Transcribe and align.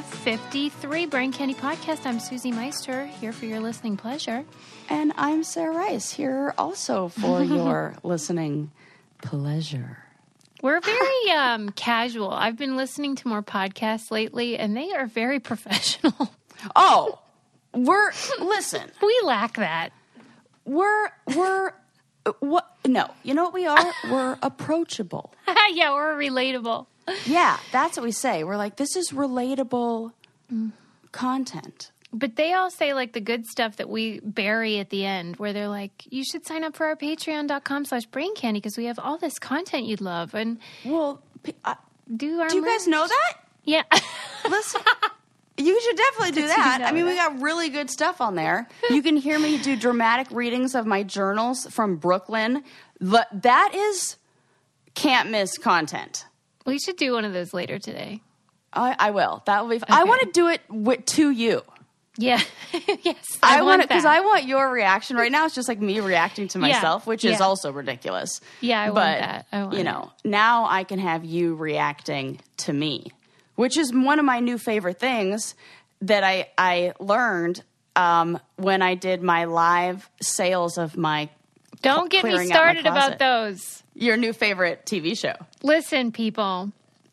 553 0.00 1.04
Brain 1.04 1.32
Candy 1.32 1.52
Podcast. 1.52 2.06
I'm 2.06 2.18
Susie 2.18 2.50
Meister, 2.50 3.04
here 3.04 3.30
for 3.30 3.44
your 3.44 3.60
listening 3.60 3.98
pleasure. 3.98 4.42
And 4.88 5.12
I'm 5.18 5.44
Sarah 5.44 5.76
Rice, 5.76 6.10
here 6.10 6.54
also 6.56 7.08
for 7.08 7.42
your 7.42 7.94
listening 8.02 8.70
pleasure. 9.20 9.98
We're 10.62 10.80
very 10.80 11.30
um, 11.36 11.68
casual. 11.72 12.30
I've 12.30 12.56
been 12.56 12.74
listening 12.74 13.16
to 13.16 13.28
more 13.28 13.42
podcasts 13.42 14.10
lately, 14.10 14.56
and 14.56 14.74
they 14.74 14.92
are 14.92 15.04
very 15.04 15.40
professional. 15.50 16.32
Oh, 16.74 17.18
we're, 17.74 18.12
listen, 18.40 18.90
we 19.02 19.20
lack 19.24 19.56
that. 19.58 19.90
we're, 20.64 21.10
we're, 21.36 21.72
what? 22.40 22.66
No, 22.86 23.10
you 23.24 23.34
know 23.34 23.44
what 23.44 23.52
we 23.52 23.66
are? 23.66 23.92
We're 24.10 24.38
approachable. 24.40 25.34
yeah, 25.74 25.92
we're 25.92 26.14
relatable. 26.14 26.86
Yeah, 27.26 27.58
that's 27.72 27.96
what 27.96 28.04
we 28.04 28.12
say. 28.12 28.44
We're 28.44 28.56
like, 28.56 28.76
this 28.76 28.96
is 28.96 29.10
relatable 29.10 30.12
content. 31.12 31.90
But 32.14 32.36
they 32.36 32.52
all 32.52 32.70
say 32.70 32.92
like 32.92 33.14
the 33.14 33.20
good 33.20 33.46
stuff 33.46 33.76
that 33.76 33.88
we 33.88 34.20
bury 34.20 34.78
at 34.78 34.90
the 34.90 35.04
end, 35.06 35.36
where 35.36 35.52
they're 35.54 35.68
like, 35.68 35.92
you 36.10 36.24
should 36.24 36.46
sign 36.46 36.62
up 36.62 36.76
for 36.76 36.86
our 36.86 36.96
patreon.com 36.96 37.86
slash 37.86 38.04
brain 38.06 38.34
candy 38.34 38.60
because 38.60 38.76
we 38.76 38.84
have 38.84 38.98
all 38.98 39.16
this 39.16 39.38
content 39.38 39.86
you'd 39.86 40.02
love 40.02 40.34
and 40.34 40.58
Well, 40.84 41.22
p- 41.42 41.54
uh, 41.64 41.74
do 42.14 42.40
our 42.40 42.48
do 42.48 42.56
you 42.56 42.64
guys 42.66 42.86
know 42.86 43.06
that? 43.06 43.34
Yeah. 43.64 43.82
Listen, 44.48 44.82
you 45.56 45.80
should 45.80 45.96
definitely 45.96 46.32
do 46.32 46.46
that. 46.48 46.82
I 46.84 46.92
mean, 46.92 47.06
we 47.06 47.14
got 47.14 47.40
really 47.40 47.70
good 47.70 47.90
stuff 47.90 48.20
on 48.20 48.34
there. 48.34 48.68
You 48.90 49.02
can 49.02 49.16
hear 49.16 49.38
me 49.38 49.56
do 49.56 49.74
dramatic 49.74 50.26
readings 50.30 50.74
of 50.74 50.84
my 50.84 51.02
journals 51.04 51.66
from 51.70 51.96
Brooklyn. 51.96 52.62
That 53.00 53.70
is 53.74 54.16
can't 54.94 55.30
miss 55.30 55.56
content. 55.56 56.26
We 56.66 56.78
should 56.78 56.96
do 56.96 57.12
one 57.12 57.24
of 57.24 57.32
those 57.32 57.52
later 57.52 57.78
today. 57.78 58.20
I, 58.72 58.96
I 58.98 59.10
will. 59.10 59.42
That 59.46 59.62
will 59.62 59.70
be. 59.70 59.76
F- 59.76 59.84
I 59.88 60.02
Okay. 60.02 60.08
want 60.08 60.22
to 60.22 60.30
do 60.32 60.48
it 60.48 60.60
wi- 60.68 60.96
to 60.96 61.30
you. 61.30 61.62
Yeah. 62.16 62.40
yes. 63.02 63.38
I, 63.42 63.56
want 63.56 63.66
want 63.66 63.82
it 63.82 63.88
because. 63.88 64.04
I 64.04 64.20
want 64.20 64.44
your 64.44 64.70
reaction 64.70 65.16
right 65.16 65.32
now. 65.32 65.46
It's 65.46 65.54
just 65.54 65.68
like 65.68 65.80
me 65.80 66.00
reacting 66.00 66.48
to 66.48 66.58
myself, 66.58 67.06
which 67.06 67.24
is 67.24 67.38
yeah. 67.38 67.44
also 67.44 67.72
ridiculous. 67.72 68.40
Yeah, 68.60 68.80
I 68.80 68.86
but, 68.88 68.94
want 68.94 69.20
that. 69.20 69.46
I 69.52 69.62
want 69.64 69.76
you 69.78 69.84
know, 69.84 70.12
now 70.24 70.66
I 70.68 70.84
can 70.84 70.98
have 70.98 71.24
you 71.24 71.54
reacting 71.54 72.40
to 72.58 72.72
me, 72.72 73.12
which 73.56 73.76
is 73.76 73.92
one 73.92 74.18
of 74.18 74.24
my 74.24 74.40
new 74.40 74.58
favorite 74.58 74.98
things 74.98 75.54
that 76.02 76.22
I 76.24 76.48
I 76.58 76.92
learned 76.98 77.62
um, 77.96 78.38
when 78.56 78.82
I 78.82 78.94
did 78.94 79.22
my 79.22 79.44
live 79.44 80.08
sales 80.20 80.78
of 80.78 80.96
my 80.96 81.28
Don't 81.80 82.10
get 82.10 82.24
me 82.24 82.30
clearing 82.30 82.52
out 82.52 82.54
my 82.54 82.54
started 82.54 82.86
about 82.86 83.18
those. 83.18 83.81
Your 83.94 84.16
new 84.16 84.32
favorite 84.32 84.84
TV 84.86 85.18
show. 85.18 85.34
Listen, 85.62 86.12
people. 86.12 86.72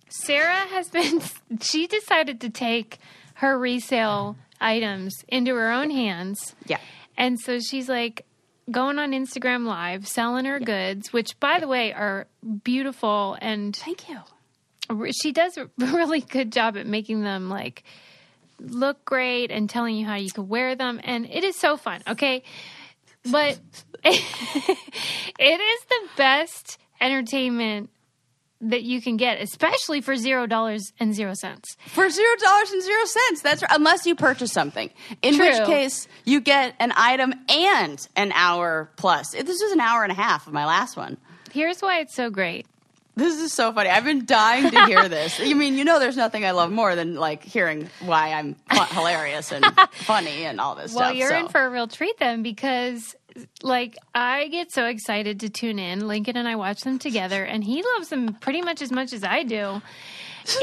Sarah 0.10 0.56
has 0.56 0.90
been, 0.90 1.22
she 1.62 1.88
decided 1.88 2.42
to 2.42 2.50
take 2.50 2.98
her 3.36 3.58
resale 3.58 4.36
items 4.60 5.14
into 5.28 5.56
her 5.56 5.72
own 5.72 5.90
hands. 5.90 6.56
Yeah. 6.66 6.80
And 7.18 7.40
so 7.40 7.60
she's 7.60 7.88
like 7.90 8.26
going 8.72 9.00
on 9.00 9.12
Instagram 9.12 9.66
Live, 9.66 10.08
selling 10.08 10.46
her 10.46 10.60
goods, 10.60 11.12
which, 11.14 11.40
by 11.40 11.60
the 11.60 11.68
way, 11.68 11.94
are 11.94 12.28
beautiful. 12.64 13.38
And 13.42 13.76
Thank 13.76 14.10
you. 14.10 14.20
she 15.22 15.32
does 15.32 15.58
a 15.58 15.70
really 15.78 16.22
good 16.22 16.52
job 16.52 16.78
at 16.78 16.86
making 16.86 17.22
them 17.22 17.50
like 17.50 17.84
look 18.60 19.04
great 19.06 19.52
and 19.52 19.70
telling 19.70 19.96
you 19.96 20.06
how 20.06 20.16
you 20.16 20.32
could 20.32 20.50
wear 20.50 20.76
them. 20.76 21.00
And 21.04 21.26
it 21.30 21.44
is 21.44 21.56
so 21.56 21.78
fun. 21.78 22.02
Okay. 22.08 22.44
But 23.24 23.60
it 24.04 25.62
is 25.62 25.86
the 25.90 26.10
best 26.16 26.78
entertainment 27.02 27.90
that 28.62 28.84
you 28.84 29.02
can 29.02 29.16
get, 29.18 29.42
especially 29.42 30.02
for 30.02 30.16
zero 30.16 30.46
dollars 30.46 30.92
and 31.00 31.14
zero 31.14 31.34
cents. 31.34 31.78
For 31.88 32.10
zero 32.10 32.36
dollars 32.38 32.72
and 32.72 32.84
zero 32.84 33.06
cents. 33.06 33.42
That's 33.42 33.62
right. 33.62 33.72
Unless 33.74 34.06
you 34.06 34.16
purchase 34.16 34.52
something, 34.52 34.90
in 35.22 35.36
True. 35.36 35.46
which 35.48 35.66
case 35.66 36.08
you 36.26 36.42
get 36.42 36.76
an 36.80 36.92
item 36.96 37.34
and 37.48 38.06
an 38.16 38.32
hour 38.34 38.92
plus. 38.98 39.32
This 39.32 39.62
was 39.62 39.72
an 39.72 39.80
hour 39.80 40.04
and 40.04 40.12
a 40.12 40.16
half 40.16 40.48
of 40.48 40.54
my 40.54 40.66
last 40.66 40.98
one. 40.98 41.18
Here's 41.52 41.82
why 41.82 42.00
it's 42.00 42.16
so 42.16 42.30
great. 42.30 42.68
This 43.20 43.40
is 43.40 43.54
so 43.54 43.72
funny. 43.74 43.90
I've 43.90 44.06
been 44.06 44.26
dying 44.26 44.72
to 44.72 44.86
hear 44.86 45.08
this. 45.18 45.40
You 45.40 45.56
mean 45.56 45.76
you 45.78 45.84
know 45.84 46.00
there's 46.00 46.18
nothing 46.18 46.46
I 46.46 46.52
love 46.52 46.72
more 46.72 46.96
than 46.96 47.16
like 47.16 47.44
hearing 47.44 47.90
why 48.02 48.32
I'm 48.34 48.56
hilarious 48.92 49.52
and 49.52 49.66
funny 49.92 50.46
and 50.46 50.60
all 50.60 50.76
this 50.76 50.94
Well, 50.94 51.00
stuff. 51.00 51.10
Well, 51.10 51.14
you're 51.16 51.30
so. 51.30 51.40
in 51.40 51.48
for 51.50 51.62
a 51.66 51.70
real 51.70 51.88
treat 51.88 52.18
then 52.20 52.42
because 52.44 53.16
like 53.62 53.96
I 54.16 54.48
get 54.48 54.72
so 54.72 54.86
excited 54.86 55.42
to 55.42 55.50
tune 55.50 55.80
in. 55.80 56.08
Lincoln 56.08 56.38
and 56.38 56.48
I 56.48 56.56
watch 56.56 56.82
them 56.82 56.98
together 57.00 57.44
and 57.44 57.64
he 57.64 57.84
loves 57.96 58.10
them 58.10 58.34
pretty 58.36 58.62
much 58.62 58.82
as 58.82 58.92
much 58.92 59.14
as 59.14 59.24
I 59.24 59.44
do. 59.44 59.82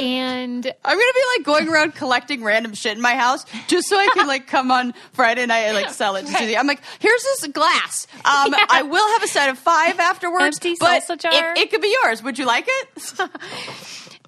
And 0.01 0.67
I'm 0.85 0.99
gonna 0.99 1.13
be 1.15 1.23
like 1.37 1.45
going 1.47 1.69
around 1.69 1.95
collecting 1.95 2.43
random 2.43 2.75
shit 2.75 2.97
in 2.97 3.03
my 3.03 3.15
house 3.15 3.45
just 3.69 3.89
so 3.89 3.99
I 3.99 4.09
can 4.15 4.27
like 4.27 4.47
come 4.47 4.71
on 4.71 4.95
Friday 5.13 5.47
night 5.47 5.61
and 5.61 5.75
like 5.77 5.91
sell 5.91 6.17
it 6.17 6.23
to 6.27 6.33
Susie. 6.33 6.57
I'm 6.57 6.67
like, 6.67 6.81
here's 6.99 7.23
this 7.23 7.47
glass. 7.49 8.07
Um, 8.25 8.53
Yeah. 8.57 8.65
I 8.71 8.83
will 8.83 9.07
have 9.15 9.23
a 9.23 9.29
set 9.29 9.49
of 9.51 9.59
five 9.59 9.99
afterwards, 10.01 10.57
Empty 10.57 10.77
but 10.81 11.03
salsa 11.03 11.19
jar. 11.21 11.53
It, 11.53 11.59
it 11.59 11.71
could 11.71 11.83
be 11.83 11.95
yours. 12.03 12.23
Would 12.23 12.39
you 12.39 12.47
like 12.47 12.67
it? 12.67 13.13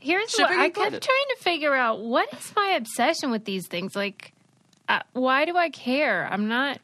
here's 0.01 0.31
Shipping 0.31 0.57
what 0.57 0.65
I 0.65 0.69
kept 0.71 1.03
trying 1.03 1.25
to 1.31 1.37
figure 1.41 1.75
out 1.75 2.01
what 2.01 2.29
is 2.33 2.53
my 2.55 2.75
obsession 2.77 3.31
with 3.31 3.45
these 3.45 3.67
things? 3.67 3.97
Like 3.97 4.33
uh, 4.89 5.01
why 5.13 5.45
do 5.45 5.57
I 5.57 5.71
care? 5.71 6.27
I'm 6.31 6.49
not 6.49 6.79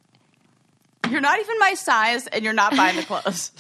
You're 1.11 1.21
not 1.21 1.39
even 1.41 1.59
my 1.59 1.75
size, 1.75 2.27
and 2.27 2.45
you're 2.45 2.53
not 2.53 2.77
buying 2.77 2.97
the 2.97 3.03
clothes. 3.07 3.53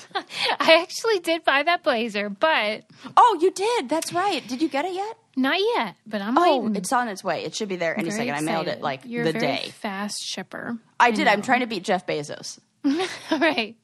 I 0.61 0.81
actually 0.83 1.19
did 1.21 1.45
buy 1.45 1.63
that 1.63 1.83
blazer, 1.83 2.29
but 2.31 2.85
oh, 3.17 3.39
you 3.41 3.51
did. 3.51 3.89
That's 3.89 4.13
right. 4.13 4.47
Did 4.47 4.63
you 4.63 4.69
get 4.69 4.85
it 4.85 4.95
yet? 4.95 5.17
not 5.37 5.59
yet. 5.59 5.97
But 6.07 6.23
I'm 6.23 6.39
Oh, 6.39 6.59
waiting. 6.61 6.77
it's 6.77 6.93
on 6.93 7.09
its 7.09 7.25
way. 7.25 7.43
It 7.45 7.57
should 7.57 7.69
be 7.69 7.75
there 7.77 7.95
any 7.99 8.11
Very 8.11 8.29
second. 8.29 8.35
I 8.37 8.41
mailed 8.41 8.67
it 8.69 8.79
excited. 8.79 8.83
like 8.83 9.01
You're 9.05 9.25
the 9.25 9.33
day. 9.33 9.73
Fast 9.81 10.23
shipper. 10.23 10.79
I 11.01 11.11
did. 11.11 11.27
I'm 11.27 11.43
trying 11.43 11.61
to 11.61 11.67
beat 11.67 11.83
Jeff 11.83 12.07
Bezos. 12.07 12.61
All 12.85 13.39
right. 13.41 13.75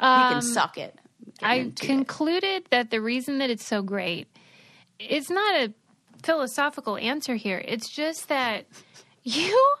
can 0.00 0.34
um, 0.36 0.42
suck 0.42 0.76
it. 0.76 0.98
I 1.42 1.54
into 1.56 1.84
it. 1.84 1.86
concluded 1.86 2.64
that 2.70 2.90
the 2.90 3.00
reason 3.00 3.38
that 3.38 3.48
it's 3.50 3.64
so 3.64 3.80
great 3.82 4.26
it's 4.98 5.30
not 5.30 5.54
a 5.54 5.72
philosophical 6.22 6.96
answer 6.98 7.34
here. 7.36 7.62
It's 7.64 7.88
just 7.88 8.28
that 8.28 8.66
you 9.22 9.74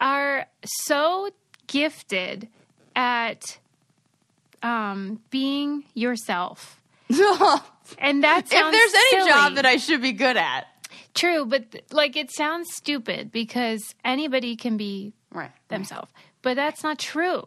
are 0.00 0.46
so 0.64 1.30
gifted 1.66 2.48
at 2.96 3.58
um, 4.62 5.20
being 5.30 5.84
yourself. 5.94 6.80
And 7.98 8.24
that 8.24 8.44
if 8.44 8.50
there's 8.50 8.94
any 8.94 9.20
silly. 9.20 9.30
job 9.30 9.54
that 9.56 9.66
I 9.66 9.76
should 9.76 10.00
be 10.00 10.12
good 10.12 10.38
at, 10.38 10.66
True, 11.14 11.44
but 11.44 11.70
th- 11.70 11.84
like 11.92 12.16
it 12.16 12.30
sounds 12.32 12.68
stupid 12.72 13.30
because 13.30 13.94
anybody 14.04 14.56
can 14.56 14.76
be 14.76 15.12
right? 15.30 15.52
themselves. 15.68 16.10
But 16.42 16.56
that's 16.56 16.82
not 16.82 16.98
true. 16.98 17.46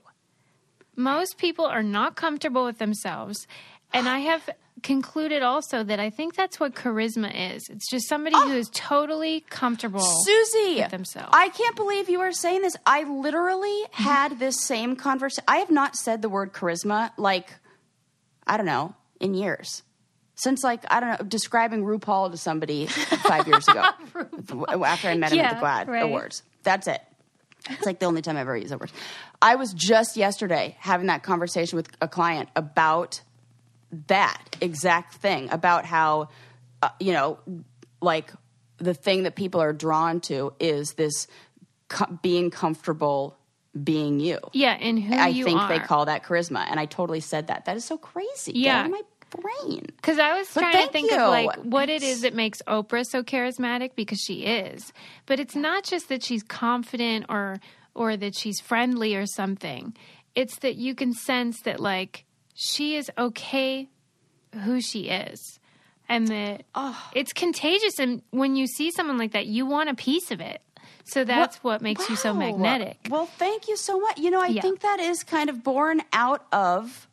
Most 0.95 1.37
people 1.37 1.65
are 1.65 1.83
not 1.83 2.15
comfortable 2.15 2.63
with 2.65 2.77
themselves. 2.77 3.47
And 3.93 4.07
I 4.07 4.19
have 4.19 4.47
concluded 4.83 5.43
also 5.43 5.83
that 5.83 5.99
I 5.99 6.09
think 6.09 6.35
that's 6.35 6.59
what 6.59 6.75
charisma 6.75 7.55
is. 7.55 7.69
It's 7.69 7.89
just 7.89 8.07
somebody 8.07 8.35
who 8.35 8.53
oh. 8.53 8.57
is 8.57 8.69
totally 8.73 9.41
comfortable. 9.49 9.99
Susie, 9.99 10.81
with 10.81 10.91
themselves. 10.91 11.29
I 11.33 11.49
can't 11.49 11.75
believe 11.75 12.09
you 12.09 12.21
are 12.21 12.31
saying 12.31 12.61
this. 12.61 12.75
I 12.85 13.03
literally 13.03 13.69
mm-hmm. 13.69 14.03
had 14.03 14.39
this 14.39 14.61
same 14.61 14.95
conversation. 14.95 15.43
I 15.47 15.57
have 15.57 15.71
not 15.71 15.95
said 15.95 16.21
the 16.21 16.29
word 16.29 16.53
charisma 16.53 17.11
like 17.17 17.49
I 18.45 18.57
don't 18.57 18.65
know 18.65 18.95
in 19.19 19.33
years. 19.33 19.83
Since 20.35 20.63
like 20.63 20.83
I 20.89 20.99
don't 20.99 21.09
know, 21.19 21.25
describing 21.27 21.83
RuPaul 21.83 22.31
to 22.31 22.37
somebody 22.37 22.85
five 22.85 23.47
years 23.47 23.67
ago, 23.67 23.81
after 24.83 25.07
I 25.07 25.15
met 25.15 25.33
him 25.33 25.39
at 25.39 25.59
the 25.59 25.65
GLAAD 25.65 25.87
right. 25.87 26.03
Awards. 26.03 26.43
That's 26.63 26.87
it. 26.87 27.01
It's 27.69 27.85
like 27.85 27.99
the 27.99 28.05
only 28.05 28.21
time 28.21 28.37
I 28.37 28.41
ever 28.41 28.55
use 28.55 28.69
that 28.69 28.79
word. 28.79 28.91
I 29.41 29.55
was 29.55 29.73
just 29.73 30.15
yesterday 30.15 30.75
having 30.79 31.07
that 31.07 31.23
conversation 31.23 31.75
with 31.75 31.89
a 32.01 32.07
client 32.07 32.49
about 32.55 33.21
that 34.07 34.55
exact 34.61 35.15
thing 35.15 35.49
about 35.51 35.85
how 35.85 36.29
uh, 36.81 36.89
you 36.99 37.13
know 37.13 37.39
like 38.01 38.31
the 38.77 38.93
thing 38.93 39.23
that 39.23 39.35
people 39.35 39.61
are 39.61 39.73
drawn 39.73 40.19
to 40.21 40.53
is 40.59 40.93
this 40.93 41.27
co- 41.87 42.17
being 42.21 42.51
comfortable 42.51 43.37
being 43.83 44.19
you 44.19 44.39
yeah, 44.53 44.73
and 44.79 44.99
who 45.01 45.15
i 45.15 45.31
think 45.33 45.59
are. 45.61 45.67
they 45.69 45.79
call 45.79 46.05
that 46.05 46.23
charisma 46.23 46.65
and 46.69 46.79
i 46.79 46.85
totally 46.85 47.19
said 47.19 47.47
that 47.47 47.65
that 47.65 47.77
is 47.77 47.85
so 47.85 47.97
crazy 47.97 48.51
Yeah. 48.55 48.87
my 48.87 49.01
brain 49.29 49.81
Because 49.97 50.19
I 50.19 50.37
was 50.37 50.47
But 50.53 50.61
trying 50.61 50.85
to 50.87 50.91
think 50.93 51.11
you. 51.11 51.17
of 51.19 51.27
like 51.29 51.53
what 51.63 51.89
it 51.89 52.01
is 52.01 52.21
that 52.21 52.33
makes 52.33 52.61
Oprah 52.65 53.05
so 53.05 53.23
charismatic 53.23 53.91
because 53.93 54.19
she 54.25 54.45
is. 54.45 54.93
But 55.25 55.41
it's 55.41 55.53
not 55.53 55.83
just 55.83 56.07
that 56.07 56.23
she's 56.23 56.43
confident 56.43 57.25
or 57.27 57.57
or 57.93 58.15
that 58.15 58.35
she's 58.37 58.61
friendly 58.61 59.15
or 59.17 59.25
something. 59.25 59.93
It's 60.33 60.59
that 60.59 60.75
you 60.77 60.95
can 60.95 61.11
sense 61.13 61.59
that 61.63 61.81
like 61.81 62.23
she 62.59 62.95
is 62.95 63.11
okay 63.19 63.87
who 64.63 64.81
she 64.81 65.09
is. 65.09 65.59
And 66.09 66.27
that 66.29 66.63
it's 67.13 67.33
contagious 67.33 67.99
and 67.99 68.21
when 68.31 68.55
you 68.55 68.65
see 68.65 68.89
someone 68.91 69.17
like 69.17 69.33
that 69.33 69.45
you 69.45 69.65
want 69.65 69.89
a 69.89 69.93
piece 69.93 70.31
of 70.31 70.41
it. 70.41 70.61
So 71.03 71.23
that's 71.23 71.57
what, 71.63 71.81
makes 71.81 72.09
you 72.09 72.15
so 72.15 72.33
magnetic. 72.33 72.97
Well, 73.09 73.27
thank 73.27 73.67
you 73.67 73.77
so 73.77 73.99
much. 73.99 74.17
You 74.17 74.31
know, 74.31 74.41
I 74.41 74.47
Yeah. 74.47 74.61
think 74.61 74.79
that 74.81 74.99
is 74.99 75.23
kind 75.23 75.49
of 75.49 75.63
born 75.63 76.01
out 76.11 76.45
of 76.51 77.07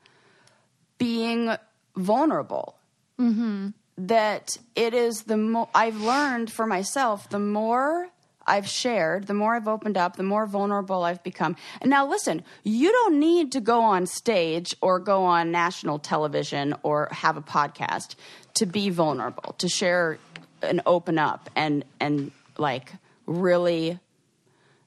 being 0.99 1.55
vulnerable. 1.97 2.77
Mm-hmm. 3.21 3.69
that 3.97 4.57
it 4.75 4.93
is 4.93 5.23
the 5.25 5.37
more 5.37 5.69
I've 5.73 6.01
learned 6.01 6.51
for 6.51 6.67
myself, 6.67 7.29
the 7.31 7.39
more 7.39 8.09
I've 8.47 8.69
shared, 8.69 9.27
the 9.27 9.35
more 9.35 9.55
I've 9.55 9.69
opened 9.69 9.97
up, 9.97 10.17
the 10.17 10.23
more 10.23 10.47
vulnerable 10.47 11.05
I've 11.05 11.23
become. 11.23 11.57
And 11.81 11.91
now 11.91 12.07
listen, 12.07 12.43
you 12.63 12.93
don't 12.93 13.19
need 13.19 13.53
to 13.53 13.61
go 13.61 13.83
on 13.83 14.07
stage 14.07 14.75
or 14.81 14.99
go 14.99 15.25
on 15.25 15.51
national 15.51 15.99
television 15.99 16.75
or 16.83 17.09
have 17.11 17.37
a 17.37 17.43
podcast 17.43 18.15
to 18.55 18.67
be 18.67 18.91
vulnerable, 18.91 19.55
to 19.59 19.69
share 19.69 20.19
and 20.63 20.81
open 20.87 21.19
up 21.19 21.51
and 21.55 21.85
and 22.01 22.31
like 22.57 22.93
really 23.27 23.99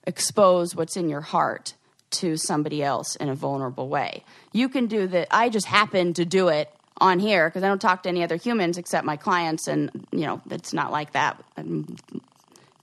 expose 0.06 0.76
what's 0.76 0.98
in 0.98 1.10
your 1.10 1.22
heart 1.22 1.74
to 2.10 2.38
somebody 2.38 2.82
else 2.82 3.16
in 3.18 3.30
a 3.30 3.36
vulnerable 3.36 3.90
way. 3.90 4.24
You 4.54 4.70
can 4.70 4.88
do 4.88 5.08
that. 5.08 5.28
I 5.30 5.50
just 5.50 5.68
happen 5.68 6.14
to 6.14 6.26
do 6.26 6.48
it 6.48 6.72
on 7.00 7.20
here 7.20 7.50
because 7.50 7.64
I 7.64 7.68
don't 7.68 7.82
talk 7.82 8.04
to 8.04 8.10
any 8.10 8.24
other 8.24 8.38
humans 8.38 8.78
except 8.78 9.06
my 9.06 9.18
clients, 9.18 9.68
and 9.68 10.08
you 10.12 10.26
know 10.26 10.42
it's 10.50 10.74
not 10.74 10.92
like 10.92 11.12
that. 11.12 11.44
I'm 11.56 11.98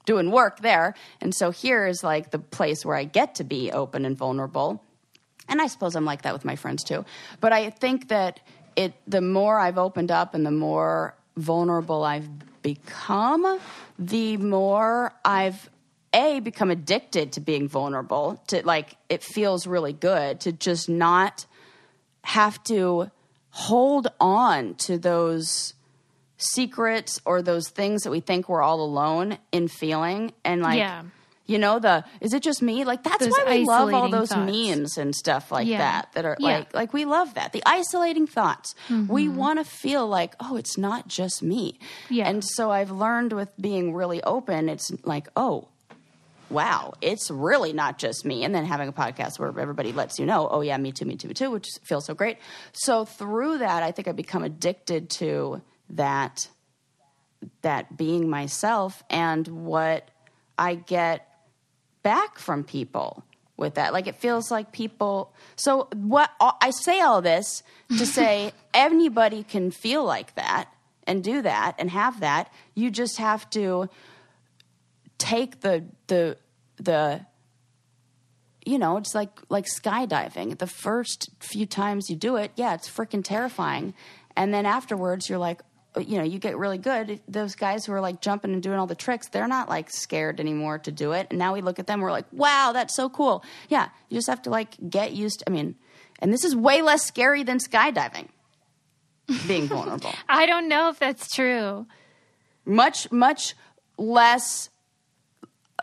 doing 0.04 0.30
work 0.30 0.60
there, 0.60 0.94
and 1.20 1.34
so 1.34 1.50
here 1.50 1.86
is 1.86 2.04
like 2.04 2.30
the 2.30 2.38
place 2.38 2.84
where 2.84 2.96
I 2.96 3.04
get 3.04 3.36
to 3.36 3.44
be 3.44 3.72
open 3.72 4.04
and 4.04 4.16
vulnerable. 4.16 4.82
And 5.48 5.60
I 5.60 5.66
suppose 5.66 5.94
I'm 5.94 6.04
like 6.04 6.22
that 6.22 6.32
with 6.32 6.44
my 6.44 6.56
friends 6.56 6.84
too. 6.84 7.04
But 7.40 7.52
I 7.52 7.70
think 7.70 8.08
that 8.08 8.40
it 8.76 8.94
the 9.06 9.20
more 9.20 9.58
I've 9.58 9.78
opened 9.78 10.10
up 10.10 10.34
and 10.34 10.44
the 10.44 10.50
more 10.50 11.14
vulnerable 11.36 12.02
I've 12.04 12.28
become, 12.62 13.60
the 13.98 14.36
more 14.38 15.12
I've 15.24 15.68
a 16.14 16.40
become 16.40 16.70
addicted 16.70 17.32
to 17.32 17.40
being 17.40 17.68
vulnerable 17.68 18.40
to 18.46 18.64
like 18.64 18.96
it 19.08 19.22
feels 19.22 19.66
really 19.66 19.92
good 19.92 20.40
to 20.40 20.52
just 20.52 20.88
not 20.88 21.44
have 22.22 22.62
to 22.64 23.10
hold 23.50 24.08
on 24.20 24.74
to 24.74 24.96
those 24.96 25.74
secrets 26.38 27.20
or 27.24 27.42
those 27.42 27.68
things 27.68 28.02
that 28.02 28.10
we 28.10 28.20
think 28.20 28.48
we're 28.48 28.62
all 28.62 28.80
alone 28.80 29.38
in 29.52 29.68
feeling 29.68 30.32
and 30.44 30.62
like 30.62 30.78
Yeah. 30.78 31.02
you 31.46 31.58
know 31.58 31.78
the 31.78 32.04
is 32.20 32.32
it 32.34 32.42
just 32.42 32.60
me 32.60 32.84
like 32.84 33.02
that's 33.04 33.18
Those 33.24 33.32
why 33.32 33.44
we 33.58 33.64
love 33.64 33.94
all 33.94 34.08
those 34.08 34.30
thoughts. 34.30 34.50
memes 34.52 34.98
and 34.98 35.14
stuff 35.14 35.52
like 35.52 35.66
Yeah. 35.68 35.78
that 35.78 36.12
that 36.14 36.24
are 36.24 36.36
Yeah. 36.40 36.46
like 36.58 36.74
like 36.74 36.92
we 36.92 37.04
love 37.04 37.34
that 37.34 37.52
the 37.52 37.62
isolating 37.64 38.26
thoughts 38.26 38.74
we 38.90 39.26
Mm-hmm. 39.26 39.36
want 39.36 39.58
to 39.60 39.64
feel 39.64 40.06
like 40.08 40.34
oh 40.40 40.56
it's 40.56 40.76
not 40.76 41.06
just 41.06 41.42
me 41.42 41.78
Yeah. 42.10 42.28
and 42.28 42.42
so 42.44 42.70
i've 42.70 42.90
learned 42.90 43.32
with 43.32 43.50
being 43.60 43.94
really 43.94 44.22
open 44.22 44.68
it's 44.68 44.90
like 45.04 45.28
oh 45.36 45.68
wow, 46.50 46.92
it's 47.00 47.30
really 47.32 47.72
not 47.72 47.98
just 47.98 48.24
me. 48.24 48.44
And 48.44 48.54
then 48.54 48.64
having 48.64 48.86
a 48.86 48.92
podcast 48.92 49.38
where 49.40 49.48
everybody 49.58 49.92
lets 49.92 50.18
you 50.20 50.26
know, 50.26 50.46
oh, 50.48 50.60
yeah, 50.60 50.76
me 50.76 50.92
too, 50.92 51.04
me 51.06 51.16
too, 51.16 51.26
me 51.26 51.34
too, 51.34 51.50
which 51.50 51.66
feels 51.82 52.04
so 52.04 52.14
great. 52.14 52.36
So 52.72 53.06
through 53.06 53.58
that, 53.58 53.82
I 53.82 53.90
think 53.90 54.06
I 54.08 54.12
become 54.12 54.44
addicted 54.44 55.10
to 55.18 55.62
that, 55.90 56.48
that 57.62 57.96
being 57.96 58.28
myself 58.28 59.02
and 59.10 59.46
what 59.48 60.10
I 60.58 60.74
get 60.74 61.28
back 62.02 62.38
from 62.38 62.64
people 62.64 63.24
with 63.56 63.74
that. 63.74 63.92
Like 63.92 64.06
it 64.06 64.16
feels 64.16 64.50
like 64.50 64.72
people. 64.72 65.32
So 65.56 65.88
what 65.94 66.30
I 66.40 66.70
say 66.70 67.00
all 67.00 67.22
this 67.22 67.62
to 67.98 68.06
say 68.06 68.52
anybody 68.72 69.42
can 69.42 69.70
feel 69.70 70.04
like 70.04 70.34
that 70.34 70.68
and 71.06 71.22
do 71.22 71.42
that 71.42 71.74
and 71.78 71.90
have 71.90 72.20
that. 72.20 72.52
You 72.74 72.90
just 72.90 73.18
have 73.18 73.48
to 73.50 73.88
take 75.18 75.60
the 75.60 75.84
the 76.08 76.36
the 76.76 77.24
you 78.64 78.78
know 78.78 78.96
it's 78.96 79.14
like 79.14 79.40
like 79.48 79.64
skydiving 79.64 80.58
the 80.58 80.66
first 80.66 81.30
few 81.38 81.66
times 81.66 82.10
you 82.10 82.16
do 82.16 82.36
it 82.36 82.50
yeah 82.56 82.74
it's 82.74 82.90
freaking 82.90 83.22
terrifying 83.22 83.94
and 84.36 84.52
then 84.52 84.66
afterwards 84.66 85.28
you're 85.28 85.38
like 85.38 85.60
you 85.96 86.18
know 86.18 86.24
you 86.24 86.38
get 86.38 86.56
really 86.56 86.78
good 86.78 87.20
those 87.28 87.54
guys 87.54 87.86
who 87.86 87.92
are 87.92 88.00
like 88.00 88.20
jumping 88.20 88.52
and 88.52 88.62
doing 88.62 88.78
all 88.78 88.86
the 88.86 88.94
tricks 88.94 89.28
they're 89.28 89.46
not 89.48 89.68
like 89.68 89.88
scared 89.90 90.40
anymore 90.40 90.78
to 90.78 90.90
do 90.90 91.12
it 91.12 91.26
and 91.30 91.38
now 91.38 91.52
we 91.54 91.60
look 91.60 91.78
at 91.78 91.86
them 91.86 92.00
we're 92.00 92.10
like 92.10 92.26
wow 92.32 92.72
that's 92.72 92.94
so 92.96 93.08
cool 93.08 93.44
yeah 93.68 93.88
you 94.08 94.16
just 94.18 94.28
have 94.28 94.42
to 94.42 94.50
like 94.50 94.76
get 94.90 95.12
used 95.12 95.38
to, 95.40 95.44
i 95.48 95.52
mean 95.52 95.74
and 96.18 96.32
this 96.32 96.44
is 96.44 96.56
way 96.56 96.82
less 96.82 97.04
scary 97.04 97.42
than 97.44 97.58
skydiving 97.58 98.28
being 99.46 99.66
vulnerable 99.66 100.12
I 100.28 100.46
don't 100.46 100.68
know 100.68 100.88
if 100.90 100.98
that's 100.98 101.34
true. 101.34 101.86
much 102.64 103.10
much 103.10 103.54
less 103.96 104.68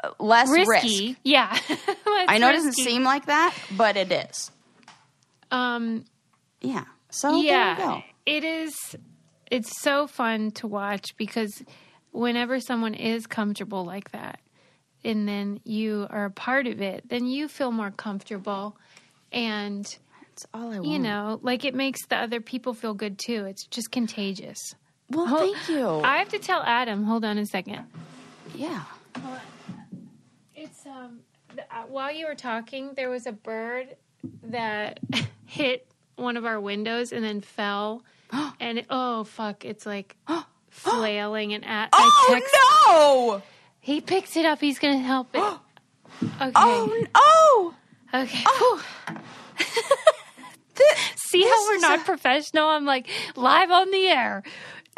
uh, 0.03 0.09
less 0.19 0.49
Risky. 0.49 1.07
risk 1.09 1.19
Yeah. 1.23 1.57
I 2.27 2.37
know 2.37 2.49
it 2.49 2.53
doesn't 2.53 2.75
seem 2.75 3.03
like 3.03 3.25
that, 3.25 3.55
but 3.75 3.97
it 3.97 4.11
is. 4.11 4.51
Um, 5.49 6.05
Yeah. 6.61 6.85
So 7.09 7.41
yeah. 7.41 7.75
there 7.75 7.85
you 7.85 7.91
go. 7.91 8.03
It 8.25 8.43
is. 8.43 8.95
It's 9.51 9.81
so 9.81 10.07
fun 10.07 10.49
to 10.51 10.67
watch 10.67 11.15
because 11.17 11.61
whenever 12.11 12.59
someone 12.59 12.93
is 12.95 13.27
comfortable 13.27 13.85
like 13.85 14.11
that, 14.11 14.39
and 15.03 15.27
then 15.27 15.59
you 15.63 16.07
are 16.09 16.25
a 16.25 16.31
part 16.31 16.65
of 16.67 16.81
it, 16.81 17.07
then 17.09 17.27
you 17.27 17.47
feel 17.47 17.71
more 17.71 17.91
comfortable. 17.91 18.75
And, 19.31 19.83
That's 19.83 20.45
all 20.53 20.71
I 20.71 20.79
want. 20.79 20.85
you 20.85 20.99
know, 20.99 21.39
like 21.43 21.65
it 21.65 21.75
makes 21.75 22.05
the 22.07 22.15
other 22.17 22.39
people 22.41 22.73
feel 22.73 22.93
good 22.93 23.19
too. 23.19 23.45
It's 23.45 23.65
just 23.67 23.91
contagious. 23.91 24.57
Well, 25.09 25.27
Hol- 25.27 25.39
thank 25.39 25.69
you. 25.69 25.87
I 25.87 26.17
have 26.19 26.29
to 26.29 26.39
tell 26.39 26.63
Adam, 26.63 27.03
hold 27.03 27.25
on 27.25 27.37
a 27.37 27.45
second. 27.45 27.85
yeah. 28.55 28.83
It's 30.55 30.85
um 30.85 31.19
uh, 31.69 31.83
while 31.89 32.13
you 32.13 32.27
were 32.27 32.35
talking, 32.35 32.93
there 32.95 33.09
was 33.09 33.25
a 33.25 33.31
bird 33.33 33.95
that 34.43 34.99
hit 35.45 35.87
one 36.15 36.37
of 36.37 36.45
our 36.45 36.61
windows 36.61 37.11
and 37.11 37.23
then 37.25 37.41
fell, 37.41 38.03
and 38.59 38.79
it, 38.79 38.85
oh 38.89 39.23
fuck, 39.23 39.65
it's 39.65 39.85
like 39.85 40.15
oh, 40.27 40.45
flailing 40.69 41.53
and 41.53 41.65
at. 41.65 41.89
I 41.93 42.09
Oh 42.09 42.33
text, 42.33 42.55
no! 42.87 43.41
He 43.79 44.01
picks 44.01 44.35
it 44.37 44.45
up. 44.45 44.59
He's 44.59 44.79
gonna 44.79 44.99
help 44.99 45.35
it. 45.35 45.43
Oh, 46.23 46.27
okay. 46.39 46.51
Oh 46.55 46.93
n- 46.99 47.07
oh! 47.15 47.73
Okay. 48.13 48.43
Oh. 48.45 48.83
See 51.15 51.41
how 51.43 51.67
we're 51.67 51.79
not 51.79 51.99
a- 52.01 52.03
professional? 52.03 52.67
I'm 52.67 52.85
like 52.85 53.07
live 53.35 53.71
on 53.71 53.89
the 53.89 54.05
air. 54.07 54.43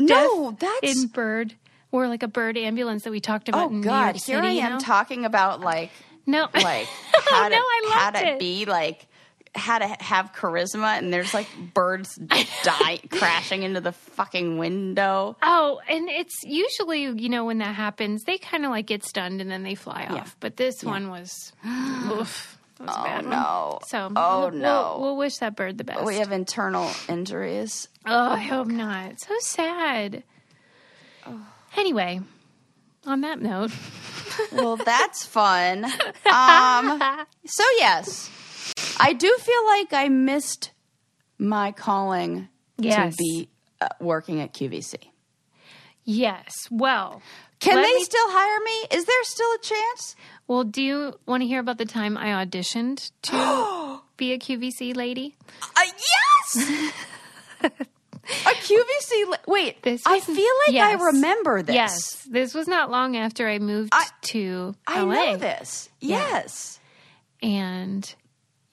No, 0.01 0.51
Death 0.51 0.79
that's 0.81 1.01
in 1.01 1.07
bird. 1.07 1.53
We're 1.91 2.07
like 2.07 2.23
a 2.23 2.27
bird 2.27 2.57
ambulance 2.57 3.03
that 3.03 3.11
we 3.11 3.19
talked 3.19 3.47
about 3.47 3.71
oh 3.71 3.81
god. 3.81 4.15
Here 4.15 4.37
City. 4.37 4.47
I 4.47 4.51
you 4.51 4.61
am 4.61 4.71
know? 4.73 4.79
talking 4.79 5.25
about 5.25 5.61
like 5.61 5.91
no, 6.25 6.47
like 6.53 6.87
how 7.29 7.45
oh, 7.45 7.49
to 7.49 7.55
no, 7.55 7.89
how 7.91 8.09
to 8.11 8.33
it. 8.33 8.39
be 8.39 8.65
like 8.65 9.05
how 9.55 9.77
to 9.79 9.87
have 9.87 10.33
charisma, 10.33 10.97
and 10.97 11.13
there's 11.13 11.33
like 11.33 11.47
birds 11.73 12.15
die 12.63 12.99
crashing 13.11 13.63
into 13.63 13.81
the 13.81 13.91
fucking 13.91 14.57
window. 14.57 15.37
Oh, 15.41 15.79
and 15.87 16.09
it's 16.09 16.43
usually, 16.43 17.03
you 17.03 17.29
know, 17.29 17.45
when 17.45 17.59
that 17.59 17.75
happens, 17.75 18.23
they 18.23 18.37
kind 18.37 18.65
of 18.65 18.71
like 18.71 18.87
get 18.87 19.03
stunned 19.03 19.41
and 19.41 19.51
then 19.51 19.63
they 19.63 19.75
fly 19.75 20.07
Yeah. 20.09 20.21
off. 20.21 20.35
But 20.39 20.57
this 20.57 20.83
one 20.83 21.09
was, 21.09 21.53
oof, 21.65 22.57
that 22.77 22.87
was 22.87 22.95
a 22.95 22.99
Oh 22.99 23.03
bad 23.03 23.21
one. 23.25 23.29
no! 23.31 23.79
So, 23.87 24.11
oh 24.15 24.39
we'll, 24.39 24.51
no! 24.51 24.95
we'll, 24.97 25.01
we'll 25.01 25.17
wish 25.17 25.37
that 25.37 25.55
bird 25.55 25.77
the 25.77 25.83
best. 25.83 26.03
we 26.03 26.17
have 26.17 26.31
internal 26.31 26.89
injuries. 27.07 27.87
oh, 28.07 28.31
I 28.31 28.39
hope 28.39 28.67
not. 28.67 29.19
So 29.21 29.35
sad. 29.39 30.23
Anyway, 31.77 32.21
on 33.05 33.21
that 33.21 33.41
note, 33.41 33.71
Well, 34.51 34.77
that's 34.77 35.25
fun. 35.25 35.85
Um, 36.25 36.99
so 37.45 37.63
yes, 37.77 38.31
I 38.99 39.13
do 39.13 39.35
feel 39.39 39.65
like 39.67 39.93
I 39.93 40.09
missed 40.09 40.71
my 41.37 41.71
calling 41.71 42.47
Yes. 42.77 43.13
to 43.15 43.17
be 43.17 43.49
uh, 43.81 43.87
working 43.99 44.41
at 44.41 44.53
QVC. 44.53 44.95
yes. 46.03 46.51
Well, 46.71 47.21
Can 47.59 47.75
they 47.81 47.93
me- 47.93 48.03
still 48.03 48.25
hire 48.29 48.59
me? 48.63 48.97
Is 48.97 49.05
there 49.05 49.23
still 49.23 49.51
a 49.53 49.59
chance? 49.59 50.15
well, 50.47 50.63
do 50.63 50.81
you 50.81 51.13
want 51.25 51.41
to 51.41 51.47
hear 51.47 51.59
about 51.59 51.77
the 51.77 51.85
time 51.85 52.17
I 52.17 52.45
auditioned 52.45 53.11
to 53.23 53.99
be 54.17 54.33
a 54.33 54.39
QVC 54.39 54.95
lady? 54.95 55.35
Uh, 55.61 55.81
yes. 55.85 56.91
a 57.63 57.69
QVC. 58.49 59.29
Li- 59.29 59.37
Wait, 59.47 59.81
This 59.83 60.01
I 60.05 60.19
feel 60.19 60.53
like 60.67 60.75
I 60.77 60.93
remember 61.05 61.61
this. 61.61 61.75
Yes, 61.75 62.23
this 62.29 62.53
was 62.53 62.67
not 62.67 62.89
long 62.91 63.15
after 63.17 63.47
I 63.47 63.59
moved 63.59 63.89
I- 63.93 64.07
to 64.23 64.75
I 64.87 65.01
LA. 65.01 65.13
know 65.13 65.37
this. 65.37 65.89
Yes. 65.99 66.79
and 67.41 68.13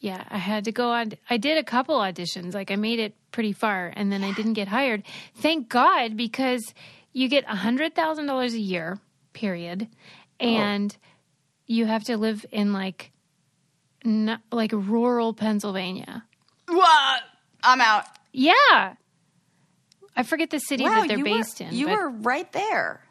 yeah, 0.00 0.24
I 0.30 0.38
had 0.38 0.64
to 0.64 0.72
go 0.72 0.90
on. 0.90 1.12
I 1.28 1.36
did 1.36 1.58
a 1.58 1.62
couple 1.62 1.96
auditions, 1.96 2.54
like 2.54 2.70
I 2.70 2.76
made 2.76 2.98
it 2.98 3.14
pretty 3.32 3.52
far, 3.52 3.92
and 3.94 4.10
then 4.10 4.24
I 4.24 4.32
didn't 4.32 4.54
get 4.54 4.68
hired. 4.68 5.02
Thank 5.36 5.68
God, 5.68 6.16
because 6.16 6.74
you 7.12 7.28
get 7.28 7.44
a 7.44 7.56
hundred 7.56 7.94
thousand 7.94 8.26
dollars 8.26 8.54
a 8.54 8.58
year, 8.58 8.98
period, 9.34 9.88
oh. 10.40 10.46
and 10.46 10.96
you 11.66 11.84
have 11.84 12.04
to 12.04 12.16
live 12.16 12.46
in 12.50 12.72
like, 12.72 13.12
not, 14.02 14.40
like 14.50 14.72
rural 14.72 15.34
Pennsylvania. 15.34 16.24
What? 16.66 17.22
I'm 17.62 17.82
out. 17.82 18.06
Yeah, 18.32 18.94
I 20.16 20.22
forget 20.22 20.48
the 20.48 20.60
city 20.60 20.84
Wow, 20.84 21.00
that 21.00 21.08
they're 21.08 21.22
based 21.22 21.60
were, 21.60 21.66
in. 21.66 21.74
You 21.74 21.88
were 21.90 22.08
right 22.08 22.50
there. 22.52 23.02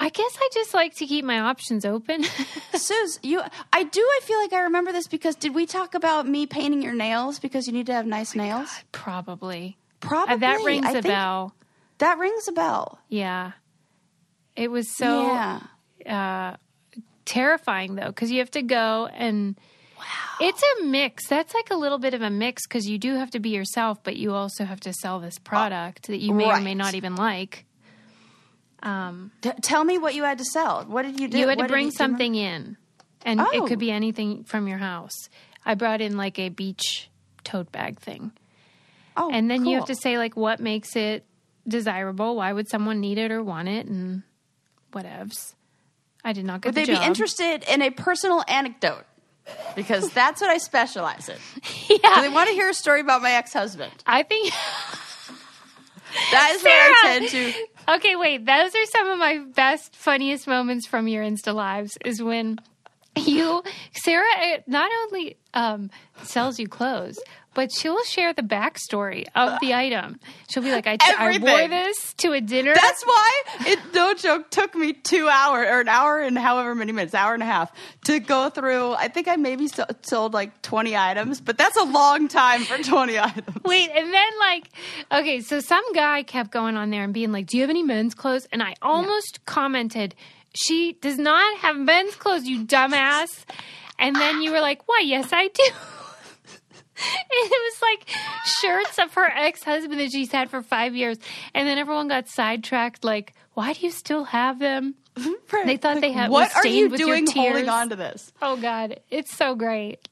I 0.00 0.10
guess 0.10 0.38
I 0.40 0.48
just 0.54 0.74
like 0.74 0.94
to 0.96 1.06
keep 1.06 1.24
my 1.24 1.40
options 1.40 1.84
open. 1.84 2.24
Suze, 2.74 3.18
you 3.22 3.42
I 3.72 3.82
do 3.82 4.00
I 4.00 4.20
feel 4.22 4.38
like 4.38 4.52
I 4.52 4.60
remember 4.60 4.92
this 4.92 5.08
because 5.08 5.34
did 5.34 5.54
we 5.54 5.66
talk 5.66 5.94
about 5.94 6.26
me 6.26 6.46
painting 6.46 6.82
your 6.82 6.94
nails 6.94 7.38
because 7.38 7.66
you 7.66 7.72
need 7.72 7.86
to 7.86 7.92
have 7.92 8.06
nice 8.06 8.34
nails? 8.34 8.70
Probably. 8.92 9.76
Probably. 10.00 10.34
Uh, 10.34 10.38
that 10.38 10.64
rings 10.64 10.86
I 10.86 10.98
a 10.98 11.02
bell. 11.02 11.54
That 11.98 12.18
rings 12.18 12.46
a 12.46 12.52
bell. 12.52 13.00
Yeah. 13.08 13.52
It 14.54 14.70
was 14.70 14.96
so 14.96 15.26
yeah. 16.04 16.56
terrifying 17.24 17.96
though 17.96 18.06
because 18.06 18.30
you 18.30 18.38
have 18.38 18.50
to 18.52 18.62
go 18.62 19.08
and 19.12 19.58
Wow. 19.98 20.04
it's 20.40 20.62
a 20.62 20.84
mix 20.84 21.26
that's 21.26 21.52
like 21.54 21.72
a 21.72 21.76
little 21.76 21.98
bit 21.98 22.14
of 22.14 22.22
a 22.22 22.30
mix 22.30 22.68
because 22.68 22.88
you 22.88 22.98
do 22.98 23.16
have 23.16 23.30
to 23.30 23.40
be 23.40 23.50
yourself 23.50 24.00
but 24.04 24.14
you 24.14 24.32
also 24.32 24.64
have 24.64 24.78
to 24.80 24.92
sell 24.92 25.18
this 25.18 25.40
product 25.40 26.06
that 26.06 26.18
you 26.18 26.32
may 26.34 26.44
or 26.44 26.60
may 26.60 26.76
not 26.76 26.94
even 26.94 27.16
like 27.16 27.64
Um, 28.82 29.32
t- 29.40 29.50
tell 29.62 29.82
me 29.84 29.98
what 29.98 30.14
you 30.14 30.22
had 30.24 30.38
to 30.38 30.44
sell. 30.44 30.84
What 30.84 31.02
did 31.02 31.18
you 31.20 31.28
do? 31.28 31.38
you 31.38 31.48
had 31.48 31.58
to 31.58 31.62
What 31.62 31.68
did 31.68 31.72
bring 31.72 31.86
you- 31.86 31.90
something 31.92 32.34
in 32.34 32.76
and 33.22 33.40
it 33.40 33.46
Oh. 33.54 33.66
could 33.66 33.80
be 33.80 33.90
anything 33.90 34.44
from 34.44 34.68
your 34.68 34.78
house 34.78 35.28
i 35.66 35.74
brought 35.74 36.00
in 36.00 36.16
like 36.16 36.38
a 36.38 36.50
beach 36.50 37.10
tote 37.42 37.72
bag 37.72 37.98
thing 37.98 38.30
Oh, 39.16 39.28
and 39.32 39.50
then 39.50 39.66
you 39.66 39.74
have 39.76 39.86
to 39.86 39.96
say 39.96 40.16
like 40.18 40.36
what 40.36 40.60
makes 40.60 40.94
it 40.94 41.24
desirable 41.66 42.36
why 42.36 42.52
would 42.52 42.68
someone 42.70 43.00
need 43.00 43.18
it 43.18 43.32
or 43.32 43.42
want 43.42 43.68
it 43.68 43.86
and 43.86 44.22
whatevs 44.92 45.54
i 46.24 46.32
did 46.32 46.44
not 46.44 46.60
get 46.60 46.68
Would 46.68 46.86
the 46.86 46.92
they 46.92 46.98
be 46.98 47.04
interested 47.04 47.64
in 47.68 47.82
a 47.82 47.90
personal 47.90 48.44
anecdote? 48.46 49.04
Because 49.74 50.10
that's 50.12 50.40
what 50.42 50.50
I 50.50 50.58
specialize 50.58 51.28
in. 51.28 51.36
yeah 51.88 52.14
Do 52.16 52.20
they 52.20 52.28
want 52.28 52.48
to 52.50 52.54
hear 52.54 52.68
a 52.68 52.74
story 52.74 53.00
about 53.00 53.20
my 53.22 53.32
ex-husband? 53.32 53.92
i 54.06 54.22
think 54.22 54.52
That 56.30 56.52
is 56.54 56.62
what 56.62 56.72
I 56.72 57.00
tend 57.02 57.28
to. 57.30 57.52
Okay, 57.96 58.16
wait. 58.16 58.44
Those 58.44 58.74
are 58.74 58.86
some 58.86 59.08
of 59.08 59.18
my 59.18 59.38
best, 59.54 59.96
funniest 59.96 60.46
moments 60.46 60.86
from 60.86 61.08
your 61.08 61.24
Insta 61.24 61.54
lives. 61.54 61.96
Is 62.04 62.22
when 62.22 62.58
you, 63.16 63.62
Sarah, 63.92 64.24
uh, 64.38 64.58
not 64.66 64.90
only 65.04 65.36
um, 65.54 65.90
sells 66.22 66.58
you 66.58 66.68
clothes, 66.68 67.18
but 67.54 67.72
she'll 67.72 68.02
share 68.04 68.32
the 68.32 68.42
backstory 68.42 69.24
of 69.34 69.58
the 69.60 69.72
uh, 69.72 69.78
item. 69.78 70.20
She'll 70.48 70.62
be 70.62 70.70
like, 70.70 70.86
"I, 70.86 70.96
I 71.00 71.38
wore 71.38 71.68
this 71.68 72.14
to 72.18 72.32
a 72.32 72.40
dinner." 72.40 72.74
That's 72.74 73.04
why 73.04 73.42
it 73.60 73.78
no 73.94 74.14
joke 74.14 74.50
took 74.50 74.74
me 74.74 74.92
two 74.92 75.28
hours 75.28 75.66
or 75.68 75.80
an 75.80 75.88
hour 75.88 76.20
and 76.20 76.38
however 76.38 76.74
many 76.74 76.92
minutes, 76.92 77.14
hour 77.14 77.34
and 77.34 77.42
a 77.42 77.46
half 77.46 77.72
to 78.04 78.20
go 78.20 78.48
through. 78.50 78.92
I 78.92 79.08
think 79.08 79.28
I 79.28 79.36
maybe 79.36 79.68
so- 79.68 79.86
sold 80.02 80.34
like 80.34 80.62
twenty 80.62 80.96
items, 80.96 81.40
but 81.40 81.58
that's 81.58 81.76
a 81.76 81.84
long 81.84 82.28
time 82.28 82.62
for 82.62 82.82
twenty 82.82 83.18
items. 83.18 83.56
Wait, 83.64 83.90
and 83.94 84.12
then 84.12 84.28
like, 84.38 84.70
okay, 85.12 85.40
so 85.40 85.60
some 85.60 85.92
guy 85.94 86.22
kept 86.22 86.50
going 86.50 86.76
on 86.76 86.90
there 86.90 87.04
and 87.04 87.12
being 87.14 87.32
like, 87.32 87.46
"Do 87.46 87.56
you 87.56 87.62
have 87.62 87.70
any 87.70 87.82
men's 87.82 88.14
clothes?" 88.14 88.46
And 88.52 88.62
I 88.62 88.74
almost 88.82 89.44
commented, 89.46 90.14
"She 90.54 90.92
does 91.00 91.18
not 91.18 91.58
have 91.58 91.76
men's 91.76 92.14
clothes, 92.14 92.46
you 92.46 92.64
dumbass." 92.64 93.44
And 93.98 94.14
then 94.14 94.42
you 94.42 94.52
were 94.52 94.60
like, 94.60 94.86
"Why? 94.86 95.00
Yes, 95.04 95.30
I 95.32 95.48
do." 95.48 95.64
it 97.30 97.50
was 97.50 97.82
like 97.82 98.08
shirts 98.44 98.98
of 98.98 99.14
her 99.14 99.26
ex-husband 99.26 100.00
that 100.00 100.10
she's 100.12 100.32
had 100.32 100.50
for 100.50 100.62
five 100.62 100.94
years, 100.94 101.18
and 101.54 101.68
then 101.68 101.78
everyone 101.78 102.08
got 102.08 102.28
sidetracked. 102.28 103.04
Like, 103.04 103.34
why 103.54 103.72
do 103.72 103.84
you 103.86 103.90
still 103.92 104.24
have 104.24 104.58
them? 104.58 104.94
They 105.66 105.76
thought 105.76 106.00
they 106.00 106.12
had 106.12 106.30
What 106.30 106.48
was 106.48 106.54
are 106.56 106.60
stained 106.62 106.92
you 106.92 106.96
doing 106.96 107.26
holding 107.26 107.68
on 107.68 107.88
to 107.90 107.96
this? 107.96 108.32
Oh 108.40 108.56
God, 108.56 109.00
it's 109.10 109.36
so 109.36 109.54
great. 109.56 110.08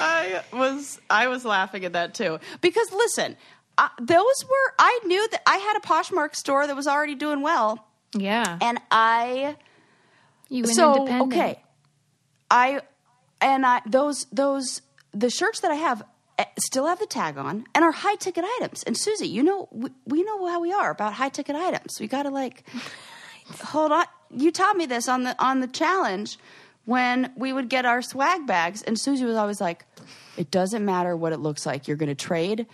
I 0.00 0.42
was 0.52 1.00
I 1.10 1.26
was 1.28 1.44
laughing 1.44 1.84
at 1.84 1.92
that 1.94 2.14
too 2.14 2.38
because 2.60 2.90
listen, 2.92 3.36
uh, 3.76 3.88
those 4.00 4.44
were 4.44 4.74
I 4.78 5.00
knew 5.04 5.28
that 5.30 5.42
I 5.46 5.56
had 5.56 5.76
a 5.76 5.80
Poshmark 5.80 6.34
store 6.36 6.66
that 6.66 6.76
was 6.76 6.86
already 6.86 7.16
doing 7.16 7.42
well, 7.42 7.86
Yeah, 8.14 8.56
and 8.60 8.80
I 8.90 9.56
you 10.48 10.62
went 10.62 10.76
so 10.76 10.94
independent. 10.94 11.32
okay, 11.34 11.62
I 12.50 12.80
and 13.40 13.66
I 13.66 13.82
those 13.86 14.26
those 14.32 14.80
the 15.12 15.30
shirts 15.30 15.60
that 15.60 15.70
I 15.70 15.76
have 15.76 16.02
eh, 16.38 16.44
still 16.58 16.86
have 16.86 16.98
the 16.98 17.06
tag 17.06 17.38
on 17.38 17.64
and 17.74 17.84
are 17.84 17.92
high 17.92 18.16
ticket 18.16 18.44
items. 18.58 18.82
And 18.84 18.96
Susie, 18.96 19.28
you 19.28 19.42
know 19.42 19.68
we, 19.70 19.90
we 20.06 20.22
know 20.22 20.46
how 20.46 20.60
we 20.60 20.72
are 20.72 20.90
about 20.90 21.14
high 21.14 21.28
ticket 21.28 21.56
items. 21.56 21.98
We 22.00 22.06
got 22.06 22.24
to 22.24 22.30
like 22.30 22.64
hold 23.62 23.92
on. 23.92 24.04
You 24.30 24.52
taught 24.52 24.76
me 24.76 24.86
this 24.86 25.08
on 25.08 25.24
the 25.24 25.34
on 25.42 25.60
the 25.60 25.66
challenge 25.66 26.38
when 26.84 27.32
we 27.36 27.52
would 27.52 27.68
get 27.68 27.84
our 27.84 28.02
swag 28.02 28.46
bags, 28.46 28.82
and 28.82 28.98
Susie 28.98 29.24
was 29.24 29.36
always 29.36 29.60
like, 29.60 29.84
"It 30.36 30.50
doesn't 30.50 30.84
matter 30.84 31.16
what 31.16 31.32
it 31.32 31.38
looks 31.38 31.66
like. 31.66 31.88
You're 31.88 31.96
going 31.96 32.08
to 32.08 32.14
trade." 32.14 32.66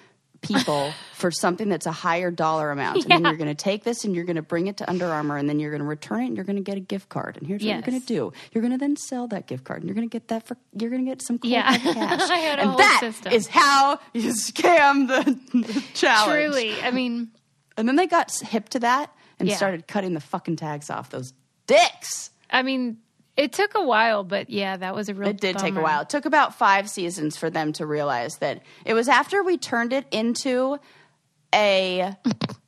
People 0.49 0.93
for 1.15 1.31
something 1.31 1.69
that's 1.69 1.87
a 1.87 1.93
higher 1.93 2.31
dollar 2.31 2.71
amount, 2.71 3.05
and 3.05 3.11
then 3.13 3.25
you're 3.25 3.37
going 3.45 3.49
to 3.49 3.55
take 3.55 3.85
this 3.85 4.05
and 4.05 4.15
you're 4.15 4.25
going 4.25 4.37
to 4.37 4.43
bring 4.43 4.67
it 4.67 4.77
to 4.79 4.89
Under 4.91 5.07
Armour, 5.13 5.37
and 5.37 5.49
then 5.49 5.59
you're 5.61 5.71
going 5.71 5.83
to 5.83 5.87
return 5.89 6.23
it, 6.23 6.27
and 6.27 6.37
you're 6.37 6.45
going 6.45 6.57
to 6.57 6.63
get 6.63 6.77
a 6.77 6.81
gift 6.81 7.09
card. 7.09 7.37
And 7.37 7.47
here's 7.47 7.63
what 7.63 7.69
you're 7.73 7.83
going 7.83 8.01
to 8.01 8.07
do: 8.07 8.33
you're 8.53 8.63
going 8.63 8.73
to 8.73 8.79
then 8.79 8.97
sell 8.97 9.27
that 9.29 9.47
gift 9.47 9.65
card, 9.65 9.81
and 9.81 9.89
you're 9.89 9.95
going 9.95 10.09
to 10.09 10.13
get 10.13 10.29
that 10.29 10.47
for 10.47 10.57
you're 10.79 10.91
going 10.91 11.05
to 11.05 11.11
get 11.11 11.23
some 11.23 11.39
cool 11.39 11.51
Yeah. 11.51 11.77
cash. 11.79 12.31
I 12.31 12.39
had 12.39 12.59
a 12.59 12.63
and 12.63 12.71
whole 12.71 12.79
that 12.79 12.99
system. 13.01 13.33
is 13.33 13.47
how 13.49 13.99
you 14.13 14.31
scam 14.33 15.09
the, 15.09 15.39
the 15.59 15.85
challenge. 15.95 16.53
Truly, 16.53 16.81
I 16.83 16.91
mean, 16.91 17.31
And 17.77 17.87
then 17.89 17.97
they 17.97 18.07
got 18.07 18.31
hip 18.41 18.69
to 18.71 18.81
that 18.81 19.13
and 19.39 19.49
Yeah. 19.49 19.57
started 19.57 19.87
cutting 19.87 20.15
the 20.15 20.21
fucking 20.21 20.57
tags 20.57 20.91
off 20.91 21.11
those 21.11 21.33
dicks. 21.67 22.31
I 22.51 22.63
mean, 22.63 22.99
it 23.37 23.53
took 23.53 23.75
a 23.77 23.83
while, 23.85 24.25
but 24.25 24.49
yeah, 24.51 24.77
that 24.77 24.95
was 24.95 25.09
a 25.09 25.15
real. 25.15 25.29
It 25.29 25.41
did 25.41 25.59
take 25.59 25.75
a 25.77 25.81
while. 25.81 26.03
It 26.03 26.09
took 26.09 26.25
about 26.25 26.55
five 26.57 26.89
seasons 26.89 27.37
for 27.37 27.51
them 27.51 27.73
to 27.75 27.87
realize 27.87 28.37
that 28.39 28.63
it 28.85 28.95
was 28.95 29.09
after 29.09 29.43
we 29.43 29.59
turned 29.59 29.93
it 29.93 30.07
into 30.11 30.79
a 31.55 32.15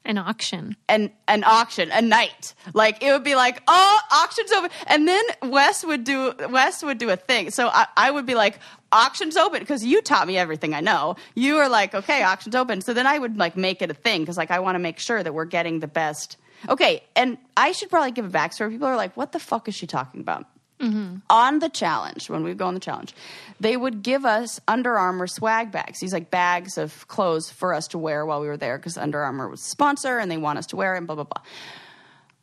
An 0.05 0.19
auction. 0.19 0.77
an 0.89 1.11
an 1.27 1.45
auction, 1.45 1.91
a 1.93 2.01
night. 2.01 2.55
Like 2.73 3.03
it 3.03 3.13
would 3.13 3.25
be 3.25 3.35
like, 3.35 3.63
oh, 3.69 3.99
auction's 4.13 4.53
open, 4.53 4.71
and 4.87 5.07
then 5.09 5.25
Wes 5.43 5.85
would 5.85 6.05
do 6.05 6.33
Wes 6.51 6.83
would 6.83 6.99
do 6.99 7.11
a 7.11 7.17
thing. 7.17 7.51
So 7.51 7.69
I, 7.69 7.87
I 7.97 8.11
would 8.11 8.25
be 8.25 8.35
like, 8.35 8.59
auction's 8.93 9.37
open 9.37 9.61
because 9.61 9.85
you 9.85 10.01
taught 10.01 10.27
me 10.27 10.39
everything 10.39 10.73
I 10.75 10.81
know. 10.81 11.17
You 11.35 11.57
were 11.57 11.69
like, 11.69 11.95
okay, 11.95 12.23
auction's 12.25 12.55
open. 12.55 12.81
So 12.81 12.95
then 12.95 13.07
I 13.07 13.19
would 13.19 13.37
like 13.37 13.57
make 13.57 13.83
it 13.83 13.91
a 13.91 13.95
thing 13.95 14.23
because 14.23 14.37
like 14.39 14.51
I 14.51 14.61
want 14.61 14.77
to 14.77 14.81
make 14.81 14.99
sure 14.99 15.23
that 15.23 15.35
we're 15.35 15.45
getting 15.45 15.81
the 15.81 15.89
best. 15.89 16.37
Okay, 16.69 17.03
and 17.15 17.37
I 17.57 17.73
should 17.73 17.91
probably 17.91 18.11
give 18.13 18.25
a 18.25 18.31
backstory. 18.31 18.71
People 18.71 18.89
are 18.89 18.97
like, 18.97 19.17
what 19.17 19.33
the 19.33 19.39
fuck 19.39 19.69
is 19.69 19.75
she 19.75 19.87
talking 19.87 20.21
about? 20.21 20.47
On 20.81 21.59
the 21.59 21.69
challenge, 21.69 22.31
when 22.31 22.45
we 22.45 22.55
go 22.55 22.67
on 22.67 22.75
the 22.75 22.81
challenge, 22.81 23.15
they 23.59 23.77
would 23.77 24.03
give 24.03 24.25
us 24.25 24.61
Under 24.69 24.97
Armour 24.97 25.27
swag 25.27 25.73
bags. 25.73 25.99
These 26.01 26.13
like 26.13 26.31
bags 26.31 26.79
of 26.79 27.07
clothes 27.09 27.51
for 27.51 27.75
us 27.75 27.89
to 27.89 27.99
wear 27.99 28.25
while 28.25 28.41
we 28.41 28.47
were 28.47 28.57
there 28.57 28.79
because 28.79 28.97
Under 28.97 29.21
Armour 29.21 29.49
was 29.49 29.61
a 29.61 29.65
sponsor 29.65 30.19
and 30.19 30.31
they 30.31 30.37
want 30.37 30.59
us 30.59 30.67
to 30.67 30.77
wear 30.77 30.95
it 30.95 30.99
and 30.99 31.07
blah 31.07 31.17
blah 31.17 31.25
blah. 31.25 31.43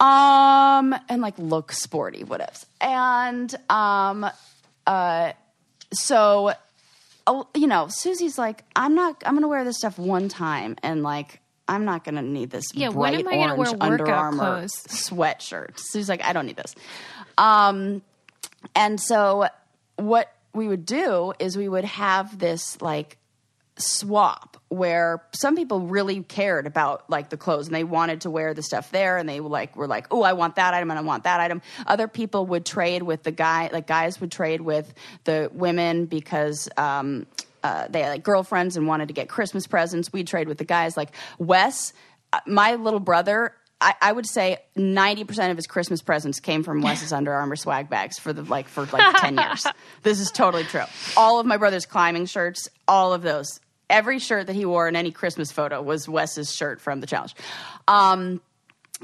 Um 0.07 0.93
and 1.07 1.21
like 1.21 1.37
look 1.37 1.71
sporty, 1.71 2.23
whatevs. 2.23 2.65
And 2.81 3.53
um 3.69 4.25
uh 4.85 5.31
so 5.93 6.51
you 7.55 7.67
know, 7.67 7.87
Susie's 7.89 8.37
like, 8.37 8.63
I'm 8.75 8.93
not 8.95 9.23
I'm 9.25 9.33
gonna 9.35 9.47
wear 9.47 9.63
this 9.63 9.77
stuff 9.77 9.97
one 9.97 10.27
time 10.29 10.75
and 10.83 11.01
like 11.03 11.39
I'm 11.67 11.85
not 11.85 12.03
gonna 12.03 12.21
need 12.21 12.49
this 12.51 12.65
Yeah, 12.75 12.89
when 12.89 13.13
bright 13.13 13.25
am 13.25 13.27
I 13.29 13.31
gonna 13.37 13.55
wear 13.55 13.67
orange 13.69 13.81
Under 13.81 14.07
Armour 14.11 14.37
clothes? 14.57 14.73
sweatshirt. 14.89 15.77
Susie's 15.77 16.09
like, 16.09 16.23
I 16.23 16.33
don't 16.33 16.45
need 16.45 16.57
this. 16.57 16.75
Um 17.37 18.01
and 18.73 18.99
so 18.99 19.47
what 19.97 20.33
we 20.53 20.67
would 20.67 20.85
do 20.85 21.33
is 21.39 21.57
we 21.57 21.67
would 21.67 21.85
have 21.85 22.39
this 22.39 22.81
like 22.81 23.17
swap 23.77 24.55
where 24.69 25.21
some 25.33 25.55
people 25.55 25.81
really 25.81 26.23
cared 26.23 26.65
about 26.65 27.09
like 27.09 27.29
the 27.29 27.35
clothes 27.35 27.67
and 27.67 27.75
they 27.75 27.83
wanted 27.83 28.21
to 28.21 28.29
wear 28.29 28.53
the 28.53 28.63
stuff 28.63 28.89
there 28.91 29.17
and 29.17 29.27
they 29.27 29.41
like 29.41 29.75
were 29.75 29.87
like 29.87 30.07
oh 30.11 30.21
i 30.23 30.31
want 30.31 30.55
that 30.55 30.73
item 30.73 30.89
and 30.91 30.97
i 30.97 31.01
want 31.01 31.25
that 31.25 31.41
item. 31.41 31.61
Other 31.85 32.07
people 32.07 32.45
would 32.47 32.65
trade 32.65 33.03
with 33.03 33.23
the 33.23 33.31
guy 33.31 33.69
like 33.73 33.85
guys 33.85 34.21
would 34.21 34.31
trade 34.31 34.61
with 34.61 34.93
the 35.25 35.49
women 35.53 36.05
because 36.05 36.69
um 36.77 37.27
uh, 37.63 37.87
they 37.89 38.01
had 38.01 38.09
like 38.09 38.23
girlfriends 38.23 38.77
and 38.77 38.87
wanted 38.87 39.07
to 39.07 39.13
get 39.13 39.27
christmas 39.27 39.65
presents. 39.67 40.13
We'd 40.13 40.27
trade 40.27 40.47
with 40.47 40.59
the 40.59 40.65
guys. 40.65 40.95
Like 40.95 41.11
wes 41.37 41.93
uh, 42.31 42.39
my 42.45 42.75
little 42.75 42.99
brother 42.99 43.55
I, 43.81 43.93
I 44.01 44.11
would 44.11 44.25
say 44.25 44.57
ninety 44.75 45.23
percent 45.23 45.51
of 45.51 45.57
his 45.57 45.67
Christmas 45.67 46.01
presents 46.01 46.39
came 46.39 46.63
from 46.63 46.81
Wes's 46.81 47.11
Under 47.11 47.33
Armour 47.33 47.55
swag 47.55 47.89
bags 47.89 48.17
for 48.17 48.33
the 48.33 48.43
like 48.43 48.67
for 48.67 48.85
like 48.85 49.21
ten 49.21 49.37
years. 49.37 49.67
This 50.03 50.19
is 50.19 50.31
totally 50.31 50.63
true. 50.63 50.83
All 51.17 51.39
of 51.39 51.45
my 51.45 51.57
brother's 51.57 51.85
climbing 51.85 52.25
shirts, 52.25 52.69
all 52.87 53.13
of 53.13 53.21
those, 53.21 53.59
every 53.89 54.19
shirt 54.19 54.47
that 54.47 54.55
he 54.55 54.65
wore 54.65 54.87
in 54.87 54.95
any 54.95 55.11
Christmas 55.11 55.51
photo 55.51 55.81
was 55.81 56.07
Wes's 56.07 56.53
shirt 56.53 56.79
from 56.79 57.01
the 57.01 57.07
challenge, 57.07 57.35
um, 57.87 58.41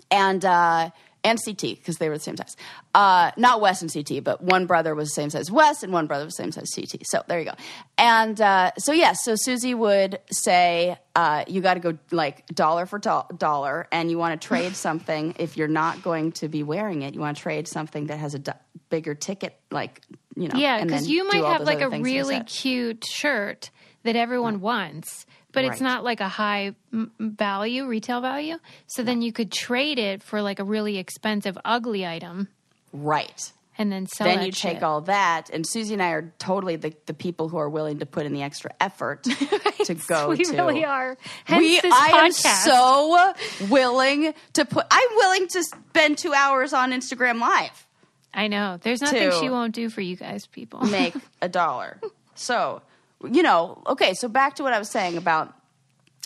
and 0.10 0.44
uh, 0.46 0.90
and 1.24 1.40
CT 1.44 1.62
because 1.62 1.98
they 1.98 2.10
were 2.10 2.18
the 2.18 2.24
same 2.24 2.38
size. 2.38 2.56
Uh, 2.96 3.32
not 3.38 3.62
Wes 3.62 3.82
and 3.82 3.92
CT, 3.92 4.24
but 4.24 4.42
one 4.42 4.66
brother 4.66 4.96
was 4.96 5.10
the 5.10 5.14
same 5.14 5.30
size 5.30 5.42
as 5.42 5.52
Wes, 5.52 5.84
and 5.84 5.94
one 5.94 6.08
brother 6.08 6.26
was 6.26 6.36
the 6.36 6.44
same 6.44 6.52
size 6.52 6.72
CT. 6.74 7.02
So 7.06 7.24
there 7.28 7.40
you 7.40 7.46
go. 7.46 7.54
And 7.98 8.40
uh, 8.40 8.72
so 8.78 8.92
yes, 8.92 9.24
so 9.24 9.36
Susie 9.36 9.74
would 9.74 10.20
say, 10.32 10.98
uh, 11.16 11.46
"You 11.48 11.62
got 11.62 11.76
to 11.76 11.80
go 11.80 11.98
like 12.12 12.46
dollar 12.48 12.86
for 12.86 13.00
do- 13.00 13.24
dollar, 13.38 13.88
and 13.92 14.10
you 14.10 14.18
want 14.18 14.40
to 14.40 14.48
trade 14.48 14.76
something. 14.88 15.36
If 15.38 15.58
you're 15.58 15.68
not 15.68 16.02
going 16.02 16.32
to 16.34 16.48
be 16.48 16.64
wearing 16.64 17.04
it, 17.04 17.14
you 17.14 17.20
want 17.20 17.38
to 17.38 17.44
trade 17.44 17.68
something 17.68 18.08
that 18.08 18.18
has 18.18 18.36
a 18.36 18.42
bigger 18.90 19.16
ticket, 19.16 19.60
like 19.70 20.02
you 20.36 20.48
know. 20.48 20.58
Yeah, 20.58 20.84
because 20.84 21.08
you 21.08 21.28
might 21.28 21.44
have 21.44 21.62
like 21.62 21.82
a 21.82 21.90
things 21.90 22.04
that 22.04 22.12
you 22.12 22.18
really 22.18 22.40
cute 22.42 23.06
shirt 23.06 23.70
that 24.04 24.16
everyone 24.16 24.62
wants, 24.62 25.26
but 25.52 25.66
it's 25.66 25.82
not 25.82 26.04
like 26.04 26.20
a 26.20 26.28
high 26.28 26.76
value, 26.92 27.86
retail 27.88 28.22
value. 28.22 28.58
So 28.88 29.04
then 29.04 29.22
you 29.22 29.32
could 29.32 29.52
trade 29.52 30.00
it 30.00 30.24
for 30.24 30.42
like 30.42 30.60
a 30.60 30.64
really 30.64 30.98
expensive, 30.98 31.58
ugly 31.66 32.06
item, 32.06 32.48
right." 32.94 33.52
and 33.78 33.92
then 33.92 34.06
sell 34.06 34.28
then 34.28 34.40
that 34.40 34.46
you 34.46 34.52
take 34.52 34.84
all 34.84 35.02
that, 35.02 35.50
and 35.52 35.66
Susie 35.66 35.94
and 35.94 36.04
I 36.04 36.12
are 36.12 36.34
totally 36.38 36.76
the, 36.76 36.94
the 37.08 37.14
people 37.14 37.50
who 37.50 37.58
are 37.58 37.70
willing 37.70 38.00
to 38.00 38.06
put 38.06 38.26
in 38.26 38.34
the 38.34 38.44
extra 38.44 38.72
effort 38.80 39.24
to 39.86 39.96
go 40.08 40.30
we 40.30 40.44
to. 40.44 40.54
really 40.54 40.86
are. 40.86 41.18
Hence 41.46 41.60
we, 41.60 41.80
I 41.84 42.26
am 42.26 42.32
so 42.32 43.34
willing 43.70 44.34
to 44.54 44.66
put. 44.66 44.86
I'm 44.92 45.16
willing 45.16 45.48
to 45.48 45.64
spend 45.64 46.18
two 46.18 46.34
hours 46.34 46.74
on 46.74 46.92
Instagram 46.92 47.40
Live, 47.40 47.88
I 48.34 48.48
know. 48.48 48.78
There's 48.82 49.02
nothing 49.02 49.32
she 49.40 49.50
won't 49.50 49.74
do 49.74 49.90
for 49.90 50.02
you 50.02 50.16
guys, 50.16 50.46
people. 50.46 50.82
make 50.82 51.16
a 51.42 51.50
dollar. 51.50 52.00
So, 52.36 52.82
you 53.30 53.44
know, 53.44 53.82
okay. 53.88 54.14
So 54.14 54.28
back 54.28 54.56
to 54.56 54.64
what 54.64 54.74
I 54.74 54.80
was 54.80 54.90
saying 54.90 55.18
about 55.18 55.54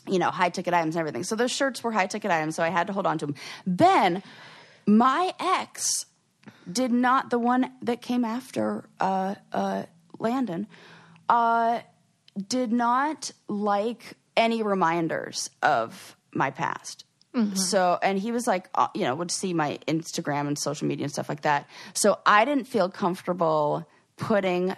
you 0.08 0.20
know 0.20 0.30
high 0.30 0.50
ticket 0.50 0.74
items 0.74 0.96
and 0.96 1.00
everything. 1.00 1.24
So 1.24 1.36
those 1.36 1.52
shirts 1.52 1.84
were 1.84 1.92
high 1.92 2.08
ticket 2.08 2.32
items, 2.32 2.56
so 2.56 2.64
I 2.64 2.70
had 2.70 2.88
to 2.88 2.94
hold 2.94 3.08
on 3.08 3.18
to 3.20 3.26
them. 3.26 3.36
Then 3.66 4.24
my 4.86 5.34
ex 5.40 6.06
did 6.72 6.92
not 6.92 7.30
the 7.30 7.40
one 7.40 7.72
that 7.82 8.02
came 8.02 8.24
after 8.24 8.88
uh, 9.00 9.36
uh, 9.52 9.84
Landon 10.20 10.68
uh, 11.30 11.82
did 12.48 12.72
not 12.72 13.32
like 13.48 14.14
any 14.38 14.62
reminders 14.62 15.50
of 15.62 16.16
my 16.34 16.52
past. 16.52 17.06
So, 17.56 18.00
and 18.02 18.18
he 18.18 18.32
was 18.32 18.48
like, 18.48 18.70
uh, 18.76 18.88
you 18.96 19.02
know, 19.02 19.14
would 19.14 19.30
see 19.30 19.54
my 19.54 19.78
Instagram 19.90 20.48
and 20.48 20.58
social 20.58 20.88
media 20.88 21.04
and 21.04 21.12
stuff 21.12 21.28
like 21.28 21.42
that. 21.42 21.68
So 21.94 22.20
I 22.26 22.46
didn't 22.46 22.64
feel 22.66 22.90
comfortable 22.90 23.86
putting 24.16 24.74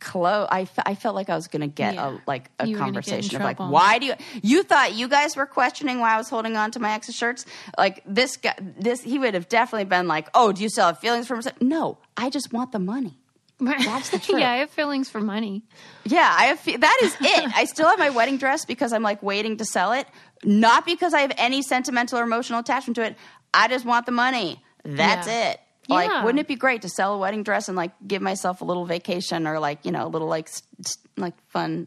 clothes. 0.00 0.48
I, 0.50 0.68
I 0.86 0.94
felt 0.94 1.14
like 1.14 1.28
I 1.28 1.34
was 1.34 1.48
going 1.48 1.60
to 1.62 1.66
get 1.66 1.94
Yeah. 1.94 2.16
a 2.16 2.18
like 2.26 2.50
a 2.58 2.66
You 2.66 2.74
were 2.76 2.78
gonna 2.80 2.92
get 2.92 3.08
in 3.08 3.12
conversation 3.14 3.36
of 3.36 3.42
like, 3.42 3.58
why 3.58 3.98
do 3.98 4.06
you? 4.06 4.14
You 4.42 4.62
thought 4.62 4.94
you 4.94 5.08
guys 5.08 5.36
were 5.36 5.46
questioning 5.46 6.00
why 6.00 6.14
I 6.14 6.16
was 6.18 6.28
holding 6.28 6.56
on 6.56 6.70
to 6.72 6.80
my 6.80 6.92
ex's 6.92 7.14
shirts? 7.16 7.44
Like 7.76 8.02
this 8.06 8.36
guy, 8.36 8.54
this 8.78 9.02
he 9.02 9.18
would 9.18 9.34
have 9.34 9.48
definitely 9.48 9.84
been 9.86 10.08
like, 10.08 10.28
oh, 10.34 10.52
do 10.52 10.62
you 10.62 10.68
still 10.68 10.86
have 10.86 10.98
feelings 10.98 11.26
for 11.26 11.34
him? 11.36 11.42
No, 11.60 11.98
I 12.16 12.30
just 12.30 12.52
want 12.52 12.72
the 12.72 12.78
money. 12.78 13.18
That's 13.60 14.10
the 14.10 14.20
truth. 14.20 14.38
yeah, 14.40 14.52
I 14.52 14.56
have 14.58 14.70
feelings 14.70 15.10
for 15.10 15.20
money. 15.20 15.64
Yeah, 16.04 16.32
I 16.38 16.44
have. 16.44 16.60
fe- 16.60 16.76
That 16.76 16.98
is 17.02 17.16
it. 17.20 17.50
I 17.56 17.64
still 17.64 17.88
have 17.88 17.98
my 17.98 18.10
wedding 18.10 18.36
dress 18.38 18.64
because 18.64 18.92
I'm 18.92 19.02
like 19.02 19.20
waiting 19.20 19.56
to 19.56 19.64
sell 19.64 19.92
it, 19.92 20.06
not 20.44 20.86
because 20.86 21.12
I 21.12 21.22
have 21.22 21.32
any 21.36 21.62
sentimental 21.62 22.20
or 22.20 22.22
emotional 22.22 22.60
attachment 22.60 22.94
to 22.96 23.02
it. 23.02 23.16
I 23.52 23.66
just 23.66 23.84
want 23.84 24.06
the 24.06 24.12
money. 24.12 24.62
That's 24.84 25.26
Yeah. 25.26 25.50
it. 25.50 25.60
Like, 25.88 26.08
Yeah. 26.10 26.24
wouldn't 26.24 26.40
it 26.40 26.46
be 26.48 26.54
great 26.56 26.82
to 26.82 26.88
sell 26.88 27.14
a 27.14 27.18
wedding 27.18 27.42
dress 27.42 27.68
and 27.68 27.76
like 27.76 27.92
give 28.06 28.20
myself 28.22 28.60
a 28.60 28.64
little 28.64 28.84
vacation 28.84 29.46
or 29.46 29.58
like 29.58 29.84
you 29.84 29.90
know 29.92 30.06
a 30.06 30.08
little 30.08 30.28
like 30.28 30.48
like 31.16 31.34
fun, 31.48 31.86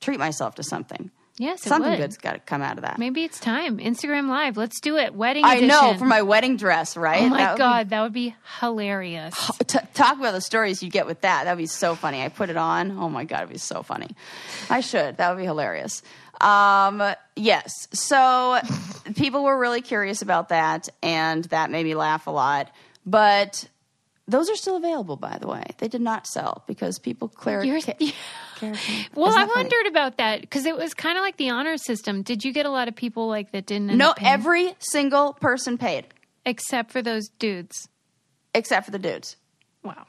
treat 0.00 0.18
myself 0.18 0.56
to 0.56 0.62
something. 0.62 1.10
Yes, 1.38 1.64
it 1.64 1.70
Something 1.70 1.96
good's 1.96 2.18
got 2.18 2.32
to 2.34 2.38
come 2.40 2.60
out 2.60 2.76
of 2.76 2.82
that. 2.84 2.98
Maybe 2.98 3.24
it's 3.24 3.40
time. 3.40 3.78
Instagram 3.78 4.28
Live. 4.28 4.58
Let's 4.58 4.80
do 4.80 4.98
it. 4.98 5.14
Wedding 5.14 5.44
I 5.44 5.54
edition. 5.54 5.68
know 5.68 5.94
for 5.94 6.04
my 6.04 6.20
wedding 6.22 6.56
dress, 6.58 6.94
right? 6.94 7.22
Oh 7.22 7.28
my 7.30 7.38
That 7.38 7.50
would 7.52 7.56
be 7.56 7.58
god, 7.58 7.90
that 7.90 8.02
would 8.02 8.12
be 8.12 8.34
hilarious. 8.60 9.34
T- 9.66 9.78
talk 9.94 10.18
about 10.18 10.32
the 10.32 10.42
stories 10.42 10.82
you 10.82 10.90
get 10.90 11.06
with 11.06 11.22
that. 11.22 11.44
That'd 11.44 11.56
be 11.58 11.66
so 11.66 11.94
funny. 11.94 12.22
I 12.22 12.28
put 12.28 12.50
it 12.50 12.58
on. 12.58 12.92
Oh 12.98 13.08
my 13.08 13.24
god, 13.24 13.38
it'd 13.44 13.48
be 13.52 13.58
so 13.58 13.82
funny. 13.82 14.08
I 14.68 14.80
should. 14.80 15.16
That 15.16 15.30
would 15.30 15.38
be 15.40 15.46
hilarious. 15.46 16.02
Um, 16.40 17.02
yes. 17.34 17.88
So 17.92 18.60
people 19.14 19.42
were 19.42 19.58
really 19.58 19.80
curious 19.80 20.20
about 20.22 20.50
that, 20.50 20.88
and 21.02 21.44
that 21.46 21.70
made 21.70 21.84
me 21.84 21.94
laugh 21.94 22.26
a 22.26 22.30
lot. 22.30 22.70
But 23.04 23.68
those 24.28 24.48
are 24.48 24.54
still 24.56 24.76
available, 24.76 25.16
by 25.16 25.38
the 25.40 25.48
way. 25.48 25.64
They 25.78 25.88
did 25.88 26.00
not 26.00 26.26
sell 26.26 26.62
because 26.66 26.98
people 26.98 27.28
clear. 27.28 27.62
You're- 27.62 27.82
ca- 27.82 27.94
Well, 29.14 29.30
I 29.30 29.40
that 29.44 29.48
funny? 29.48 29.50
wondered 29.56 29.86
about 29.88 30.18
that 30.18 30.40
because 30.40 30.66
it 30.66 30.76
was 30.76 30.94
kind 30.94 31.18
of 31.18 31.22
like 31.22 31.36
the 31.36 31.50
honor 31.50 31.76
system. 31.76 32.22
Did 32.22 32.44
you 32.44 32.52
get 32.52 32.64
a 32.64 32.70
lot 32.70 32.86
of 32.86 32.94
people 32.94 33.26
like 33.26 33.50
that 33.52 33.66
didn't? 33.66 33.96
No, 33.96 34.14
every 34.20 34.74
single 34.78 35.32
person 35.34 35.78
paid 35.78 36.06
except 36.46 36.92
for 36.92 37.02
those 37.02 37.28
dudes. 37.40 37.88
except 38.54 38.84
for 38.86 38.92
the 38.92 39.00
dudes. 39.00 39.36
Wow. 39.82 40.06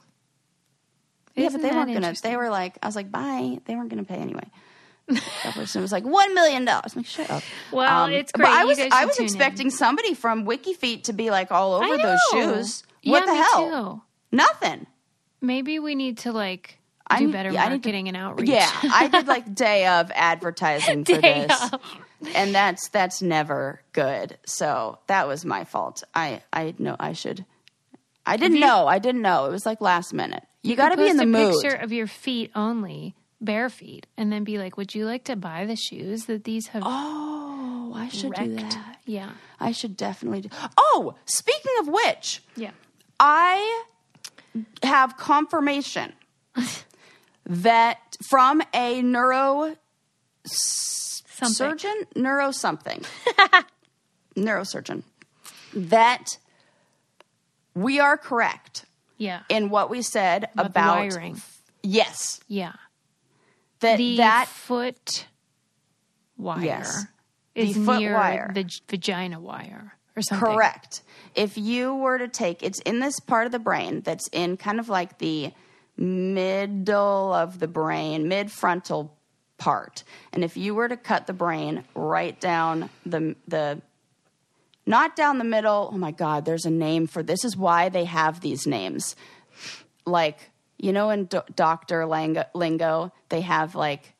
Yeah, 1.35 1.47
Isn't 1.47 1.61
but 1.61 1.67
they 1.67 1.75
weren't 1.75 1.93
gonna. 1.93 2.13
They 2.21 2.35
were 2.37 2.49
like, 2.49 2.77
I 2.83 2.85
was 2.85 2.95
like, 2.95 3.09
bye. 3.11 3.57
They 3.65 3.75
weren't 3.75 3.89
gonna 3.89 4.03
pay 4.03 4.17
anyway. 4.17 4.45
That 5.07 5.53
person 5.53 5.81
was 5.81 5.91
like 5.91 6.03
one 6.05 6.33
million 6.33 6.65
dollars. 6.65 6.95
Like, 6.95 7.05
shut 7.05 7.29
up. 7.29 7.43
Well, 7.71 8.05
um, 8.05 8.11
it's 8.11 8.31
but 8.31 8.41
great. 8.41 8.49
I 8.51 8.61
You 8.61 8.67
was 8.67 8.79
I 8.79 9.05
was 9.05 9.15
tune 9.17 9.25
in. 9.25 9.29
expecting 9.29 9.69
somebody 9.69 10.13
from 10.13 10.45
WikiFeet 10.45 11.03
to 11.03 11.13
be 11.13 11.29
like 11.29 11.51
all 11.51 11.73
over 11.73 11.97
those 11.97 12.19
shoes. 12.31 12.83
What 13.05 13.25
Yeah, 13.25 13.33
the 13.33 13.35
hell? 13.35 13.69
too. 13.95 14.01
Nothing. 14.37 14.87
Maybe 15.41 15.77
we 15.79 15.93
need 15.95 16.19
to 16.19 16.31
like 16.31 16.79
I 17.05 17.19
do 17.19 17.25
need- 17.27 17.33
better 17.33 17.51
yeah, 17.51 17.65
I 17.65 17.69
need 17.69 17.83
to- 17.83 17.89
marketing 17.89 18.07
and 18.07 18.15
outreach. 18.17 18.49
Yeah, 18.49 18.69
I 18.83 19.07
did 19.09 19.27
like 19.27 19.53
day 19.55 19.85
of 19.87 20.09
advertising 20.15 21.03
for 21.05 21.19
Day 21.19 21.45
this, 21.47 21.73
of. 21.73 21.81
and 22.33 22.55
that's 22.55 22.87
that's 22.89 23.21
never 23.21 23.81
good. 23.91 24.37
So 24.45 24.99
that 25.07 25.27
was 25.27 25.43
my 25.43 25.65
fault. 25.65 26.03
I 26.15 26.41
I 26.53 26.73
know 26.79 26.95
I 26.99 27.11
should. 27.13 27.45
I 28.25 28.37
didn't 28.37 28.61
know. 28.61 28.87
I 28.87 28.99
didn't 28.99 29.21
know. 29.21 29.45
It 29.47 29.51
was 29.51 29.65
like 29.65 29.81
last 29.81 30.13
minute. 30.13 30.43
You, 30.61 30.77
got 30.77 30.89
to 30.89 30.97
be 30.97 31.09
in 31.09 31.17
the 31.17 31.23
a 31.23 31.25
mood. 31.25 31.61
picture 31.61 31.75
of 31.75 31.91
your 31.91 32.07
feet 32.07 32.49
only, 32.55 33.15
bare 33.43 33.69
feet, 33.69 34.07
and 34.17 34.31
then 34.31 34.43
be 34.43 34.57
like, 34.57 34.77
"Would 34.77 34.95
you 34.95 35.05
like 35.05 35.23
to 35.25 35.35
buy 35.35 35.65
the 35.65 35.75
shoes 35.75 36.25
that 36.25 36.43
these 36.45 36.67
have 36.67 36.83
Oh, 36.85 37.91
I 37.95 38.07
should 38.09 38.33
do 38.33 38.55
that. 38.55 38.97
Yeah, 39.05 39.31
I 39.59 39.71
should 39.71 39.97
definitely 39.97 40.41
do. 40.41 40.49
Oh, 40.77 41.15
speaking 41.25 41.71
of 41.79 41.87
which, 41.87 42.41
yeah. 42.55 42.71
I 43.19 43.83
have 44.83 45.17
confirmation 45.17 46.13
that 47.45 47.97
from 48.29 48.61
a 48.73 49.01
neuro 49.01 49.75
Something. 50.45 51.53
surgeon, 51.55 51.95
neuro 52.15 52.51
something, 52.51 53.03
neurosurgeon, 54.35 55.03
that 55.73 56.37
we 57.75 57.99
are 57.99 58.17
correct 58.17 58.85
Yeah. 59.17 59.41
in 59.49 59.69
what 59.69 59.89
we 59.89 60.01
said 60.01 60.45
About 60.53 60.65
about, 60.67 60.97
wiring. 60.99 61.41
yes, 61.81 62.39
Yeah. 62.47 62.73
That 63.83 63.97
The 63.97 64.17
that 64.17 64.47
foot 64.47 65.27
wire 66.37 66.61
Yes. 66.63 67.05
is 67.55 67.75
The 67.75 67.85
foot 67.85 67.99
near 67.99 68.15
wire. 68.15 68.51
the 68.53 68.67
vagina 68.89 69.39
wire 69.39 69.93
or 70.15 70.21
something. 70.21 70.45
Correct. 70.47 71.01
If 71.35 71.57
you 71.57 71.95
were 71.95 72.17
to 72.17 72.27
take 72.27 72.63
it's 72.63 72.79
in 72.81 72.99
this 72.99 73.19
part 73.19 73.45
of 73.45 73.51
the 73.51 73.59
brain 73.59 74.01
that's 74.01 74.27
in 74.31 74.57
kind 74.57 74.79
of 74.79 74.89
like 74.89 75.19
the 75.19 75.51
middle 75.95 77.33
of 77.33 77.59
the 77.59 77.67
brain, 77.67 78.27
mid 78.27 78.51
frontal 78.51 79.15
part. 79.57 80.03
And 80.33 80.43
if 80.43 80.57
you 80.57 80.75
were 80.75 80.89
to 80.89 80.97
cut 80.97 81.27
the 81.27 81.33
brain 81.33 81.83
right 81.95 82.39
down 82.39 82.89
the 83.05 83.35
the 83.47 83.81
not 84.85 85.15
down 85.15 85.37
the 85.37 85.43
middle, 85.45 85.89
oh 85.93 85.97
my 85.97 86.11
god, 86.11 86.43
there's 86.45 86.65
a 86.65 86.69
name 86.71 87.07
for 87.07 87.23
this 87.23 87.45
is 87.45 87.55
why 87.55 87.89
they 87.89 88.03
have 88.05 88.41
these 88.41 88.67
names. 88.67 89.15
Like, 90.05 90.51
you 90.83 90.91
know 90.91 91.09
in 91.09 91.25
do- 91.25 91.41
doctor 91.55 92.05
lingo, 92.05 92.43
lingo, 92.53 93.11
they 93.29 93.41
have 93.41 93.73
like 93.73 94.13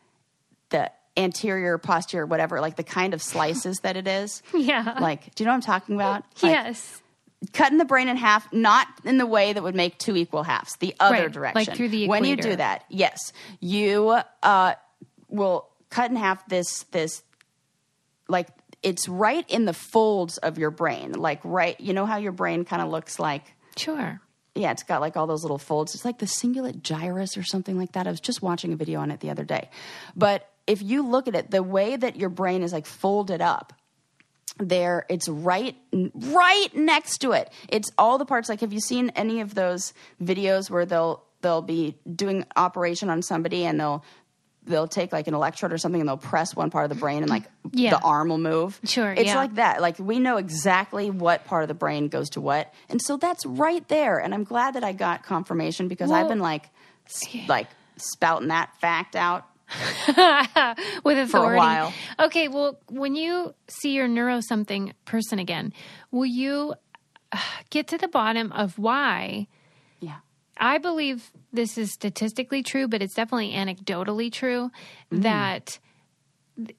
the 0.70 0.90
anterior, 1.18 1.78
posterior, 1.78 2.26
whatever, 2.26 2.62
like 2.62 2.78
the 2.78 2.84
kind 2.84 3.14
of 3.14 3.22
slices 3.22 3.80
that 3.84 3.98
it 3.98 4.08
is. 4.08 4.42
Yeah. 4.56 4.98
Like, 5.00 5.36
do 5.36 5.44
you 5.44 5.46
know 5.46 5.52
what 5.52 5.56
I'm 5.56 5.62
talking 5.62 5.96
about? 5.96 6.24
Like, 6.42 6.54
yes. 6.54 7.02
Cutting 7.52 7.78
the 7.78 7.86
brain 7.86 8.08
in 8.08 8.16
half, 8.16 8.52
not 8.54 8.88
in 9.04 9.18
the 9.18 9.26
way 9.26 9.52
that 9.52 9.62
would 9.62 9.76
make 9.76 9.98
two 9.98 10.16
equal 10.16 10.44
halves, 10.44 10.78
the 10.78 10.96
other 11.02 11.24
Right, 11.24 11.32
direction. 11.32 11.60
like 11.68 11.76
through 11.76 11.90
the 11.90 12.06
equator. 12.06 12.22
When 12.22 12.30
you 12.30 12.38
do 12.38 12.56
that, 12.56 12.86
yes, 12.90 13.34
you 13.60 14.18
uh, 14.42 14.74
will 15.28 15.68
cut 15.90 16.10
in 16.10 16.16
half 16.16 16.48
this 16.48 16.84
this 16.92 17.22
like 18.30 18.48
it's 18.82 19.08
right 19.10 19.46
in 19.50 19.66
the 19.66 19.74
folds 19.74 20.38
of 20.38 20.58
your 20.58 20.72
brain, 20.72 21.12
like 21.12 21.42
right. 21.44 21.78
You 21.80 21.94
know 21.94 22.06
how 22.06 22.18
your 22.18 22.32
brain 22.32 22.64
kind 22.64 22.82
of 22.82 22.88
looks 22.90 23.20
like. 23.20 23.44
Sure. 23.76 24.22
Yeah, 24.56 24.72
it's 24.72 24.84
got 24.84 25.02
like 25.02 25.18
all 25.18 25.26
those 25.26 25.44
little 25.44 25.58
folds. 25.58 25.96
It's 25.96 26.06
like 26.06 26.20
the 26.20 26.28
cingulate 26.28 26.84
gyrus 26.84 27.38
or 27.38 27.44
something 27.44 27.78
like 27.78 27.94
that. 27.94 28.08
I 28.08 28.12
was 28.12 28.20
just 28.20 28.42
watching 28.42 28.72
a 28.72 28.76
video 28.76 29.00
on 29.00 29.10
it 29.10 29.20
the 29.20 29.32
other 29.32 29.44
day. 29.44 29.70
But 30.16 30.48
if 30.68 30.82
you 30.82 31.06
look 31.06 31.28
at 31.28 31.36
it, 31.36 31.52
the 31.52 31.64
way 31.64 31.96
that 31.96 32.16
your 32.16 32.30
brain 32.30 32.62
is 32.62 32.72
like 32.72 32.86
folded 32.86 33.42
up, 33.42 33.74
there 34.60 35.06
it's 35.10 35.28
right 35.28 35.76
right 35.92 36.76
next 36.76 37.20
to 37.20 37.32
it. 37.32 37.52
It's 37.70 37.92
all 37.98 38.18
the 38.18 38.26
parts 38.26 38.50
like 38.50 38.62
have 38.62 38.72
you 38.74 38.80
seen 38.80 39.10
any 39.16 39.42
of 39.42 39.56
those 39.56 39.94
videos 40.22 40.70
where 40.70 40.86
they'll 40.86 41.24
they'll 41.42 41.62
be 41.62 41.98
doing 42.16 42.46
operation 42.56 43.10
on 43.10 43.22
somebody 43.22 43.66
and 43.66 43.80
they'll 43.80 44.04
they'll 44.66 44.88
take 44.88 45.12
like 45.12 45.28
an 45.28 45.34
electrode 45.34 45.74
or 45.74 45.78
something 45.78 46.00
and 46.02 46.08
they'll 46.08 46.18
press 46.18 46.56
one 46.56 46.70
part 46.70 46.86
of 46.86 46.90
the 46.90 46.96
brain 46.96 47.22
and 47.24 47.30
like 47.30 47.44
Yeah. 47.72 47.92
the 47.92 48.00
arm 48.02 48.30
will 48.30 48.38
move. 48.38 48.80
Sure, 48.86 49.12
It's 49.12 49.26
yeah. 49.26 49.36
like 49.36 49.56
that. 49.56 49.82
Like 49.82 50.00
we 50.00 50.20
know 50.20 50.38
exactly 50.38 51.10
what 51.10 51.46
part 51.46 51.64
of 51.64 51.68
the 51.68 51.74
brain 51.74 52.08
goes 52.08 52.30
to 52.32 52.42
what. 52.42 52.74
And 52.90 53.02
so 53.02 53.18
that's 53.18 53.46
right 53.46 53.86
there. 53.90 54.20
And 54.20 54.34
I'm 54.34 54.44
glad 54.44 54.76
that 54.76 54.84
I 54.84 54.94
got 54.94 55.24
confirmation 55.24 55.88
because 55.88 56.12
I've 56.12 56.28
been 56.30 56.40
like 56.40 56.70
like 57.48 57.68
spouting 57.98 58.48
that 58.50 58.70
fact 58.80 59.16
out. 59.16 59.46
with 61.04 61.18
authority. 61.18 61.30
For 61.32 61.54
a 61.54 61.58
while. 61.58 61.94
Okay, 62.20 62.48
well, 62.48 62.80
when 62.90 63.16
you 63.16 63.56
see 63.68 63.94
your 63.94 64.08
neuro 64.08 64.40
something 64.42 64.94
person 65.06 65.40
again, 65.40 65.74
will 66.12 66.26
you 66.28 66.76
uh, 67.32 67.38
get 67.70 67.88
to 67.88 67.98
the 67.98 68.08
bottom 68.08 68.52
of 68.52 68.78
why? 68.78 69.48
I 70.58 70.78
believe 70.78 71.32
this 71.52 71.78
is 71.78 71.92
statistically 71.94 72.64
true, 72.64 72.88
but 72.88 73.02
it's 73.02 73.16
definitely 73.16 73.52
anecdotally 73.52 74.32
true 74.32 74.72
Mm-hmm. 75.12 75.22
that 75.22 75.80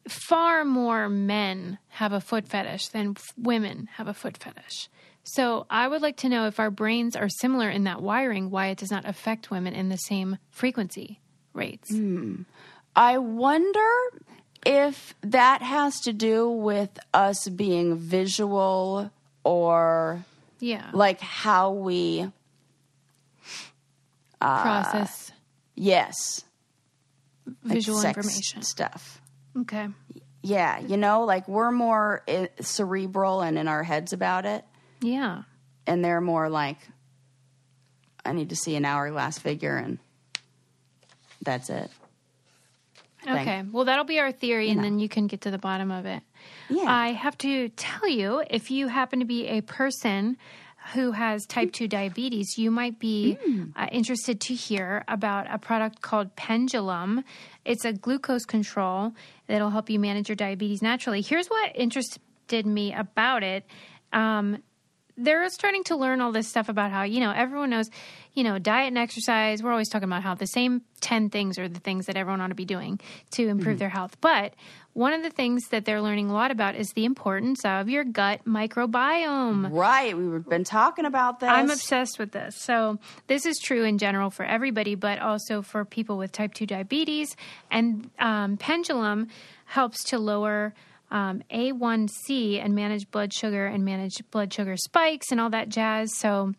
far 0.08 0.64
more 0.64 1.08
men 1.08 1.78
have 1.88 2.12
a 2.12 2.20
foot 2.20 2.46
fetish 2.46 2.88
than 2.88 3.10
f- 3.16 3.22
women 3.36 3.88
have 3.94 4.06
a 4.06 4.14
foot 4.14 4.36
fetish. 4.36 4.88
So 5.24 5.66
I 5.70 5.88
would 5.88 6.02
like 6.02 6.16
to 6.18 6.28
know 6.28 6.46
if 6.46 6.60
our 6.60 6.70
brains 6.70 7.16
are 7.16 7.28
similar 7.28 7.68
in 7.70 7.84
that 7.84 8.00
wiring, 8.02 8.50
why 8.50 8.68
it 8.68 8.78
does 8.78 8.90
not 8.90 9.04
affect 9.06 9.50
women 9.50 9.74
in 9.74 9.88
the 9.88 9.96
same 9.96 10.38
frequency 10.50 11.18
rates. 11.54 11.90
I 12.94 13.18
wonder 13.18 13.88
if 14.66 15.14
that 15.22 15.62
has 15.62 15.98
to 16.02 16.12
do 16.12 16.48
with 16.48 16.90
us 17.12 17.48
being 17.48 17.96
visual 17.96 19.10
or 19.44 20.24
Yeah. 20.60 20.90
like 20.92 21.20
how 21.20 21.72
we 21.72 22.30
Process 24.62 25.32
yes 25.74 26.44
like 27.46 27.74
visual 27.74 27.98
sex 27.98 28.16
information. 28.18 28.62
stuff. 28.62 29.20
Okay. 29.58 29.88
Yeah, 30.42 30.78
you 30.78 30.96
know, 30.96 31.24
like 31.24 31.48
we're 31.48 31.70
more 31.70 32.22
i 32.28 32.48
cerebral 32.60 33.40
and 33.40 33.56
in 33.58 33.66
our 33.68 33.82
heads 33.82 34.12
about 34.12 34.44
it, 34.46 34.64
Yeah. 35.00 35.42
and 35.86 36.04
they're 36.04 36.20
more 36.20 36.48
like, 36.50 36.78
I 38.24 38.32
need 38.32 38.50
to 38.50 38.56
see 38.56 38.76
an 38.76 38.84
hourglass 38.84 39.38
figure, 39.38 39.76
and 39.76 39.98
that's 41.42 41.70
it. 41.70 41.90
Okay. 43.26 43.64
Well, 43.72 43.86
that'll 43.86 44.04
be 44.04 44.20
our 44.20 44.32
theory, 44.32 44.68
and 44.68 44.78
know. 44.78 44.82
then 44.82 44.98
you 44.98 45.08
can 45.08 45.26
get 45.28 45.42
to 45.42 45.50
the 45.50 45.58
bottom 45.58 45.90
of 45.90 46.04
it. 46.04 46.22
Yeah. 46.68 46.84
I 46.86 47.12
have 47.12 47.38
to 47.38 47.70
tell 47.70 48.08
you 48.08 48.42
if 48.50 48.70
you 48.70 48.88
happen 48.88 49.20
to 49.20 49.24
be 49.24 49.46
a 49.48 49.62
person 49.62 50.36
who 50.92 51.12
has 51.12 51.46
type 51.46 51.72
2 51.72 51.88
diabetes, 51.88 52.58
you 52.58 52.70
might 52.70 52.98
be 52.98 53.38
uh, 53.74 53.86
interested 53.90 54.40
to 54.42 54.54
hear 54.54 55.02
about 55.08 55.46
a 55.50 55.58
product 55.58 56.02
called 56.02 56.36
Pendulum. 56.36 57.24
It's 57.64 57.84
a 57.84 57.92
glucose 57.92 58.44
control 58.44 59.12
that'll 59.46 59.70
help 59.70 59.88
you 59.88 59.98
manage 59.98 60.28
your 60.28 60.36
diabetes 60.36 60.82
naturally. 60.82 61.22
Here's 61.22 61.46
what 61.46 61.72
interested 61.74 62.66
me 62.66 62.92
about 62.92 63.42
it. 63.42 63.64
Um, 64.12 64.62
they're 65.16 65.48
starting 65.48 65.84
to 65.84 65.96
learn 65.96 66.20
all 66.20 66.32
this 66.32 66.48
stuff 66.48 66.68
about 66.68 66.90
how, 66.90 67.04
you 67.04 67.20
know, 67.20 67.30
everyone 67.30 67.70
knows, 67.70 67.88
you 68.32 68.42
know, 68.42 68.58
diet 68.58 68.88
and 68.88 68.98
exercise. 68.98 69.62
We're 69.62 69.70
always 69.70 69.88
talking 69.88 70.08
about 70.08 70.22
how 70.22 70.34
the 70.34 70.46
same 70.46 70.82
10 71.02 71.30
things 71.30 71.58
are 71.58 71.68
the 71.68 71.80
things 71.80 72.06
that 72.06 72.16
everyone 72.16 72.40
ought 72.40 72.48
to 72.48 72.54
be 72.54 72.64
doing 72.64 73.00
to 73.32 73.46
improve 73.48 73.78
their 73.78 73.88
health. 73.88 74.16
But 74.20 74.54
one 74.94 75.12
of 75.12 75.22
the 75.22 75.30
things 75.30 75.68
that 75.70 75.84
they're 75.84 76.00
learning 76.00 76.30
a 76.30 76.32
lot 76.32 76.52
about 76.52 76.76
is 76.76 76.92
the 76.92 77.04
importance 77.04 77.64
of 77.64 77.88
your 77.88 78.04
gut 78.04 78.44
microbiome. 78.46 79.70
right. 79.72 80.16
We've 80.16 80.48
been 80.48 80.62
talking 80.62 81.04
about 81.04 81.40
this. 81.40 81.50
I'm 81.50 81.68
obsessed 81.68 82.18
with 82.18 82.30
this. 82.30 82.56
So, 82.56 82.98
this 83.26 83.44
is 83.44 83.58
true 83.58 83.82
in 83.82 83.98
general 83.98 84.30
for 84.30 84.44
everybody, 84.44 84.94
but 84.94 85.18
also 85.18 85.62
for 85.62 85.84
people 85.84 86.16
with 86.16 86.30
type 86.30 86.54
2 86.54 86.66
diabetes. 86.66 87.36
And 87.72 88.08
um, 88.20 88.56
Pendulum 88.56 89.28
helps 89.66 90.04
to 90.04 90.18
lower 90.18 90.74
um, 91.10 91.42
A1C 91.52 92.64
and 92.64 92.76
manage 92.76 93.10
blood 93.10 93.32
sugar 93.32 93.66
and 93.66 93.84
manage 93.84 94.22
blood 94.30 94.52
sugar 94.52 94.76
spikes 94.76 95.32
and 95.32 95.40
all 95.40 95.50
that 95.50 95.68
jazz. 95.68 96.16
So, 96.16 96.54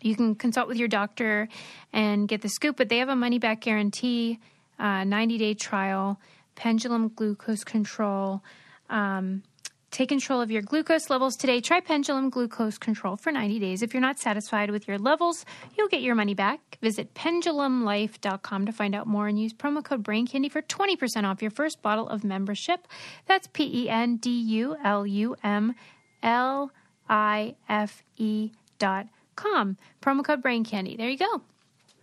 you 0.00 0.16
can 0.16 0.34
consult 0.34 0.66
with 0.66 0.78
your 0.78 0.88
doctor 0.88 1.46
and 1.92 2.26
get 2.26 2.40
the 2.40 2.48
scoop, 2.48 2.78
but 2.78 2.88
they 2.88 2.98
have 2.98 3.10
a 3.10 3.16
money 3.16 3.38
back 3.38 3.60
guarantee, 3.60 4.38
90 4.78 5.36
day 5.36 5.52
trial, 5.52 6.18
pendulum 6.60 7.08
glucose 7.08 7.64
control. 7.64 8.42
Um, 8.90 9.42
take 9.90 10.10
control 10.10 10.42
of 10.42 10.50
your 10.50 10.60
glucose 10.60 11.08
levels 11.08 11.34
today. 11.34 11.62
Try 11.62 11.80
pendulum 11.80 12.28
glucose 12.28 12.76
control 12.76 13.16
for 13.16 13.32
90 13.32 13.58
days. 13.58 13.80
If 13.80 13.94
you're 13.94 14.02
not 14.02 14.18
satisfied 14.18 14.70
with 14.70 14.86
your 14.86 14.98
levels, 14.98 15.46
you'll 15.76 15.88
get 15.88 16.02
your 16.02 16.14
money 16.14 16.34
back. 16.34 16.60
Visit 16.82 17.14
pendulumlife.com 17.14 18.66
to 18.66 18.72
find 18.72 18.94
out 18.94 19.06
more 19.06 19.26
and 19.26 19.40
use 19.40 19.54
promo 19.54 19.82
code 19.82 20.02
Brain 20.02 20.26
Candy 20.26 20.50
for 20.50 20.60
20% 20.60 21.24
off 21.24 21.40
your 21.40 21.50
first 21.50 21.80
bottle 21.80 22.06
of 22.06 22.24
membership. 22.24 22.86
That's 23.26 23.46
P 23.46 23.84
E 23.84 23.88
N 23.88 24.16
D 24.16 24.28
U 24.30 24.76
L 24.84 25.06
U 25.06 25.36
M 25.42 25.74
L 26.22 26.72
I 27.08 27.54
F 27.70 28.02
E 28.18 28.50
dot 28.78 29.06
com. 29.34 29.78
Promo 30.02 30.22
code 30.22 30.42
Brain 30.42 30.64
Candy. 30.64 30.94
There 30.94 31.08
you 31.08 31.16
go. 31.16 31.40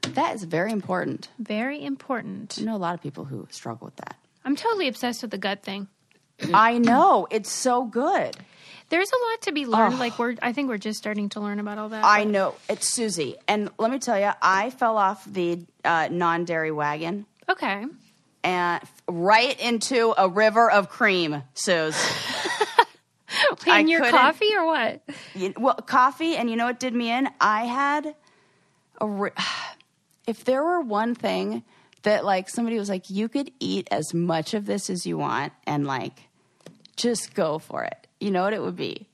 that 0.02 0.34
is 0.34 0.44
very 0.46 0.72
important. 0.72 1.30
Very 1.38 1.86
important. 1.86 2.58
I 2.60 2.64
know 2.64 2.76
a 2.76 2.78
lot 2.78 2.96
of 2.96 3.04
people 3.04 3.26
who 3.26 3.48
struggle 3.52 3.86
with 3.86 3.98
that. 3.98 4.16
I'm 4.48 4.56
totally 4.56 4.88
obsessed 4.88 5.24
with 5.24 5.32
the 5.32 5.38
gut 5.38 5.62
thing. 5.62 5.90
I 6.54 6.78
know 6.78 7.28
it's 7.30 7.52
so 7.52 7.84
good. 7.84 8.38
There's 8.88 9.12
a 9.12 9.30
lot 9.30 9.42
to 9.42 9.52
be 9.52 9.66
learned. 9.66 9.96
Oh. 9.96 9.98
Like 9.98 10.18
we're, 10.18 10.36
I 10.42 10.54
think 10.54 10.70
we're 10.70 10.78
just 10.78 10.98
starting 10.98 11.28
to 11.30 11.42
learn 11.42 11.60
about 11.60 11.78
all 11.78 11.90
that. 11.90 12.06
I 12.06 12.24
know 12.24 12.56
it's 12.70 12.88
Susie, 12.88 13.36
and 13.50 13.70
let 13.78 13.92
me 13.92 14.00
tell 14.00 14.18
you, 14.18 14.32
I 14.42 14.70
fell 14.70 14.98
off 14.98 15.26
the 15.26 15.66
uh, 15.84 16.08
non-dairy 16.10 16.72
wagon 16.72 17.26
okay. 17.50 17.84
and 18.46 18.82
right 19.10 19.60
into 19.60 20.14
a 20.18 20.30
river 20.30 20.72
of 20.72 20.88
cream, 20.88 21.44
Suze. 21.54 22.02
In 23.68 23.90
your 23.90 24.10
coffee 24.10 24.56
or 24.56 24.66
what? 24.66 25.02
You- 25.36 25.56
well, 25.58 25.76
coffee, 25.76 26.38
and 26.38 26.50
you 26.50 26.56
know 26.56 26.68
what 26.68 26.80
did 26.80 26.94
me 26.94 27.12
in? 27.12 27.28
I 27.42 27.66
had 27.66 28.16
a. 29.02 29.08
Ri- 29.10 29.32
if 30.26 30.46
there 30.46 30.64
were 30.64 30.80
one 30.80 31.16
thing 31.16 31.64
that 32.08 32.26
like 32.26 32.50
somebody 32.50 32.78
was 32.80 32.90
like, 32.90 33.10
you 33.10 33.28
could 33.30 33.52
eat 33.60 33.88
as 33.92 34.14
much 34.14 34.54
of 34.54 34.66
this 34.66 34.90
as 34.90 35.06
you 35.06 35.18
want, 35.18 35.54
and 35.66 35.86
like, 35.86 36.14
just 36.96 37.34
go 37.34 37.60
for 37.60 37.84
it. 37.84 38.08
You 38.20 38.32
know 38.32 38.44
what 38.44 38.54
it 38.54 38.62
would 38.62 38.76
be? 38.76 39.08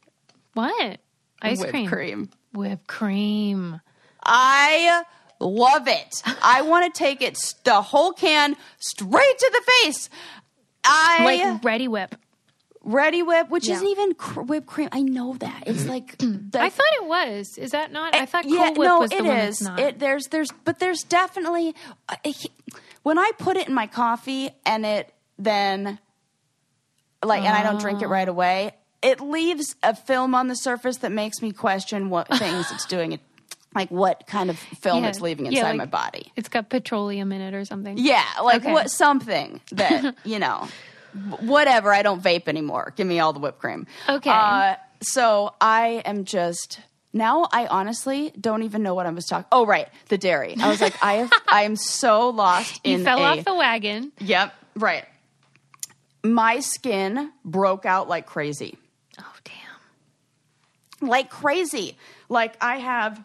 What? 0.53 0.99
Ice 1.41 1.59
Whipped 1.59 1.71
cream. 1.71 1.87
cream. 1.87 2.29
Whipped 2.53 2.87
cream. 2.87 3.81
I 4.23 5.03
love 5.39 5.87
it. 5.87 6.21
I 6.41 6.61
want 6.61 6.93
to 6.93 6.97
take 6.97 7.21
it 7.21 7.37
the 7.65 7.81
whole 7.81 8.13
can 8.13 8.55
straight 8.79 9.37
to 9.39 9.51
the 9.51 9.71
face. 9.83 10.09
I 10.85 11.23
Like 11.25 11.61
Reddi-wip. 11.61 12.15
ready 12.83 13.23
whip, 13.23 13.49
which 13.49 13.67
Yeah. 13.67 13.75
isn't 13.75 13.87
even 13.87 14.13
cr- 14.13 14.41
whipped 14.41 14.67
cream. 14.67 14.89
I 14.91 15.01
know 15.01 15.33
that 15.39 15.63
it's 15.67 15.85
like. 15.85 16.17
the- 16.19 16.61
I 16.61 16.69
thought 16.69 16.93
it 17.01 17.05
was. 17.05 17.57
Is 17.57 17.71
that 17.71 17.91
not? 17.91 18.13
I 18.15 18.25
thought 18.25 18.43
Cool 18.43 18.53
yeah, 18.55 18.69
Whip 18.69 18.77
no, 18.87 18.99
was 18.99 19.09
the 19.09 19.17
it 19.17 19.23
one 19.25 19.37
is. 19.37 19.59
that's. 19.59 19.81
It 19.81 19.99
there's 19.99 20.27
there's 20.27 20.49
but 20.65 20.79
there's 20.79 21.01
definitely 21.03 21.73
uh, 22.09 22.15
he- 22.25 22.51
when 23.03 23.17
I 23.17 23.31
put 23.37 23.57
it 23.57 23.67
in 23.67 23.73
my 23.73 23.87
coffee 23.87 24.49
and 24.65 24.85
it 24.85 25.13
then 25.37 25.99
like 27.23 27.43
and 27.43 27.55
I 27.55 27.63
don't 27.63 27.79
drink 27.79 28.01
it 28.01 28.07
right 28.07 28.27
away, 28.27 28.71
it 29.01 29.19
leaves 29.21 29.75
a 29.83 29.95
film 29.95 30.33
on 30.35 30.47
the 30.47 30.55
surface 30.55 30.97
that 30.97 31.11
makes 31.11 31.41
me 31.41 31.51
question 31.51 32.09
what 32.09 32.27
things 32.37 32.71
it's 32.71 32.85
doing. 32.85 33.13
It, 33.13 33.21
Like 33.75 33.89
what 33.89 34.27
kind 34.27 34.49
of 34.49 34.57
film 34.59 35.03
Yeah. 35.03 35.09
it's 35.09 35.21
leaving 35.21 35.45
Yeah, 35.45 35.59
inside 35.59 35.69
like- 35.69 35.77
my 35.77 35.85
body. 35.85 36.31
it's 36.35 36.49
got 36.49 36.69
petroleum 36.69 37.31
in 37.31 37.41
it 37.41 37.53
or 37.53 37.65
something. 37.65 37.97
Yeah, 37.97 38.23
like 38.43 38.61
Okay. 38.63 38.71
what 38.73 38.89
something 38.91 39.61
that 39.71 40.15
you 40.23 40.39
know, 40.39 40.67
whatever. 41.39 41.93
I 41.93 42.01
don't 42.03 42.21
vape 42.21 42.47
anymore. 42.47 42.93
Give 42.95 43.07
me 43.07 43.19
all 43.19 43.33
the 43.33 43.39
whipped 43.39 43.59
cream. 43.59 43.87
Okay. 44.07 44.29
Uh, 44.29 44.75
so 45.01 45.53
I 45.59 46.01
am 46.05 46.23
just 46.25 46.79
now. 47.13 47.47
I 47.51 47.67
honestly 47.67 48.31
don't 48.39 48.63
even 48.63 48.83
know 48.83 48.93
what 48.95 49.05
I 49.05 49.09
was 49.11 49.25
talking. 49.25 49.45
Oh, 49.51 49.65
right, 49.65 49.87
the 50.09 50.17
dairy. 50.17 50.55
I 50.59 50.67
was 50.69 50.81
like, 50.81 50.95
I 51.03 51.13
have. 51.13 51.31
I 51.47 51.63
am 51.63 51.75
so 51.75 52.29
lost 52.29 52.81
You 52.83 52.95
in 52.95 53.03
fell 53.03 53.19
a- 53.19 53.37
off 53.37 53.45
the 53.45 53.55
wagon. 53.55 54.11
Yep. 54.19 54.53
Right. 54.75 55.05
My 56.23 56.59
skin 56.61 57.31
broke 57.43 57.85
out 57.85 58.07
like 58.07 58.25
crazy. 58.25 58.77
Oh 59.19 59.33
damn. 59.43 61.07
like 61.09 61.29
crazy. 61.29 61.97
Like 62.29 62.55
I 62.61 62.77
have, 62.77 63.21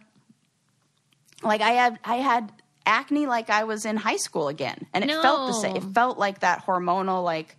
like 1.42 1.61
I 1.61 1.70
had, 1.70 1.98
I 2.05 2.16
had 2.16 2.53
acne 2.85 3.27
like 3.27 3.51
I 3.51 3.64
was 3.64 3.85
in 3.85 3.96
high 3.96 4.16
school 4.16 4.48
again, 4.48 4.87
and 4.92 5.05
it 5.05 5.11
felt 5.11 5.46
the 5.48 5.53
same. 5.61 5.77
It 5.77 5.85
felt 5.94 6.18
like 6.18 6.40
that 6.40 6.66
hormonal 6.66 7.22
like, 7.22 7.57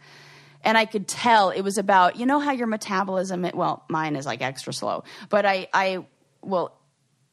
and 0.63 0.77
I 0.77 0.83
could 0.85 1.07
tell 1.07 1.51
it 1.51 1.61
was 1.61 1.77
about 1.77 2.17
you 2.17 2.25
know 2.25 2.39
how 2.39 2.51
your 2.51 2.67
metabolism. 2.67 3.45
It, 3.45 3.55
well, 3.55 3.83
mine 3.87 4.17
is 4.17 4.25
like 4.25 4.41
extra 4.41 4.73
slow, 4.73 5.05
but 5.29 5.45
I 5.45 5.67
I 5.73 6.05
will, 6.41 6.73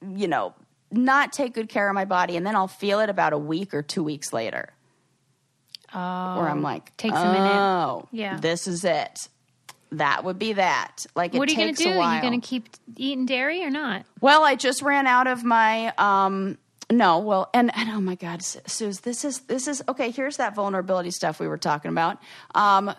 you 0.07 0.29
know, 0.29 0.55
not 0.91 1.33
take 1.33 1.55
good 1.55 1.69
care 1.69 1.89
of 1.89 1.95
my 1.95 2.05
body, 2.05 2.37
and 2.37 2.47
then 2.47 2.55
I'll 2.57 2.69
feel 2.69 3.01
it 3.01 3.09
about 3.11 3.33
a 3.33 3.39
week 3.39 3.75
or 3.75 3.83
two 3.83 4.03
weeks 4.05 4.33
later, 4.33 4.71
Oh. 5.95 6.39
where 6.39 6.49
I'm 6.49 6.63
like, 6.63 6.97
takes 6.97 7.17
a 7.17 7.33
minute. 7.33 7.53
oh, 7.53 8.09
Yeah. 8.13 8.39
this 8.39 8.67
is 8.67 8.85
it. 8.85 9.29
That 9.93 10.25
would 10.25 10.39
be 10.39 10.55
that. 10.55 11.07
Like, 11.15 11.35
it 11.35 11.39
What 11.39 11.49
are 11.49 11.53
you 11.53 11.59
going 11.59 11.75
to 11.75 11.83
do? 11.85 11.91
Are 11.99 12.17
you 12.17 12.21
going 12.21 12.41
to 12.41 12.47
keep 12.47 12.69
eating 12.97 13.25
dairy 13.25 13.65
or 13.65 13.71
not? 13.71 14.05
Well, 14.21 14.43
I 14.45 14.57
just 14.57 14.83
ran 14.83 15.07
out 15.07 15.27
of 15.27 15.45
my 15.45 15.93
um 15.97 16.59
no, 16.89 17.19
well, 17.19 17.51
and, 17.53 17.77
and 17.77 17.91
oh 17.91 18.01
my 18.01 18.15
God, 18.15 18.43
Su- 18.45 18.61
Suze, 18.67 19.01
this 19.01 19.25
is 19.25 19.41
this 19.41 19.67
is 19.67 19.83
okay. 19.89 20.11
Here's 20.13 20.37
that 20.37 20.55
vulnerability 20.55 21.11
stuff 21.11 21.41
we 21.41 21.49
were 21.49 21.59
talking 21.59 21.91
about. 21.91 22.19
Um, 22.55 22.93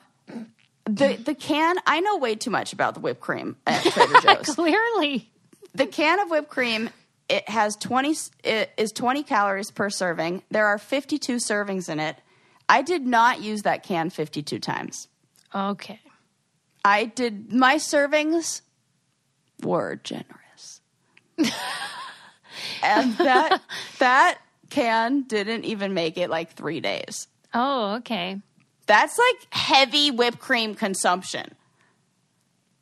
the 0.85 1.15
the 1.23 1.33
can. 1.35 1.77
I 1.85 2.01
know 2.01 2.17
way 2.17 2.35
too 2.35 2.49
much 2.49 2.73
about 2.73 2.95
the 2.95 2.99
whipped 2.99 3.21
cream 3.21 3.55
at 3.65 3.81
Trader 3.83 4.19
Joe's. 4.23 4.55
Clearly. 4.55 5.29
The 5.77 5.85
can 5.85 6.19
of 6.19 6.29
whipped 6.29 6.49
cream 6.49 6.89
it 7.29 7.47
has 7.49 7.75
twenty 7.75 8.15
it 8.43 8.71
is 8.77 8.91
twenty 8.91 9.23
calories 9.23 9.71
per 9.71 9.89
serving. 9.89 10.43
There 10.49 10.65
are 10.65 10.77
fifty 10.77 11.17
two 11.17 11.37
servings 11.37 11.89
in 11.89 11.99
it. 11.99 12.17
I 12.69 12.81
did 12.81 13.05
not 13.05 13.41
use 13.41 13.63
that 13.63 13.83
can 13.83 14.09
fifty 14.09 14.41
two 14.41 14.59
times. 14.59 15.07
Okay. 15.53 15.99
I 16.83 17.05
did 17.05 17.51
my 17.51 17.75
servings 17.75 18.61
were 19.61 19.99
generous. 20.03 20.81
and 22.83 23.13
that 23.17 23.61
that 23.99 24.39
can 24.69 25.23
didn't 25.23 25.65
even 25.65 25.93
make 25.93 26.17
it 26.17 26.29
like 26.29 26.51
3 26.53 26.81
days. 26.81 27.27
Oh, 27.53 27.95
okay. 27.95 28.41
That's 28.85 29.17
like 29.17 29.53
heavy 29.53 30.11
whipped 30.11 30.39
cream 30.39 30.75
consumption. 30.75 31.55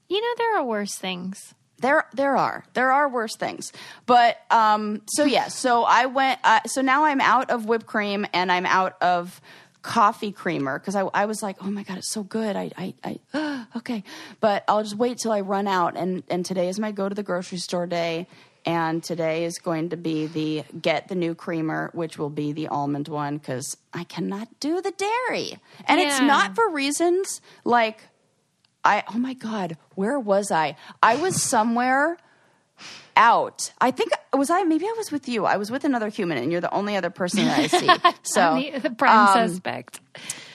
You 0.07 0.21
know 0.21 0.33
there 0.37 0.57
are 0.57 0.65
worse 0.65 0.95
things. 0.95 1.53
There, 1.79 2.05
there 2.13 2.37
are, 2.37 2.65
there 2.73 2.91
are 2.91 3.09
worse 3.09 3.35
things, 3.35 3.73
but 4.05 4.37
um, 4.49 5.01
so 5.07 5.25
yeah. 5.25 5.49
So 5.49 5.83
I 5.83 6.05
went. 6.05 6.39
Uh, 6.43 6.61
so 6.65 6.81
now 6.81 7.05
I'm 7.05 7.21
out 7.21 7.49
of 7.49 7.65
whipped 7.65 7.85
cream 7.85 8.25
and 8.33 8.51
I'm 8.51 8.65
out 8.65 9.01
of 9.01 9.41
coffee 9.85 10.31
creamer 10.31 10.79
because 10.79 10.95
I, 10.95 11.01
I 11.13 11.25
was 11.25 11.43
like, 11.43 11.57
oh 11.61 11.69
my 11.69 11.83
god, 11.83 11.99
it's 11.99 12.11
so 12.11 12.23
good. 12.23 12.55
I, 12.55 12.71
I, 12.75 13.19
I 13.33 13.65
okay, 13.77 14.03
but 14.39 14.63
I'll 14.67 14.81
just 14.81 14.97
wait 14.97 15.19
till 15.19 15.31
I 15.31 15.41
run 15.41 15.67
out. 15.67 15.95
And 15.95 16.23
and 16.27 16.45
today 16.45 16.69
is 16.69 16.79
my 16.79 16.91
go 16.91 17.07
to 17.07 17.15
the 17.15 17.23
grocery 17.23 17.59
store 17.59 17.85
day, 17.85 18.27
and 18.65 19.03
today 19.03 19.45
is 19.45 19.59
going 19.59 19.89
to 19.89 19.97
be 19.97 20.25
the 20.25 20.63
get 20.81 21.07
the 21.07 21.15
new 21.15 21.35
creamer, 21.35 21.91
which 21.93 22.17
will 22.17 22.31
be 22.31 22.51
the 22.51 22.67
almond 22.67 23.07
one 23.07 23.37
because 23.37 23.77
I 23.93 24.05
cannot 24.05 24.59
do 24.59 24.81
the 24.81 24.91
dairy, 24.91 25.59
and 25.85 26.01
it's 26.01 26.19
not 26.19 26.55
for 26.55 26.67
reasons 26.69 27.39
like 27.63 28.01
I. 28.85 29.03
Oh 29.13 29.17
my 29.17 29.33
god, 29.33 29.77
where 29.95 30.19
was 30.19 30.51
I? 30.51 30.77
I 31.03 31.15
was 31.15 31.41
somewhere 31.41 32.17
out. 33.17 33.71
I 33.79 33.91
think 33.91 34.11
was 34.33 34.49
I 34.49 34.63
maybe 34.63 34.85
I 34.85 34.93
was 34.97 35.11
with 35.11 35.27
you. 35.27 35.45
I 35.45 35.57
was 35.57 35.71
with 35.71 35.83
another 35.83 36.09
human, 36.09 36.37
and 36.37 36.51
you're 36.51 36.61
the 36.61 36.73
only 36.73 36.95
other 36.95 37.09
person 37.09 37.45
that 37.45 37.59
I 37.59 37.67
see. 37.67 37.89
So 38.23 38.55
the, 38.55 38.79
the 38.79 38.89
prime 38.89 39.37
um, 39.37 39.49
suspect. 39.49 39.99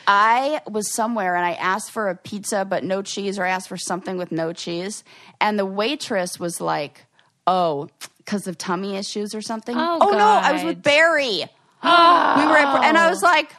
I 0.07 0.61
was 0.69 0.93
somewhere 0.93 1.37
and 1.37 1.45
I 1.45 1.53
asked 1.53 1.93
for 1.93 2.09
a 2.09 2.17
pizza 2.17 2.65
but 2.65 2.83
no 2.85 3.01
cheese, 3.03 3.39
or 3.39 3.45
I 3.45 3.51
asked 3.51 3.69
for 3.69 3.77
something 3.77 4.17
with 4.17 4.33
no 4.33 4.53
cheese, 4.53 5.05
and 5.41 5.59
the 5.59 5.67
waitress 5.67 6.39
was 6.39 6.61
like, 6.61 7.07
"Oh, 7.47 7.89
because 8.19 8.47
of 8.47 8.59
tummy 8.59 8.97
issues 8.97 9.35
or 9.35 9.41
something." 9.41 9.77
Oh, 9.77 9.99
no, 9.99 10.19
I 10.19 10.53
was 10.53 10.65
with 10.65 10.83
Barry. 10.83 11.45
we 11.83 11.89
were, 11.89 12.59
at, 12.59 12.85
and 12.85 12.99
I 12.99 13.09
was 13.09 13.23
like, 13.23 13.55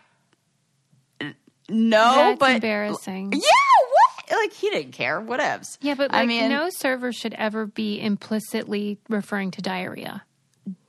"No, 1.70 2.16
That's 2.16 2.40
but 2.40 2.56
embarrassing. 2.56 3.32
Yeah, 3.34 3.40
what? 3.40 4.01
Like 4.32 4.54
he 4.54 4.70
didn't 4.70 4.94
care. 4.94 5.22
Whatevs. 5.22 5.78
Yeah, 5.82 5.96
but 5.96 6.12
like 6.12 6.22
I 6.24 6.26
mean, 6.26 6.50
no 6.50 6.70
server 6.70 7.12
should 7.12 7.34
ever 7.34 7.66
be 7.66 8.00
implicitly 8.00 8.98
referring 9.10 9.52
to 9.52 9.62
diarrhea. 9.62 10.24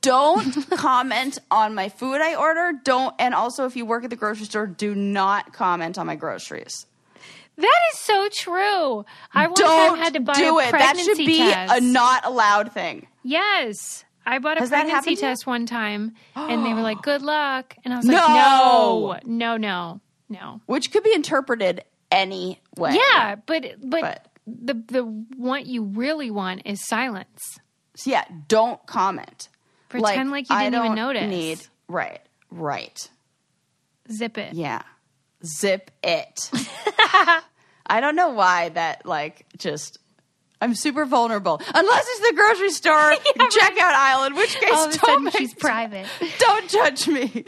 don't 0.01 0.69
comment 0.77 1.39
on 1.51 1.75
my 1.75 1.89
food 1.89 2.21
I 2.21 2.35
order. 2.35 2.71
Don't, 2.83 3.13
and 3.19 3.33
also 3.33 3.65
if 3.65 3.75
you 3.75 3.85
work 3.85 4.03
at 4.03 4.09
the 4.09 4.15
grocery 4.15 4.45
store, 4.45 4.67
do 4.67 4.95
not 4.95 5.53
comment 5.53 5.97
on 5.97 6.05
my 6.07 6.15
groceries. 6.15 6.85
That 7.57 7.79
is 7.93 7.99
so 7.99 8.29
true. 8.31 9.05
I 9.33 9.45
one 9.47 9.53
Don't 9.55 9.97
had 9.99 10.13
to 10.13 10.19
buy 10.21 10.33
do 10.33 10.57
a 10.59 10.67
it. 10.67 10.71
That 10.71 10.97
should 10.97 11.17
be 11.17 11.37
test. 11.37 11.71
a 11.75 11.81
not 11.81 12.25
allowed 12.25 12.71
thing. 12.71 13.07
yes. 13.23 14.05
I 14.25 14.39
bought 14.39 14.55
a 14.55 14.61
Has 14.61 14.69
that 14.69 14.83
pregnancy 14.85 14.91
happened 14.95 15.17
to 15.17 15.25
you? 15.25 15.29
test 15.31 15.45
one 15.45 15.65
time 15.65 16.13
and 16.35 16.65
they 16.65 16.73
were 16.73 16.79
like, 16.81 17.01
good 17.03 17.21
luck. 17.21 17.75
And 17.83 17.93
I 17.93 17.97
was 17.97 18.05
like, 18.05 18.15
No. 18.15 19.17
no, 19.25 19.57
no, 19.57 19.57
no, 19.57 20.01
no. 20.29 20.61
which 20.65 20.91
could 20.93 21.03
be 21.03 21.13
interpreted 21.13 21.83
any 22.09 22.61
way. 22.77 22.95
Yeah, 22.95 23.35
but, 23.45 23.65
but, 23.81 24.01
But- 24.01 24.27
the, 24.45 24.73
the 24.73 25.03
what 25.37 25.65
you 25.65 25.83
really 25.83 26.29
want 26.31 26.63
is 26.65 26.85
silence. 26.85 27.59
Yeah, 28.05 28.23
don't 28.47 28.83
comment. 28.85 29.47
Pretend 29.89 30.31
like 30.31 30.49
you 30.49 30.57
didn't 30.59 30.73
even 30.83 30.95
notice. 30.95 31.29
Need 31.29 31.59
right, 31.87 32.19
right. 32.51 33.09
Zip 34.11 34.37
it. 34.37 34.53
Yeah, 34.53 34.81
zip 35.45 35.91
it. 36.03 36.49
I 37.85 37.99
don't 38.01 38.15
know 38.15 38.29
why 38.29 38.69
that 38.69 39.05
like 39.05 39.45
just. 39.57 39.99
I'm 40.59 40.75
super 40.75 41.05
vulnerable. 41.05 41.61
Unless 41.73 42.05
it's 42.07 42.29
the 42.29 42.35
grocery 42.35 42.71
store 42.71 42.93
checkout 43.37 43.93
aisle, 43.93 44.23
in 44.25 44.35
which 44.35 44.55
case 44.55 44.71
All 44.73 44.87
of 44.87 44.95
a 44.95 44.97
don't 44.97 45.05
sudden, 45.05 45.23
make- 45.25 45.37
she's 45.37 45.53
private. 45.59 46.05
don't 46.39 46.69
judge 46.69 47.07
me. 47.07 47.45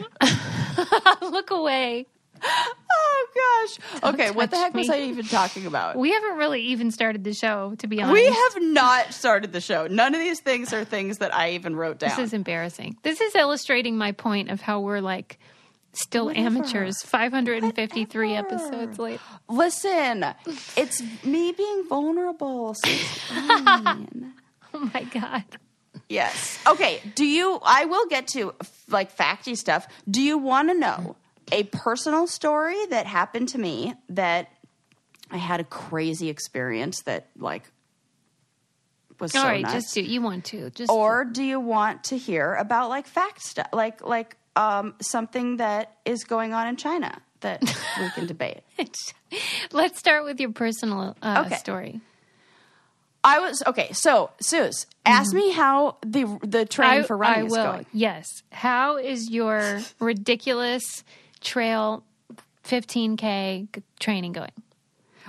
Look 1.22 1.50
away. 1.50 2.06
Oh 2.42 3.26
gosh. 3.34 4.12
Okay, 4.14 4.30
what 4.30 4.50
the 4.50 4.56
heck 4.56 4.74
was. 4.74 4.88
I 4.88 5.00
even 5.00 5.26
talking 5.26 5.66
about? 5.66 5.96
We 5.96 6.12
haven't 6.12 6.36
really 6.36 6.62
even 6.62 6.90
started 6.90 7.24
the 7.24 7.34
show, 7.34 7.74
to 7.78 7.86
be 7.86 8.00
honest. 8.02 8.12
We 8.14 8.24
have 8.26 8.62
not 8.62 9.12
started 9.12 9.52
the 9.52 9.60
show. 9.60 9.86
None 9.86 10.14
of 10.14 10.20
these 10.20 10.40
things 10.40 10.72
are 10.72 10.84
things 10.84 11.18
that 11.18 11.34
I 11.34 11.50
even 11.52 11.76
wrote 11.76 11.98
down. 11.98 12.10
This 12.10 12.18
is 12.18 12.32
embarrassing. 12.32 12.96
This 13.02 13.20
is 13.20 13.34
illustrating 13.34 13.96
my 13.98 14.12
point 14.12 14.50
of 14.50 14.60
how 14.60 14.80
we're 14.80 15.00
like 15.00 15.38
still 15.92 16.30
amateurs 16.30 17.02
553 17.02 18.34
episodes 18.34 18.98
late. 18.98 19.20
Listen, 19.48 20.24
it's 20.76 21.02
me 21.24 21.52
being 21.52 21.84
vulnerable. 21.88 22.74
So. 22.74 22.90
Oh 24.74 24.90
my 24.92 25.04
God. 25.04 25.44
yes. 26.08 26.58
Okay. 26.66 27.00
Do 27.14 27.24
you? 27.24 27.58
I 27.64 27.86
will 27.86 28.06
get 28.08 28.26
to 28.28 28.52
like 28.90 29.16
facty 29.16 29.56
stuff. 29.56 29.86
Do 30.10 30.20
you 30.20 30.36
want 30.36 30.68
to 30.68 30.74
know 30.78 31.16
a 31.52 31.64
personal 31.64 32.26
story 32.26 32.76
that 32.90 33.06
happened 33.06 33.48
to 33.50 33.58
me 33.58 33.94
that 34.08 34.48
I 35.30 35.36
had 35.38 35.60
a 35.60 35.64
crazy 35.64 36.28
experience 36.28 37.02
that 37.02 37.28
like 37.38 37.62
was 39.18 39.34
All 39.34 39.42
so 39.42 39.48
right, 39.48 39.62
nuts? 39.62 39.74
just 39.74 39.94
do. 39.94 40.02
You 40.02 40.20
want 40.22 40.44
to. 40.46 40.70
Just. 40.70 40.92
or 40.92 41.24
do 41.24 41.42
you 41.42 41.58
want 41.58 42.04
to 42.04 42.18
hear 42.18 42.54
about 42.54 42.88
like 42.90 43.06
fact 43.06 43.42
stuff 43.42 43.68
like 43.72 44.04
like 44.06 44.36
um 44.56 44.94
something 45.00 45.56
that 45.58 45.96
is 46.04 46.24
going 46.24 46.52
on 46.52 46.66
in 46.66 46.76
china 46.76 47.20
that 47.40 47.62
we 47.98 48.10
can 48.10 48.26
debate 48.34 48.60
Let's 49.72 49.98
start 49.98 50.24
with 50.24 50.40
your 50.40 50.52
personal 50.52 51.16
uh, 51.22 51.44
Okay. 51.46 51.56
story. 51.56 52.00
i 53.24 53.38
was 53.40 53.62
okay 53.66 53.90
so 53.92 54.30
Suze, 54.40 54.86
ask 55.04 55.32
me 55.34 55.52
how 55.52 55.96
the 56.04 56.24
the 56.42 56.64
training 56.64 57.04
for 57.04 57.16
running 57.16 57.40
I 57.40 57.46
is 57.46 57.52
will. 57.52 57.64
going 57.64 57.86
Yes. 57.92 58.26
How 58.52 58.96
is 58.98 59.30
your 59.30 59.80
ridiculous 60.00 61.04
trail 61.46 62.04
15K 62.64 63.82
training 64.00 64.32
going? 64.32 64.50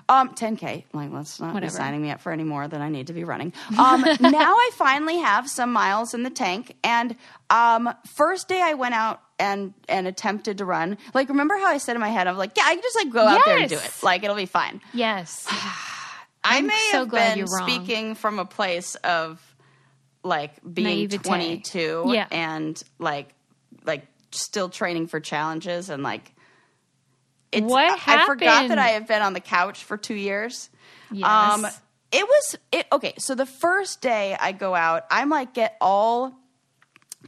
um 0.10 0.30
10k 0.36 0.86
like 0.94 1.12
let's 1.12 1.38
not 1.42 1.54
Whatever. 1.54 1.70
be 1.72 1.76
signing 1.76 2.02
me 2.02 2.12
up 2.12 2.22
for 2.22 2.32
any 2.32 2.46
more 2.46 2.68
than 2.70 2.82
i 2.82 2.88
need 2.88 3.08
to 3.08 3.14
be 3.14 3.26
running 3.26 3.52
um 3.78 4.02
now 4.22 4.54
i 4.54 4.70
finally 4.76 5.18
have 5.18 5.50
some 5.50 5.74
miles 5.74 6.14
in 6.14 6.24
the 6.24 6.30
tank 6.30 6.76
and 6.82 7.14
um 7.50 7.94
first 8.06 8.48
day 8.48 8.62
i 8.62 8.74
went 8.74 8.94
out 8.94 9.22
and 9.38 9.74
and 9.90 10.08
attempted 10.08 10.60
to 10.60 10.66
run 10.66 10.98
like 11.14 11.28
remember 11.28 11.56
how 11.58 11.66
i 11.66 11.78
said 11.78 11.96
in 11.96 12.00
my 12.00 12.08
head 12.08 12.26
i'm 12.28 12.38
like 12.38 12.52
yeah 12.56 12.64
i 12.68 12.74
can 12.76 12.82
just 12.82 12.96
like 12.96 13.10
go 13.12 13.20
out 13.26 13.42
there 13.46 13.58
and 13.58 13.70
do 13.70 13.76
it 13.76 13.92
like 14.02 14.24
it'll 14.24 14.36
be 14.36 14.46
fine 14.46 14.80
Yes. 14.94 15.46
I 15.50 16.60
I'm 16.60 16.68
may 16.68 16.90
so 16.92 17.00
have 17.00 17.12
been 17.12 17.46
speaking 17.48 18.16
from 18.16 18.40
a 18.40 18.46
place 18.46 18.96
of 19.04 19.42
like 20.24 20.52
being 20.74 21.10
Naivete. 21.10 21.18
22 21.18 22.04
Yeah. 22.14 22.28
and 22.32 22.82
like 23.00 23.34
still 24.40 24.70
training 24.70 25.08
for 25.08 25.20
challenges 25.20 25.90
and 25.90 26.04
like 26.04 26.34
it's 27.52 27.66
What 27.66 28.08
I, 28.08 28.24
I 28.24 28.26
forgot 28.26 28.68
that 28.70 28.78
I 28.78 28.90
have 28.90 29.08
been 29.08 29.22
on 29.22 29.34
the 29.34 29.40
couch 29.40 29.84
for 29.84 29.98
2 29.98 30.14
years. 30.14 30.70
Yes. 31.12 31.28
Um 31.28 31.68
it 32.12 32.26
was 32.26 32.56
it 32.72 32.88
okay, 32.92 33.14
so 33.18 33.36
the 33.36 33.46
first 33.46 34.02
day 34.02 34.36
I 34.40 34.52
go 34.54 34.74
out, 34.76 35.06
I'm 35.12 35.30
like 35.30 35.54
get 35.54 35.76
all 35.82 36.34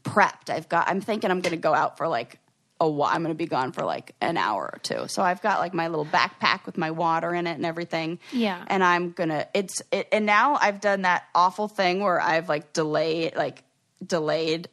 prepped. 0.02 0.50
I've 0.50 0.70
got 0.70 0.88
I'm 0.88 1.02
thinking 1.02 1.32
I'm 1.32 1.42
going 1.42 1.52
to 1.52 1.58
go 1.58 1.74
out 1.74 1.98
for 1.98 2.08
like 2.08 2.40
a 2.80 2.90
while. 2.90 3.10
I'm 3.14 3.22
going 3.22 3.34
to 3.34 3.38
be 3.38 3.46
gone 3.46 3.72
for 3.74 3.84
like 3.84 4.16
an 4.22 4.38
hour 4.38 4.70
or 4.72 4.80
two. 4.80 5.08
So 5.08 5.22
I've 5.22 5.42
got 5.42 5.60
like 5.60 5.74
my 5.74 5.90
little 5.90 6.06
backpack 6.06 6.66
with 6.66 6.78
my 6.78 6.92
water 6.92 7.34
in 7.34 7.46
it 7.48 7.54
and 7.54 7.66
everything. 7.66 8.20
Yeah. 8.32 8.64
And 8.68 8.84
I'm 8.84 9.12
going 9.12 9.30
to 9.30 9.48
it's 9.54 9.82
it 9.92 10.08
and 10.12 10.26
now 10.26 10.56
I've 10.56 10.80
done 10.80 11.02
that 11.04 11.24
awful 11.36 11.68
thing 11.68 12.02
where 12.02 12.22
I've 12.22 12.48
like 12.48 12.74
delayed 12.74 13.36
like 13.36 13.64
delayed 14.06 14.70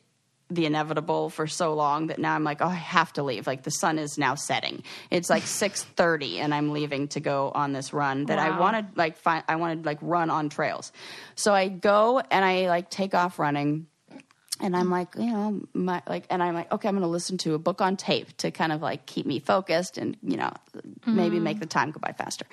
the 0.49 0.65
inevitable 0.67 1.29
for 1.29 1.47
so 1.49 1.75
long 1.75 2.07
that 2.07 2.19
now 2.21 2.35
I'm 2.35 2.45
like, 2.45 2.61
oh, 2.61 2.67
I 2.69 2.75
have 2.75 3.13
to 3.15 3.23
leave. 3.25 3.47
Like 3.49 3.65
the 3.65 3.71
sun 3.71 3.99
is 3.99 4.17
now 4.17 4.37
setting. 4.37 4.83
It's 5.11 5.29
like 5.29 5.43
six 5.47 5.83
thirty, 5.83 6.39
and 6.39 6.55
I'm 6.55 6.73
leaving 6.73 7.09
to 7.09 7.21
go 7.21 7.51
on 7.55 7.73
this 7.73 7.93
run 7.93 8.27
that 8.27 8.39
I 8.39 8.51
Wow. 8.51 8.61
want 8.61 8.77
to 8.77 8.99
like 8.99 9.17
find. 9.19 9.43
I 9.49 9.57
want 9.57 9.83
to 9.83 9.87
like 9.87 9.99
run 10.01 10.31
on 10.31 10.49
trails. 10.49 10.93
So 11.35 11.53
I 11.53 11.69
go 11.69 12.21
and 12.31 12.45
I 12.45 12.69
like 12.69 12.91
take 12.91 13.13
off 13.15 13.39
running, 13.41 13.87
and 14.61 14.77
I'm 14.77 14.89
like, 14.91 15.09
you 15.17 15.27
know, 15.33 15.61
my 15.75 16.01
like, 16.09 16.27
and 16.31 16.41
I'm 16.43 16.55
like, 16.55 16.73
okay, 16.73 16.89
I'm 16.89 16.95
going 16.95 17.03
to 17.03 17.09
listen 17.09 17.39
to 17.39 17.55
a 17.55 17.59
book 17.59 17.81
on 17.81 17.97
tape 17.97 18.37
to 18.39 18.51
kind 18.53 18.71
of 18.71 18.81
like 18.81 19.05
keep 19.05 19.27
me 19.27 19.41
focused 19.41 19.99
and 19.99 20.17
you 20.23 20.37
know 20.37 20.53
maybe 21.07 21.41
make 21.41 21.59
the 21.59 21.67
time 21.67 21.91
go 21.91 21.99
by 22.01 22.13
faster. 22.13 22.47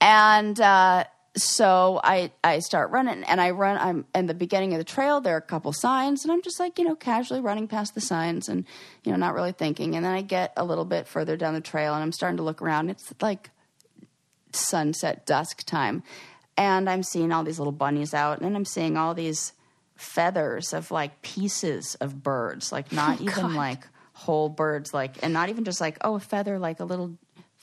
And 0.00 0.60
uh, 0.60 1.04
so 1.36 2.00
I 2.02 2.32
I 2.42 2.58
start 2.60 2.90
running 2.90 3.24
and 3.24 3.40
I 3.40 3.50
run. 3.50 3.78
I'm 3.78 4.06
in 4.14 4.26
the 4.26 4.34
beginning 4.34 4.72
of 4.72 4.78
the 4.78 4.84
trail. 4.84 5.20
There 5.20 5.34
are 5.34 5.38
a 5.38 5.42
couple 5.42 5.72
signs, 5.72 6.24
and 6.24 6.32
I'm 6.32 6.42
just 6.42 6.58
like 6.58 6.78
you 6.78 6.84
know 6.84 6.96
casually 6.96 7.40
running 7.40 7.68
past 7.68 7.94
the 7.94 8.00
signs 8.00 8.48
and 8.48 8.64
you 9.04 9.12
know 9.12 9.18
not 9.18 9.34
really 9.34 9.52
thinking. 9.52 9.94
And 9.94 10.04
then 10.04 10.12
I 10.12 10.22
get 10.22 10.52
a 10.56 10.64
little 10.64 10.84
bit 10.84 11.06
further 11.06 11.36
down 11.36 11.54
the 11.54 11.60
trail, 11.60 11.94
and 11.94 12.02
I'm 12.02 12.12
starting 12.12 12.38
to 12.38 12.42
look 12.42 12.62
around. 12.62 12.90
It's 12.90 13.12
like 13.20 13.50
sunset 14.52 15.26
dusk 15.26 15.64
time 15.64 16.02
and 16.56 16.88
i'm 16.88 17.02
seeing 17.02 17.32
all 17.32 17.44
these 17.44 17.58
little 17.58 17.72
bunnies 17.72 18.14
out 18.14 18.40
and 18.40 18.56
i'm 18.56 18.64
seeing 18.64 18.96
all 18.96 19.14
these 19.14 19.52
feathers 19.96 20.72
of 20.72 20.90
like 20.90 21.22
pieces 21.22 21.94
of 21.96 22.22
birds 22.22 22.72
like 22.72 22.92
not 22.92 23.20
oh, 23.20 23.24
even 23.24 23.42
God. 23.42 23.52
like 23.52 23.88
whole 24.12 24.48
birds 24.48 24.94
like 24.94 25.22
and 25.22 25.32
not 25.32 25.48
even 25.48 25.64
just 25.64 25.80
like 25.80 25.98
oh 26.02 26.14
a 26.14 26.20
feather 26.20 26.58
like 26.58 26.80
a 26.80 26.84
little 26.84 27.16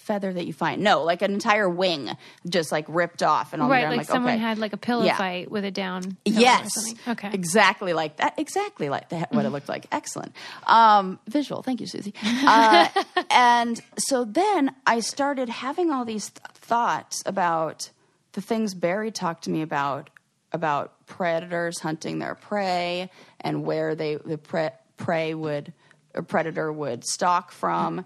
feather 0.04 0.34
that 0.34 0.46
you 0.46 0.54
find 0.54 0.84
no 0.84 1.04
like 1.04 1.22
an 1.22 1.34
entire 1.34 1.70
wing 1.70 2.10
just 2.48 2.72
like 2.72 2.86
ripped 2.88 3.24
off 3.24 3.54
and 3.54 3.62
all 3.62 3.70
the 3.70 3.74
right, 3.74 3.88
like, 3.98 4.06
someone 4.06 4.34
okay. 4.34 4.42
had 4.42 4.58
like 4.58 4.74
a 4.74 4.78
pillow 4.78 5.06
Yeah. 5.06 5.18
fight 5.18 5.50
with 5.50 5.64
a 5.64 5.72
down. 5.72 6.18
Yes. 6.26 6.94
Okay. 7.08 7.30
Exactly 7.34 7.94
like 7.94 8.18
that. 8.18 8.34
Exactly 8.38 8.90
like 8.90 9.10
that. 9.10 9.32
What 9.32 9.46
it 9.46 9.50
looked 9.50 9.70
like. 9.70 9.88
Excellent. 9.92 10.34
Um, 10.68 11.20
visual. 11.28 11.62
Thank 11.64 11.80
you, 11.82 11.88
Susie. 11.88 12.14
Uh, 12.24 12.88
and 13.32 13.80
so 13.98 14.26
then 14.26 14.76
I 14.86 15.00
started 15.00 15.48
having 15.50 15.92
all 15.92 16.06
these 16.06 16.30
th- 16.30 16.46
thoughts 16.54 17.24
about 17.26 17.90
the 18.34 18.42
things 18.42 18.74
Barry 18.74 19.10
talked 19.12 19.46
to 19.46 19.50
me 19.50 19.62
about 19.62 20.10
about 20.52 21.06
predators 21.08 21.80
hunting 21.80 22.20
their 22.20 22.36
prey 22.36 23.10
and 23.42 23.64
where 23.66 23.96
they 23.96 24.16
the 24.16 24.38
pre- 24.38 24.70
prey 24.98 25.34
would 25.34 25.74
a 26.16 26.22
predator 26.24 26.72
would 26.72 27.04
stalk 27.06 27.52
from. 27.52 28.06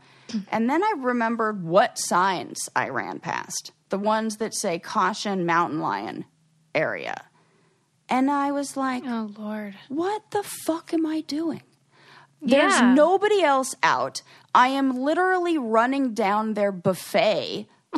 And 0.51 0.69
then 0.69 0.83
I 0.83 0.93
remembered 0.97 1.63
what 1.63 1.97
signs 1.97 2.69
I 2.75 2.89
ran 2.89 3.19
past. 3.19 3.71
The 3.89 3.97
ones 3.99 4.37
that 4.37 4.53
say 4.53 4.79
caution 4.79 5.45
mountain 5.45 5.79
lion 5.79 6.25
area. 6.75 7.23
And 8.09 8.29
I 8.31 8.51
was 8.51 8.75
like, 8.77 9.03
Oh 9.05 9.31
Lord. 9.37 9.75
what 9.89 10.31
the 10.31 10.43
fuck 10.43 10.93
am 10.93 11.05
I 11.05 11.21
doing? 11.21 11.61
There's 12.41 12.73
Yeah. 12.73 12.93
nobody 12.93 13.41
else 13.43 13.75
out. 13.83 14.21
I 14.53 14.69
am 14.69 14.95
literally 15.01 15.57
running 15.57 16.13
down 16.13 16.53
their 16.53 16.71
buffet 16.71 17.67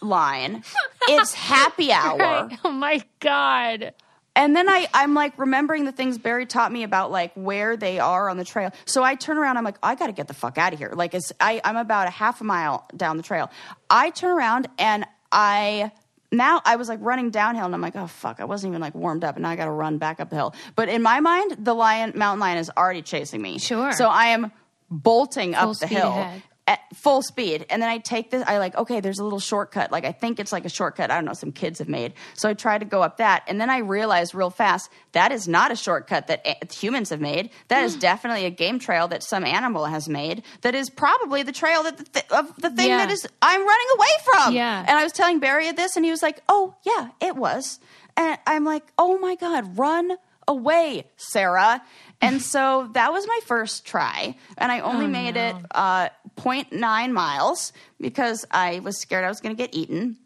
line. 0.00 0.62
It's 1.08 1.34
happy 1.34 1.90
hour. 1.92 2.18
Right. 2.18 2.58
Oh 2.64 2.70
my 2.72 3.02
God. 3.20 3.94
And 4.38 4.54
then 4.54 4.68
I, 4.68 4.86
I'm 4.94 5.14
like 5.14 5.36
remembering 5.36 5.84
the 5.84 5.90
things 5.90 6.16
Barry 6.16 6.46
taught 6.46 6.70
me 6.70 6.84
about 6.84 7.10
like 7.10 7.32
where 7.34 7.76
they 7.76 7.98
are 7.98 8.28
on 8.28 8.36
the 8.36 8.44
trail. 8.44 8.70
So 8.84 9.02
I 9.02 9.16
turn 9.16 9.36
around, 9.36 9.56
I'm 9.56 9.64
like, 9.64 9.78
I 9.82 9.96
gotta 9.96 10.12
get 10.12 10.28
the 10.28 10.34
fuck 10.34 10.58
out 10.58 10.72
of 10.72 10.78
here. 10.78 10.92
Like 10.94 11.12
it's 11.12 11.32
I, 11.40 11.60
I'm 11.64 11.76
about 11.76 12.06
a 12.06 12.10
half 12.10 12.40
a 12.40 12.44
mile 12.44 12.86
down 12.96 13.16
the 13.16 13.24
trail. 13.24 13.50
I 13.90 14.10
turn 14.10 14.30
around 14.30 14.68
and 14.78 15.04
I 15.32 15.90
now 16.30 16.62
I 16.64 16.76
was 16.76 16.88
like 16.88 17.00
running 17.02 17.30
downhill 17.30 17.64
and 17.64 17.74
I'm 17.74 17.80
like, 17.80 17.96
oh 17.96 18.06
fuck, 18.06 18.38
I 18.38 18.44
wasn't 18.44 18.70
even 18.70 18.80
like 18.80 18.94
warmed 18.94 19.24
up 19.24 19.34
and 19.34 19.42
now 19.42 19.50
I 19.50 19.56
gotta 19.56 19.72
run 19.72 19.98
back 19.98 20.20
up 20.20 20.30
the 20.30 20.36
hill. 20.36 20.54
But 20.76 20.88
in 20.88 21.02
my 21.02 21.18
mind, 21.18 21.56
the 21.58 21.74
lion 21.74 22.12
mountain 22.14 22.38
lion 22.38 22.58
is 22.58 22.70
already 22.76 23.02
chasing 23.02 23.42
me. 23.42 23.58
Sure. 23.58 23.90
So 23.90 24.08
I 24.08 24.26
am 24.26 24.52
bolting 24.88 25.54
Full 25.54 25.70
up 25.70 25.78
the 25.78 25.88
hill 25.88 26.10
ahead. 26.10 26.42
At 26.68 26.80
full 26.94 27.22
speed. 27.22 27.64
And 27.70 27.80
then 27.80 27.88
I 27.88 27.96
take 27.96 28.30
this, 28.30 28.44
I 28.46 28.58
like, 28.58 28.76
okay, 28.76 29.00
there's 29.00 29.18
a 29.18 29.24
little 29.24 29.40
shortcut. 29.40 29.90
Like, 29.90 30.04
I 30.04 30.12
think 30.12 30.38
it's 30.38 30.52
like 30.52 30.66
a 30.66 30.68
shortcut. 30.68 31.10
I 31.10 31.14
don't 31.14 31.24
know, 31.24 31.32
some 31.32 31.50
kids 31.50 31.78
have 31.78 31.88
made. 31.88 32.12
So 32.34 32.46
I 32.46 32.52
try 32.52 32.76
to 32.76 32.84
go 32.84 33.02
up 33.02 33.16
that. 33.16 33.42
And 33.48 33.58
then 33.58 33.70
I 33.70 33.78
realized 33.78 34.34
real 34.34 34.50
fast 34.50 34.90
that 35.12 35.32
is 35.32 35.48
not 35.48 35.72
a 35.72 35.76
shortcut 35.76 36.26
that 36.26 36.46
a- 36.46 36.72
humans 36.72 37.08
have 37.08 37.22
made. 37.22 37.48
That 37.68 37.84
is 37.84 37.94
hmm. 37.94 38.00
definitely 38.00 38.44
a 38.44 38.50
game 38.50 38.78
trail 38.78 39.08
that 39.08 39.22
some 39.22 39.46
animal 39.46 39.86
has 39.86 40.10
made. 40.10 40.42
That 40.60 40.74
is 40.74 40.90
probably 40.90 41.42
the 41.42 41.52
trail 41.52 41.84
that 41.84 41.96
the 41.96 42.04
th- 42.04 42.30
of 42.30 42.54
the 42.56 42.68
thing 42.68 42.90
Yeah. 42.90 42.98
that 42.98 43.10
is 43.10 43.26
I'm 43.40 43.66
running 43.66 43.86
away 43.96 44.06
from. 44.24 44.54
Yeah. 44.54 44.84
And 44.86 44.98
I 44.98 45.04
was 45.04 45.12
telling 45.14 45.40
Barry 45.40 45.72
this, 45.72 45.96
and 45.96 46.04
he 46.04 46.10
was 46.10 46.22
like, 46.22 46.42
oh, 46.50 46.74
yeah, 46.84 47.08
it 47.20 47.34
was. 47.34 47.80
And 48.14 48.38
I'm 48.46 48.64
like, 48.64 48.84
oh 48.98 49.18
my 49.18 49.36
God, 49.36 49.78
run 49.78 50.18
away, 50.46 51.04
Sarah. 51.16 51.82
And 52.20 52.42
so 52.42 52.88
that 52.94 53.12
was 53.12 53.26
my 53.26 53.38
first 53.46 53.86
try. 53.86 54.34
And 54.56 54.72
I 54.72 54.80
only 54.80 55.06
made 55.06 55.36
it 55.36 55.54
uh, 55.70 56.08
0.9 56.36 57.12
miles 57.12 57.72
because 58.00 58.44
I 58.50 58.80
was 58.80 58.98
scared 59.00 59.24
I 59.24 59.28
was 59.28 59.40
going 59.40 59.54
to 59.54 59.62
get 59.62 59.72
eaten. 59.74 60.16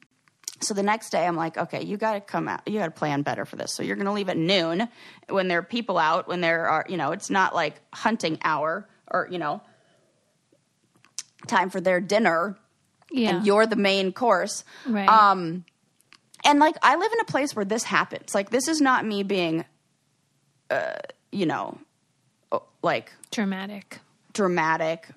So 0.60 0.72
the 0.74 0.82
next 0.82 1.10
day, 1.10 1.26
I'm 1.26 1.36
like, 1.36 1.58
okay, 1.58 1.82
you 1.84 1.96
got 1.96 2.12
to 2.14 2.20
come 2.20 2.48
out. 2.48 2.62
You 2.66 2.78
got 2.78 2.86
to 2.86 2.92
plan 2.92 3.22
better 3.22 3.44
for 3.44 3.56
this. 3.56 3.74
So 3.74 3.82
you're 3.82 3.96
going 3.96 4.06
to 4.06 4.12
leave 4.12 4.28
at 4.30 4.36
noon 4.38 4.88
when 5.28 5.48
there 5.48 5.58
are 5.58 5.62
people 5.62 5.98
out, 5.98 6.28
when 6.28 6.40
there 6.40 6.66
are, 6.68 6.86
you 6.88 6.96
know, 6.96 7.12
it's 7.12 7.28
not 7.30 7.54
like 7.54 7.80
hunting 7.92 8.38
hour 8.44 8.88
or, 9.10 9.28
you 9.30 9.38
know, 9.38 9.60
time 11.46 11.68
for 11.70 11.80
their 11.80 12.00
dinner 12.00 12.56
Yeah. 13.10 13.30
and 13.36 13.46
you're 13.46 13.66
the 13.66 13.76
main 13.76 14.12
course. 14.12 14.64
right. 14.86 15.08
Um, 15.08 15.64
and 16.44 16.58
like 16.58 16.76
I 16.82 16.96
live 16.96 17.12
in 17.12 17.20
a 17.20 17.24
place 17.24 17.54
where 17.54 17.64
this 17.64 17.82
happens. 17.84 18.34
Like 18.34 18.50
this 18.50 18.66
is 18.68 18.80
not 18.80 19.04
me 19.04 19.22
being, 19.24 19.64
uh, 20.70 20.94
you 21.32 21.46
know, 21.46 21.78
like 22.82 23.12
Dramatic. 23.30 23.98
dramatic 24.32 25.08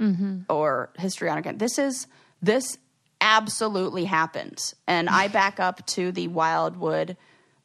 or 0.49 0.89
histrionic. 0.97 1.59
This 1.59 1.77
is 1.77 2.07
this 2.41 2.77
absolutely 3.21 4.05
happens, 4.05 4.75
and 4.87 5.09
I 5.09 5.27
back 5.41 5.59
up 5.59 5.85
to 5.87 6.11
the 6.11 6.27
Wildwood 6.27 7.17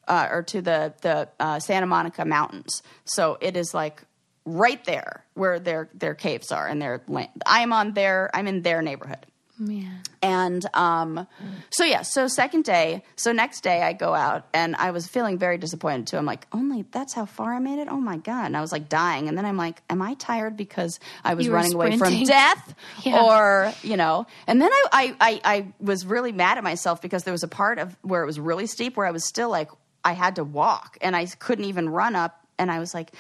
uh, 0.09 0.29
or 0.31 0.43
to 0.45 0.61
the 0.63 0.95
the 1.03 1.29
uh, 1.39 1.61
Santa 1.61 1.87
Monica 1.87 2.25
Mountains. 2.25 2.83
So 3.05 3.39
it 3.41 3.57
is 3.57 3.73
like 3.75 4.03
right 4.45 4.83
there 4.85 5.25
where 5.35 5.59
their 5.61 5.89
their 5.95 6.15
caves 6.15 6.51
are 6.51 6.67
and 6.67 6.81
their 6.83 7.03
land. 7.09 7.29
I 7.47 7.61
am 7.61 7.73
on 7.73 7.93
their. 7.95 8.31
I'm 8.35 8.47
in 8.47 8.63
their 8.63 8.83
neighborhood. 8.83 9.27
Man. 9.61 10.01
And 10.23 10.65
um, 10.75 11.27
so 11.71 11.85
yeah, 11.85 12.03
so 12.03 12.27
second 12.29 12.65
day, 12.65 13.05
so 13.17 13.31
next 13.33 13.61
day 13.61 13.83
I 13.83 13.93
go 13.93 14.15
out 14.15 14.47
and 14.55 14.75
I 14.77 14.91
was 14.91 15.07
feeling 15.07 15.37
very 15.39 15.59
disappointed 15.59 16.07
too. 16.07 16.17
I'm 16.17 16.25
like, 16.25 16.47
only 16.53 16.87
that's 16.91 17.13
how 17.13 17.27
far 17.27 17.53
I 17.55 17.59
made 17.59 17.79
it. 17.79 17.89
Oh 17.91 18.01
my 18.01 18.17
god! 18.17 18.47
And 18.47 18.57
I 18.57 18.63
was 18.63 18.73
like 18.73 18.89
dying. 18.89 19.29
And 19.29 19.37
then 19.37 19.45
I'm 19.45 19.59
like, 19.59 19.83
am 19.91 20.01
I 20.01 20.15
tired 20.15 20.57
because 20.57 20.99
I 21.25 21.35
was 21.35 21.49
running 21.49 21.75
away 21.75 21.97
from 21.99 22.25
death, 22.25 22.75
Yeah. 23.03 23.23
or 23.23 23.73
you 23.83 23.97
know? 23.97 24.27
And 24.47 24.61
then 24.61 24.71
I, 24.73 24.87
I 24.93 25.17
I 25.21 25.41
I 25.45 25.67
was 25.79 26.07
really 26.07 26.33
mad 26.33 26.57
at 26.59 26.65
myself 26.65 27.03
because 27.03 27.25
there 27.25 27.33
was 27.33 27.43
a 27.43 27.49
part 27.49 27.79
of 27.79 27.97
where 28.03 28.23
it 28.23 28.27
was 28.27 28.41
really 28.41 28.67
steep 28.67 28.97
where 28.97 29.07
I 29.07 29.11
was 29.11 29.27
still 29.27 29.51
like 29.51 29.69
I 30.05 30.13
had 30.15 30.37
to 30.37 30.45
walk 30.45 30.97
and 31.03 31.15
I 31.15 31.27
couldn't 31.27 31.67
even 31.67 31.89
run 31.91 32.17
up. 32.17 32.45
And 32.59 32.71
I 32.71 32.79
was 32.79 32.95
like. 32.95 33.13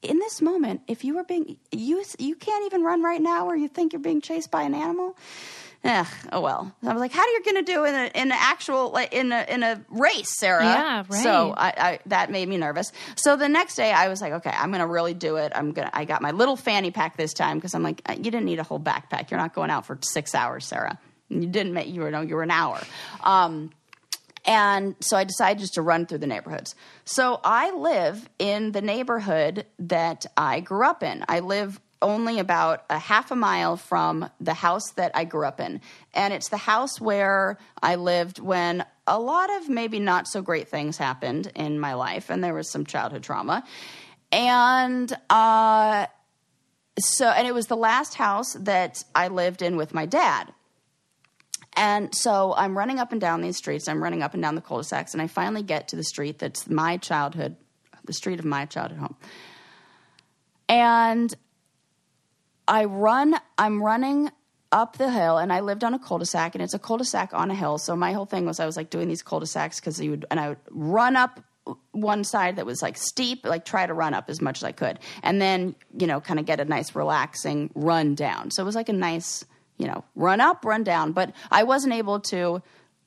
In 0.00 0.20
this 0.20 0.40
moment, 0.40 0.82
if 0.86 1.02
you 1.02 1.16
were 1.16 1.24
being 1.24 1.56
you, 1.72 2.04
you 2.20 2.36
can't 2.36 2.64
even 2.66 2.84
run 2.84 3.02
right 3.02 3.20
now, 3.20 3.46
or 3.48 3.56
you 3.56 3.66
think 3.66 3.92
you're 3.92 3.98
being 4.00 4.20
chased 4.20 4.48
by 4.48 4.62
an 4.62 4.72
animal. 4.72 5.16
Eh, 5.84 6.04
oh 6.32 6.40
well. 6.40 6.74
I 6.82 6.92
was 6.92 7.00
like, 7.00 7.12
how 7.12 7.22
are 7.22 7.28
you 7.28 7.42
going 7.44 7.64
to 7.64 7.72
do 7.72 7.84
in 7.84 7.94
a, 7.94 8.06
in 8.14 8.32
an 8.32 8.38
actual 8.38 8.90
like, 8.90 9.12
in 9.12 9.30
a 9.30 9.46
in 9.48 9.62
a 9.62 9.80
race, 9.88 10.36
Sarah? 10.38 10.64
Yeah, 10.64 11.04
right. 11.08 11.22
So 11.22 11.54
I, 11.56 11.68
I 11.68 11.98
that 12.06 12.30
made 12.32 12.48
me 12.48 12.56
nervous. 12.56 12.92
So 13.14 13.36
the 13.36 13.48
next 13.48 13.76
day, 13.76 13.92
I 13.92 14.08
was 14.08 14.20
like, 14.20 14.32
okay, 14.34 14.50
I'm 14.50 14.70
going 14.70 14.80
to 14.80 14.86
really 14.86 15.14
do 15.14 15.36
it. 15.36 15.52
I'm 15.54 15.72
gonna. 15.72 15.90
I 15.92 16.04
got 16.04 16.20
my 16.20 16.32
little 16.32 16.56
fanny 16.56 16.90
pack 16.90 17.16
this 17.16 17.32
time 17.32 17.58
because 17.58 17.74
I'm 17.74 17.84
like, 17.84 18.02
you 18.08 18.24
didn't 18.24 18.44
need 18.44 18.58
a 18.58 18.64
whole 18.64 18.80
backpack. 18.80 19.30
You're 19.30 19.38
not 19.38 19.54
going 19.54 19.70
out 19.70 19.86
for 19.86 19.98
six 20.02 20.34
hours, 20.34 20.66
Sarah. 20.66 20.98
You 21.28 21.46
didn't 21.46 21.74
make 21.74 21.88
you 21.88 22.00
were 22.00 22.10
no, 22.10 22.22
you 22.22 22.34
were 22.34 22.42
an 22.42 22.50
hour. 22.50 22.80
Um, 23.22 23.70
and 24.44 24.96
so 25.00 25.16
I 25.16 25.24
decided 25.24 25.60
just 25.60 25.74
to 25.74 25.82
run 25.82 26.06
through 26.06 26.18
the 26.18 26.26
neighborhoods. 26.26 26.74
So 27.04 27.38
I 27.44 27.70
live 27.72 28.28
in 28.38 28.72
the 28.72 28.80
neighborhood 28.80 29.66
that 29.78 30.26
I 30.36 30.60
grew 30.60 30.86
up 30.86 31.02
in. 31.02 31.24
I 31.28 31.40
live 31.40 31.80
only 32.00 32.38
about 32.38 32.84
a 32.90 32.98
half 32.98 33.30
a 33.30 33.36
mile 33.36 33.76
from 33.76 34.30
the 34.40 34.54
house 34.54 34.92
that 34.92 35.12
I 35.14 35.24
grew 35.24 35.44
up 35.44 35.60
in. 35.60 35.80
And 36.14 36.32
it's 36.32 36.48
the 36.48 36.56
house 36.56 37.00
where 37.00 37.58
I 37.82 37.96
lived 37.96 38.38
when 38.38 38.84
a 39.06 39.18
lot 39.18 39.50
of 39.56 39.68
maybe 39.68 39.98
not 39.98 40.28
so 40.28 40.42
great 40.42 40.68
things 40.68 40.96
happened 40.96 41.50
in 41.54 41.80
my 41.80 41.94
life, 41.94 42.30
and 42.30 42.42
there 42.44 42.54
was 42.54 42.70
some 42.70 42.84
childhood 42.84 43.22
trauma. 43.22 43.64
And 44.30 45.12
uh, 45.30 46.06
so, 46.98 47.28
and 47.28 47.46
it 47.46 47.54
was 47.54 47.66
the 47.66 47.76
last 47.76 48.14
house 48.14 48.52
that 48.60 49.02
I 49.14 49.28
lived 49.28 49.62
in 49.62 49.76
with 49.76 49.94
my 49.94 50.06
dad. 50.06 50.52
And 51.74 52.14
so 52.14 52.54
I'm 52.56 52.76
running 52.76 52.98
up 52.98 53.12
and 53.12 53.20
down 53.20 53.40
these 53.40 53.56
streets. 53.56 53.88
I'm 53.88 54.02
running 54.02 54.22
up 54.22 54.34
and 54.34 54.42
down 54.42 54.56
the 54.56 54.60
cul-de-sacs, 54.60 55.14
and 55.14 55.22
I 55.22 55.26
finally 55.26 55.62
get 55.62 55.88
to 55.88 55.96
the 55.96 56.04
street 56.04 56.38
that's 56.38 56.68
my 56.68 56.96
childhood, 56.96 57.56
the 58.04 58.12
street 58.12 58.38
of 58.38 58.44
my 58.44 58.66
childhood 58.66 58.98
home. 58.98 59.16
And 60.68 61.34
I 62.68 62.84
run. 62.84 63.34
I'm 63.56 63.82
running 63.82 64.30
up 64.70 64.98
the 64.98 65.10
hill, 65.10 65.38
and 65.38 65.52
I 65.52 65.60
lived 65.60 65.82
on 65.82 65.94
a 65.94 65.98
cul-de-sac, 65.98 66.54
and 66.54 66.62
it's 66.62 66.74
a 66.74 66.78
cul-de-sac 66.78 67.30
on 67.32 67.50
a 67.50 67.54
hill. 67.54 67.78
So 67.78 67.96
my 67.96 68.12
whole 68.12 68.26
thing 68.26 68.44
was 68.44 68.60
I 68.60 68.66
was 68.66 68.76
like 68.76 68.90
doing 68.90 69.08
these 69.08 69.22
cul-de-sacs 69.22 69.80
because 69.80 69.98
you 70.00 70.10
would, 70.10 70.26
and 70.30 70.38
I 70.38 70.50
would 70.50 70.58
run 70.70 71.16
up 71.16 71.40
one 71.92 72.24
side 72.24 72.56
that 72.56 72.66
was 72.66 72.82
like 72.82 72.96
steep, 72.96 73.44
like 73.44 73.64
try 73.64 73.86
to 73.86 73.94
run 73.94 74.14
up 74.14 74.28
as 74.28 74.40
much 74.40 74.58
as 74.58 74.64
I 74.64 74.72
could, 74.72 74.98
and 75.22 75.40
then 75.40 75.74
you 75.98 76.06
know 76.06 76.20
kind 76.20 76.38
of 76.38 76.46
get 76.46 76.60
a 76.60 76.64
nice 76.64 76.94
relaxing 76.94 77.70
run 77.74 78.14
down. 78.14 78.50
So 78.50 78.62
it 78.62 78.66
was 78.66 78.74
like 78.74 78.88
a 78.88 78.94
nice 78.94 79.44
you 79.78 79.86
know 79.86 80.04
run 80.14 80.40
up, 80.40 80.64
run 80.64 80.84
down, 80.84 81.12
but 81.12 81.32
I 81.50 81.64
wasn't 81.64 81.94
able 81.94 82.20
to 82.20 82.62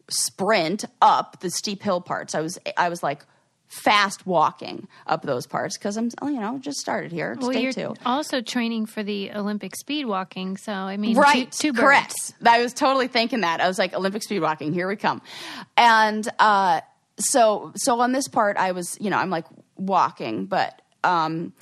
sprint 0.10 0.86
up 1.02 1.40
the 1.40 1.50
steep 1.50 1.82
hill 1.82 2.02
parts. 2.02 2.36
I 2.36 2.42
was 2.42 2.60
I 2.78 2.90
was 2.90 3.02
like 3.04 3.26
fast 3.72 4.28
walking 4.28 4.86
up 5.08 5.22
those 5.22 5.48
parts 5.48 5.78
because 5.78 5.96
I'm 5.96 6.10
you 6.24 6.40
know 6.40 6.60
just 6.60 6.80
started 6.80 7.12
here. 7.12 7.38
Well, 7.40 7.52
day 7.52 7.62
you're 7.62 7.72
two. 7.72 7.96
also 8.06 8.42
training 8.42 8.86
for 8.86 9.02
the 9.02 9.32
Olympic 9.32 9.78
speed 9.78 10.06
walking, 10.06 10.58
so 10.58 10.74
I 10.74 10.98
mean, 10.98 11.16
Right, 11.18 11.50
two, 11.52 11.72
two 11.72 11.80
correct. 11.80 12.14
I 12.46 12.62
was 12.62 12.74
totally 12.74 13.08
thinking 13.08 13.42
that. 13.42 13.62
I 13.62 13.68
was 13.68 13.80
like 13.80 13.94
Olympic 13.94 14.24
speed 14.24 14.42
walking. 14.42 14.74
Here 14.74 14.88
we 14.88 14.98
come, 14.98 15.22
and 15.78 16.28
uh, 16.38 16.82
so 17.18 17.72
so 17.76 18.02
on 18.02 18.12
this 18.12 18.28
part, 18.28 18.58
I 18.58 18.74
was 18.74 18.98
you 19.00 19.10
know 19.10 19.18
I'm 19.18 19.30
like 19.30 19.46
walking, 19.78 20.46
but 20.46 20.82
um, 21.06 21.54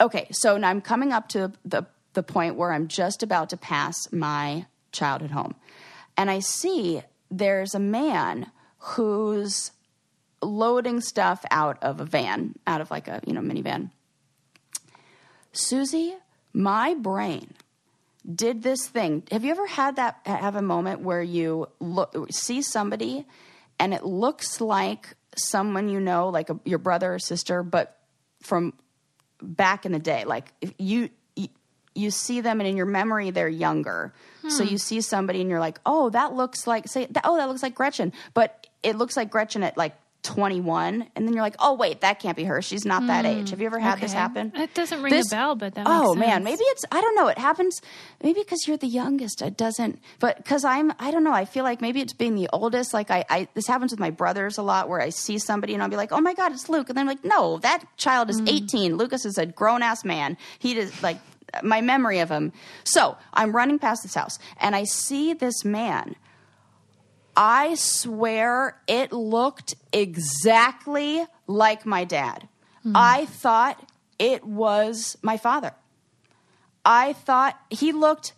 okay. 0.00 0.26
So 0.32 0.56
now 0.56 0.68
I'm 0.68 0.80
coming 0.80 1.12
up 1.12 1.28
to 1.30 1.52
the 1.64 1.86
the 2.14 2.24
point 2.24 2.56
where 2.56 2.72
I'm 2.72 2.88
just 2.88 3.22
about 3.22 3.50
to 3.50 3.56
pass 3.56 4.12
my 4.12 4.66
childhood 4.90 5.30
home, 5.30 5.54
and 6.16 6.30
I 6.30 6.40
see 6.40 7.02
there's 7.30 7.76
a 7.76 7.80
man 7.80 8.50
who's 8.78 9.70
loading 10.42 11.00
stuff 11.00 11.44
out 11.50 11.78
of 11.82 12.00
a 12.00 12.04
van, 12.04 12.54
out 12.66 12.80
of 12.80 12.90
like 12.90 13.08
a 13.08 13.20
you 13.26 13.32
know 13.32 13.40
minivan. 13.40 13.90
Susie, 15.52 16.14
my 16.52 16.94
brain 16.94 17.52
did 18.34 18.62
this 18.62 18.86
thing. 18.86 19.22
Have 19.30 19.44
you 19.44 19.50
ever 19.50 19.66
had 19.66 19.96
that 19.96 20.20
have 20.24 20.56
a 20.56 20.62
moment 20.62 21.00
where 21.00 21.22
you 21.22 21.68
look 21.80 22.14
see 22.30 22.62
somebody 22.62 23.26
and 23.78 23.92
it 23.92 24.04
looks 24.04 24.60
like 24.60 25.16
someone 25.36 25.88
you 25.88 26.00
know, 26.00 26.28
like 26.28 26.50
a, 26.50 26.58
your 26.64 26.78
brother 26.78 27.14
or 27.14 27.18
sister, 27.18 27.62
but 27.62 27.98
from 28.42 28.74
back 29.40 29.86
in 29.86 29.92
the 29.92 29.98
day, 29.98 30.24
like 30.24 30.52
if 30.60 30.72
you 30.78 31.10
you, 31.94 32.10
see 32.10 32.40
them 32.40 32.58
and 32.58 32.66
in 32.66 32.74
your 32.74 32.86
memory 32.86 33.30
they're 33.30 33.48
younger. 33.48 34.14
So 34.48 34.64
hmm. 34.64 34.70
you 34.70 34.78
see 34.78 35.02
somebody 35.02 35.42
and 35.42 35.50
you're 35.50 35.60
like, 35.60 35.78
"Oh, 35.84 36.08
that 36.10 36.32
looks 36.32 36.66
like 36.66 36.88
say 36.88 37.06
that, 37.10 37.22
oh, 37.26 37.36
that 37.36 37.48
looks 37.48 37.62
like 37.62 37.74
Gretchen." 37.74 38.14
But 38.32 38.66
it 38.82 38.96
looks 38.96 39.14
like 39.14 39.30
Gretchen 39.30 39.62
at 39.62 39.76
like 39.76 39.94
21 40.22 41.08
and 41.16 41.26
then 41.26 41.34
you're 41.34 41.42
like 41.42 41.56
oh 41.58 41.74
wait 41.74 42.00
that 42.00 42.20
can't 42.20 42.36
be 42.36 42.44
her. 42.44 42.62
She's 42.62 42.84
not 42.84 43.06
that 43.08 43.24
hmm. 43.24 43.32
age. 43.32 43.50
Have 43.50 43.60
you 43.60 43.66
ever 43.66 43.78
had 43.78 44.00
this 44.00 44.12
happen? 44.12 44.52
It 44.54 44.72
doesn't 44.74 45.02
ring 45.02 45.12
This- 45.12 45.32
a 45.32 45.36
bell, 45.36 45.54
but 45.56 45.74
that 45.74 45.86
oh 45.88 46.14
man 46.14 46.44
maybe 46.44 46.62
it's 46.62 46.84
i 46.92 47.00
don't 47.00 47.14
know. 47.16 47.28
It 47.28 47.38
happens 47.38 47.82
maybe 48.22 48.40
because 48.40 48.66
you're 48.66 48.76
the 48.76 48.86
youngest. 48.86 49.42
It 49.42 49.56
doesn't 49.56 49.98
but 50.20 50.36
because 50.36 50.64
i'm 50.64 50.92
i 50.98 51.10
don't 51.10 51.24
know. 51.24 51.32
I 51.32 51.44
feel 51.44 51.64
like 51.64 51.80
maybe 51.80 52.00
it's 52.00 52.12
being 52.12 52.36
the 52.36 52.48
oldest. 52.52 52.94
Like 52.94 53.10
I, 53.10 53.24
I 53.28 53.48
this 53.54 53.66
happens 53.66 53.90
with 53.90 54.00
my 54.00 54.10
brothers 54.10 54.58
a 54.58 54.62
lot 54.62 54.88
where 54.88 55.00
i 55.00 55.08
see 55.08 55.38
somebody 55.38 55.74
and 55.74 55.82
i'll 55.82 55.88
be 55.88 55.96
like 55.96 56.12
oh 56.12 56.20
my 56.20 56.34
god 56.34 56.52
it's 56.52 56.68
luke. 56.68 56.88
And 56.88 56.96
then 56.96 57.02
i'm 57.02 57.08
like 57.08 57.24
no 57.24 57.58
that 57.58 57.84
child 57.96 58.30
is 58.30 58.38
hmm. 58.38 58.48
18 58.48 58.96
lucas 58.96 59.24
is 59.24 59.38
a 59.38 59.46
grown-ass 59.46 60.04
man. 60.04 60.36
He 60.58 60.74
does 60.74 61.02
like 61.02 61.18
my 61.62 61.80
memory 61.80 62.20
of 62.20 62.30
him. 62.30 62.52
So 62.84 63.16
i'm 63.34 63.54
running 63.54 63.80
past 63.80 64.04
this 64.04 64.14
house 64.14 64.38
and 64.60 64.76
i 64.76 64.84
see 64.84 65.32
this 65.32 65.64
man 65.64 66.14
I 67.36 67.74
swear 67.74 68.80
it 68.86 69.12
looked 69.12 69.74
exactly 69.92 71.24
like 71.46 71.86
my 71.86 72.04
dad. 72.04 72.48
Hmm. 72.82 72.92
I 72.94 73.26
thought 73.26 73.90
it 74.18 74.44
was 74.44 75.16
my 75.22 75.36
father. 75.36 75.74
I 76.84 77.12
thought 77.12 77.58
he 77.70 77.92
looked 77.92 78.32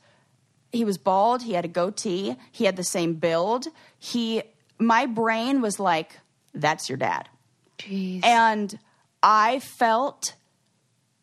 he 0.73 0.85
was 0.85 0.99
bald, 0.99 1.45
he 1.45 1.53
had 1.53 1.65
a 1.65 1.69
goatee, 1.69 2.37
he 2.51 2.65
had 2.65 2.75
the 2.77 2.85
same 2.85 3.15
build. 3.15 3.67
He 3.99 4.43
my 4.79 5.07
brain 5.07 5.61
was 5.61 5.79
like 5.79 6.19
that's 6.53 6.89
your 6.89 6.99
dad. 6.99 7.29
Jeez. 7.79 8.25
And 8.25 8.79
I 9.23 9.61
felt 9.61 10.35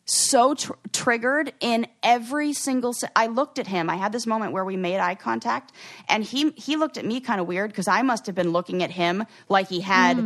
so 0.04 0.54
tr- 0.54 0.72
triggered 0.92 1.52
in 1.60 1.86
every 2.02 2.52
single 2.52 2.92
se- 2.92 3.08
I 3.14 3.28
looked 3.28 3.58
at 3.58 3.66
him. 3.68 3.88
I 3.88 3.96
had 3.96 4.12
this 4.12 4.26
moment 4.26 4.52
where 4.52 4.64
we 4.64 4.76
made 4.76 4.98
eye 4.98 5.14
contact 5.14 5.72
and 6.08 6.24
he 6.24 6.50
he 6.56 6.76
looked 6.76 6.98
at 6.98 7.04
me 7.04 7.20
kind 7.20 7.40
of 7.40 7.46
weird 7.46 7.72
cuz 7.72 7.86
I 7.86 8.02
must 8.02 8.26
have 8.26 8.34
been 8.34 8.50
looking 8.50 8.82
at 8.82 8.90
him 8.90 9.24
like 9.48 9.68
he 9.68 9.80
had 9.80 10.18
Oh, 10.18 10.22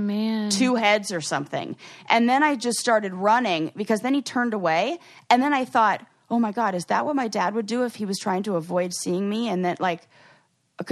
two 0.50 0.76
heads 0.76 1.12
or 1.12 1.20
something. 1.20 1.76
And 2.08 2.28
then 2.28 2.42
I 2.42 2.54
just 2.56 2.78
started 2.78 3.12
running 3.14 3.72
because 3.76 4.00
then 4.00 4.14
he 4.14 4.22
turned 4.22 4.54
away 4.54 4.98
and 5.28 5.42
then 5.42 5.52
I 5.52 5.64
thought, 5.66 6.00
"Oh 6.30 6.38
my 6.38 6.52
god, 6.52 6.74
is 6.74 6.86
that 6.86 7.04
what 7.04 7.14
my 7.14 7.28
dad 7.28 7.54
would 7.54 7.66
do 7.66 7.84
if 7.84 7.96
he 7.96 8.06
was 8.06 8.18
trying 8.18 8.42
to 8.44 8.56
avoid 8.56 8.94
seeing 8.94 9.28
me?" 9.28 9.48
And 9.48 9.64
that 9.66 9.80
like 9.80 10.08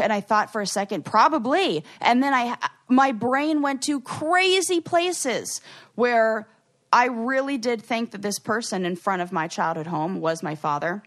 and 0.03 0.13
I 0.13 0.21
thought 0.21 0.51
for 0.51 0.61
a 0.63 0.67
second, 0.67 1.05
probably. 1.05 1.85
And 2.01 2.23
then 2.23 2.33
I, 2.33 2.57
my 2.89 3.13
brain 3.13 3.61
went 3.61 3.83
to 3.83 4.01
crazy 4.01 4.81
places 4.81 5.61
where 5.95 6.49
I 6.95 7.07
really 7.07 7.59
did 7.59 7.83
think 7.83 8.13
that 8.13 8.23
this 8.23 8.39
person 8.39 8.87
in 8.87 8.95
front 8.95 9.21
of 9.21 9.33
my 9.33 9.49
childhood 9.49 9.89
home 9.89 10.21
was 10.21 10.45
my 10.45 10.55
father. 10.55 11.03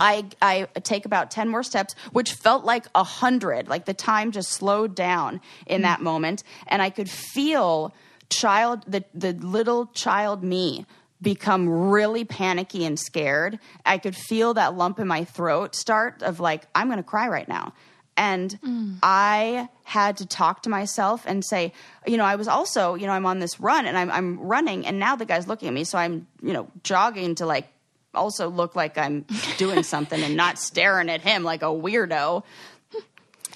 I, 0.00 0.24
I 0.42 0.66
take 0.82 1.06
about 1.06 1.30
10 1.30 1.48
more 1.48 1.62
steps, 1.62 1.94
which 2.10 2.32
felt 2.32 2.64
like 2.64 2.86
a 2.92 3.04
hundred. 3.04 3.68
Like 3.68 3.84
the 3.84 3.94
time 3.94 4.32
just 4.32 4.50
slowed 4.50 4.96
down 4.96 5.40
in 5.64 5.82
that 5.82 6.02
moment. 6.02 6.42
And 6.66 6.82
I 6.82 6.90
could 6.90 7.08
feel 7.08 7.94
child, 8.30 8.82
the, 8.88 9.04
the 9.14 9.32
little 9.32 9.86
child 9.94 10.42
me 10.42 10.84
become 11.22 11.68
really 11.68 12.24
panicky 12.24 12.84
and 12.84 12.98
scared. 12.98 13.60
I 13.86 13.98
could 13.98 14.16
feel 14.16 14.54
that 14.54 14.76
lump 14.76 14.98
in 14.98 15.06
my 15.06 15.22
throat 15.22 15.76
start 15.76 16.20
of 16.24 16.40
like, 16.40 16.66
I'm 16.74 16.88
going 16.88 16.98
to 16.98 17.04
cry 17.04 17.28
right 17.28 17.48
now. 17.48 17.74
And 18.16 18.58
mm. 18.62 18.98
I 19.02 19.68
had 19.84 20.16
to 20.18 20.26
talk 20.26 20.62
to 20.62 20.70
myself 20.70 21.24
and 21.26 21.44
say, 21.44 21.72
you 22.06 22.16
know, 22.16 22.24
I 22.24 22.36
was 22.36 22.48
also, 22.48 22.94
you 22.94 23.06
know, 23.06 23.12
I'm 23.12 23.26
on 23.26 23.40
this 23.40 23.60
run 23.60 23.86
and 23.86 23.96
I'm, 23.96 24.10
I'm 24.10 24.40
running 24.40 24.86
and 24.86 24.98
now 24.98 25.16
the 25.16 25.26
guy's 25.26 25.46
looking 25.46 25.68
at 25.68 25.74
me. 25.74 25.84
So 25.84 25.98
I'm, 25.98 26.26
you 26.42 26.52
know, 26.52 26.68
jogging 26.82 27.34
to 27.36 27.46
like 27.46 27.68
also 28.14 28.48
look 28.48 28.74
like 28.74 28.96
I'm 28.96 29.26
doing 29.58 29.82
something 29.82 30.22
and 30.22 30.36
not 30.36 30.58
staring 30.58 31.10
at 31.10 31.20
him 31.20 31.44
like 31.44 31.62
a 31.62 31.66
weirdo. 31.66 32.42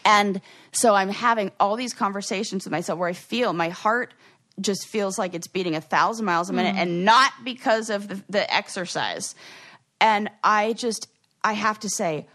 And 0.04 0.40
so 0.72 0.94
I'm 0.94 1.08
having 1.08 1.52
all 1.58 1.76
these 1.76 1.94
conversations 1.94 2.64
with 2.64 2.72
myself 2.72 2.98
where 2.98 3.08
I 3.08 3.14
feel 3.14 3.52
my 3.52 3.70
heart 3.70 4.14
just 4.60 4.86
feels 4.86 5.18
like 5.18 5.34
it's 5.34 5.46
beating 5.46 5.74
a 5.74 5.80
thousand 5.80 6.26
miles 6.26 6.50
a 6.50 6.52
minute 6.52 6.76
mm. 6.76 6.80
and 6.80 7.04
not 7.04 7.32
because 7.44 7.88
of 7.88 8.08
the, 8.08 8.22
the 8.28 8.54
exercise. 8.54 9.34
And 10.00 10.30
I 10.44 10.74
just, 10.74 11.08
I 11.42 11.54
have 11.54 11.80
to 11.80 11.88
say, 11.88 12.26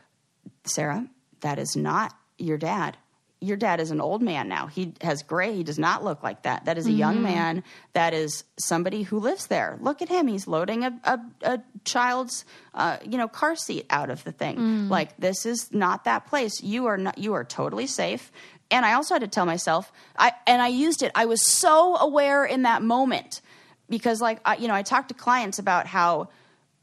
Sarah, 0.63 1.07
that 1.45 1.59
is 1.59 1.75
not 1.75 2.11
your 2.39 2.57
dad. 2.57 2.97
Your 3.39 3.55
dad 3.55 3.79
is 3.79 3.91
an 3.91 4.01
old 4.01 4.23
man 4.23 4.47
now. 4.47 4.65
He 4.65 4.93
has 5.01 5.21
gray. 5.21 5.53
He 5.53 5.63
does 5.63 5.77
not 5.77 6.03
look 6.03 6.23
like 6.23 6.41
that. 6.43 6.65
That 6.65 6.79
is 6.79 6.87
a 6.87 6.91
young 6.91 7.21
man. 7.21 7.63
That 7.93 8.15
is 8.15 8.43
somebody 8.57 9.03
who 9.03 9.19
lives 9.19 9.45
there. 9.45 9.77
Look 9.79 10.01
at 10.01 10.09
him. 10.09 10.25
He's 10.25 10.47
loading 10.47 10.83
a, 10.83 10.99
a, 11.03 11.19
a 11.43 11.63
child's, 11.83 12.45
uh, 12.73 12.97
you 13.05 13.19
know, 13.19 13.27
car 13.27 13.55
seat 13.55 13.85
out 13.91 14.09
of 14.09 14.23
the 14.23 14.31
thing. 14.31 14.89
Like 14.89 15.15
this 15.17 15.45
is 15.45 15.71
not 15.71 16.05
that 16.05 16.25
place. 16.25 16.63
You 16.63 16.87
are 16.87 16.97
not. 16.97 17.19
You 17.19 17.33
are 17.33 17.43
totally 17.43 17.85
safe. 17.85 18.31
And 18.71 18.83
I 18.83 18.93
also 18.93 19.13
had 19.13 19.21
to 19.21 19.27
tell 19.27 19.45
myself. 19.45 19.91
I 20.17 20.31
and 20.47 20.63
I 20.63 20.69
used 20.69 21.03
it. 21.03 21.11
I 21.13 21.25
was 21.25 21.45
so 21.45 21.97
aware 21.97 22.43
in 22.45 22.63
that 22.63 22.81
moment 22.81 23.41
because, 23.89 24.19
like, 24.19 24.39
I, 24.43 24.55
you 24.55 24.67
know, 24.67 24.73
I 24.73 24.81
talked 24.81 25.09
to 25.09 25.13
clients 25.13 25.59
about 25.59 25.85
how 25.85 26.29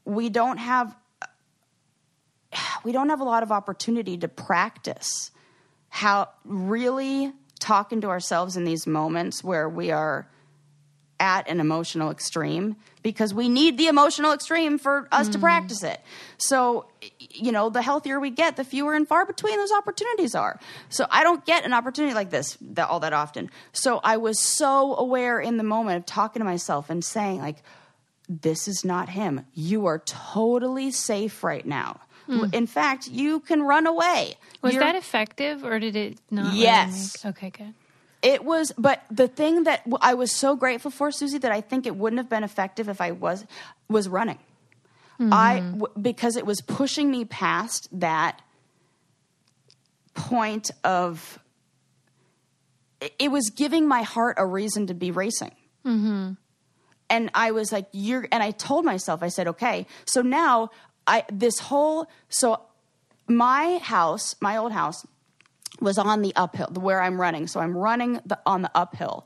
we 0.05 0.29
don't 0.29 0.57
have 0.57 0.95
we 2.83 2.91
don't 2.91 3.09
have 3.09 3.21
a 3.21 3.25
lot 3.25 3.43
of 3.43 3.51
opportunity 3.51 4.17
to 4.17 4.27
practice 4.27 5.31
how 5.89 6.29
really 6.43 7.31
talking 7.59 8.01
to 8.01 8.09
ourselves 8.09 8.57
in 8.57 8.65
these 8.65 8.85
moments 8.87 9.43
where 9.43 9.69
we 9.69 9.91
are 9.91 10.27
at 11.19 11.47
an 11.47 11.59
emotional 11.61 12.11
extreme 12.11 12.75
because 13.01 13.33
we 13.33 13.47
need 13.47 13.77
the 13.77 13.87
emotional 13.87 14.33
extreme 14.33 14.77
for 14.77 15.07
us 15.11 15.29
to 15.29 15.37
mm. 15.37 15.41
practice 15.41 15.83
it. 15.83 16.01
So, 16.37 16.87
you 17.17 17.51
know, 17.51 17.69
the 17.69 17.81
healthier 17.81 18.19
we 18.19 18.29
get, 18.29 18.57
the 18.57 18.65
fewer 18.65 18.93
and 18.93 19.07
far 19.07 19.25
between 19.25 19.55
those 19.57 19.71
opportunities 19.71 20.35
are. 20.35 20.59
So, 20.89 21.05
I 21.09 21.23
don't 21.23 21.45
get 21.45 21.63
an 21.63 21.73
opportunity 21.73 22.13
like 22.13 22.29
this 22.29 22.57
that, 22.59 22.89
all 22.89 22.99
that 23.01 23.13
often. 23.13 23.49
So, 23.71 24.01
I 24.03 24.17
was 24.17 24.39
so 24.39 24.97
aware 24.97 25.39
in 25.39 25.57
the 25.57 25.63
moment 25.63 25.97
of 25.99 26.05
talking 26.05 26.41
to 26.41 26.45
myself 26.45 26.89
and 26.89 27.03
saying, 27.05 27.39
like, 27.39 27.63
this 28.27 28.67
is 28.67 28.83
not 28.83 29.09
him. 29.09 29.45
You 29.53 29.85
are 29.85 29.99
totally 29.99 30.91
safe 30.91 31.43
right 31.43 31.65
now. 31.65 32.01
Hmm. 32.25 32.45
In 32.53 32.67
fact, 32.67 33.07
you 33.07 33.39
can 33.41 33.61
run 33.63 33.85
away. 33.87 34.35
was 34.61 34.73
You're- 34.75 34.85
that 34.85 34.95
effective 34.95 35.63
or 35.65 35.77
did 35.79 35.95
it 35.95 36.19
not? 36.31 36.45
really 36.47 36.59
Yes. 36.61 37.23
make- 37.25 37.35
okay, 37.35 37.49
good. 37.49 37.73
it 38.21 38.45
was, 38.45 38.71
but 38.77 39.03
the 39.11 39.27
thing 39.27 39.63
that 39.63 39.81
I 40.01 40.13
was 40.13 40.31
so 40.33 40.55
grateful 40.55 40.89
for, 40.89 41.11
Susie, 41.11 41.37
that 41.39 41.51
I 41.51 41.59
think 41.59 41.85
it 41.85 41.95
wouldn't 41.97 42.17
have 42.19 42.29
been 42.29 42.43
effective 42.45 42.87
if 42.87 43.01
I 43.01 43.11
was 43.11 43.45
was 43.89 44.07
running. 44.07 44.39
I 45.19 45.59
mm-hmm. 45.59 45.79
w- 45.79 45.93
because 46.01 46.35
it 46.37 46.45
was 46.45 46.61
pushing 46.61 47.11
me 47.11 47.23
past 47.25 47.87
that 47.91 48.41
point 50.13 50.71
of. 50.83 51.39
it- 53.01 53.13
It 53.19 53.31
was 53.31 53.49
giving 53.49 53.87
my 53.87 54.01
heart 54.03 54.35
a 54.39 54.45
reason 54.45 54.87
to 54.87 54.93
be 54.93 55.11
racing. 55.11 55.51
Mm-hmm. 55.85 56.33
And 57.09 57.29
I 57.33 57.51
was 57.51 57.71
like, 57.71 57.87
"You're," 57.91 58.27
and 58.31 58.41
I 58.41 58.51
told 58.51 58.85
myself, 58.85 59.21
I 59.21 59.27
said, 59.27 59.47
"Okay." 59.47 59.85
So 60.05 60.21
now 60.21 60.69
I 61.07 61.23
this 61.31 61.59
whole 61.59 62.07
so 62.29 62.61
my 63.27 63.79
house, 63.81 64.35
my 64.41 64.57
old 64.57 64.71
house, 64.71 65.05
was 65.79 65.97
on 65.97 66.21
the 66.21 66.33
uphill 66.35 66.67
where 66.73 67.01
I'm 67.01 67.19
running. 67.19 67.47
So 67.47 67.59
I'm 67.59 67.75
running 67.75 68.19
the, 68.25 68.39
on 68.45 68.61
the 68.61 68.71
uphill, 68.75 69.25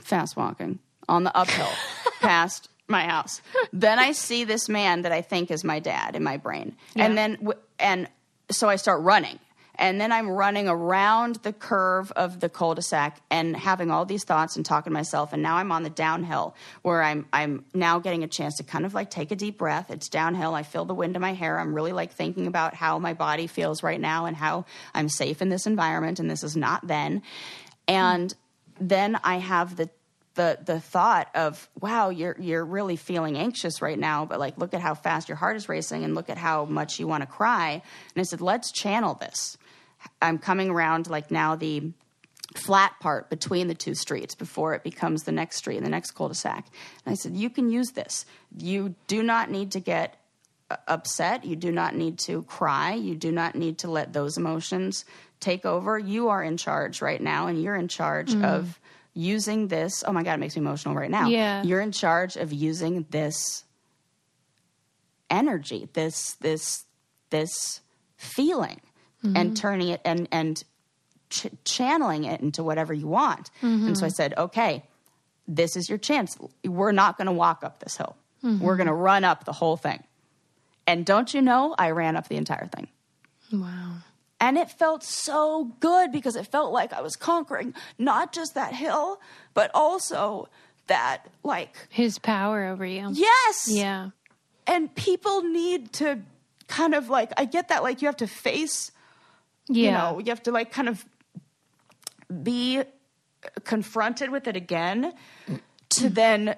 fast 0.00 0.36
walking 0.36 0.78
on 1.08 1.24
the 1.24 1.36
uphill 1.36 1.68
past 2.20 2.68
my 2.88 3.02
house. 3.04 3.40
Then 3.72 3.98
I 3.98 4.12
see 4.12 4.44
this 4.44 4.68
man 4.68 5.02
that 5.02 5.12
I 5.12 5.20
think 5.22 5.50
is 5.50 5.64
my 5.64 5.78
dad 5.80 6.16
in 6.16 6.22
my 6.24 6.36
brain, 6.38 6.76
Yeah. 6.94 7.04
and 7.06 7.18
then 7.18 7.48
and 7.78 8.08
so 8.50 8.68
I 8.68 8.76
start 8.76 9.02
running. 9.02 9.38
And 9.78 10.00
then 10.00 10.10
I'm 10.10 10.28
running 10.28 10.68
around 10.68 11.36
the 11.36 11.52
curve 11.52 12.10
of 12.12 12.40
the 12.40 12.48
cul-de-sac 12.48 13.20
and 13.30 13.56
having 13.56 13.90
all 13.90 14.04
these 14.04 14.24
thoughts 14.24 14.56
and 14.56 14.66
talking 14.66 14.90
to 14.90 14.94
myself. 14.94 15.32
And 15.32 15.42
now 15.42 15.56
I'm 15.56 15.70
on 15.70 15.84
the 15.84 15.90
downhill 15.90 16.56
where 16.82 17.02
I'm 17.02 17.26
I'm 17.32 17.64
now 17.72 18.00
getting 18.00 18.24
a 18.24 18.28
chance 18.28 18.56
to 18.56 18.64
kind 18.64 18.84
of 18.84 18.92
like 18.92 19.10
take 19.10 19.30
a 19.30 19.36
deep 19.36 19.56
breath. 19.56 19.90
It's 19.90 20.08
downhill. 20.08 20.54
I 20.54 20.64
feel 20.64 20.84
the 20.84 20.94
wind 20.94 21.14
in 21.14 21.22
my 21.22 21.32
hair. 21.32 21.58
I'm 21.58 21.74
really 21.74 21.92
like 21.92 22.12
thinking 22.12 22.48
about 22.48 22.74
how 22.74 22.98
my 22.98 23.14
body 23.14 23.46
feels 23.46 23.82
right 23.82 24.00
now 24.00 24.26
and 24.26 24.36
how 24.36 24.64
I'm 24.94 25.08
safe 25.08 25.40
in 25.40 25.48
this 25.48 25.66
environment 25.66 26.18
and 26.18 26.28
this 26.28 26.42
is 26.42 26.56
not 26.56 26.86
then. 26.86 27.22
And 27.86 28.34
then 28.80 29.18
I 29.22 29.38
have 29.38 29.76
the 29.76 29.90
the 30.38 30.58
the 30.64 30.80
thought 30.80 31.28
of 31.34 31.68
wow 31.80 32.10
you're 32.10 32.36
you're 32.38 32.64
really 32.64 32.94
feeling 32.94 33.36
anxious 33.36 33.82
right 33.82 33.98
now 33.98 34.24
but 34.24 34.38
like 34.38 34.56
look 34.56 34.72
at 34.72 34.80
how 34.80 34.94
fast 34.94 35.28
your 35.28 35.34
heart 35.34 35.56
is 35.56 35.68
racing 35.68 36.04
and 36.04 36.14
look 36.14 36.30
at 36.30 36.38
how 36.38 36.64
much 36.64 37.00
you 37.00 37.08
want 37.08 37.22
to 37.22 37.26
cry 37.26 37.72
and 37.72 38.20
i 38.20 38.22
said 38.22 38.40
let's 38.40 38.70
channel 38.70 39.14
this 39.14 39.58
i'm 40.22 40.38
coming 40.38 40.70
around 40.70 41.08
like 41.08 41.30
now 41.30 41.54
the 41.56 41.92
flat 42.56 42.94
part 43.00 43.28
between 43.28 43.68
the 43.68 43.74
two 43.74 43.94
streets 43.94 44.34
before 44.34 44.74
it 44.74 44.82
becomes 44.82 45.24
the 45.24 45.32
next 45.32 45.56
street 45.56 45.76
and 45.76 45.86
the 45.86 45.90
next 45.90 46.12
cul-de-sac. 46.12 46.66
And 47.04 47.12
i 47.12 47.14
said 47.14 47.36
you 47.36 47.50
can 47.50 47.70
use 47.70 47.90
this. 47.90 48.24
You 48.56 48.94
do 49.06 49.22
not 49.22 49.50
need 49.50 49.72
to 49.72 49.80
get 49.80 50.16
uh, 50.70 50.76
upset. 50.86 51.44
You 51.44 51.56
do 51.56 51.70
not 51.70 51.94
need 51.94 52.18
to 52.20 52.42
cry. 52.44 52.94
You 52.94 53.14
do 53.14 53.32
not 53.32 53.54
need 53.54 53.78
to 53.78 53.90
let 53.90 54.12
those 54.12 54.36
emotions 54.36 55.04
take 55.40 55.64
over. 55.64 55.98
You 55.98 56.28
are 56.28 56.42
in 56.42 56.56
charge 56.56 57.02
right 57.02 57.20
now 57.20 57.46
and 57.46 57.62
you're 57.62 57.76
in 57.76 57.88
charge 57.88 58.34
of 58.34 58.80
using 59.14 59.68
this. 59.68 60.02
Oh 60.06 60.12
my 60.12 60.22
god 60.22 60.34
it 60.34 60.38
makes 60.38 60.56
me 60.56 60.60
emotional 60.60 60.94
right 60.94 61.10
now. 61.10 61.28
Yeah. 61.28 61.62
you're 61.62 61.80
in 61.80 61.92
charge 61.92 62.36
of 62.36 62.52
using 62.52 63.06
this 63.10 63.64
energy 65.30 65.88
this 65.92 66.36
this 66.40 66.86
this 67.28 67.82
feeling 68.16 68.80
and 69.22 69.34
mm-hmm. 69.34 69.54
turning 69.54 69.88
it 69.88 70.00
and 70.04 70.28
and 70.30 70.62
ch- 71.30 71.48
channeling 71.64 72.24
it 72.24 72.40
into 72.40 72.62
whatever 72.62 72.92
you 72.92 73.08
want. 73.08 73.50
And 73.62 73.96
so 73.96 74.04
I 74.04 74.08
mm-hmm. 74.08 74.14
said, 74.14 74.34
okay, 74.36 74.84
this 75.46 75.76
is 75.76 75.88
your 75.88 75.98
chance. 75.98 76.36
We're 76.64 76.92
not 76.92 77.16
going 77.16 77.26
to 77.26 77.32
walk 77.32 77.64
up 77.64 77.80
this 77.80 77.96
hill. 77.96 78.16
Mm-hmm. 78.44 78.64
We're 78.64 78.76
going 78.76 78.86
to 78.86 78.94
run 78.94 79.24
up 79.24 79.44
the 79.44 79.52
whole 79.52 79.76
thing. 79.76 80.04
And 80.86 81.04
don't 81.04 81.32
you 81.34 81.42
know, 81.42 81.74
I 81.78 81.90
ran 81.90 82.16
up 82.16 82.28
the 82.28 82.36
entire 82.36 82.66
thing. 82.66 82.88
Wow. 83.52 83.96
And 84.40 84.56
it 84.56 84.70
felt 84.70 85.02
so 85.02 85.72
good 85.80 86.12
because 86.12 86.36
it 86.36 86.46
felt 86.46 86.72
like 86.72 86.92
I 86.92 87.00
was 87.00 87.16
conquering 87.16 87.74
not 87.98 88.32
just 88.32 88.54
that 88.54 88.72
hill, 88.72 89.20
but 89.52 89.70
also 89.74 90.48
that, 90.86 91.26
like, 91.42 91.88
His 91.90 92.18
power 92.18 92.66
over 92.66 92.86
you. 92.86 93.08
yes. 93.12 93.66
Yeah. 93.68 94.10
And 94.66 94.94
people 94.94 95.42
need 95.42 95.92
to 95.94 96.20
kind 96.68 96.94
of 96.94 97.08
like, 97.08 97.32
I 97.36 97.46
get 97.46 97.68
that, 97.68 97.82
like, 97.82 98.00
you 98.00 98.06
have 98.06 98.18
to 98.18 98.26
face, 98.26 98.92
Yeah. 99.68 99.84
you 99.84 99.90
know, 99.90 100.18
you 100.18 100.30
have 100.30 100.42
to, 100.44 100.52
like, 100.52 100.72
kind 100.72 100.88
of 100.88 101.04
be 102.42 102.82
confronted 103.64 104.30
with 104.30 104.48
it 104.48 104.56
again 104.56 105.12
to 105.90 106.04
mm. 106.04 106.14
then 106.14 106.56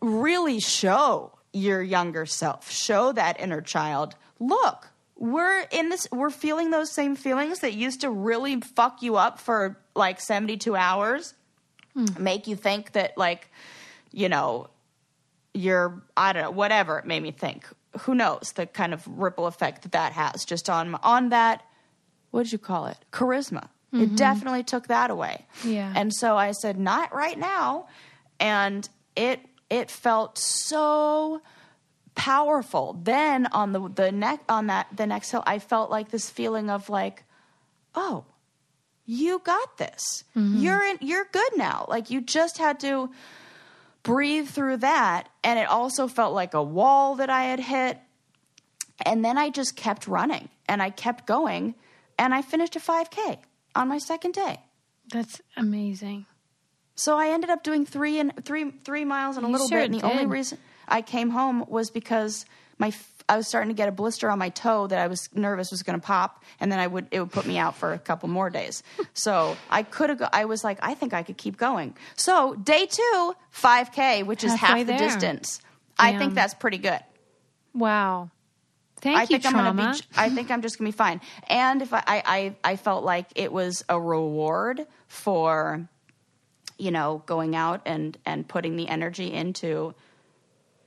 really 0.00 0.60
show 0.60 1.32
your 1.52 1.82
younger 1.82 2.26
self, 2.26 2.70
show 2.70 3.12
that 3.12 3.40
inner 3.40 3.60
child, 3.60 4.14
look, 4.38 4.90
we're 5.16 5.60
in 5.70 5.88
this, 5.88 6.06
we're 6.12 6.30
feeling 6.30 6.70
those 6.70 6.90
same 6.90 7.16
feelings 7.16 7.60
that 7.60 7.72
used 7.72 8.02
to 8.02 8.10
really 8.10 8.60
fuck 8.60 9.02
you 9.02 9.16
up 9.16 9.40
for 9.40 9.78
like 9.94 10.20
72 10.20 10.76
hours, 10.76 11.34
hmm. 11.94 12.04
make 12.18 12.46
you 12.46 12.54
think 12.54 12.92
that, 12.92 13.16
like, 13.16 13.50
you 14.12 14.28
know, 14.28 14.68
you're, 15.54 16.02
I 16.16 16.34
don't 16.34 16.42
know, 16.42 16.50
whatever 16.50 16.98
it 16.98 17.06
made 17.06 17.22
me 17.22 17.30
think. 17.30 17.66
Who 18.00 18.14
knows 18.14 18.52
the 18.54 18.66
kind 18.66 18.92
of 18.92 19.06
ripple 19.06 19.46
effect 19.46 19.82
that 19.82 19.92
that 19.92 20.12
has 20.12 20.44
just 20.44 20.68
on, 20.68 20.94
on 20.96 21.30
that, 21.30 21.62
what 22.36 22.42
did 22.42 22.52
you 22.52 22.58
call 22.58 22.84
it? 22.84 22.98
Charisma. 23.12 23.70
It 23.92 23.96
mm-hmm. 23.96 24.14
definitely 24.14 24.62
took 24.62 24.88
that 24.88 25.10
away. 25.10 25.46
Yeah. 25.64 25.90
And 25.96 26.12
so 26.12 26.36
I 26.36 26.52
said, 26.52 26.78
not 26.78 27.14
right 27.14 27.38
now. 27.38 27.88
And 28.38 28.86
it 29.16 29.40
it 29.70 29.90
felt 29.90 30.36
so 30.36 31.40
powerful. 32.14 33.00
Then 33.02 33.46
on 33.46 33.72
the 33.72 33.88
the 33.88 34.12
neck 34.12 34.40
on 34.50 34.66
that 34.66 34.88
the 34.94 35.06
next 35.06 35.30
hill, 35.30 35.42
I 35.46 35.60
felt 35.60 35.90
like 35.90 36.10
this 36.10 36.28
feeling 36.28 36.68
of 36.68 36.90
like, 36.90 37.24
oh, 37.94 38.26
you 39.06 39.38
got 39.38 39.78
this. 39.78 40.24
Mm-hmm. 40.36 40.58
You're 40.58 40.84
in 40.84 40.98
you're 41.00 41.26
good 41.32 41.56
now. 41.56 41.86
Like 41.88 42.10
you 42.10 42.20
just 42.20 42.58
had 42.58 42.80
to 42.80 43.08
breathe 44.02 44.48
through 44.48 44.76
that. 44.78 45.30
And 45.42 45.58
it 45.58 45.70
also 45.70 46.06
felt 46.06 46.34
like 46.34 46.52
a 46.52 46.62
wall 46.62 47.14
that 47.14 47.30
I 47.30 47.44
had 47.44 47.60
hit. 47.60 47.98
And 49.06 49.24
then 49.24 49.38
I 49.38 49.48
just 49.48 49.74
kept 49.74 50.06
running 50.06 50.50
and 50.68 50.82
I 50.82 50.90
kept 50.90 51.26
going 51.26 51.76
and 52.18 52.34
I 52.34 52.42
finished 52.42 52.76
a 52.76 52.80
5K 52.80 53.38
on 53.74 53.88
my 53.88 53.98
second 53.98 54.32
day. 54.32 54.60
That's 55.12 55.40
amazing. 55.56 56.26
So 56.94 57.16
I 57.16 57.28
ended 57.28 57.50
up 57.50 57.62
doing 57.62 57.84
three 57.84 58.18
and 58.18 58.32
three 58.44 58.70
three 58.84 59.04
miles 59.04 59.36
and 59.36 59.44
a 59.44 59.48
You 59.48 59.52
little 59.52 59.68
sure 59.68 59.80
bit. 59.80 59.90
And 59.90 60.00
the 60.00 60.06
only 60.06 60.26
reason 60.26 60.58
I 60.88 61.02
came 61.02 61.30
home 61.30 61.64
was 61.68 61.90
because 61.90 62.46
my 62.78 62.92
I 63.28 63.36
was 63.36 63.48
starting 63.48 63.68
to 63.68 63.74
get 63.74 63.88
a 63.88 63.92
blister 63.92 64.30
on 64.30 64.38
my 64.38 64.48
toe 64.50 64.86
that 64.86 64.98
I 64.98 65.08
was 65.08 65.28
nervous 65.34 65.70
was 65.70 65.82
going 65.82 65.98
to 66.00 66.04
pop, 66.04 66.42
and 66.60 66.70
then 66.72 66.78
I 66.78 66.86
would 66.86 67.08
it 67.10 67.20
would 67.20 67.32
put 67.32 67.44
me 67.46 67.58
out 67.58 67.76
for 67.76 67.92
a 67.92 67.98
couple 67.98 68.28
more 68.28 68.50
days. 68.50 68.82
So 69.14 69.56
I 69.68 69.82
could 69.82 70.10
have. 70.10 70.28
I 70.32 70.46
was 70.46 70.64
like, 70.64 70.78
I 70.80 70.94
think 70.94 71.12
I 71.12 71.22
could 71.22 71.36
keep 71.36 71.56
going. 71.56 71.96
So 72.16 72.54
day 72.54 72.86
two, 72.86 73.34
five 73.50 73.92
k, 73.92 74.22
which 74.22 74.42
is 74.42 74.54
half 74.54 74.78
the 74.78 74.84
there. 74.84 74.98
distance. 74.98 75.60
I 75.98 76.16
think 76.16 76.34
that's 76.34 76.54
pretty 76.54 76.78
good. 76.78 77.00
Wow. 77.74 78.30
Thank 79.00 79.18
I 79.18 79.22
you, 79.22 79.26
think 79.26 79.46
I'm 79.46 79.52
gonna 79.52 79.92
be. 79.92 80.00
I 80.16 80.30
think 80.30 80.50
I'm 80.50 80.62
just 80.62 80.78
gonna 80.78 80.88
be 80.88 80.92
fine. 80.92 81.20
And 81.48 81.82
if 81.82 81.92
I, 81.92 82.02
I, 82.06 82.56
I, 82.64 82.76
felt 82.76 83.04
like 83.04 83.26
it 83.34 83.52
was 83.52 83.84
a 83.88 84.00
reward 84.00 84.86
for, 85.06 85.86
you 86.78 86.90
know, 86.90 87.22
going 87.26 87.54
out 87.54 87.82
and 87.84 88.16
and 88.24 88.48
putting 88.48 88.76
the 88.76 88.88
energy 88.88 89.32
into, 89.32 89.94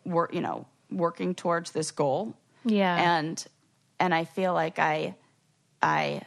work, 0.05 0.33
you 0.33 0.41
know, 0.41 0.65
working 0.91 1.35
towards 1.35 1.71
this 1.71 1.91
goal. 1.91 2.35
yeah. 2.65 3.17
And 3.19 3.45
and 3.99 4.13
I 4.13 4.25
feel 4.25 4.53
like 4.53 4.79
I, 4.79 5.15
I 5.81 6.21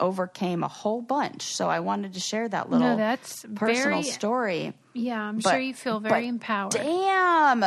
overcame 0.00 0.64
a 0.64 0.68
whole 0.68 1.00
bunch. 1.02 1.42
So 1.54 1.68
I 1.68 1.80
wanted 1.80 2.14
to 2.14 2.20
share 2.20 2.48
that 2.48 2.68
little 2.70 2.88
no, 2.88 2.96
that's 2.96 3.46
personal 3.54 4.00
very. 4.00 4.02
story. 4.02 4.72
Yeah, 4.92 5.20
I'm 5.20 5.38
But- 5.38 5.50
sure 5.50 5.60
you 5.60 5.74
feel 5.74 6.00
very 6.00 6.26
empowered. 6.26 6.72
Damn, 6.72 7.64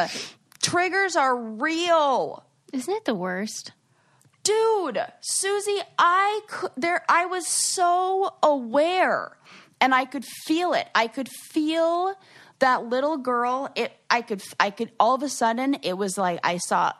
triggers 0.61 1.15
are 1.15 1.35
real. 1.35 2.43
Isn't 2.75 2.93
it 2.93 3.05
the 3.05 3.15
worst? 3.15 3.71
dude 4.45 5.03
susie 5.21 5.81
i 5.97 6.39
could 6.47 6.69
there 6.77 7.03
i 7.09 7.25
was 7.25 7.47
so 7.47 8.31
aware 8.43 9.35
and 9.81 9.93
i 9.93 10.05
could 10.05 10.23
feel 10.23 10.73
it. 10.73 10.87
I 10.93 11.07
could 11.07 11.27
feel 11.27 12.13
that 12.59 12.85
little 12.85 13.17
girl 13.17 13.69
it 13.75 13.91
i 14.09 14.21
could 14.21 14.43
i 14.59 14.69
could 14.69 14.91
all 14.99 15.15
of 15.15 15.23
a 15.23 15.29
sudden 15.29 15.77
it 15.81 15.97
was 15.97 16.15
like 16.17 16.39
i 16.43 16.57
saw 16.57 16.93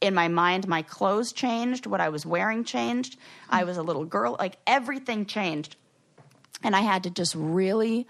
in 0.00 0.14
my 0.14 0.28
mind 0.28 0.68
my 0.68 0.82
clothes 0.82 1.32
changed 1.32 1.86
what 1.86 2.00
i 2.00 2.08
was 2.10 2.24
wearing 2.24 2.62
changed. 2.62 3.18
I 3.50 3.64
was 3.64 3.76
a 3.76 3.82
little 3.82 4.04
girl 4.04 4.36
like 4.38 4.56
everything 4.66 5.26
changed. 5.26 5.74
And 6.62 6.76
i 6.76 6.80
had 6.80 7.02
to 7.02 7.10
just 7.10 7.34
really 7.34 8.06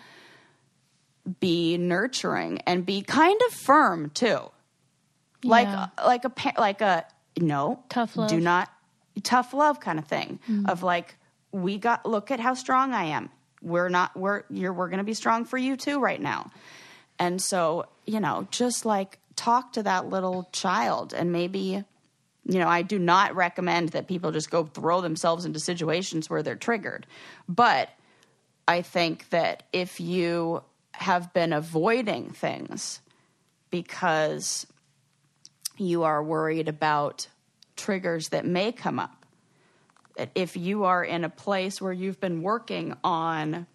be 1.40 1.78
nurturing 1.78 2.60
and 2.66 2.84
be 2.84 3.00
kind 3.00 3.40
of 3.48 3.54
firm 3.54 4.10
too 4.10 4.50
like 5.45 5.68
Yeah. 5.68 5.88
Uh, 5.99 6.07
like 6.07 6.24
a 6.24 6.32
like 6.59 6.80
a 6.80 7.05
no. 7.38 7.82
Tough 7.88 8.16
love. 8.16 8.28
do 8.28 8.40
not 8.40 8.70
tough 9.22 9.55
love 9.55 9.80
kind 9.80 9.99
of 9.99 10.07
thing 10.07 10.40
mm. 10.49 10.68
of 10.68 10.82
like 10.82 11.16
we 11.53 11.78
got 11.78 12.05
look 12.05 12.30
at 12.30 12.40
how 12.40 12.55
strong 12.55 12.92
i 12.92 13.05
am. 13.05 13.30
We're 13.62 13.88
not 13.88 14.16
we're 14.16 14.45
you're 14.51 14.72
we're 14.72 14.88
going 14.88 14.99
to 14.99 15.05
be 15.05 15.14
strong 15.14 15.45
for 15.45 15.57
you 15.57 15.76
too 15.76 16.01
right 16.01 16.20
now. 16.20 16.51
And 17.18 17.40
so 17.40 17.86
you 18.07 18.20
know 18.20 18.49
just 18.51 18.84
like 18.84 19.18
talk 19.36 19.72
to 19.74 19.82
that 19.82 20.09
little 20.09 20.49
child 20.53 21.12
and 21.12 21.32
maybe 21.32 21.84
you 22.47 22.59
know 22.59 22.68
i 22.68 22.82
do 22.82 22.99
not 22.99 23.34
recommend 23.34 23.90
that 23.90 24.07
people 24.07 24.30
just 24.30 24.51
go 24.51 24.64
throw 24.64 25.01
themselves 25.01 25.45
into 25.45 25.59
situations 25.59 26.28
where 26.28 26.42
they're 26.42 26.57
triggered. 26.57 27.07
But 27.49 27.90
i 28.66 28.82
think 28.82 29.30
that 29.30 29.64
if 29.72 30.01
you 30.01 30.62
have 30.92 31.32
been 31.32 31.53
avoiding 31.53 32.30
things 32.30 33.01
because 33.70 34.66
you 35.76 36.04
are 36.04 36.22
worried 36.22 36.68
about 36.68 37.28
triggers 37.76 38.28
that 38.28 38.44
may 38.44 38.72
come 38.72 38.98
up. 38.98 39.26
If 40.34 40.56
you 40.56 40.84
are 40.84 41.02
in 41.02 41.24
a 41.24 41.28
place 41.28 41.80
where 41.80 41.92
you've 41.92 42.20
been 42.20 42.42
working 42.42 42.96
on 43.02 43.66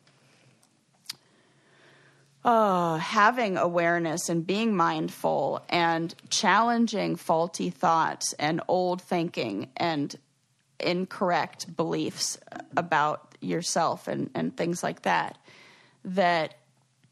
uh, 2.45 2.97
having 2.97 3.57
awareness 3.57 4.29
and 4.29 4.47
being 4.47 4.75
mindful 4.75 5.61
and 5.67 6.15
challenging 6.29 7.17
faulty 7.17 7.69
thoughts 7.69 8.33
and 8.39 8.61
old 8.67 9.01
thinking 9.01 9.69
and 9.75 10.15
incorrect 10.79 11.75
beliefs 11.75 12.39
about 12.77 13.35
yourself 13.41 14.07
and, 14.07 14.29
and 14.33 14.55
things 14.55 14.81
like 14.81 15.01
that, 15.01 15.37
that 16.05 16.55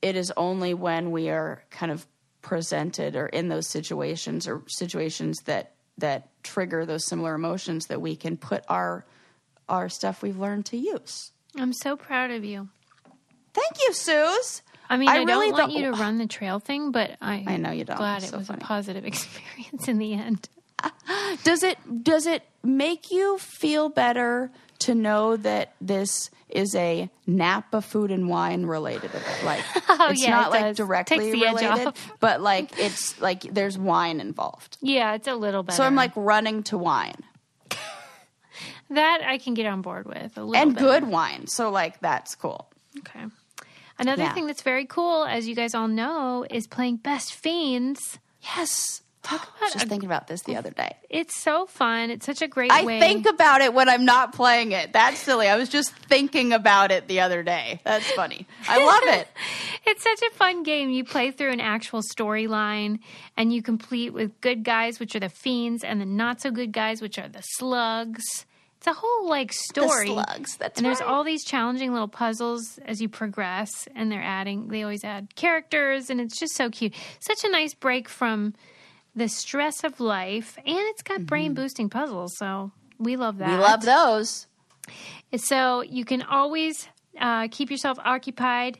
it 0.01 0.15
is 0.15 0.31
only 0.37 0.73
when 0.73 1.11
we 1.11 1.29
are 1.29 1.61
kind 1.69 1.91
of 1.91 2.05
presented 2.47 3.17
or 3.17 3.25
in 3.27 3.49
those 3.49 3.67
situations 3.67 4.47
or 4.47 4.63
situations 4.67 5.37
that 5.45 5.73
that 5.97 6.29
trigger 6.43 6.85
those 6.85 7.05
similar 7.05 7.33
emotions 7.35 7.87
that 7.87 7.99
we 7.99 8.15
can 8.15 8.37
put 8.37 8.63
our 8.69 9.05
our 9.67 9.89
stuff 9.89 10.21
we've 10.21 10.37
learned 10.39 10.65
to 10.65 10.77
use. 10.77 11.31
I'm 11.57 11.73
so 11.73 11.97
proud 11.97 12.31
of 12.31 12.45
you. 12.45 12.69
Thank 13.53 13.71
you, 13.85 13.91
Suze. 13.93 14.61
I 14.89 14.95
mean, 14.95 15.09
I, 15.09 15.17
really 15.23 15.47
don't 15.49 15.51
want 15.59 15.71
don't- 15.73 15.81
you 15.83 15.91
to 15.91 15.97
run 15.97 16.17
the 16.19 16.27
trail 16.27 16.59
thing, 16.59 16.91
but 16.91 17.17
I, 17.21 17.43
I 17.45 17.57
know 17.57 17.71
you 17.71 17.83
don't. 17.83 17.97
Glad 17.97 18.17
It's 18.23 18.27
it 18.27 18.29
so 18.31 18.37
was 18.37 18.47
funny. 18.47 18.61
a 18.61 18.65
positive 18.65 19.03
experience 19.11 19.89
in 19.89 19.97
the 19.97 20.13
end. 20.13 20.47
Does 21.43 21.63
it 21.63 21.77
does 22.03 22.27
it 22.27 22.43
make 22.63 23.11
you 23.11 23.39
feel 23.39 23.89
better 23.89 24.51
to 24.79 24.95
know 24.95 25.35
that 25.37 25.73
this 25.81 26.29
is 26.49 26.73
a 26.75 27.09
Napa 27.25 27.81
food 27.81 28.09
and 28.11 28.29
wine 28.29 28.65
related 28.65 29.05
event? 29.13 29.43
Like 29.43 29.63
Oh, 29.89 30.07
it's 30.11 30.23
yeah, 30.23 30.31
not 30.31 30.47
it 30.47 30.51
like 30.51 30.61
does. 30.61 30.77
directly 30.77 31.17
Takes 31.19 31.31
the 31.31 31.45
edge 31.45 31.61
related, 31.61 31.93
but 32.19 32.41
like 32.41 32.77
it's 32.79 33.19
like 33.21 33.41
there's 33.41 33.77
wine 33.77 34.19
involved. 34.21 34.77
Yeah, 34.81 35.13
it's 35.15 35.27
a 35.27 35.35
little 35.35 35.63
bit. 35.63 35.75
So 35.75 35.83
I'm 35.83 35.95
like 35.95 36.11
running 36.15 36.63
to 36.63 36.77
wine 36.77 37.21
that 38.89 39.21
I 39.25 39.37
can 39.37 39.53
get 39.53 39.65
on 39.65 39.81
board 39.81 40.05
with 40.07 40.37
a 40.37 40.43
little 40.43 40.55
and 40.55 40.73
better. 40.75 40.85
good 40.85 41.03
wine. 41.09 41.47
So 41.47 41.69
like 41.69 41.99
that's 41.99 42.35
cool. 42.35 42.69
Okay. 42.99 43.25
Another 43.99 44.23
Yeah. 44.23 44.33
thing 44.33 44.45
that's 44.45 44.61
very 44.61 44.85
cool, 44.85 45.25
as 45.25 45.47
you 45.47 45.55
guys 45.55 45.73
all 45.73 45.87
know, 45.87 46.45
is 46.49 46.67
playing 46.67 46.97
Best 46.97 47.33
Fiends. 47.33 48.19
Yes. 48.55 49.01
I 49.29 49.35
was 49.35 49.41
about 49.57 49.73
just 49.73 49.85
a- 49.85 49.89
thinking 49.89 50.07
about 50.09 50.27
this 50.27 50.41
the 50.43 50.55
other 50.55 50.71
day. 50.71 50.95
It's 51.09 51.35
so 51.37 51.65
fun. 51.65 52.09
It's 52.09 52.25
such 52.25 52.41
a 52.41 52.47
great 52.47 52.71
I 52.71 52.83
way. 52.83 52.99
think 52.99 53.25
about 53.27 53.61
it 53.61 53.73
when 53.73 53.87
I'm 53.89 54.05
not 54.05 54.33
playing 54.33 54.71
it. 54.73 54.93
That's 54.93 55.17
silly. 55.19 55.47
I 55.47 55.55
was 55.57 55.69
just 55.69 55.91
thinking 55.91 56.51
about 56.53 56.91
it 56.91 57.07
the 57.07 57.21
other 57.21 57.43
day. 57.43 57.79
That's 57.83 58.09
funny. 58.11 58.45
I 58.67 58.83
love 58.85 59.19
it. 59.19 59.27
It's 59.89 60.03
such 60.03 60.21
a 60.21 60.35
fun 60.35 60.63
game. 60.63 60.89
You 60.89 61.05
play 61.05 61.31
through 61.31 61.51
an 61.53 61.61
actual 61.61 62.01
storyline 62.01 62.99
and 63.37 63.53
you 63.53 63.61
complete 63.61 64.09
with 64.09 64.41
good 64.41 64.65
guys, 64.65 64.99
which 64.99 65.15
are 65.15 65.21
the 65.21 65.29
fiends, 65.29 65.81
and 65.81 66.01
the 66.01 66.05
not 66.05 66.41
so 66.41 66.51
good 66.51 66.73
guys, 66.73 67.01
which 67.01 67.17
are 67.17 67.29
the 67.29 67.41
slugs. 67.41 68.45
it's 68.79 68.87
a 68.87 68.91
whole 68.93 69.29
like 69.29 69.53
story. 69.53 70.07
slugs. 70.07 70.57
That's 70.57 70.77
and 70.77 70.85
there's 70.85 70.99
right. 70.99 71.07
all 71.09 71.23
these 71.23 71.45
challenging 71.45 71.93
little 71.93 72.09
puzzles 72.09 72.79
as 72.85 73.01
you 73.01 73.07
progress, 73.07 73.87
and 73.95 74.11
they're 74.11 74.21
adding. 74.21 74.67
They 74.67 74.83
always 74.83 75.05
add 75.05 75.35
characters, 75.35 76.09
and 76.09 76.19
it's 76.19 76.37
just 76.37 76.55
so 76.55 76.69
cute. 76.69 76.93
Such 77.21 77.45
a 77.45 77.49
nice 77.49 77.73
break 77.73 78.09
from 78.09 78.55
the 79.17 79.27
stress 79.27 79.83
of 79.83 79.99
life, 79.99 80.57
and 80.59 80.77
it's 80.77 81.01
got 81.01 81.25
brain 81.25 81.53
boosting 81.53 81.89
puzzles. 81.89 82.37
So 82.37 82.71
we 82.99 83.15
love 83.15 83.39
that. 83.39 83.49
Mm-hmm. 83.49 83.57
We 83.57 83.63
love 83.63 83.81
those. 83.81 84.47
So 85.35 85.81
you 85.81 86.05
can 86.05 86.21
always 86.21 86.87
uh, 87.19 87.47
keep 87.49 87.71
yourself 87.71 87.97
occupied. 88.05 88.79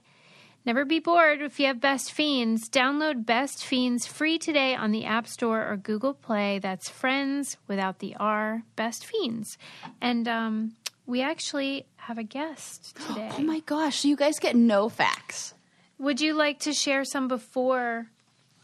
Never 0.63 0.85
be 0.85 0.99
bored 0.99 1.41
if 1.41 1.59
you 1.59 1.67
have 1.67 1.81
Best 1.81 2.11
Fiends. 2.11 2.69
Download 2.69 3.25
Best 3.25 3.65
Fiends 3.65 4.05
free 4.05 4.37
today 4.37 4.75
on 4.75 4.91
the 4.91 5.05
App 5.05 5.27
Store 5.27 5.65
or 5.65 5.77
Google 5.77 6.13
Play. 6.13 6.59
That's 6.59 6.89
Friends 6.89 7.57
without 7.67 7.99
the 7.99 8.15
R, 8.19 8.63
Best 8.75 9.05
Fiends. 9.05 9.57
And 10.01 10.27
um, 10.27 10.73
we 11.05 11.21
actually 11.21 11.85
have 11.95 12.17
a 12.17 12.23
guest 12.23 12.95
today. 13.07 13.31
Oh 13.37 13.41
my 13.41 13.61
gosh, 13.61 14.05
you 14.05 14.15
guys 14.15 14.39
get 14.39 14.55
no 14.55 14.87
facts. 14.87 15.53
Would 15.99 16.21
you 16.21 16.35
like 16.35 16.59
to 16.59 16.73
share 16.73 17.05
some 17.05 17.27
before 17.27 18.07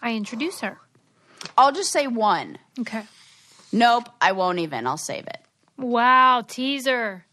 I 0.01 0.13
introduce 0.13 0.59
her? 0.59 0.77
I'll 1.57 1.71
just 1.71 1.91
say 1.91 2.07
one. 2.07 2.57
Okay. 2.79 3.03
Nope, 3.71 4.09
I 4.21 4.31
won't 4.33 4.59
even. 4.59 4.85
I'll 4.87 4.97
save 4.97 5.27
it. 5.27 5.39
Wow, 5.77 6.43
teaser. 6.47 7.25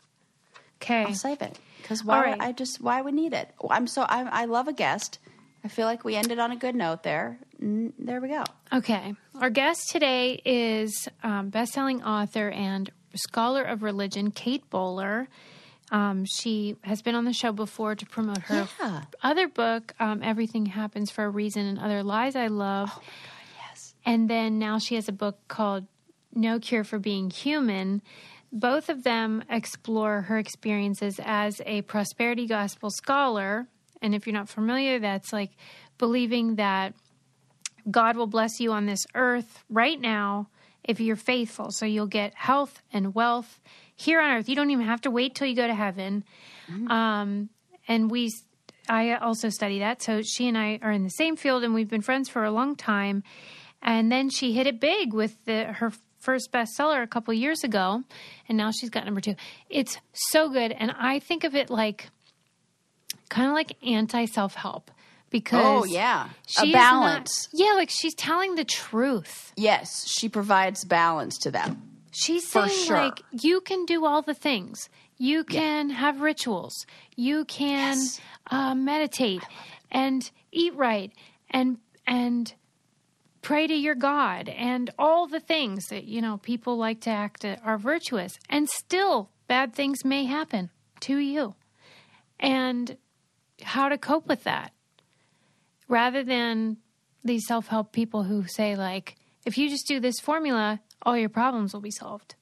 Okay. 0.82 1.04
I'll 1.04 1.14
save 1.14 1.42
it 1.42 1.58
because 1.82 2.04
why? 2.04 2.22
Right. 2.22 2.40
I 2.40 2.52
just 2.52 2.80
why 2.80 3.02
we 3.02 3.12
need 3.12 3.32
it. 3.34 3.50
I'm 3.68 3.86
so 3.86 4.02
I, 4.02 4.22
I 4.42 4.44
love 4.46 4.66
a 4.68 4.72
guest. 4.72 5.18
I 5.62 5.68
feel 5.68 5.84
like 5.86 6.04
we 6.04 6.16
ended 6.16 6.38
on 6.38 6.50
a 6.52 6.56
good 6.56 6.74
note 6.74 7.02
there. 7.02 7.38
There 7.58 8.20
we 8.22 8.28
go. 8.28 8.44
Okay. 8.72 9.14
Our 9.38 9.50
guest 9.50 9.90
today 9.90 10.40
is 10.42 11.06
um, 11.22 11.50
best-selling 11.50 12.02
author 12.02 12.48
and 12.48 12.90
scholar 13.14 13.62
of 13.62 13.82
religion, 13.82 14.30
Kate 14.30 14.68
Bowler. 14.70 15.28
Um, 15.92 16.24
she 16.24 16.76
has 16.82 17.02
been 17.02 17.14
on 17.14 17.26
the 17.26 17.34
show 17.34 17.52
before 17.52 17.94
to 17.94 18.06
promote 18.06 18.38
her 18.44 18.66
Yeah. 18.80 19.02
other 19.22 19.48
book, 19.48 19.92
um, 20.00 20.22
Everything 20.22 20.64
Happens 20.64 21.10
for 21.10 21.24
a 21.24 21.28
Reason 21.28 21.66
and 21.66 21.78
Other 21.78 22.02
Lies 22.02 22.36
I 22.36 22.46
Love. 22.46 22.88
Yes. 22.96 23.04
And 24.04 24.28
then 24.28 24.58
now 24.58 24.78
she 24.78 24.94
has 24.94 25.08
a 25.08 25.12
book 25.12 25.38
called 25.48 25.86
No 26.34 26.58
Cure 26.58 26.84
for 26.84 26.98
Being 26.98 27.30
Human. 27.30 28.02
Both 28.52 28.88
of 28.88 29.04
them 29.04 29.44
explore 29.48 30.22
her 30.22 30.38
experiences 30.38 31.20
as 31.22 31.60
a 31.66 31.82
prosperity 31.82 32.46
gospel 32.46 32.90
scholar. 32.90 33.68
And 34.02 34.14
if 34.14 34.26
you're 34.26 34.34
not 34.34 34.48
familiar, 34.48 34.98
that's 34.98 35.32
like 35.32 35.50
believing 35.98 36.56
that 36.56 36.94
God 37.90 38.16
will 38.16 38.26
bless 38.26 38.60
you 38.60 38.72
on 38.72 38.86
this 38.86 39.06
earth 39.14 39.62
right 39.68 40.00
now 40.00 40.48
if 40.82 41.00
you're 41.00 41.16
faithful. 41.16 41.70
So 41.70 41.86
you'll 41.86 42.06
get 42.06 42.34
health 42.34 42.82
and 42.92 43.14
wealth 43.14 43.60
here 43.94 44.20
on 44.20 44.30
earth. 44.30 44.48
You 44.48 44.56
don't 44.56 44.70
even 44.70 44.86
have 44.86 45.02
to 45.02 45.10
wait 45.10 45.34
till 45.34 45.46
you 45.46 45.54
go 45.54 45.66
to 45.66 45.74
heaven. 45.74 46.24
Um, 46.88 47.50
and 47.86 48.10
we, 48.10 48.32
I 48.88 49.14
also 49.14 49.48
study 49.48 49.80
that. 49.80 50.02
So 50.02 50.22
she 50.22 50.48
and 50.48 50.56
I 50.56 50.78
are 50.82 50.92
in 50.92 51.04
the 51.04 51.10
same 51.10 51.36
field, 51.36 51.64
and 51.64 51.74
we've 51.74 51.88
been 51.88 52.00
friends 52.00 52.28
for 52.28 52.44
a 52.44 52.50
long 52.50 52.76
time. 52.76 53.22
And 53.82 54.10
then 54.12 54.30
she 54.30 54.52
hit 54.52 54.66
it 54.66 54.80
big 54.80 55.12
with 55.12 55.42
the, 55.44 55.64
her 55.64 55.92
first 56.18 56.52
bestseller 56.52 57.02
a 57.02 57.06
couple 57.06 57.32
years 57.34 57.64
ago, 57.64 58.02
and 58.48 58.58
now 58.58 58.70
she's 58.70 58.90
got 58.90 59.04
number 59.04 59.20
two. 59.20 59.34
It's 59.68 59.98
so 60.12 60.50
good, 60.50 60.72
and 60.72 60.92
I 60.98 61.18
think 61.18 61.44
of 61.44 61.54
it 61.54 61.70
like 61.70 62.10
kind 63.30 63.48
of 63.48 63.54
like 63.54 63.76
anti 63.82 64.26
self 64.26 64.54
help 64.54 64.90
because 65.30 65.64
Oh 65.64 65.84
yeah, 65.84 66.28
a 66.60 66.70
balance. 66.72 67.48
Not, 67.52 67.60
yeah, 67.66 67.72
like 67.72 67.90
she's 67.90 68.14
telling 68.14 68.54
the 68.56 68.64
truth. 68.64 69.52
Yes, 69.56 70.06
she 70.06 70.28
provides 70.28 70.84
balance 70.84 71.38
to 71.38 71.50
them. 71.50 71.82
She's 72.12 72.46
saying 72.46 72.68
sure. 72.86 72.96
like 72.96 73.22
you 73.30 73.60
can 73.60 73.86
do 73.86 74.04
all 74.04 74.20
the 74.20 74.34
things. 74.34 74.88
You 75.16 75.44
can 75.44 75.90
have 75.90 76.20
rituals. 76.22 76.86
You 77.14 77.44
can 77.44 77.98
Yes. 77.98 78.20
uh, 78.50 78.74
meditate 78.74 79.42
and 79.90 80.28
eat 80.50 80.74
right 80.74 81.12
and 81.50 81.78
and 82.06 82.52
pray 83.42 83.66
to 83.66 83.74
your 83.74 83.94
God 83.94 84.48
and 84.48 84.90
all 84.98 85.26
the 85.26 85.40
things 85.40 85.86
that 85.86 86.04
you 86.04 86.20
know 86.20 86.38
people 86.38 86.76
like 86.76 87.00
to 87.02 87.10
act 87.10 87.44
uh, 87.44 87.56
are 87.64 87.78
virtuous 87.78 88.38
and 88.48 88.68
still 88.68 89.30
bad 89.48 89.74
things 89.74 90.04
may 90.04 90.24
happen 90.24 90.70
to 91.00 91.16
you. 91.16 91.54
And 92.38 92.96
how 93.62 93.88
to 93.88 93.98
cope 93.98 94.26
with 94.26 94.44
that? 94.44 94.72
Rather 95.88 96.22
than 96.22 96.78
these 97.24 97.46
self-help 97.46 97.92
people 97.92 98.24
who 98.24 98.46
say 98.46 98.76
like 98.76 99.16
if 99.44 99.58
you 99.58 99.68
just 99.68 99.86
do 99.86 100.00
this 100.00 100.20
formula 100.20 100.80
all 101.02 101.16
your 101.16 101.28
problems 101.28 101.72
will 101.72 101.80
be 101.80 101.90
solved. 101.90 102.34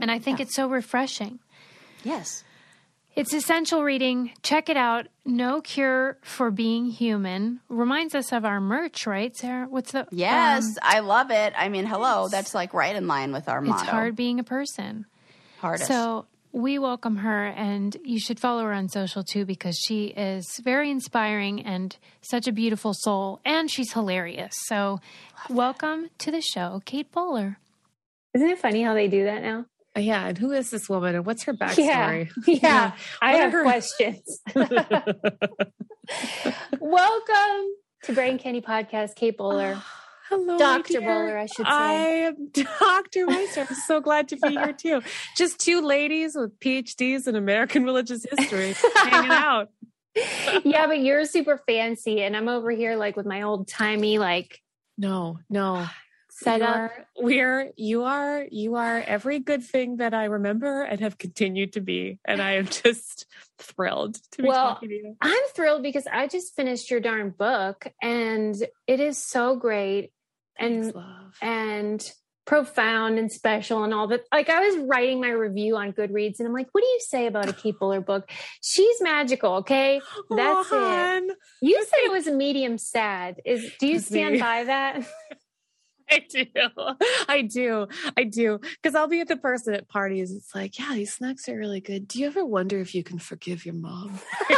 And 0.00 0.10
i 0.10 0.18
think 0.18 0.40
it's 0.40 0.54
so 0.54 0.68
refreshing. 0.68 1.40
Yes. 2.02 2.44
It's 3.16 3.32
essential 3.32 3.82
reading. 3.82 4.32
Check 4.42 4.68
it 4.68 4.76
out. 4.76 5.06
No 5.24 5.60
Cure 5.60 6.18
for 6.22 6.50
Being 6.50 6.86
Human. 6.86 7.60
Reminds 7.68 8.14
us 8.14 8.32
of 8.32 8.44
our 8.44 8.60
merch, 8.60 9.06
right, 9.06 9.34
Sarah? 9.36 9.66
What's 9.68 9.92
the. 9.92 10.06
Yes, 10.10 10.64
um, 10.64 10.74
I 10.82 11.00
love 11.00 11.30
it. 11.30 11.52
I 11.56 11.68
mean, 11.68 11.86
hello, 11.86 12.28
that's 12.28 12.54
like 12.54 12.74
right 12.74 12.94
in 12.94 13.06
line 13.06 13.32
with 13.32 13.48
our 13.48 13.60
it's 13.60 13.68
motto. 13.68 13.90
hard 13.90 14.16
being 14.16 14.40
a 14.40 14.44
person. 14.44 15.06
Hardest. 15.60 15.88
So 15.88 16.26
we 16.52 16.78
welcome 16.78 17.16
her, 17.16 17.46
and 17.46 17.96
you 18.04 18.20
should 18.20 18.38
follow 18.38 18.62
her 18.62 18.72
on 18.72 18.88
social 18.88 19.24
too 19.24 19.44
because 19.44 19.76
she 19.76 20.06
is 20.06 20.46
very 20.62 20.90
inspiring 20.90 21.60
and 21.62 21.96
such 22.20 22.46
a 22.46 22.52
beautiful 22.52 22.94
soul, 22.94 23.40
and 23.44 23.70
she's 23.70 23.92
hilarious. 23.92 24.54
So, 24.66 25.00
welcome 25.50 26.10
to 26.18 26.30
the 26.30 26.40
show, 26.40 26.80
Kate 26.84 27.10
Bowler. 27.10 27.58
Isn't 28.34 28.48
it 28.48 28.58
funny 28.58 28.82
how 28.82 28.94
they 28.94 29.08
do 29.08 29.24
that 29.24 29.42
now? 29.42 29.66
Uh, 29.96 30.00
yeah, 30.00 30.26
and 30.26 30.36
who 30.38 30.50
is 30.50 30.70
this 30.70 30.88
woman 30.88 31.14
and 31.14 31.24
what's 31.24 31.44
her 31.44 31.54
Yeah. 31.58 31.68
backstory? 31.68 32.30
Yeah. 32.62 32.92
I 33.22 33.36
have 33.36 33.52
her- 33.52 33.62
questions. 33.62 34.40
Welcome 36.80 37.66
to 38.04 38.12
Brain 38.12 38.38
Candy 38.38 38.60
Podcast, 38.60 39.14
Kate 39.16 39.36
Bowler. 39.36 39.80
Hello, 40.30 40.56
Dr. 40.58 41.00
Bowler, 41.02 41.36
I 41.38 41.46
should 41.46 41.66
say. 41.66 41.72
I 41.72 41.92
am 41.92 42.48
Dr. 42.50 43.26
Meister. 43.26 43.66
I'm 43.68 43.74
so 43.86 44.00
glad 44.00 44.28
to 44.28 44.36
be 44.36 44.48
here 44.52 44.72
too. 44.72 45.02
Just 45.36 45.60
two 45.60 45.82
ladies 45.82 46.34
with 46.34 46.58
PhDs 46.60 47.28
in 47.28 47.36
American 47.36 47.84
religious 47.84 48.24
history 48.36 48.74
hanging 48.96 49.30
out. 49.30 49.68
yeah, 50.64 50.86
but 50.86 51.00
you're 51.00 51.24
super 51.26 51.60
fancy, 51.66 52.22
and 52.22 52.34
I'm 52.36 52.48
over 52.48 52.70
here 52.70 52.96
like 52.96 53.16
with 53.16 53.26
my 53.26 53.42
old 53.42 53.68
timey 53.68 54.18
like 54.18 54.60
No, 54.96 55.38
no. 55.50 55.86
setup. 56.34 56.92
We're 57.16 57.70
you 57.76 58.04
are 58.04 58.44
you 58.50 58.74
are 58.74 58.98
every 58.98 59.38
good 59.38 59.62
thing 59.62 59.98
that 59.98 60.14
I 60.14 60.24
remember 60.24 60.82
and 60.82 61.00
have 61.00 61.18
continued 61.18 61.74
to 61.74 61.80
be, 61.80 62.18
and 62.24 62.42
I 62.42 62.52
am 62.52 62.66
just 62.82 63.26
thrilled 63.58 64.14
to 64.32 64.42
be 64.42 64.48
Well, 64.48 64.74
talking 64.74 64.88
to 64.88 64.94
you. 64.94 65.16
I'm 65.20 65.42
thrilled 65.54 65.82
because 65.82 66.06
I 66.10 66.26
just 66.26 66.54
finished 66.56 66.90
your 66.90 67.00
darn 67.00 67.30
book, 67.30 67.86
and 68.02 68.54
it 68.86 69.00
is 69.00 69.18
so 69.18 69.56
great 69.56 70.10
and 70.58 70.92
Thanks, 70.92 71.38
and 71.40 72.12
profound 72.46 73.18
and 73.18 73.32
special 73.32 73.84
and 73.84 73.94
all 73.94 74.08
that. 74.08 74.24
Like 74.32 74.50
I 74.50 74.60
was 74.60 74.76
writing 74.86 75.20
my 75.20 75.30
review 75.30 75.76
on 75.76 75.92
Goodreads, 75.92 76.40
and 76.40 76.48
I'm 76.48 76.54
like, 76.54 76.68
"What 76.72 76.82
do 76.82 76.86
you 76.86 77.00
say 77.00 77.26
about 77.26 77.48
a 77.48 77.52
Kate 77.62 77.78
Bowler 77.78 78.00
book? 78.00 78.30
She's 78.60 79.00
magical, 79.00 79.54
okay? 79.56 80.00
That's 80.30 80.68
Aw, 80.72 81.16
it." 81.18 81.36
You 81.62 81.84
said 81.84 81.98
it 82.04 82.12
was 82.12 82.26
a 82.26 82.32
medium 82.32 82.76
sad. 82.76 83.40
Is 83.44 83.70
do 83.78 83.86
you 83.86 84.00
stand 84.00 84.40
by 84.40 84.64
that? 84.64 85.06
I 86.14 86.22
do. 86.28 86.96
I 87.28 87.42
do. 87.42 87.88
I 88.16 88.24
do. 88.24 88.58
Because 88.58 88.94
I'll 88.94 89.08
be 89.08 89.20
at 89.20 89.28
the 89.28 89.36
person 89.36 89.74
at 89.74 89.88
parties. 89.88 90.32
It's 90.32 90.54
like, 90.54 90.78
yeah, 90.78 90.92
these 90.94 91.12
snacks 91.12 91.48
are 91.48 91.56
really 91.56 91.80
good. 91.80 92.08
Do 92.08 92.18
you 92.18 92.26
ever 92.26 92.44
wonder 92.44 92.78
if 92.80 92.94
you 92.94 93.02
can 93.02 93.18
forgive 93.18 93.64
your 93.64 93.74
mom? 93.74 94.18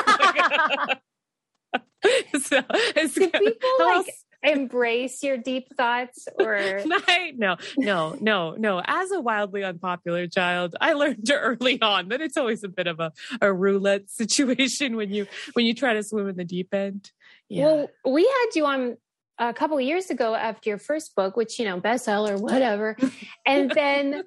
so, 2.41 2.63
it's 2.71 3.15
Do 3.15 3.29
people 3.29 3.71
like 3.81 4.07
embrace 4.43 5.23
your 5.23 5.37
deep 5.37 5.75
thoughts 5.77 6.29
or 6.39 6.81
no, 6.87 7.57
no, 7.77 8.17
no, 8.21 8.55
no. 8.57 8.83
As 8.85 9.11
a 9.11 9.21
wildly 9.21 9.65
unpopular 9.65 10.27
child, 10.27 10.77
I 10.81 10.93
learned 10.93 11.31
early 11.33 11.81
on 11.81 12.09
that 12.09 12.21
it's 12.21 12.37
always 12.37 12.65
a 12.65 12.69
bit 12.69 12.87
of 12.87 13.01
a, 13.01 13.13
a 13.41 13.53
roulette 13.53 14.11
situation 14.11 14.97
when 14.97 15.11
you 15.11 15.27
when 15.55 15.67
you 15.67 15.75
try 15.75 15.95
to 15.95 16.03
swim 16.03 16.29
in 16.29 16.37
the 16.37 16.45
deep 16.45 16.73
end. 16.73 17.11
Yeah. 17.49 17.67
Well, 17.67 17.89
we 18.05 18.23
had 18.25 18.47
you 18.55 18.67
on 18.67 18.97
a 19.39 19.53
couple 19.53 19.77
of 19.77 19.83
years 19.83 20.11
ago 20.11 20.35
after 20.35 20.71
your 20.71 20.79
first 20.79 21.15
book, 21.15 21.37
which, 21.37 21.59
you 21.59 21.65
know, 21.65 21.81
bestseller, 21.81 22.41
whatever. 22.41 22.97
and 23.45 23.71
then 23.75 24.25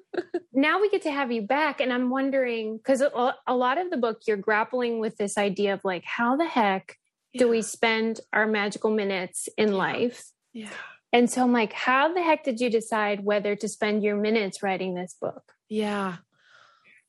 now 0.52 0.80
we 0.80 0.90
get 0.90 1.02
to 1.02 1.10
have 1.10 1.32
you 1.32 1.42
back. 1.42 1.80
And 1.80 1.92
I'm 1.92 2.10
wondering, 2.10 2.76
because 2.76 3.00
a, 3.00 3.34
a 3.46 3.54
lot 3.54 3.78
of 3.78 3.90
the 3.90 3.96
book, 3.96 4.22
you're 4.26 4.36
grappling 4.36 5.00
with 5.00 5.16
this 5.16 5.36
idea 5.36 5.74
of 5.74 5.84
like, 5.84 6.04
how 6.04 6.36
the 6.36 6.46
heck 6.46 6.96
do 7.36 7.48
we 7.48 7.62
spend 7.62 8.20
our 8.32 8.46
magical 8.46 8.90
minutes 8.90 9.48
in 9.56 9.72
life? 9.72 10.24
yeah. 10.52 10.68
And 11.12 11.28
so 11.28 11.42
I'm 11.42 11.52
like, 11.52 11.72
how 11.72 12.14
the 12.14 12.22
heck 12.22 12.44
did 12.44 12.60
you 12.60 12.70
decide 12.70 13.24
whether 13.24 13.56
to 13.56 13.68
spend 13.68 14.04
your 14.04 14.16
minutes 14.16 14.62
writing 14.62 14.94
this 14.94 15.16
book? 15.20 15.42
Yeah. 15.68 16.18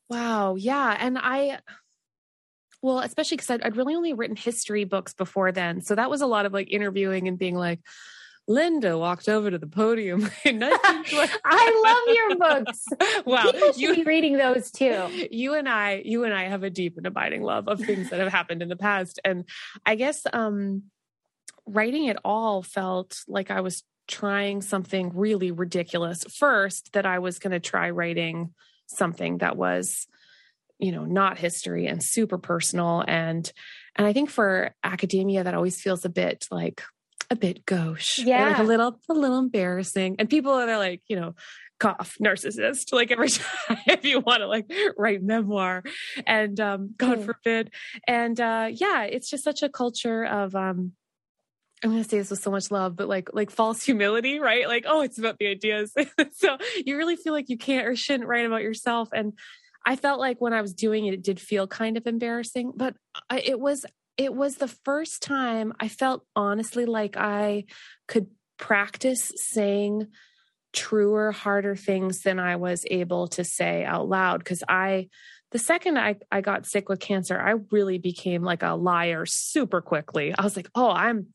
Wow. 0.08 0.56
Yeah. 0.56 0.96
And 0.98 1.16
I, 1.18 1.60
well, 2.82 2.98
especially 2.98 3.36
because 3.36 3.50
I'd, 3.50 3.62
I'd 3.62 3.76
really 3.76 3.94
only 3.94 4.12
written 4.12 4.36
history 4.36 4.84
books 4.84 5.14
before 5.14 5.52
then. 5.52 5.80
So 5.80 5.94
that 5.94 6.10
was 6.10 6.20
a 6.20 6.26
lot 6.26 6.46
of 6.46 6.52
like 6.52 6.70
interviewing 6.70 7.28
and 7.28 7.38
being 7.38 7.54
like, 7.54 7.80
Linda 8.48 8.98
walked 8.98 9.28
over 9.28 9.50
to 9.50 9.58
the 9.58 9.68
podium 9.68 10.20
in 10.44 10.58
1920. 10.58 11.32
I 11.44 11.82
love 11.84 12.16
your 12.16 12.64
books. 12.64 12.84
wow, 13.24 13.44
People 13.44 13.72
should 13.72 13.80
you, 13.80 13.94
be 13.94 14.02
reading 14.02 14.36
those 14.36 14.70
too. 14.70 15.28
you 15.30 15.54
and 15.54 15.68
I, 15.68 16.02
you 16.04 16.24
and 16.24 16.34
I 16.34 16.44
have 16.44 16.64
a 16.64 16.70
deep 16.70 16.96
and 16.96 17.06
abiding 17.06 17.42
love 17.42 17.68
of 17.68 17.80
things 17.80 18.10
that 18.10 18.20
have 18.20 18.32
happened 18.32 18.62
in 18.62 18.68
the 18.68 18.76
past, 18.76 19.20
and 19.24 19.48
I 19.86 19.94
guess 19.94 20.26
um, 20.32 20.84
writing 21.66 22.06
it 22.06 22.16
all 22.24 22.62
felt 22.62 23.20
like 23.28 23.50
I 23.50 23.60
was 23.60 23.84
trying 24.08 24.60
something 24.60 25.12
really 25.14 25.52
ridiculous. 25.52 26.24
First, 26.24 26.92
that 26.94 27.06
I 27.06 27.20
was 27.20 27.38
going 27.38 27.52
to 27.52 27.60
try 27.60 27.90
writing 27.90 28.52
something 28.86 29.38
that 29.38 29.56
was, 29.56 30.08
you 30.82 30.92
know, 30.92 31.04
not 31.06 31.38
history 31.38 31.86
and 31.86 32.02
super 32.02 32.36
personal, 32.36 33.02
and 33.08 33.50
and 33.96 34.06
I 34.06 34.12
think 34.12 34.28
for 34.28 34.74
academia, 34.84 35.44
that 35.44 35.54
always 35.54 35.80
feels 35.80 36.04
a 36.04 36.10
bit 36.10 36.46
like 36.50 36.82
a 37.30 37.36
bit 37.36 37.64
gauche, 37.64 38.18
yeah 38.18 38.48
like 38.50 38.58
a 38.58 38.62
little 38.64 39.00
a 39.08 39.14
little 39.14 39.38
embarrassing, 39.38 40.16
and 40.18 40.28
people 40.28 40.52
are 40.52 40.76
like, 40.78 41.00
you 41.08 41.16
know. 41.16 41.34
Cough, 41.80 42.16
narcissist. 42.22 42.92
Like 42.92 43.10
every 43.10 43.28
time, 43.30 43.78
if 43.88 44.04
you 44.04 44.20
want 44.20 44.38
to 44.42 44.46
like 44.46 44.70
write 44.96 45.20
memoir, 45.20 45.82
and 46.28 46.60
um, 46.60 46.94
God 46.96 47.18
Mm. 47.18 47.24
forbid, 47.24 47.72
and 48.06 48.40
uh, 48.40 48.68
yeah, 48.70 49.02
it's 49.02 49.28
just 49.28 49.42
such 49.42 49.64
a 49.64 49.68
culture 49.68 50.24
of 50.24 50.54
um, 50.54 50.92
I'm 51.82 51.90
going 51.90 52.02
to 52.04 52.08
say 52.08 52.18
this 52.18 52.30
with 52.30 52.40
so 52.40 52.52
much 52.52 52.70
love, 52.70 52.94
but 52.94 53.08
like 53.08 53.30
like 53.32 53.50
false 53.50 53.82
humility, 53.82 54.38
right? 54.38 54.68
Like, 54.68 54.84
oh, 54.86 55.00
it's 55.02 55.18
about 55.18 55.38
the 55.38 55.48
ideas. 55.48 55.92
so 56.34 56.56
you 56.86 56.96
really 56.96 57.16
feel 57.16 57.32
like 57.32 57.48
you 57.48 57.58
can't 57.58 57.88
or 57.88 57.96
shouldn't 57.96 58.28
write 58.28 58.46
about 58.46 58.62
yourself. 58.62 59.08
And 59.12 59.32
I 59.84 59.96
felt 59.96 60.20
like 60.20 60.40
when 60.40 60.52
I 60.52 60.62
was 60.62 60.74
doing 60.74 61.06
it, 61.06 61.14
it 61.14 61.22
did 61.22 61.40
feel 61.40 61.66
kind 61.66 61.96
of 61.96 62.06
embarrassing, 62.06 62.72
but 62.76 62.94
I, 63.28 63.40
it 63.40 63.58
was 63.58 63.84
it 64.16 64.34
was 64.34 64.56
the 64.56 64.68
first 64.68 65.22
time 65.22 65.72
I 65.80 65.88
felt 65.88 66.24
honestly 66.36 66.84
like 66.84 67.16
I 67.16 67.64
could 68.06 68.26
practice 68.58 69.32
saying 69.36 70.08
truer, 70.72 71.32
harder 71.32 71.76
things 71.76 72.22
than 72.22 72.38
I 72.38 72.56
was 72.56 72.84
able 72.90 73.28
to 73.28 73.44
say 73.44 73.84
out 73.84 74.08
loud. 74.08 74.38
Because 74.38 74.62
I, 74.68 75.08
the 75.50 75.58
second 75.58 75.98
I, 75.98 76.16
I 76.30 76.40
got 76.40 76.66
sick 76.66 76.88
with 76.88 77.00
cancer, 77.00 77.38
I 77.38 77.54
really 77.70 77.98
became 77.98 78.42
like 78.42 78.62
a 78.62 78.74
liar 78.74 79.26
super 79.26 79.80
quickly. 79.80 80.34
I 80.36 80.42
was 80.42 80.56
like, 80.56 80.70
oh, 80.74 80.90
I'm, 80.90 81.28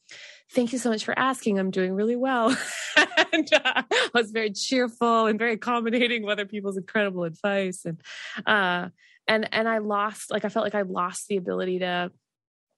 thank 0.51 0.73
you 0.73 0.79
so 0.79 0.89
much 0.89 1.05
for 1.05 1.17
asking. 1.17 1.59
I'm 1.59 1.71
doing 1.71 1.93
really 1.93 2.15
well. 2.15 2.49
and 3.33 3.53
uh, 3.53 3.83
I 3.89 4.09
was 4.13 4.31
very 4.31 4.51
cheerful 4.51 5.27
and 5.27 5.37
very 5.37 5.53
accommodating 5.53 6.23
with 6.23 6.33
other 6.33 6.45
people's 6.45 6.77
incredible 6.77 7.23
advice. 7.23 7.85
And, 7.85 8.01
uh, 8.45 8.89
and, 9.27 9.49
and 9.53 9.67
I 9.67 9.79
lost, 9.79 10.31
like, 10.31 10.45
I 10.45 10.49
felt 10.49 10.65
like 10.65 10.75
I 10.75 10.83
lost 10.83 11.27
the 11.27 11.37
ability 11.37 11.79
to 11.79 12.11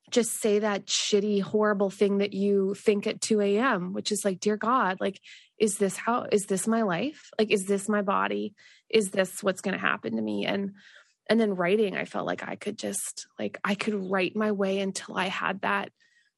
just 0.10 0.41
say 0.41 0.60
that 0.60 0.88
shitty, 0.88 1.41
horrible 1.41 1.89
thing 1.89 2.18
that 2.18 2.34
you 2.34 2.74
think 2.74 3.05
at 3.07 3.22
2 3.22 3.41
a.m., 3.41 3.93
which 3.93 4.12
is 4.12 4.26
like, 4.26 4.39
dear 4.39 4.57
God, 4.57 4.97
like, 4.99 5.20
is 5.60 5.78
this 5.78 5.97
how, 5.97 6.28
is 6.32 6.45
this 6.45 6.68
my 6.68 6.84
life? 6.84 7.30
Like, 7.38 7.51
is 7.51 7.66
this 7.66 7.89
my 7.89 8.01
body? 8.01 8.53
Is 8.89 9.12
this 9.12 9.43
what's 9.43 9.62
going 9.62 9.74
to 9.74 9.80
happen 9.80 10.16
to 10.16 10.22
me? 10.22 10.45
And, 10.45 10.74
and 11.30 11.39
then 11.39 11.55
writing, 11.55 11.95
I 11.95 12.05
felt 12.05 12.26
like 12.26 12.47
I 12.47 12.55
could 12.55 12.78
just, 12.78 13.28
like, 13.38 13.60
I 13.64 13.76
could 13.76 13.93
write 13.93 14.36
my 14.36 14.51
way 14.51 14.80
until 14.80 15.16
I 15.18 15.28
had 15.28 15.62
that, 15.62 15.91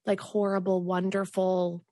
like, 0.06 0.20
horrible, 0.20 0.82
wonderful 0.82 1.84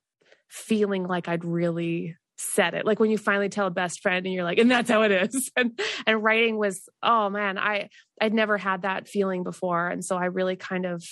feeling 0.49 1.05
like 1.05 1.27
I'd 1.27 1.45
really 1.45 2.17
said 2.39 2.73
it. 2.73 2.85
Like 2.85 2.99
when 2.99 3.11
you 3.11 3.17
finally 3.17 3.49
tell 3.49 3.67
a 3.67 3.71
best 3.71 4.01
friend 4.01 4.25
and 4.25 4.33
you're 4.33 4.43
like, 4.43 4.57
and 4.57 4.71
that's 4.71 4.89
how 4.89 5.01
it 5.03 5.11
is. 5.11 5.51
And 5.57 5.79
and 6.07 6.23
writing 6.23 6.57
was, 6.57 6.87
oh 7.03 7.29
man, 7.29 7.57
I 7.57 7.89
I'd 8.21 8.33
never 8.33 8.57
had 8.57 8.83
that 8.83 9.07
feeling 9.07 9.43
before. 9.43 9.89
And 9.89 10.03
so 10.03 10.17
I 10.17 10.25
really 10.25 10.55
kind 10.55 10.85
of 10.85 11.03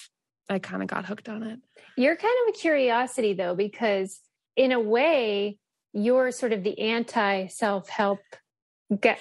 I 0.49 0.59
kind 0.59 0.81
of 0.81 0.87
got 0.87 1.05
hooked 1.05 1.27
on 1.27 1.43
it. 1.43 1.59
You're 1.97 2.15
kind 2.15 2.33
of 2.43 2.55
a 2.55 2.57
curiosity 2.57 3.33
though, 3.33 3.55
because 3.55 4.19
in 4.55 4.71
a 4.71 4.79
way, 4.79 5.57
you're 5.93 6.31
sort 6.31 6.53
of 6.53 6.63
the 6.63 6.79
anti 6.79 7.47
self 7.47 7.89
help, 7.89 8.19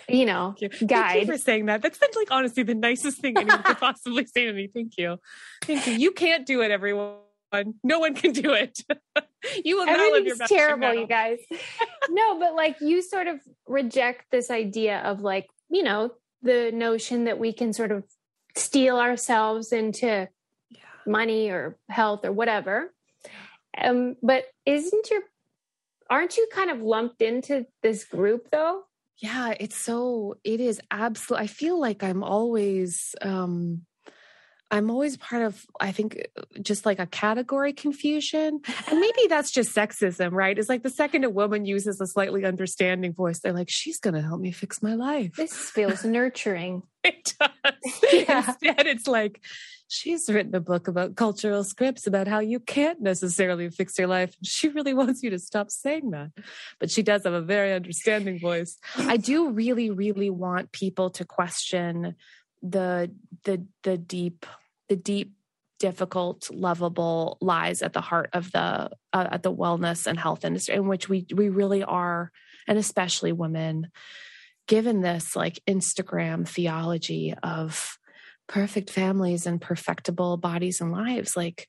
you 0.09 0.27
know, 0.27 0.55
Thank 0.59 0.61
you. 0.61 0.69
Thank 0.69 0.81
you 0.81 0.87
guide. 0.87 1.27
for 1.27 1.39
saying 1.39 1.67
that. 1.67 1.83
That's 1.83 1.99
like 2.17 2.31
honestly 2.31 2.63
the 2.63 2.75
nicest 2.75 3.19
thing 3.19 3.37
anyone 3.37 3.63
could 3.63 3.79
possibly 3.81 4.27
say 4.27 4.47
to 4.47 4.53
me. 4.53 4.69
Thank 4.73 4.93
you. 4.97 5.19
Thank 5.63 5.87
you. 5.87 5.95
You 5.95 6.13
can't 6.13 6.47
do 6.47 6.63
it, 6.63 6.71
everyone. 6.71 7.17
No 7.83 8.01
one 8.01 8.15
can 8.15 8.33
do 8.33 8.53
it. 8.53 8.79
you 9.65 9.77
will 9.77 9.87
not 9.87 10.13
live 10.13 10.27
your 10.27 10.37
best 10.37 10.53
terrible, 10.53 10.93
you 10.95 11.07
guys. 11.07 11.39
no, 12.11 12.39
but 12.39 12.55
like 12.55 12.81
you 12.81 13.03
sort 13.03 13.29
of 13.29 13.41
reject 13.67 14.27
this 14.31 14.51
idea 14.51 14.99
of 15.01 15.21
like, 15.21 15.47
you 15.71 15.83
know, 15.83 16.11
the 16.43 16.71
notion 16.73 17.25
that 17.25 17.39
we 17.39 17.53
can 17.53 17.73
sort 17.73 17.93
of 17.93 18.05
steal 18.57 18.99
ourselves 18.99 19.73
into 19.73 20.29
Yeah. 20.71 20.79
money 21.07 21.49
or 21.51 21.77
health 21.89 22.25
or 22.25 22.33
whatever. 22.33 22.93
Um, 23.79 24.17
but 24.23 24.45
isn't 24.65 25.11
your 25.11 25.23
aren't 26.11 26.37
you 26.37 26.49
kind 26.53 26.71
of 26.71 26.81
lumped 26.83 27.23
into 27.23 27.67
this 27.83 28.05
group 28.05 28.49
though? 28.51 28.83
Yeah, 29.19 29.55
it's 29.59 29.77
so 29.77 30.37
it 30.45 30.61
is 30.61 30.81
absolutely 30.91 31.45
I 31.45 31.47
feel 31.47 31.81
like 31.81 32.03
I'm 32.03 32.23
always 32.23 33.15
um 33.23 33.83
I'm 34.71 34.91
always 34.91 35.17
part 35.17 35.43
of 35.43 35.65
I 35.81 35.93
think 35.93 36.27
just 36.61 36.85
like 36.87 36.99
a 36.99 37.07
category 37.07 37.73
confusion. 37.73 38.61
And 38.89 39.01
maybe 39.01 39.23
that's 39.29 39.51
just 39.53 39.75
sexism, 39.75 40.33
right? 40.33 40.59
It's 40.59 40.69
like 40.69 40.83
the 40.83 40.91
second 40.91 41.25
a 41.25 41.31
woman 41.31 41.65
uses 41.65 42.01
a 42.01 42.07
slightly 42.07 42.45
understanding 42.45 43.13
voice, 43.15 43.41
they're 43.41 43.53
like, 43.53 43.71
she's 43.71 43.99
gonna 44.01 44.23
help 44.23 44.41
me 44.41 44.51
fix 44.53 44.83
my 44.83 44.95
life. 44.95 45.35
This 45.37 45.55
feels 45.71 46.05
nurturing. 46.05 46.83
It 47.05 47.35
does. 47.39 48.03
Yeah. 48.13 48.45
Instead, 48.49 48.87
it's 48.89 49.07
like 49.07 49.41
she's 49.89 50.29
written 50.29 50.55
a 50.55 50.61
book 50.61 50.89
about 50.89 51.17
cultural 51.17 51.65
scripts 51.65 52.07
about 52.07 52.27
how 52.27 52.41
you 52.41 52.59
can't 52.59 53.01
necessarily 53.01 53.71
fix 53.71 53.99
your 53.99 54.09
life. 54.09 54.37
She 54.43 54.69
really 54.69 54.95
wants 55.01 55.23
you 55.23 55.31
to 55.31 55.39
stop 55.39 55.71
saying 55.71 56.11
that. 56.11 56.33
But 56.79 56.91
she 56.91 57.03
does 57.03 57.25
have 57.25 57.33
a 57.33 57.41
very 57.41 57.73
understanding 57.73 58.39
voice. 58.41 58.79
I 58.97 59.17
do 59.17 59.51
really, 59.51 59.91
really 59.91 60.31
want 60.31 60.73
people 60.73 61.11
to 61.11 61.25
question 61.25 62.15
the 62.63 63.11
the 63.45 63.65
the 63.83 63.97
deep, 63.97 64.47
the 64.89 64.97
deep, 64.97 65.33
difficult, 65.79 66.51
lovable 66.51 67.39
lies 67.41 67.83
at 67.83 67.93
the 67.93 68.01
heart 68.01 68.31
of 68.33 68.51
the 68.53 68.91
uh, 69.13 69.29
at 69.31 69.43
the 69.43 69.55
wellness 69.55 70.07
and 70.07 70.19
health 70.19 70.45
industry, 70.45 70.75
in 70.75 70.89
which 70.89 71.09
we 71.09 71.27
we 71.35 71.49
really 71.49 71.85
are, 71.85 72.33
and 72.67 72.79
especially 72.79 73.33
women, 73.33 73.89
given 74.67 75.01
this 75.01 75.37
like 75.37 75.61
Instagram 75.69 76.49
theology 76.49 77.35
of 77.43 77.99
perfect 78.49 78.91
families 78.91 79.47
and 79.47 79.61
perfectible 79.61 80.37
bodies 80.37 80.81
and 80.81 80.93
lives, 80.93 81.37
like 81.37 81.69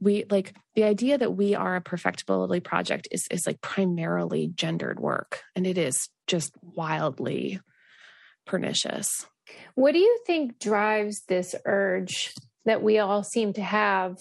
we 0.00 0.24
like 0.30 0.54
the 0.74 0.84
idea 0.84 1.16
that 1.18 1.34
we 1.34 1.54
are 1.54 1.76
a 1.76 1.80
perfectibility 1.80 2.60
project 2.60 3.08
is 3.10 3.26
is 3.30 3.46
like 3.46 3.60
primarily 3.60 4.48
gendered 4.54 5.00
work, 5.00 5.42
and 5.54 5.66
it 5.66 5.78
is 5.78 6.08
just 6.26 6.52
wildly 6.62 7.60
pernicious. 8.46 9.26
What 9.74 9.92
do 9.92 9.98
you 9.98 10.20
think 10.26 10.58
drives 10.58 11.22
this 11.28 11.54
urge 11.64 12.34
that 12.64 12.82
we 12.82 12.98
all 12.98 13.22
seem 13.22 13.52
to 13.54 13.62
have 13.62 14.16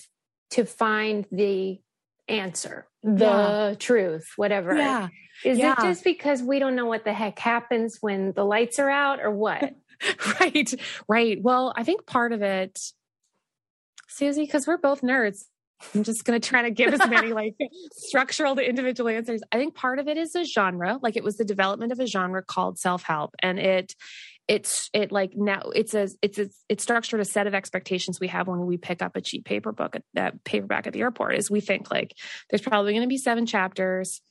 to 0.51 0.65
find 0.65 1.25
the 1.31 1.79
answer, 2.27 2.87
the 3.03 3.19
Yeah. 3.19 3.75
truth, 3.79 4.25
whatever? 4.35 4.75
Yeah. 4.77 5.07
Is 5.43 5.57
Yeah. 5.59 5.73
it 5.73 5.79
just 5.81 6.03
because 6.03 6.41
we 6.41 6.59
don't 6.59 6.75
know 6.75 6.85
what 6.85 7.03
the 7.03 7.13
heck 7.13 7.39
happens 7.39 7.97
when 8.01 8.31
the 8.33 8.45
lights 8.45 8.79
are 8.79 8.89
out 8.89 9.19
or 9.19 9.31
what? 9.31 9.73
right 10.39 10.73
right. 11.07 11.41
Well 11.41 11.73
i 11.75 11.83
think 11.83 12.05
part 12.05 12.31
of 12.31 12.41
it 12.41 12.79
susie 14.07 14.45
because 14.45 14.67
we're 14.67 14.77
both 14.77 15.01
nerds 15.01 15.45
i'm 15.93 16.03
just 16.03 16.23
going 16.23 16.39
to 16.39 16.47
try 16.47 16.61
to 16.61 16.71
give 16.71 16.93
as 16.93 17.07
many 17.09 17.33
like 17.33 17.55
structural 17.91 18.55
to 18.55 18.67
individual 18.67 19.09
answers. 19.09 19.41
I 19.51 19.57
think 19.57 19.75
part 19.75 19.99
of 19.99 20.07
it 20.07 20.17
is 20.17 20.35
a 20.35 20.43
genre 20.43 20.99
like 21.01 21.17
it 21.17 21.23
was 21.23 21.37
the 21.37 21.45
development 21.45 21.91
of 21.91 21.99
a 21.99 22.07
genre 22.07 22.43
called 22.43 22.77
self-help 22.77 23.35
and 23.41 23.59
it 23.59 23.95
it's 24.47 24.89
it 24.93 25.11
like 25.11 25.31
now 25.35 25.61
it's 25.73 25.93
a 25.93 26.09
it's 26.21 26.37
a, 26.37 26.49
it's 26.67 26.83
structured 26.83 27.19
a 27.19 27.25
set 27.25 27.47
of 27.47 27.53
expectations 27.53 28.19
we 28.19 28.27
have 28.27 28.47
when 28.47 28.65
we 28.65 28.77
pick 28.77 29.01
up 29.01 29.15
a 29.15 29.21
cheap 29.21 29.45
paper 29.45 29.71
book 29.71 29.95
at 29.95 30.03
that 30.13 30.43
paperback 30.43 30.85
at 30.85 30.93
the 30.93 31.01
airport 31.01 31.35
is 31.35 31.49
we 31.49 31.61
think 31.61 31.89
like 31.89 32.13
there's 32.49 32.61
probably 32.61 32.91
going 32.91 33.03
to 33.03 33.07
be 33.07 33.17
seven 33.17 33.45
chapters 33.45 34.21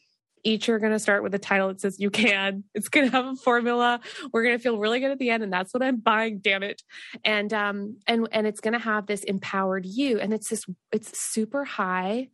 each 0.44 0.68
are 0.68 0.78
going 0.78 0.92
to 0.92 0.98
start 0.98 1.22
with 1.22 1.34
a 1.34 1.38
title 1.38 1.68
that 1.68 1.80
says 1.80 2.00
you 2.00 2.10
can. 2.10 2.64
It's 2.74 2.88
going 2.88 3.06
to 3.06 3.12
have 3.12 3.26
a 3.26 3.36
formula. 3.36 4.00
We're 4.32 4.42
going 4.42 4.56
to 4.56 4.62
feel 4.62 4.78
really 4.78 5.00
good 5.00 5.10
at 5.10 5.18
the 5.18 5.30
end 5.30 5.42
and 5.42 5.52
that's 5.52 5.72
what 5.72 5.82
i'm 5.82 5.98
buying 5.98 6.38
damn 6.38 6.62
it. 6.62 6.82
And 7.24 7.52
um 7.52 7.98
and 8.06 8.28
and 8.32 8.46
it's 8.46 8.60
going 8.60 8.72
to 8.72 8.78
have 8.78 9.06
this 9.06 9.22
empowered 9.24 9.86
you 9.86 10.18
and 10.18 10.32
it's 10.32 10.48
this 10.48 10.66
it's 10.90 11.18
super 11.18 11.64
high 11.64 12.28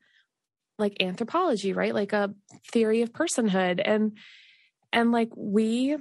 like 0.79 1.03
anthropology 1.03 1.73
right? 1.73 1.95
Like 1.95 2.13
a 2.13 2.35
theory 2.73 3.03
of 3.03 3.13
personhood. 3.13 3.81
And 3.85 4.17
and 4.93 5.13
like 5.13 5.31
we 5.37 5.97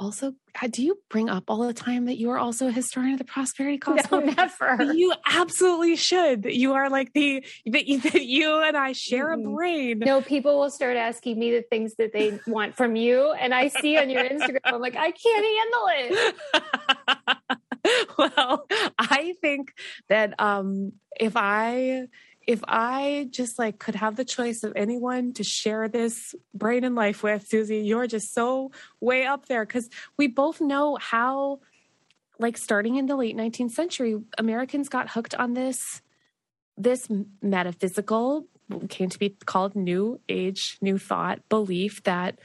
also 0.00 0.32
do 0.70 0.82
you 0.82 0.98
bring 1.10 1.28
up 1.28 1.44
all 1.48 1.66
the 1.66 1.72
time 1.74 2.04
that 2.06 2.18
you 2.18 2.30
are 2.30 2.38
also 2.38 2.68
a 2.68 2.72
historian 2.72 3.12
of 3.14 3.18
the 3.18 3.24
prosperity 3.24 3.80
No, 4.12 4.20
never. 4.20 4.78
you 4.94 5.12
absolutely 5.26 5.96
should 5.96 6.44
you 6.44 6.74
are 6.74 6.88
like 6.90 7.12
the 7.12 7.44
that 7.66 7.86
you, 7.86 8.00
that 8.00 8.24
you 8.24 8.60
and 8.62 8.76
i 8.76 8.92
share 8.92 9.32
a 9.32 9.36
Mhm. 9.36 9.54
brain 9.56 9.98
No, 9.98 10.20
people 10.22 10.58
will 10.58 10.70
start 10.70 10.96
asking 10.96 11.38
me 11.38 11.50
the 11.52 11.62
things 11.62 11.94
that 11.98 12.12
they 12.12 12.38
want 12.46 12.76
from 12.76 12.94
you. 12.96 13.32
And 13.32 13.52
I 13.54 13.68
see 13.68 13.96
on 13.98 14.08
your 14.10 14.22
Instagram, 14.24 14.58
I'm 14.64 14.80
like, 14.80 14.96
I 14.96 15.10
can't 15.10 15.46
handle 15.58 15.86
it. 15.96 16.34
well, 18.18 18.66
I 18.98 19.34
think 19.40 19.72
that 20.08 20.34
um, 20.40 20.92
if 21.18 21.32
I 21.36 22.06
if 22.48 22.64
I 22.66 23.28
just 23.30 23.58
like 23.58 23.78
could 23.78 23.94
have 23.94 24.16
the 24.16 24.24
choice 24.24 24.64
of 24.64 24.72
anyone 24.74 25.34
to 25.34 25.44
share 25.44 25.86
this 25.86 26.34
brain 26.54 26.82
and 26.82 26.94
life 26.94 27.22
with, 27.22 27.46
Susie, 27.46 27.80
you're 27.80 28.06
just 28.06 28.32
so 28.32 28.72
way 29.00 29.26
up 29.26 29.46
there 29.46 29.66
because 29.66 29.90
we 30.16 30.28
both 30.28 30.58
know 30.58 30.96
how, 30.96 31.60
like, 32.38 32.56
starting 32.56 32.96
in 32.96 33.04
the 33.04 33.16
late 33.16 33.36
19th 33.36 33.72
century, 33.72 34.16
Americans 34.38 34.88
got 34.88 35.10
hooked 35.10 35.34
on 35.34 35.52
this 35.52 36.00
this 36.78 37.08
metaphysical 37.42 38.46
came 38.88 39.10
to 39.10 39.18
be 39.18 39.30
called 39.44 39.74
new 39.74 40.20
age 40.28 40.78
new 40.80 40.96
thought 40.96 41.40
belief 41.48 42.02
that 42.04 42.38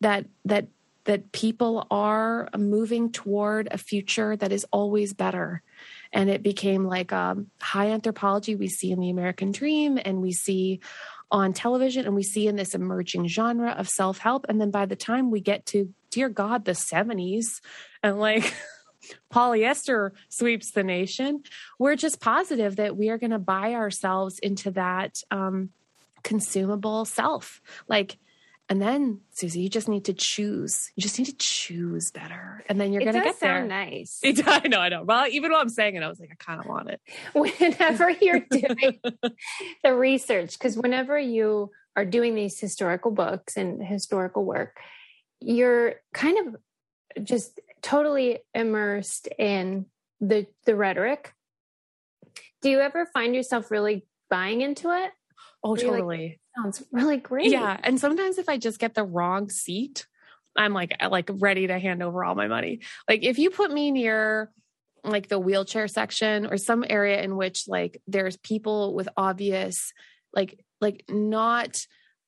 that 0.00 0.26
that 0.44 0.66
that 1.04 1.30
people 1.30 1.86
are 1.90 2.48
moving 2.58 3.12
toward 3.12 3.68
a 3.70 3.78
future 3.78 4.36
that 4.36 4.50
is 4.50 4.66
always 4.72 5.14
better 5.14 5.62
and 6.16 6.30
it 6.30 6.42
became 6.42 6.84
like 6.84 7.12
um, 7.12 7.50
high 7.60 7.90
anthropology 7.90 8.56
we 8.56 8.68
see 8.68 8.90
in 8.90 8.98
the 9.00 9.10
american 9.10 9.52
dream 9.52 9.98
and 10.04 10.20
we 10.20 10.32
see 10.32 10.80
on 11.30 11.52
television 11.52 12.06
and 12.06 12.14
we 12.14 12.22
see 12.22 12.48
in 12.48 12.56
this 12.56 12.74
emerging 12.74 13.26
genre 13.28 13.70
of 13.72 13.88
self-help 13.88 14.46
and 14.48 14.60
then 14.60 14.70
by 14.70 14.86
the 14.86 14.96
time 14.96 15.30
we 15.30 15.40
get 15.40 15.66
to 15.66 15.92
dear 16.10 16.28
god 16.28 16.64
the 16.64 16.72
70s 16.72 17.60
and 18.02 18.18
like 18.18 18.54
polyester 19.32 20.10
sweeps 20.28 20.72
the 20.72 20.82
nation, 20.82 21.42
we're 21.78 21.96
just 21.96 22.20
positive 22.20 22.76
that 22.76 22.96
we 22.96 23.10
are 23.10 23.18
going 23.18 23.30
to 23.30 23.38
buy 23.38 23.74
ourselves 23.74 24.38
into 24.38 24.70
that 24.72 25.22
um, 25.30 25.70
consumable 26.22 27.04
self. 27.04 27.60
Like, 27.88 28.18
and 28.68 28.82
then 28.82 29.20
Susie, 29.30 29.60
you 29.60 29.68
just 29.68 29.88
need 29.88 30.06
to 30.06 30.12
choose. 30.12 30.90
You 30.96 31.00
just 31.00 31.18
need 31.18 31.26
to 31.26 31.36
choose 31.36 32.10
better, 32.10 32.64
and 32.68 32.80
then 32.80 32.92
you're 32.92 33.02
going 33.02 33.14
to 33.14 33.20
get 33.20 33.38
there. 33.38 33.64
Nice. 33.64 34.18
It, 34.22 34.42
I 34.46 34.66
know, 34.66 34.80
I 34.80 34.88
know. 34.88 35.04
Well, 35.04 35.26
even 35.28 35.52
while 35.52 35.60
I'm 35.60 35.68
saying 35.68 35.94
it, 35.94 36.02
I 36.02 36.08
was 36.08 36.18
like, 36.18 36.30
I 36.32 36.34
kind 36.34 36.60
of 36.60 36.66
want 36.66 36.90
it. 36.90 37.00
Whenever 37.32 38.10
you're 38.10 38.40
doing 38.50 39.00
the 39.84 39.94
research, 39.94 40.58
because 40.58 40.76
whenever 40.76 41.18
you 41.18 41.70
are 41.94 42.04
doing 42.04 42.34
these 42.34 42.58
historical 42.58 43.12
books 43.12 43.56
and 43.56 43.82
historical 43.82 44.44
work, 44.44 44.76
you're 45.40 45.94
kind 46.12 46.48
of 46.48 47.24
just 47.24 47.60
totally 47.82 48.40
immersed 48.52 49.28
in 49.38 49.86
the 50.20 50.46
the 50.64 50.74
rhetoric. 50.74 51.34
Do 52.62 52.70
you 52.70 52.80
ever 52.80 53.06
find 53.06 53.32
yourself 53.32 53.70
really 53.70 54.06
buying 54.28 54.60
into 54.60 54.90
it? 54.90 55.12
Oh, 55.62 55.76
totally. 55.76 56.28
Like, 56.28 56.40
sounds 56.56 56.82
really 56.92 57.18
great. 57.18 57.50
Yeah, 57.50 57.78
and 57.82 58.00
sometimes 58.00 58.38
if 58.38 58.48
I 58.48 58.58
just 58.58 58.78
get 58.78 58.94
the 58.94 59.04
wrong 59.04 59.50
seat, 59.50 60.06
I'm 60.56 60.72
like 60.72 60.96
like 61.08 61.28
ready 61.32 61.66
to 61.66 61.78
hand 61.78 62.02
over 62.02 62.24
all 62.24 62.34
my 62.34 62.48
money. 62.48 62.80
Like 63.08 63.24
if 63.24 63.38
you 63.38 63.50
put 63.50 63.70
me 63.70 63.90
near 63.90 64.50
like 65.04 65.28
the 65.28 65.38
wheelchair 65.38 65.88
section 65.88 66.46
or 66.46 66.56
some 66.56 66.84
area 66.88 67.22
in 67.22 67.36
which 67.36 67.64
like 67.68 68.00
there's 68.06 68.36
people 68.38 68.94
with 68.94 69.08
obvious 69.16 69.92
like 70.34 70.58
like 70.80 71.04
not 71.08 71.78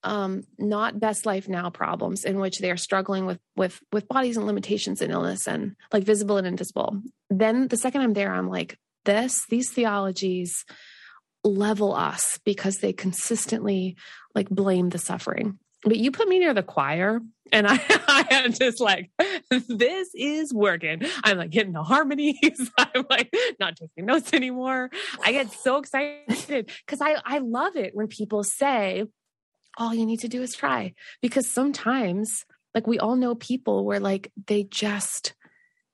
um, 0.04 0.44
not 0.58 1.00
best 1.00 1.26
life 1.26 1.48
now 1.48 1.70
problems 1.70 2.24
in 2.24 2.38
which 2.38 2.60
they 2.60 2.70
are 2.70 2.76
struggling 2.76 3.26
with 3.26 3.40
with 3.56 3.80
with 3.92 4.06
bodies 4.06 4.36
and 4.36 4.46
limitations 4.46 5.02
and 5.02 5.12
illness 5.12 5.48
and 5.48 5.74
like 5.92 6.04
visible 6.04 6.36
and 6.36 6.46
invisible 6.46 7.02
then 7.30 7.66
the 7.66 7.76
second 7.76 8.02
i'm 8.02 8.12
there 8.12 8.32
i'm 8.32 8.48
like 8.48 8.78
this 9.04 9.44
these 9.50 9.72
theologies 9.72 10.64
level 11.44 11.94
us 11.94 12.38
because 12.44 12.78
they 12.78 12.92
consistently 12.92 13.96
like 14.34 14.48
blame 14.48 14.90
the 14.90 14.98
suffering. 14.98 15.58
But 15.84 15.96
you 15.96 16.10
put 16.10 16.28
me 16.28 16.38
near 16.38 16.54
the 16.54 16.62
choir 16.62 17.20
and 17.52 17.66
I, 17.66 17.80
I 18.08 18.26
am 18.30 18.52
just 18.52 18.80
like 18.80 19.10
this 19.68 20.08
is 20.14 20.52
working. 20.52 21.02
I'm 21.24 21.38
like 21.38 21.52
hitting 21.52 21.72
the 21.72 21.82
harmonies. 21.82 22.70
I'm 22.78 23.04
like 23.08 23.32
not 23.60 23.76
taking 23.76 24.06
notes 24.06 24.32
anymore. 24.32 24.90
I 25.24 25.32
get 25.32 25.52
so 25.52 25.78
excited 25.78 26.70
because 26.86 27.00
i 27.00 27.16
i 27.24 27.38
love 27.38 27.76
it 27.76 27.94
when 27.94 28.08
people 28.08 28.42
say 28.42 29.04
all 29.76 29.94
you 29.94 30.06
need 30.06 30.20
to 30.20 30.28
do 30.28 30.42
is 30.42 30.54
try. 30.54 30.94
Because 31.22 31.48
sometimes 31.48 32.44
like 32.74 32.86
we 32.86 32.98
all 32.98 33.16
know 33.16 33.34
people 33.34 33.84
where 33.84 34.00
like 34.00 34.32
they 34.46 34.64
just 34.64 35.34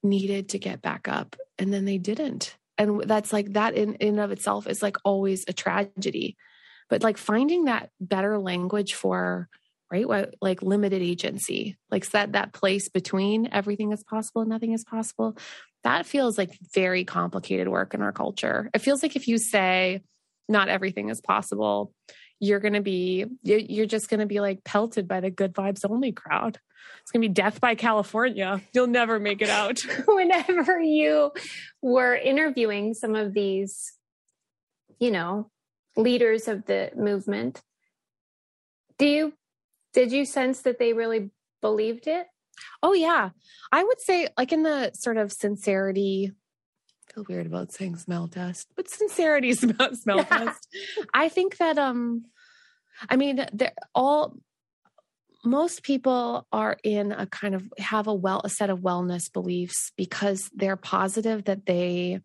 needed 0.02 0.50
to 0.50 0.58
get 0.58 0.82
back 0.82 1.08
up 1.08 1.36
and 1.58 1.72
then 1.72 1.84
they 1.84 1.98
didn't 1.98 2.56
and 2.78 3.02
that's 3.02 3.32
like 3.32 3.52
that 3.52 3.74
in 3.74 3.94
in 3.96 4.18
of 4.18 4.30
itself 4.30 4.66
is 4.66 4.82
like 4.82 4.96
always 5.04 5.44
a 5.48 5.52
tragedy. 5.52 6.36
But 6.90 7.02
like 7.02 7.16
finding 7.16 7.64
that 7.64 7.90
better 8.00 8.38
language 8.38 8.94
for 8.94 9.48
right 9.90 10.08
what 10.08 10.34
like 10.40 10.62
limited 10.62 11.02
agency 11.02 11.76
like 11.90 12.08
that 12.10 12.32
that 12.32 12.52
place 12.52 12.88
between 12.88 13.48
everything 13.52 13.92
is 13.92 14.02
possible 14.02 14.40
and 14.40 14.50
nothing 14.50 14.72
is 14.72 14.82
possible 14.82 15.36
that 15.84 16.06
feels 16.06 16.36
like 16.36 16.58
very 16.74 17.04
complicated 17.04 17.68
work 17.68 17.94
in 17.94 18.02
our 18.02 18.12
culture. 18.12 18.70
It 18.74 18.80
feels 18.80 19.02
like 19.02 19.16
if 19.16 19.28
you 19.28 19.38
say 19.38 20.00
not 20.48 20.68
everything 20.68 21.10
is 21.10 21.20
possible 21.20 21.92
you're 22.40 22.60
going 22.60 22.74
to 22.74 22.80
be 22.80 23.26
you're 23.42 23.86
just 23.86 24.10
going 24.10 24.20
to 24.20 24.26
be 24.26 24.40
like 24.40 24.64
pelted 24.64 25.08
by 25.08 25.20
the 25.20 25.30
good 25.30 25.54
vibes 25.54 25.88
only 25.88 26.12
crowd. 26.12 26.58
It's 27.00 27.10
going 27.10 27.22
to 27.22 27.28
be 27.28 27.32
death 27.34 27.60
by 27.60 27.74
california. 27.74 28.60
You'll 28.72 28.86
never 28.86 29.18
make 29.18 29.42
it 29.42 29.48
out. 29.48 29.80
Whenever 30.06 30.80
you 30.80 31.32
were 31.82 32.14
interviewing 32.14 32.94
some 32.94 33.14
of 33.14 33.34
these 33.34 33.92
you 35.00 35.10
know 35.10 35.50
leaders 35.96 36.48
of 36.48 36.66
the 36.66 36.90
movement 36.96 37.62
do 38.98 39.06
you 39.06 39.32
did 39.92 40.12
you 40.12 40.24
sense 40.24 40.62
that 40.62 40.78
they 40.78 40.92
really 40.92 41.30
believed 41.60 42.06
it? 42.06 42.26
Oh 42.82 42.92
yeah. 42.92 43.30
I 43.72 43.82
would 43.82 44.00
say 44.00 44.28
like 44.36 44.52
in 44.52 44.62
the 44.62 44.92
sort 44.94 45.16
of 45.16 45.32
sincerity 45.32 46.32
feel 47.14 47.24
weird 47.28 47.46
about 47.46 47.72
saying 47.72 47.96
smell 47.96 48.28
test, 48.28 48.68
but 48.76 48.90
sincerity 48.90 49.50
is 49.50 49.62
about 49.62 49.96
smell 49.96 50.24
test. 50.24 50.68
I 51.12 51.28
think 51.28 51.58
that 51.58 51.78
um 51.78 52.24
I 53.08 53.16
mean 53.16 53.46
they're 53.52 53.72
all 53.94 54.36
most 55.44 55.82
people 55.82 56.46
are 56.52 56.78
in 56.82 57.12
a 57.12 57.26
kind 57.26 57.54
of 57.54 57.70
have 57.78 58.06
a 58.06 58.14
well 58.14 58.40
a 58.44 58.48
set 58.48 58.70
of 58.70 58.80
wellness 58.80 59.32
beliefs 59.32 59.92
because 59.96 60.50
they're 60.54 60.76
positive 60.76 61.44
that 61.44 61.66
they 61.66 62.20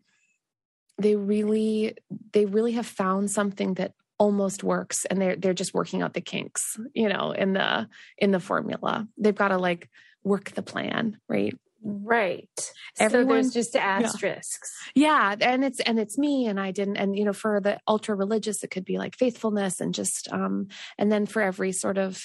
they 0.98 1.16
really 1.16 1.96
they 2.32 2.46
really 2.46 2.72
have 2.72 2.86
found 2.86 3.30
something 3.30 3.74
that 3.74 3.92
almost 4.18 4.62
works 4.62 5.06
and 5.06 5.20
they're 5.20 5.36
they're 5.36 5.54
just 5.54 5.72
working 5.72 6.02
out 6.02 6.12
the 6.12 6.20
kinks 6.20 6.76
you 6.94 7.08
know 7.08 7.32
in 7.32 7.52
the 7.52 7.88
in 8.18 8.30
the 8.30 8.40
formula. 8.40 9.06
They've 9.16 9.34
got 9.34 9.48
to 9.48 9.58
like 9.58 9.88
work 10.22 10.50
the 10.50 10.62
plan 10.62 11.18
right 11.28 11.58
Right. 11.82 12.72
Everyone, 12.98 13.28
so 13.28 13.34
there's 13.34 13.54
just 13.54 13.76
asterisks. 13.76 14.70
Yeah. 14.94 15.34
yeah. 15.38 15.52
And 15.52 15.64
it's, 15.64 15.80
and 15.80 15.98
it's 15.98 16.18
me 16.18 16.46
and 16.46 16.60
I 16.60 16.72
didn't, 16.72 16.96
and 16.96 17.16
you 17.16 17.24
know, 17.24 17.32
for 17.32 17.60
the 17.60 17.78
ultra 17.88 18.14
religious, 18.14 18.62
it 18.62 18.70
could 18.70 18.84
be 18.84 18.98
like 18.98 19.16
faithfulness 19.16 19.80
and 19.80 19.94
just, 19.94 20.30
um, 20.32 20.68
and 20.98 21.10
then 21.10 21.26
for 21.26 21.40
every 21.40 21.72
sort 21.72 21.98
of, 21.98 22.22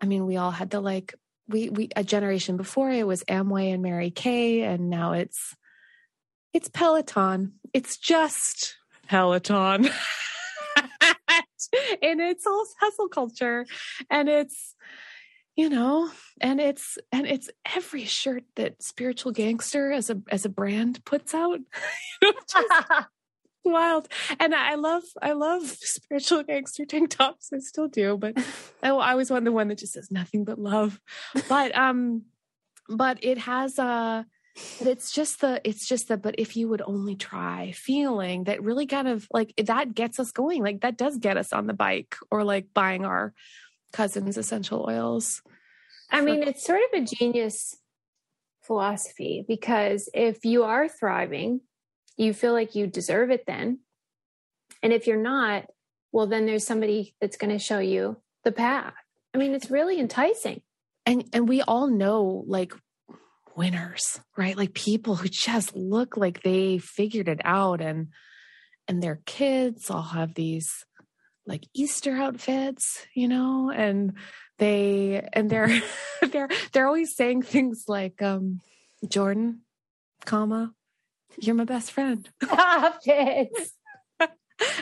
I 0.00 0.06
mean, 0.06 0.26
we 0.26 0.36
all 0.36 0.50
had 0.50 0.70
the 0.70 0.80
like, 0.80 1.14
we, 1.48 1.68
we, 1.68 1.90
a 1.96 2.04
generation 2.04 2.56
before 2.56 2.90
it 2.90 3.06
was 3.06 3.24
Amway 3.24 3.74
and 3.74 3.82
Mary 3.82 4.10
Kay 4.10 4.62
and 4.62 4.88
now 4.88 5.12
it's, 5.12 5.54
it's 6.54 6.68
Peloton. 6.68 7.54
It's 7.74 7.98
just 7.98 8.76
Peloton. 9.06 9.84
and 12.02 12.20
it's 12.20 12.46
all 12.46 12.66
hustle 12.80 13.08
culture 13.08 13.66
and 14.10 14.28
it's, 14.28 14.74
you 15.56 15.68
know 15.68 16.10
and 16.40 16.60
it's 16.60 16.98
and 17.10 17.26
it's 17.26 17.50
every 17.74 18.04
shirt 18.04 18.44
that 18.56 18.82
spiritual 18.82 19.32
gangster 19.32 19.92
as 19.92 20.10
a 20.10 20.20
as 20.30 20.44
a 20.44 20.48
brand 20.48 21.04
puts 21.04 21.34
out. 21.34 21.60
Wild. 23.64 24.08
And 24.40 24.54
i 24.54 24.74
love 24.74 25.04
i 25.20 25.32
love 25.32 25.62
spiritual 25.64 26.42
gangster 26.42 26.84
tank 26.84 27.10
tops. 27.10 27.50
I 27.52 27.58
still 27.58 27.88
do 27.88 28.16
but 28.16 28.36
i, 28.82 28.88
always 28.88 29.30
want 29.30 29.44
the 29.44 29.52
one 29.52 29.68
that 29.68 29.78
just 29.78 29.92
says 29.92 30.10
nothing 30.10 30.44
but 30.44 30.58
love. 30.58 31.00
But 31.48 31.76
um 31.76 32.22
but 32.88 33.18
it 33.22 33.38
has 33.38 33.78
a 33.78 34.26
it's 34.80 35.12
just 35.12 35.40
the 35.40 35.60
it's 35.64 35.88
just 35.88 36.08
the 36.08 36.16
but 36.16 36.34
if 36.38 36.56
you 36.56 36.68
would 36.68 36.82
only 36.82 37.16
try 37.16 37.72
feeling 37.72 38.44
that 38.44 38.62
really 38.62 38.86
kind 38.86 39.08
of 39.08 39.26
like 39.32 39.54
that 39.64 39.94
gets 39.94 40.20
us 40.20 40.30
going 40.30 40.62
like 40.62 40.82
that 40.82 40.98
does 40.98 41.16
get 41.16 41.38
us 41.38 41.54
on 41.54 41.66
the 41.66 41.72
bike 41.72 42.16
or 42.30 42.44
like 42.44 42.66
buying 42.74 43.06
our 43.06 43.32
cousins 43.92 44.36
essential 44.36 44.86
oils. 44.88 45.42
I 46.10 46.20
mean, 46.20 46.42
it's 46.42 46.64
sort 46.64 46.80
of 46.92 47.02
a 47.02 47.06
genius 47.06 47.76
philosophy 48.62 49.44
because 49.46 50.08
if 50.12 50.44
you 50.44 50.64
are 50.64 50.88
thriving, 50.88 51.60
you 52.16 52.34
feel 52.34 52.52
like 52.52 52.74
you 52.74 52.86
deserve 52.86 53.30
it 53.30 53.44
then. 53.46 53.80
And 54.82 54.92
if 54.92 55.06
you're 55.06 55.16
not, 55.16 55.66
well, 56.12 56.26
then 56.26 56.46
there's 56.46 56.66
somebody 56.66 57.14
that's 57.20 57.36
going 57.36 57.52
to 57.52 57.58
show 57.58 57.78
you 57.78 58.18
the 58.44 58.52
path. 58.52 58.94
I 59.34 59.38
mean, 59.38 59.54
it's 59.54 59.70
really 59.70 59.98
enticing. 59.98 60.60
And 61.06 61.24
and 61.32 61.48
we 61.48 61.62
all 61.62 61.88
know 61.88 62.44
like 62.46 62.74
winners, 63.56 64.20
right? 64.36 64.56
Like 64.56 64.74
people 64.74 65.16
who 65.16 65.28
just 65.28 65.74
look 65.74 66.16
like 66.16 66.42
they 66.42 66.78
figured 66.78 67.28
it 67.28 67.40
out 67.44 67.80
and 67.80 68.08
and 68.88 69.02
their 69.02 69.20
kids 69.26 69.90
all 69.90 70.02
have 70.02 70.34
these 70.34 70.84
like 71.46 71.66
Easter 71.74 72.16
outfits, 72.16 73.06
you 73.14 73.28
know, 73.28 73.70
and 73.70 74.14
they 74.58 75.28
and 75.32 75.50
they're 75.50 75.82
they're 76.30 76.48
they're 76.72 76.86
always 76.86 77.16
saying 77.16 77.42
things 77.42 77.84
like 77.88 78.22
um 78.22 78.60
Jordan, 79.08 79.62
comma, 80.24 80.72
you're 81.38 81.54
my 81.54 81.64
best 81.64 81.92
friend. 81.92 82.28
Stop 82.42 83.00
it. 83.04 83.50
and 84.20 84.30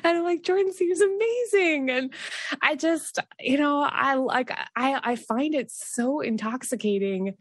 I'm 0.04 0.24
like, 0.24 0.42
Jordan 0.42 0.72
seems 0.72 1.00
amazing. 1.00 1.90
And 1.90 2.14
I 2.62 2.76
just, 2.76 3.18
you 3.38 3.58
know, 3.58 3.80
I 3.80 4.14
like, 4.14 4.50
I, 4.76 5.00
I 5.02 5.16
find 5.16 5.54
it 5.54 5.70
so 5.70 6.20
intoxicating, 6.20 7.34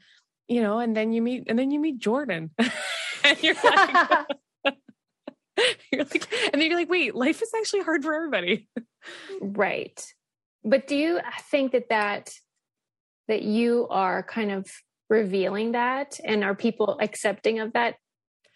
you 0.48 0.62
know, 0.62 0.80
and 0.80 0.96
then 0.96 1.12
you 1.12 1.22
meet, 1.22 1.44
and 1.48 1.58
then 1.58 1.72
you 1.72 1.80
meet 1.80 2.00
Jordan 2.00 2.52
and 2.58 3.44
you're 3.44 3.56
like, 3.64 4.28
you're 5.92 6.04
like, 6.04 6.28
and 6.54 6.62
then 6.62 6.70
you're 6.70 6.80
like, 6.80 6.90
wait, 6.90 7.16
life 7.16 7.42
is 7.42 7.52
actually 7.58 7.82
hard 7.82 8.04
for 8.04 8.14
everybody. 8.14 8.68
right. 9.42 10.04
But 10.64 10.88
do 10.88 10.96
you 10.96 11.20
think 11.50 11.72
that 11.72 11.90
that, 11.90 12.32
that 13.28 13.44
you 13.44 13.88
are 13.90 14.24
kind 14.24 14.52
of 14.52 14.70
revealing 15.10 15.72
that 15.72 16.20
and 16.24 16.44
are 16.44 16.56
people 16.56 16.98
accepting 17.02 17.60
of 17.60 17.74
that 17.74 17.96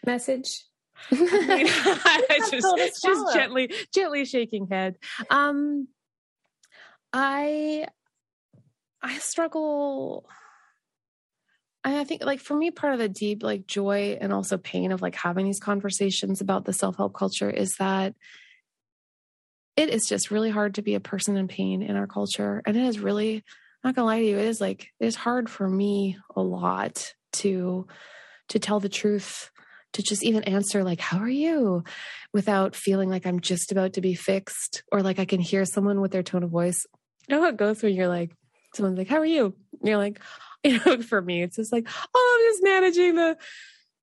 message? 0.06 0.66
I 1.12 1.16
mean, 1.16 1.68
just, 2.52 3.04
just 3.04 3.34
gently, 3.34 3.72
gently 3.94 4.26
shaking 4.26 4.68
head. 4.68 4.96
Um, 5.30 5.88
I, 7.12 7.88
I 9.02 9.18
struggle. 9.20 10.26
I 11.86 12.04
think, 12.06 12.24
like 12.24 12.40
for 12.40 12.56
me, 12.56 12.72
part 12.72 12.94
of 12.94 13.00
the 13.00 13.10
deep 13.10 13.44
like 13.44 13.68
joy 13.68 14.18
and 14.20 14.32
also 14.32 14.58
pain 14.58 14.92
of 14.92 15.02
like 15.02 15.16
having 15.16 15.46
these 15.46 15.60
conversations 15.60 16.42
about 16.42 16.66
the 16.66 16.74
self 16.74 16.96
help 16.96 17.14
culture 17.14 17.50
is 17.50 17.76
that 17.78 18.16
it 19.76 19.90
is 19.90 20.08
just 20.08 20.32
really 20.32 20.50
hard 20.50 20.76
to 20.76 20.82
be 20.82 20.96
a 20.96 21.00
person 21.00 21.36
in 21.36 21.48
pain 21.48 21.82
in 21.82 21.96
our 21.96 22.08
culture, 22.08 22.62
and 22.66 22.78
it 22.78 22.86
is 22.86 23.00
really, 23.00 23.36
I'm 23.38 23.90
not 23.90 23.96
gonna 23.96 24.06
lie 24.06 24.20
to 24.20 24.26
you, 24.26 24.38
it 24.38 24.46
is 24.46 24.62
like 24.62 24.90
it 25.00 25.06
is 25.06 25.16
hard 25.16 25.50
for 25.50 25.70
me 25.70 26.18
a 26.36 26.42
lot 26.42 27.14
to 27.34 27.88
to 28.50 28.60
tell 28.60 28.80
the 28.80 28.90
truth 28.90 29.50
to 29.94 30.02
just 30.02 30.24
even 30.24 30.44
answer 30.44 30.84
like 30.84 31.00
how 31.00 31.20
are 31.20 31.30
you? 31.30 31.84
without 32.34 32.76
feeling 32.76 33.10
like 33.10 33.26
i'm 33.28 33.40
just 33.40 33.72
about 33.72 33.94
to 33.94 34.02
be 34.02 34.16
fixed 34.16 34.84
or 34.92 35.02
like 35.02 35.20
i 35.20 35.26
can 35.26 35.40
hear 35.40 35.66
someone 35.66 36.02
with 36.02 36.12
their 36.12 36.24
tone 36.24 36.44
of 36.44 36.50
voice. 36.50 36.86
You 37.28 37.36
know 37.36 37.42
how 37.44 37.50
it 37.50 37.58
goes 37.58 37.82
when 37.84 37.94
you're 37.94 38.08
like 38.08 38.32
someone's 38.76 38.98
like 38.98 39.08
how 39.08 39.18
are 39.18 39.26
you? 39.26 39.56
And 39.80 39.88
you're 39.90 39.98
like 39.98 40.20
you 40.74 40.80
know 40.86 41.02
for 41.02 41.22
me 41.22 41.44
it's 41.44 41.58
just 41.58 41.72
like 41.72 41.88
oh 42.16 42.40
i'm 42.40 42.52
just 42.52 42.64
managing 42.64 43.16
the 43.16 43.38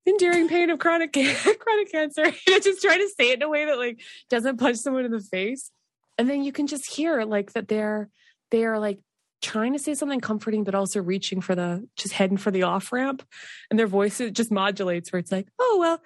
enduring 0.07 0.49
pain 0.49 0.71
of 0.71 0.79
chronic 0.79 1.13
chronic 1.59 1.91
cancer. 1.91 2.25
You 2.47 2.55
know, 2.55 2.61
just 2.61 2.83
try 2.83 2.97
to 2.97 3.09
say 3.17 3.31
it 3.31 3.37
in 3.37 3.43
a 3.43 3.49
way 3.49 3.65
that 3.67 3.79
like 3.79 4.01
doesn't 4.29 4.59
punch 4.59 4.79
someone 4.79 5.05
in 5.05 5.13
the 5.13 5.21
face. 5.21 5.71
And 6.19 6.29
then 6.29 6.43
you 6.43 6.53
can 6.53 6.67
just 6.67 6.93
hear 6.93 7.25
like 7.25 7.53
that 7.53 7.69
they're 7.69 8.09
they're 8.51 8.79
like 8.79 8.99
trying 9.43 9.73
to 9.73 9.79
say 9.79 9.95
something 9.95 10.21
comforting, 10.21 10.65
but 10.65 10.75
also 10.75 11.01
reaching 11.01 11.41
for 11.41 11.55
the 11.55 11.89
just 11.97 12.13
heading 12.13 12.37
for 12.37 12.51
the 12.51 12.65
off 12.65 12.93
ramp. 12.93 13.23
And 13.71 13.79
their 13.79 13.87
voice 13.87 14.21
just 14.33 14.51
modulates 14.51 15.13
where 15.13 15.21
it's 15.21 15.33
like, 15.33 15.49
oh 15.59 15.77
well, 15.79 16.03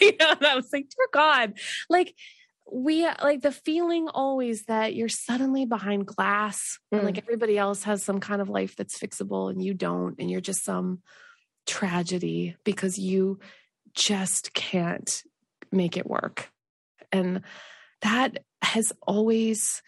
you 0.00 0.16
know, 0.18 0.30
and 0.30 0.46
I 0.46 0.54
was 0.54 0.72
like, 0.72 0.88
dear 0.88 1.08
God, 1.12 1.54
like 1.88 2.14
we 2.72 3.06
like 3.22 3.40
the 3.40 3.52
feeling 3.52 4.08
always 4.08 4.64
that 4.64 4.94
you're 4.94 5.08
suddenly 5.08 5.64
behind 5.64 6.06
glass 6.06 6.78
mm. 6.92 6.98
and 6.98 7.06
like 7.06 7.16
mm. 7.16 7.22
everybody 7.22 7.58
else 7.58 7.84
has 7.84 8.02
some 8.02 8.20
kind 8.20 8.40
of 8.40 8.48
life 8.48 8.76
that's 8.76 8.98
fixable 8.98 9.50
and 9.50 9.62
you 9.62 9.74
don't, 9.74 10.16
and 10.18 10.30
you're 10.30 10.40
just 10.40 10.64
some 10.64 11.02
tragedy 11.66 12.56
because 12.64 12.98
you 12.98 13.38
just 13.94 14.54
can't 14.54 15.22
make 15.72 15.96
it 15.96 16.06
work. 16.06 16.50
And 17.12 17.42
that 18.02 18.44
has 18.62 18.92
always 19.02 19.82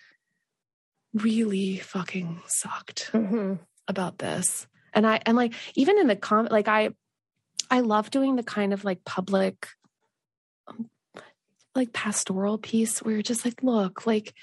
really 1.15 1.79
fucking 1.79 2.43
sucked 2.47 3.11
mm-hmm. 3.13 3.55
about 3.87 4.19
this. 4.19 4.67
And 4.95 5.07
I 5.07 5.21
and 5.25 5.37
like 5.37 5.55
even 5.75 5.99
in 5.99 6.07
the 6.07 6.17
com 6.17 6.49
like 6.51 6.69
I 6.69 6.91
I 7.71 7.81
love 7.81 8.11
doing 8.11 8.37
the 8.37 8.43
kind 8.43 8.73
of 8.73 8.85
like 8.85 9.05
public 9.05 9.69
like 11.75 11.93
pastoral 11.93 12.59
piece 12.59 13.01
where 13.01 13.15
you're 13.15 13.23
just 13.23 13.45
like, 13.45 13.63
look, 13.63 14.07
like 14.07 14.35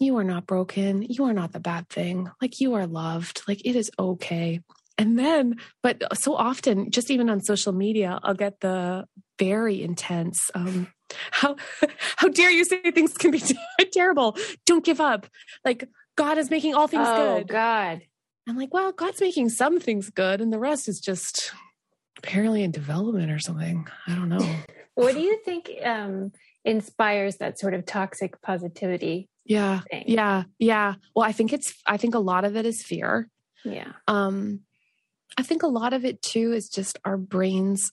you 0.00 0.16
are 0.16 0.24
not 0.24 0.46
broken. 0.46 1.02
You 1.02 1.24
are 1.24 1.32
not 1.32 1.52
the 1.52 1.60
bad 1.60 1.88
thing. 1.88 2.30
Like 2.40 2.60
you 2.60 2.74
are 2.74 2.86
loved. 2.86 3.42
Like 3.46 3.64
it 3.64 3.76
is 3.76 3.90
okay. 3.98 4.60
And 4.96 5.18
then, 5.18 5.56
but 5.82 6.02
so 6.16 6.36
often, 6.36 6.90
just 6.90 7.10
even 7.10 7.28
on 7.28 7.42
social 7.42 7.72
media, 7.72 8.20
I'll 8.22 8.34
get 8.34 8.60
the 8.60 9.06
very 9.38 9.82
intense, 9.82 10.50
um, 10.54 10.86
how 11.30 11.56
how 12.16 12.28
dare 12.28 12.50
you 12.50 12.64
say 12.64 12.80
things 12.90 13.14
can 13.14 13.30
be 13.30 13.42
terrible 13.92 14.36
don't 14.66 14.84
give 14.84 15.00
up 15.00 15.26
like 15.64 15.88
god 16.16 16.38
is 16.38 16.50
making 16.50 16.74
all 16.74 16.88
things 16.88 17.06
oh, 17.06 17.38
good 17.38 17.48
god 17.48 18.02
i'm 18.48 18.56
like 18.56 18.72
well 18.72 18.92
god's 18.92 19.20
making 19.20 19.48
some 19.48 19.80
things 19.80 20.10
good 20.10 20.40
and 20.40 20.52
the 20.52 20.58
rest 20.58 20.88
is 20.88 21.00
just 21.00 21.52
apparently 22.18 22.62
in 22.62 22.70
development 22.70 23.30
or 23.30 23.38
something 23.38 23.86
i 24.06 24.14
don't 24.14 24.28
know 24.28 24.38
what 24.94 25.14
do 25.14 25.20
you 25.20 25.38
think 25.44 25.70
um 25.84 26.32
inspires 26.64 27.36
that 27.36 27.58
sort 27.58 27.74
of 27.74 27.84
toxic 27.84 28.40
positivity 28.40 29.28
yeah 29.44 29.80
thing? 29.90 30.04
yeah 30.06 30.44
yeah 30.58 30.94
well 31.14 31.26
i 31.26 31.32
think 31.32 31.52
it's 31.52 31.74
i 31.86 31.96
think 31.96 32.14
a 32.14 32.20
lot 32.20 32.44
of 32.44 32.56
it 32.56 32.64
is 32.66 32.82
fear 32.82 33.28
yeah 33.64 33.92
um 34.08 34.60
i 35.36 35.42
think 35.42 35.62
a 35.62 35.68
lot 35.68 35.92
of 35.92 36.04
it 36.04 36.22
too 36.22 36.52
is 36.52 36.68
just 36.68 36.98
our 37.04 37.16
brains 37.16 37.92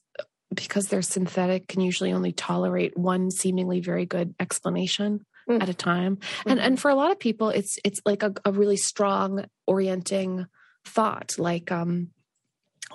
because 0.53 0.87
they're 0.87 1.01
synthetic 1.01 1.67
can 1.67 1.81
usually 1.81 2.11
only 2.11 2.31
tolerate 2.31 2.97
one 2.97 3.31
seemingly 3.31 3.79
very 3.79 4.05
good 4.05 4.33
explanation 4.39 5.25
mm. 5.49 5.61
at 5.61 5.69
a 5.69 5.73
time 5.73 6.17
mm-hmm. 6.17 6.49
and 6.49 6.59
and 6.59 6.79
for 6.79 6.89
a 6.89 6.95
lot 6.95 7.11
of 7.11 7.19
people 7.19 7.49
it's 7.49 7.77
it's 7.83 8.01
like 8.05 8.23
a, 8.23 8.33
a 8.45 8.51
really 8.51 8.77
strong 8.77 9.45
orienting 9.67 10.45
thought 10.85 11.35
like 11.37 11.71
um 11.71 12.09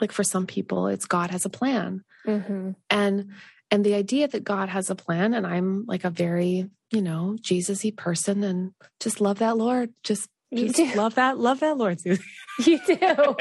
like 0.01 0.13
for 0.13 0.25
some 0.25 0.47
people 0.47 0.89
it's 0.89 1.07
god 1.07 1.31
has 1.31 1.45
a 1.45 1.51
plan 1.51 2.03
mm-hmm. 2.27 2.71
and 2.91 3.31
and 3.71 3.85
the 3.85 3.95
idea 3.95 4.29
that 4.29 4.45
god 4.45 4.69
has 4.69 4.91
a 4.91 4.95
plan 4.95 5.35
and 5.35 5.47
i'm 5.47 5.85
like 5.87 6.05
a 6.05 6.11
very 6.11 6.69
you 6.91 7.03
know 7.03 7.37
jesus-y 7.41 7.93
person 7.97 8.43
and 8.45 8.73
just 9.01 9.21
love 9.21 9.39
that 9.39 9.57
lord 9.57 9.93
just 10.03 10.29
you 10.51 10.73
do. 10.73 10.95
love 10.95 11.17
that 11.17 11.39
love 11.39 11.61
that 11.61 11.77
lord 11.77 12.01
Susie. 12.01 12.23
you 12.61 12.79
do 12.87 12.97
so 12.99 13.37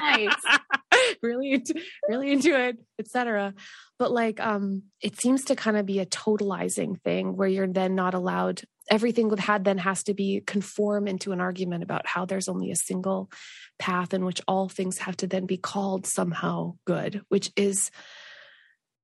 nice 0.00 0.34
really 1.22 1.52
into, 1.52 1.80
really 2.08 2.32
into 2.32 2.58
it 2.58 2.76
etc 2.98 3.54
but 3.98 4.10
like 4.10 4.40
um 4.40 4.82
it 5.00 5.20
seems 5.20 5.44
to 5.44 5.56
kind 5.56 5.76
of 5.76 5.86
be 5.86 6.00
a 6.00 6.06
totalizing 6.06 7.00
thing 7.02 7.36
where 7.36 7.48
you're 7.48 7.66
then 7.66 7.94
not 7.94 8.14
allowed 8.14 8.62
everything 8.90 9.28
with 9.28 9.38
had 9.38 9.64
then 9.64 9.78
has 9.78 10.02
to 10.02 10.14
be 10.14 10.42
conform 10.44 11.06
into 11.06 11.30
an 11.30 11.40
argument 11.40 11.84
about 11.84 12.06
how 12.06 12.24
there's 12.24 12.48
only 12.48 12.72
a 12.72 12.76
single 12.76 13.30
path 13.78 14.12
in 14.12 14.24
which 14.24 14.42
all 14.48 14.68
things 14.68 14.98
have 14.98 15.16
to 15.16 15.28
then 15.28 15.46
be 15.46 15.56
called 15.56 16.06
somehow 16.06 16.74
good 16.84 17.22
which 17.28 17.52
is 17.56 17.90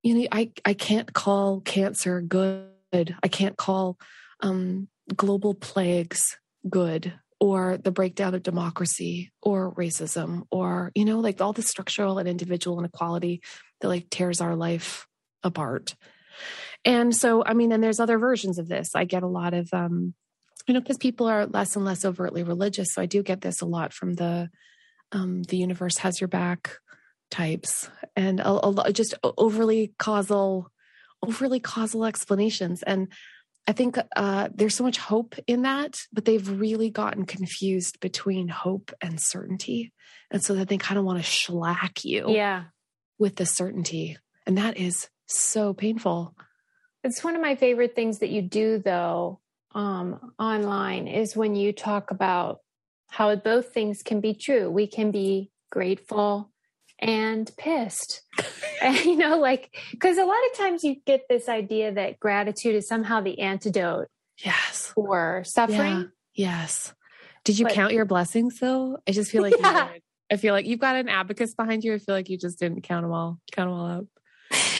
you 0.06 0.14
know 0.14 0.26
i 0.30 0.50
i 0.64 0.72
can't 0.72 1.12
call 1.12 1.60
cancer 1.60 2.20
good. 2.20 2.70
I 2.92 3.28
can't 3.28 3.56
call 3.56 3.98
um 4.40 4.86
global 5.14 5.52
plagues 5.52 6.36
good 6.70 7.12
or 7.40 7.76
the 7.76 7.90
breakdown 7.90 8.34
of 8.34 8.44
democracy 8.44 9.32
or 9.42 9.74
racism 9.74 10.42
or 10.52 10.92
you 10.94 11.04
know 11.04 11.18
like 11.18 11.40
all 11.40 11.52
the 11.52 11.62
structural 11.62 12.18
and 12.18 12.28
individual 12.28 12.78
inequality 12.78 13.42
that 13.80 13.88
like 13.88 14.08
tears 14.08 14.40
our 14.40 14.54
life 14.54 15.08
apart. 15.42 15.96
And 16.84 17.14
so 17.14 17.44
i 17.44 17.52
mean 17.52 17.72
and 17.72 17.82
there's 17.82 18.00
other 18.00 18.18
versions 18.18 18.60
of 18.60 18.68
this. 18.68 18.90
I 18.94 19.06
get 19.06 19.24
a 19.24 19.28
lot 19.40 19.54
of 19.54 19.68
um 19.72 20.14
you 20.68 20.74
know 20.74 20.80
because 20.80 20.98
people 20.98 21.26
are 21.26 21.46
less 21.46 21.74
and 21.74 21.84
less 21.84 22.04
overtly 22.04 22.44
religious. 22.44 22.94
So 22.94 23.02
i 23.02 23.06
do 23.06 23.24
get 23.24 23.40
this 23.40 23.60
a 23.60 23.66
lot 23.66 23.92
from 23.92 24.14
the 24.14 24.50
um 25.10 25.42
the 25.42 25.56
universe 25.56 25.98
has 25.98 26.20
your 26.20 26.28
back 26.28 26.78
types 27.30 27.90
and 28.14 28.40
a, 28.44 28.92
just 28.92 29.14
overly 29.22 29.92
causal 29.98 30.70
overly 31.22 31.60
causal 31.60 32.04
explanations 32.04 32.82
and 32.82 33.08
I 33.68 33.72
think 33.72 33.98
uh, 34.14 34.48
there's 34.54 34.76
so 34.76 34.84
much 34.84 34.96
hope 34.98 35.34
in 35.46 35.62
that, 35.62 35.96
but 36.12 36.24
they've 36.24 36.48
really 36.48 36.88
gotten 36.88 37.26
confused 37.26 37.98
between 37.98 38.46
hope 38.46 38.92
and 39.00 39.20
certainty. 39.20 39.92
And 40.30 40.42
so 40.42 40.54
that 40.54 40.68
they 40.68 40.76
kind 40.76 40.98
of 40.98 41.04
want 41.04 41.18
to 41.18 41.24
shellac 41.24 42.04
you 42.04 42.30
yeah. 42.30 42.64
with 43.18 43.36
the 43.36 43.46
certainty. 43.46 44.18
And 44.46 44.58
that 44.58 44.76
is 44.76 45.08
so 45.26 45.74
painful. 45.74 46.36
It's 47.02 47.24
one 47.24 47.34
of 47.34 47.42
my 47.42 47.56
favorite 47.56 47.96
things 47.96 48.20
that 48.20 48.30
you 48.30 48.42
do, 48.42 48.78
though, 48.78 49.40
um, 49.74 50.32
online 50.38 51.08
is 51.08 51.36
when 51.36 51.54
you 51.56 51.72
talk 51.72 52.12
about 52.12 52.60
how 53.08 53.34
both 53.36 53.72
things 53.72 54.02
can 54.04 54.20
be 54.20 54.34
true. 54.34 54.70
We 54.70 54.86
can 54.86 55.10
be 55.10 55.50
grateful 55.70 56.52
and 56.98 57.50
pissed. 57.56 58.22
and, 58.82 58.96
you 59.04 59.16
know, 59.16 59.38
like, 59.38 59.76
because 59.90 60.18
a 60.18 60.24
lot 60.24 60.38
of 60.50 60.58
times 60.58 60.84
you 60.84 60.96
get 61.06 61.22
this 61.28 61.48
idea 61.48 61.92
that 61.92 62.20
gratitude 62.20 62.74
is 62.74 62.88
somehow 62.88 63.20
the 63.20 63.40
antidote. 63.40 64.08
Yes. 64.44 64.92
For 64.94 65.42
suffering. 65.44 66.10
Yeah. 66.34 66.60
Yes. 66.60 66.94
Did 67.44 67.58
you 67.58 67.66
but, 67.66 67.74
count 67.74 67.92
your 67.92 68.04
blessings 68.04 68.58
though? 68.58 68.98
I 69.08 69.12
just 69.12 69.30
feel 69.30 69.42
like 69.42 69.54
yeah. 69.58 69.88
I 70.30 70.36
feel 70.36 70.52
like 70.52 70.66
you've 70.66 70.80
got 70.80 70.96
an 70.96 71.08
abacus 71.08 71.54
behind 71.54 71.84
you. 71.84 71.94
I 71.94 71.98
feel 71.98 72.14
like 72.14 72.28
you 72.28 72.36
just 72.36 72.58
didn't 72.58 72.82
count 72.82 73.04
them 73.04 73.12
all, 73.12 73.38
count 73.52 73.70
them 73.70 73.78
all 73.78 73.86
up. 73.86 74.04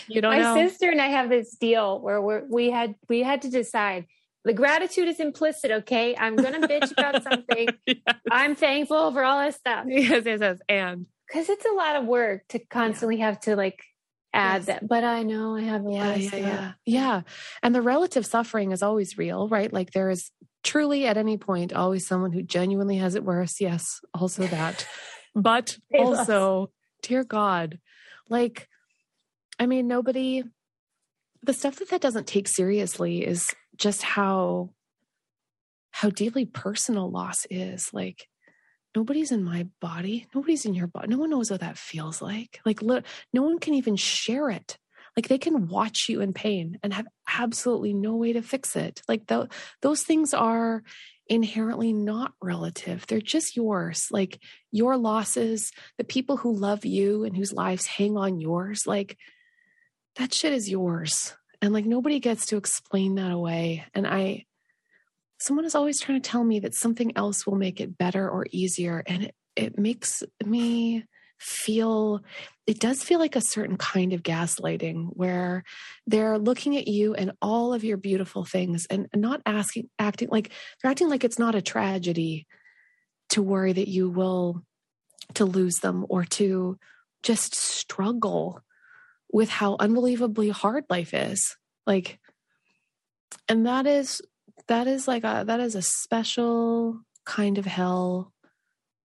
You 0.09 0.21
don't 0.21 0.33
My 0.33 0.43
know. 0.43 0.69
sister 0.69 0.91
and 0.91 1.01
I 1.01 1.07
have 1.07 1.29
this 1.29 1.57
deal 1.57 2.01
where 2.01 2.21
we're, 2.21 2.45
we 2.49 2.71
had 2.71 2.95
we 3.09 3.23
had 3.23 3.43
to 3.43 3.51
decide 3.51 4.07
the 4.45 4.53
gratitude 4.53 5.09
is 5.09 5.19
implicit. 5.19 5.71
Okay, 5.71 6.17
I'm 6.17 6.37
gonna 6.37 6.67
bitch 6.69 6.93
about 6.93 7.23
something. 7.31 7.69
yes. 7.87 7.99
I'm 8.31 8.55
thankful 8.55 9.13
for 9.13 9.25
all 9.25 9.45
this 9.45 9.57
stuff. 9.57 9.87
Yes, 9.89 10.25
yes, 10.25 10.39
yes. 10.41 10.59
And 10.69 11.07
because 11.27 11.49
it's 11.49 11.67
a 11.67 11.75
lot 11.75 11.97
of 11.97 12.07
work 12.07 12.43
to 12.49 12.59
constantly 12.59 13.19
yeah. 13.19 13.27
have 13.27 13.41
to 13.41 13.57
like 13.57 13.83
add 14.33 14.59
Yes. 14.59 14.67
that. 14.67 14.89
But 14.89 15.05
I 15.05 15.23
know 15.23 15.57
I 15.57 15.63
have 15.63 15.85
a 15.85 15.89
lot 15.89 15.95
yeah, 15.95 16.13
of 16.15 16.33
yeah, 16.33 16.39
yeah, 16.39 16.73
yeah. 16.85 17.21
And 17.63 17.75
the 17.75 17.83
relative 17.83 18.27
suffering 18.27 18.73
is 18.73 18.83
always 18.83 19.19
real, 19.19 19.49
right? 19.49 19.73
Like 19.73 19.93
there 19.93 20.11
is 20.11 20.31
truly 20.63 21.07
at 21.07 21.17
any 21.17 21.39
point 21.39 21.73
always 21.73 22.07
someone 22.07 22.33
who 22.33 22.43
genuinely 22.43 22.97
has 22.99 23.15
it 23.15 23.25
worse. 23.25 23.61
Yes, 23.61 24.01
also 24.15 24.47
that. 24.47 24.87
But 25.39 25.77
us. 25.95 26.01
also, 26.01 26.71
dear 27.03 27.23
God, 27.23 27.79
like, 28.31 28.69
I 29.59 29.67
mean, 29.67 29.87
nobody, 29.87 30.43
the 31.43 31.53
stuff 31.53 31.77
that 31.77 31.91
that 31.91 32.01
doesn't 32.01 32.27
take 32.27 32.49
seriously 32.49 33.23
is 33.23 33.51
just 33.77 34.03
how, 34.03 34.71
how 35.91 36.09
deeply 36.09 36.47
personal 36.47 37.11
loss 37.11 37.47
is. 37.51 37.91
Like, 37.93 38.29
nobody's 38.97 39.31
in 39.31 39.45
my 39.45 39.69
body. 39.81 40.27
Nobody's 40.35 40.65
in 40.65 40.75
your 40.75 40.87
body. 40.87 41.09
No 41.09 41.19
one 41.19 41.31
knows 41.31 41.51
what 41.51 41.61
that 41.61 41.79
feels 41.79 42.23
like. 42.23 42.61
Like, 42.65 42.81
li- 42.81 43.03
no 43.33 43.43
one 43.43 43.59
can 43.59 43.75
even 43.75 43.95
share 43.95 44.49
it. 44.49 44.79
Like, 45.17 45.29
they 45.29 45.39
can 45.39 45.69
watch 45.69 46.09
you 46.09 46.23
in 46.23 46.33
pain 46.33 46.79
and 46.83 46.93
have 46.95 47.07
absolutely 47.29 47.93
no 47.93 48.17
way 48.17 48.33
to 48.33 48.43
fix 48.43 48.75
it. 48.75 49.03
Like, 49.07 49.27
tho- 49.27 49.49
those 49.83 50.03
things 50.03 50.33
are 50.33 50.83
inherently 51.27 51.93
not 51.93 52.33
relative. 52.41 53.07
They're 53.07 53.21
just 53.21 53.55
yours. 53.55 54.09
Like, 54.11 54.41
your 54.73 54.97
losses, 54.97 55.73
the 55.99 56.05
people 56.05 56.39
who 56.39 56.57
love 56.57 56.87
you 56.87 57.25
and 57.25 57.37
whose 57.37 57.53
lives 57.53 57.87
hang 57.87 58.17
on 58.17 58.41
yours, 58.41 58.87
like, 58.87 59.19
that 60.17 60.33
shit 60.33 60.55
is 60.55 60.71
yours. 60.71 61.35
And 61.61 61.75
like, 61.75 61.85
nobody 61.85 62.21
gets 62.21 62.47
to 62.47 62.57
explain 62.57 63.17
that 63.17 63.31
away. 63.31 63.85
And 63.93 64.07
I, 64.07 64.45
someone 65.39 65.65
is 65.65 65.75
always 65.75 66.01
trying 66.01 66.21
to 66.21 66.29
tell 66.29 66.45
me 66.45 66.61
that 66.61 66.75
something 66.75 67.13
else 67.17 67.47
will 67.47 67.57
make 67.57 67.81
it 67.81 67.99
better 67.99 68.29
or 68.29 68.47
easier 68.51 69.03
and 69.07 69.25
it, 69.25 69.35
it 69.55 69.79
makes 69.79 70.23
me 70.45 71.05
feel 71.39 72.23
it 72.67 72.81
does 72.81 73.03
feel 73.03 73.19
like 73.19 73.37
a 73.37 73.43
certain 73.43 73.77
kind 73.77 74.15
of 74.15 74.23
gaslighting 74.23 75.09
where 75.11 75.63
they're 76.07 76.39
looking 76.39 76.77
at 76.77 76.89
you 76.89 77.15
and 77.15 77.33
all 77.43 77.75
of 77.75 77.85
your 77.85 77.99
beautiful 77.99 78.45
things 78.45 78.87
and 78.89 79.07
not 79.15 79.43
asking 79.45 79.89
acting 79.99 80.29
like 80.31 80.51
they're 80.83 80.91
acting 80.91 81.11
like 81.11 81.25
it's 81.25 81.39
not 81.39 81.55
a 81.55 81.61
tragedy 81.61 82.47
to 83.29 83.43
worry 83.43 83.73
that 83.73 83.89
you 83.89 84.09
will 84.09 84.63
to 85.35 85.45
lose 85.45 85.77
them 85.77 86.07
or 86.09 86.25
to 86.25 86.79
just 87.23 87.55
struggle 87.55 88.61
with 89.33 89.49
how 89.49 89.77
unbelievably 89.79 90.51
hard 90.51 90.85
life 90.89 91.13
is. 91.13 91.57
Like 91.87 92.19
and 93.49 93.67
that 93.67 93.87
is 93.87 94.23
that 94.69 94.87
is 94.87 95.07
like 95.07 95.25
a 95.25 95.45
that 95.47 95.61
is 95.61 95.75
a 95.75 95.83
special 95.83 97.01
kind 97.25 97.59
of 97.59 97.67
hell 97.67 98.33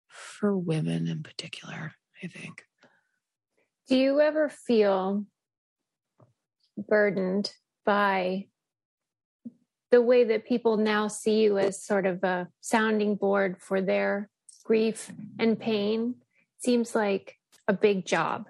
for 0.08 0.58
women 0.58 1.08
in 1.08 1.24
particular 1.24 1.93
i 2.24 2.28
think 2.28 2.64
Do 3.88 3.97
you 3.97 4.20
ever 4.20 4.49
feel 4.49 5.26
burdened 6.78 7.51
by 7.86 8.47
the 9.91 10.01
way 10.01 10.26
that 10.26 10.45
people 10.45 10.78
now 10.78 11.08
see 11.08 11.41
you 11.43 11.58
as 11.58 11.82
sort 11.82 12.05
of 12.05 12.24
a 12.24 12.49
sounding 12.62 13.16
board 13.16 13.58
for 13.60 13.82
their 13.82 14.30
grief 14.66 15.12
and 15.39 15.58
pain? 15.58 16.16
Seems 16.60 16.93
like 16.93 17.36
a 17.68 17.74
big 17.74 18.05
job. 18.05 18.47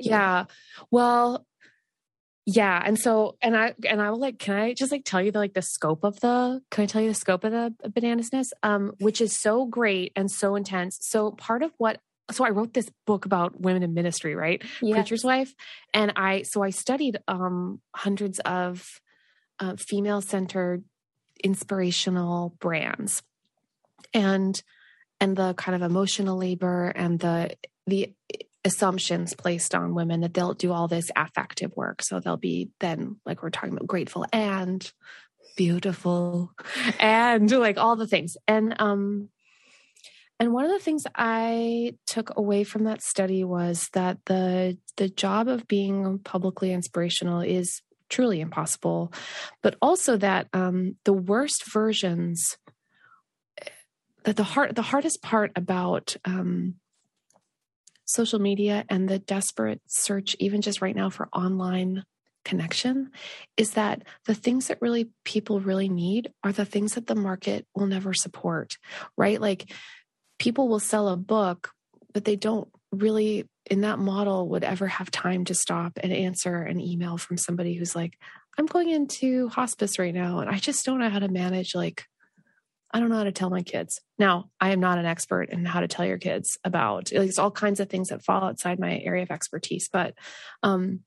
yeah 0.00 0.44
well 0.90 1.46
yeah 2.46 2.80
and 2.84 2.98
so 2.98 3.36
and 3.42 3.56
i 3.56 3.74
and 3.88 4.00
i 4.00 4.10
will 4.10 4.20
like 4.20 4.38
can 4.38 4.54
i 4.54 4.72
just 4.72 4.92
like 4.92 5.02
tell 5.04 5.20
you 5.20 5.32
the 5.32 5.38
like 5.38 5.52
the 5.52 5.62
scope 5.62 6.04
of 6.04 6.18
the 6.20 6.60
can 6.70 6.84
i 6.84 6.86
tell 6.86 7.02
you 7.02 7.08
the 7.08 7.14
scope 7.14 7.42
of 7.42 7.50
the 7.50 7.74
bananasness 7.88 8.50
um 8.62 8.92
which 9.00 9.20
is 9.20 9.36
so 9.36 9.66
great 9.66 10.12
and 10.16 10.30
so 10.30 10.54
intense. 10.54 10.98
So 11.02 11.32
part 11.32 11.62
of 11.62 11.72
what 11.78 12.00
so 12.30 12.44
i 12.44 12.50
wrote 12.50 12.72
this 12.72 12.88
book 13.04 13.24
about 13.26 13.60
women 13.60 13.82
in 13.82 13.94
ministry 13.94 14.34
right? 14.34 14.62
Yes. 14.80 14.94
preacher's 14.94 15.24
wife. 15.24 15.54
And 15.92 16.12
i 16.16 16.42
so 16.42 16.62
i 16.62 16.70
studied 16.70 17.18
um 17.26 17.80
hundreds 17.94 18.38
of 18.40 19.00
uh, 19.58 19.74
female 19.76 20.20
centered 20.20 20.84
inspirational 21.42 22.54
brands. 22.60 23.22
And 24.14 24.62
and 25.20 25.36
the 25.36 25.54
kind 25.54 25.74
of 25.74 25.82
emotional 25.82 26.36
labor 26.36 26.88
and 26.88 27.18
the 27.18 27.56
the 27.86 28.14
assumptions 28.66 29.34
placed 29.34 29.74
on 29.74 29.94
women 29.94 30.20
that 30.20 30.34
they'll 30.34 30.54
do 30.54 30.72
all 30.72 30.88
this 30.88 31.10
affective 31.16 31.72
work. 31.76 32.02
So 32.02 32.20
they'll 32.20 32.36
be 32.36 32.70
then 32.80 33.16
like 33.24 33.42
we're 33.42 33.50
talking 33.50 33.72
about 33.72 33.86
grateful 33.86 34.26
and 34.32 34.90
beautiful 35.56 36.52
and 37.00 37.50
like 37.50 37.78
all 37.78 37.96
the 37.96 38.06
things. 38.06 38.36
And 38.46 38.74
um 38.78 39.30
and 40.38 40.52
one 40.52 40.66
of 40.66 40.70
the 40.70 40.80
things 40.80 41.04
I 41.14 41.94
took 42.06 42.36
away 42.36 42.64
from 42.64 42.84
that 42.84 43.02
study 43.02 43.42
was 43.44 43.88
that 43.94 44.18
the 44.26 44.76
the 44.96 45.08
job 45.08 45.48
of 45.48 45.66
being 45.66 46.18
publicly 46.18 46.72
inspirational 46.72 47.40
is 47.40 47.80
truly 48.08 48.40
impossible, 48.40 49.12
but 49.62 49.76
also 49.80 50.16
that 50.16 50.48
um, 50.52 50.96
the 51.04 51.12
worst 51.12 51.64
versions 51.72 52.58
that 54.24 54.36
the 54.36 54.44
hard 54.44 54.74
the 54.74 54.82
hardest 54.82 55.22
part 55.22 55.52
about 55.56 56.16
um, 56.24 56.74
social 58.06 58.38
media 58.38 58.84
and 58.88 59.08
the 59.08 59.18
desperate 59.18 59.80
search, 59.86 60.34
even 60.38 60.62
just 60.62 60.80
right 60.80 60.96
now 60.96 61.10
for 61.10 61.28
online 61.32 62.04
connection, 62.44 63.10
is 63.56 63.72
that 63.72 64.02
the 64.24 64.34
things 64.34 64.68
that 64.68 64.80
really 64.80 65.10
people 65.24 65.60
really 65.60 65.88
need 65.88 66.30
are 66.42 66.52
the 66.52 66.64
things 66.64 66.94
that 66.94 67.06
the 67.06 67.14
market 67.14 67.66
will 67.74 67.86
never 67.86 68.14
support, 68.14 68.78
right? 69.16 69.40
Like 69.40 69.70
people 70.38 70.68
will 70.68 70.80
sell 70.80 71.08
a 71.08 71.16
book, 71.16 71.72
but 72.14 72.24
they 72.24 72.36
don't 72.36 72.68
really 72.92 73.46
in 73.68 73.80
that 73.80 73.98
model 73.98 74.48
would 74.48 74.62
ever 74.62 74.86
have 74.86 75.10
time 75.10 75.44
to 75.44 75.54
stop 75.54 75.98
and 76.00 76.12
answer 76.12 76.62
an 76.62 76.80
email 76.80 77.16
from 77.16 77.36
somebody 77.36 77.74
who's 77.74 77.96
like, 77.96 78.16
I'm 78.56 78.66
going 78.66 78.90
into 78.90 79.48
hospice 79.48 79.98
right 79.98 80.14
now 80.14 80.38
and 80.38 80.48
I 80.48 80.58
just 80.58 80.84
don't 80.84 81.00
know 81.00 81.10
how 81.10 81.18
to 81.18 81.28
manage 81.28 81.74
like 81.74 82.04
I 82.96 82.98
don't 82.98 83.10
know 83.10 83.16
how 83.16 83.24
to 83.24 83.32
tell 83.32 83.50
my 83.50 83.60
kids. 83.60 84.00
Now, 84.18 84.48
I 84.58 84.70
am 84.70 84.80
not 84.80 84.96
an 84.96 85.04
expert 85.04 85.50
in 85.50 85.66
how 85.66 85.80
to 85.80 85.86
tell 85.86 86.06
your 86.06 86.16
kids 86.16 86.56
about 86.64 87.10
there's 87.12 87.38
all 87.38 87.50
kinds 87.50 87.78
of 87.78 87.90
things 87.90 88.08
that 88.08 88.24
fall 88.24 88.42
outside 88.42 88.80
my 88.80 88.98
area 88.98 89.22
of 89.22 89.30
expertise, 89.30 89.90
but 89.92 90.14
um 90.62 91.00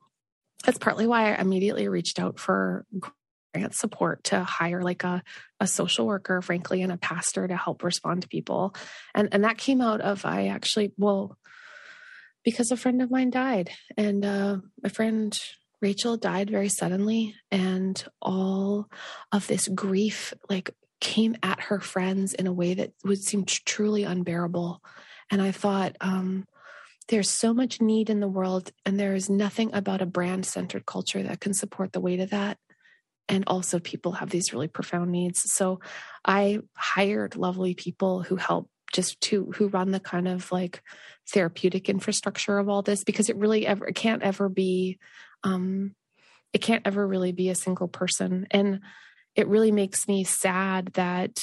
that's 0.63 0.77
partly 0.77 1.07
why 1.07 1.33
I 1.33 1.41
immediately 1.41 1.87
reached 1.87 2.19
out 2.19 2.39
for 2.39 2.85
grant 2.99 3.73
support 3.73 4.25
to 4.25 4.43
hire 4.43 4.83
like 4.83 5.03
a, 5.03 5.23
a 5.59 5.65
social 5.65 6.05
worker, 6.05 6.43
frankly, 6.43 6.83
and 6.83 6.91
a 6.91 6.97
pastor 6.97 7.47
to 7.47 7.57
help 7.57 7.83
respond 7.83 8.21
to 8.21 8.27
people. 8.27 8.75
And 9.15 9.29
and 9.31 9.43
that 9.43 9.57
came 9.57 9.81
out 9.81 10.01
of 10.01 10.25
I 10.25 10.49
actually 10.49 10.93
well, 10.95 11.39
because 12.45 12.69
a 12.69 12.77
friend 12.77 13.01
of 13.01 13.09
mine 13.09 13.31
died. 13.31 13.71
And 13.97 14.23
uh 14.23 14.57
my 14.83 14.89
friend 14.89 15.35
Rachel 15.81 16.17
died 16.17 16.51
very 16.51 16.69
suddenly, 16.69 17.33
and 17.49 18.03
all 18.21 18.89
of 19.31 19.47
this 19.47 19.67
grief 19.69 20.35
like 20.51 20.69
came 20.99 21.35
at 21.43 21.59
her 21.61 21.79
friends 21.79 22.33
in 22.33 22.47
a 22.47 22.53
way 22.53 22.73
that 22.73 22.91
would 23.03 23.23
seem 23.23 23.45
truly 23.45 24.03
unbearable. 24.03 24.81
And 25.31 25.41
I 25.41 25.51
thought, 25.51 25.95
um, 26.01 26.45
there's 27.07 27.29
so 27.29 27.53
much 27.53 27.81
need 27.81 28.09
in 28.09 28.19
the 28.19 28.27
world, 28.27 28.71
and 28.85 28.99
there 28.99 29.15
is 29.15 29.29
nothing 29.29 29.73
about 29.73 30.01
a 30.01 30.05
brand 30.05 30.45
centered 30.45 30.85
culture 30.85 31.23
that 31.23 31.39
can 31.39 31.53
support 31.53 31.91
the 31.91 32.01
weight 32.01 32.19
of 32.19 32.29
that. 32.29 32.57
And 33.27 33.43
also, 33.47 33.79
people 33.79 34.13
have 34.13 34.29
these 34.29 34.53
really 34.53 34.67
profound 34.67 35.11
needs. 35.11 35.41
So, 35.51 35.79
I 36.23 36.59
hired 36.75 37.35
lovely 37.35 37.73
people 37.73 38.21
who 38.21 38.35
help 38.35 38.69
just 38.91 39.19
to 39.21 39.51
who 39.55 39.67
run 39.67 39.91
the 39.91 39.99
kind 39.99 40.27
of 40.27 40.51
like 40.51 40.81
therapeutic 41.31 41.89
infrastructure 41.89 42.57
of 42.57 42.69
all 42.69 42.81
this 42.81 43.03
because 43.03 43.29
it 43.29 43.35
really 43.35 43.65
ever 43.67 43.87
it 43.87 43.95
can't 43.95 44.23
ever 44.23 44.49
be 44.49 44.97
um 45.43 45.93
it 46.53 46.59
can't 46.59 46.87
ever 46.87 47.07
really 47.07 47.31
be 47.31 47.49
a 47.49 47.55
single 47.55 47.87
person 47.87 48.47
and 48.49 48.79
it 49.39 49.47
really 49.47 49.71
makes 49.71 50.05
me 50.05 50.25
sad 50.25 50.87
that 50.95 51.39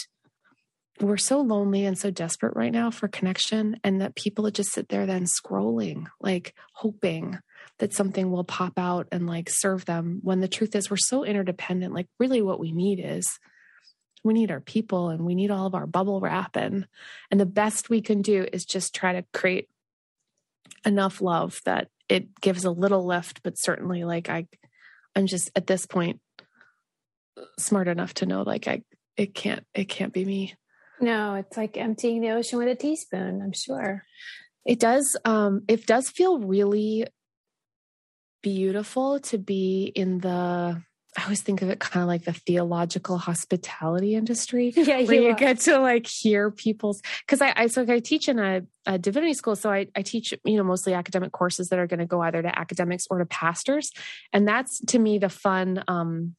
we're 1.01 1.17
so 1.17 1.41
lonely 1.41 1.87
and 1.87 1.99
so 1.99 2.11
desperate 2.11 2.55
right 2.55 2.73
now 2.73 2.91
for 2.91 3.09
connection 3.09 3.81
and 3.83 4.03
that 4.03 4.15
people 4.15 4.51
just 4.51 4.71
sit 4.71 4.91
there 4.91 5.07
then 5.07 5.25
scrolling 5.25 6.05
like 6.21 6.55
hoping 6.75 7.39
that 7.79 7.95
something 7.95 8.31
will 8.31 8.45
pop 8.45 8.79
out 8.79 9.09
and 9.13 9.27
like 9.27 9.49
serve 9.49 9.87
them 9.87 10.21
when 10.23 10.41
the 10.41 10.49
truth 10.49 10.77
is 10.77 10.91
we're 10.91 10.99
so 10.99 11.25
interdependent 11.25 11.95
like 11.95 12.07
really 12.21 12.43
what 12.43 12.61
we 12.61 12.71
need 12.71 13.01
is 13.03 13.39
we 14.23 14.35
need 14.35 14.51
our 14.51 14.61
people 14.61 15.09
and 15.09 15.25
we 15.25 15.35
need 15.35 15.51
all 15.51 15.67
of 15.67 15.75
our 15.75 15.87
bubble 15.87 16.21
wrap 16.21 16.55
and 16.55 16.87
and 17.31 17.41
the 17.41 17.47
best 17.47 17.89
we 17.89 18.03
can 18.03 18.21
do 18.21 18.47
is 18.53 18.67
just 18.67 18.95
try 18.95 19.15
to 19.15 19.25
create 19.33 19.71
enough 20.85 21.23
love 21.23 21.63
that 21.65 21.89
it 22.11 22.39
gives 22.43 22.67
a 22.67 22.71
little 22.71 23.07
lift 23.07 23.43
but 23.43 23.55
certainly 23.57 24.05
like 24.05 24.29
i 24.29 24.47
i'm 25.15 25.27
just 25.27 25.51
at 25.57 25.67
this 25.67 25.87
point 25.87 26.21
smart 27.59 27.89
enough 27.89 28.15
to 28.15 28.27
know 28.27 28.43
like 28.43 28.67
i 28.69 28.83
it 29.17 29.35
can't 29.35 29.65
it 29.75 29.85
can't 29.89 30.13
be 30.13 30.25
me 30.25 30.55
No, 31.01 31.35
it's 31.35 31.57
like 31.57 31.77
emptying 31.77 32.21
the 32.23 32.31
ocean 32.31 32.59
with 32.59 32.69
a 32.69 32.75
teaspoon, 32.75 33.43
I'm 33.43 33.53
sure. 33.53 34.05
it 34.65 34.79
does 34.81 35.17
um 35.25 35.63
it 35.69 35.87
does 35.87 36.09
feel 36.11 36.39
really 36.39 37.07
beautiful 38.43 39.19
to 39.21 39.39
be 39.39 39.93
in 39.95 40.19
the 40.19 40.83
I 41.19 41.23
always 41.23 41.41
think 41.41 41.63
of 41.63 41.71
it 41.71 41.79
kind 41.81 42.03
of 42.03 42.09
like 42.09 42.25
the 42.25 42.35
theological 42.35 43.17
hospitality 43.17 44.15
industry. 44.15 44.73
Yeah, 44.77 45.01
where 45.03 45.15
you 45.23 45.31
are. 45.31 45.35
get 45.35 45.61
to 45.61 45.79
like 45.79 46.07
hear 46.07 46.51
people's 46.51 47.01
because 47.27 47.41
I, 47.41 47.55
I 47.57 47.67
so 47.69 47.87
I 47.89 48.01
teach 48.01 48.29
in 48.29 48.39
a, 48.39 48.63
a 48.85 48.99
divinity 48.99 49.33
school, 49.33 49.57
so 49.57 49.71
I, 49.71 49.87
I 49.97 50.03
teach 50.03 50.35
you 50.45 50.57
know 50.59 50.65
mostly 50.65 50.93
academic 50.93 51.33
courses 51.33 51.69
that 51.71 51.79
are 51.79 51.87
going 51.87 52.01
to 52.01 52.07
go 52.07 52.21
either 52.21 52.43
to 52.43 52.59
academics 52.59 53.07
or 53.11 53.19
to 53.19 53.27
pastors, 53.27 53.93
and 54.33 54.47
that's 54.47 54.79
to 54.87 54.99
me 54.99 55.19
the 55.19 55.31
fun 55.31 55.83
um, 55.89 56.37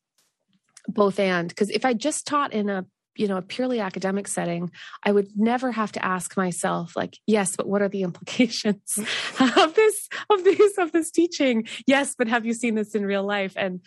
both 0.88 1.19
and 1.19 1.49
because 1.49 1.69
if 1.69 1.85
I 1.85 1.93
just 1.93 2.26
taught 2.26 2.53
in 2.53 2.69
a 2.69 2.85
you 3.15 3.27
know 3.27 3.38
a 3.38 3.41
purely 3.41 3.80
academic 3.80 4.27
setting 4.27 4.69
i 5.03 5.11
would 5.11 5.27
never 5.35 5.72
have 5.72 5.91
to 5.91 6.05
ask 6.05 6.38
myself 6.38 6.95
like 6.95 7.18
yes 7.26 7.55
but 7.55 7.68
what 7.68 7.81
are 7.81 7.89
the 7.89 8.03
implications 8.09 8.99
of 9.39 9.73
this 9.73 10.07
of 10.30 10.43
this 10.43 10.77
of 10.77 10.91
this 10.91 11.11
teaching? 11.11 11.68
Yes 11.88 12.15
but 12.18 12.27
have 12.27 12.45
you 12.45 12.53
seen 12.53 12.76
this 12.76 12.95
in 12.95 13.05
real 13.05 13.23
life? 13.23 13.53
And 13.55 13.81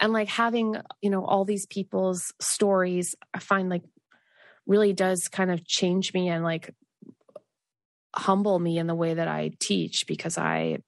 and 0.00 0.12
like 0.12 0.28
having 0.28 0.76
you 1.00 1.08
know 1.08 1.24
all 1.24 1.44
these 1.44 1.64
people's 1.66 2.32
stories 2.40 3.14
i 3.32 3.38
find 3.38 3.70
like 3.70 3.84
really 4.66 4.92
does 4.92 5.28
kind 5.28 5.50
of 5.50 5.66
change 5.66 6.12
me 6.12 6.28
and 6.28 6.44
like 6.44 6.74
humble 8.14 8.58
me 8.58 8.78
in 8.78 8.86
the 8.86 8.94
way 8.94 9.14
that 9.14 9.28
i 9.28 9.50
teach 9.60 10.04
because 10.06 10.36
i 10.36 10.78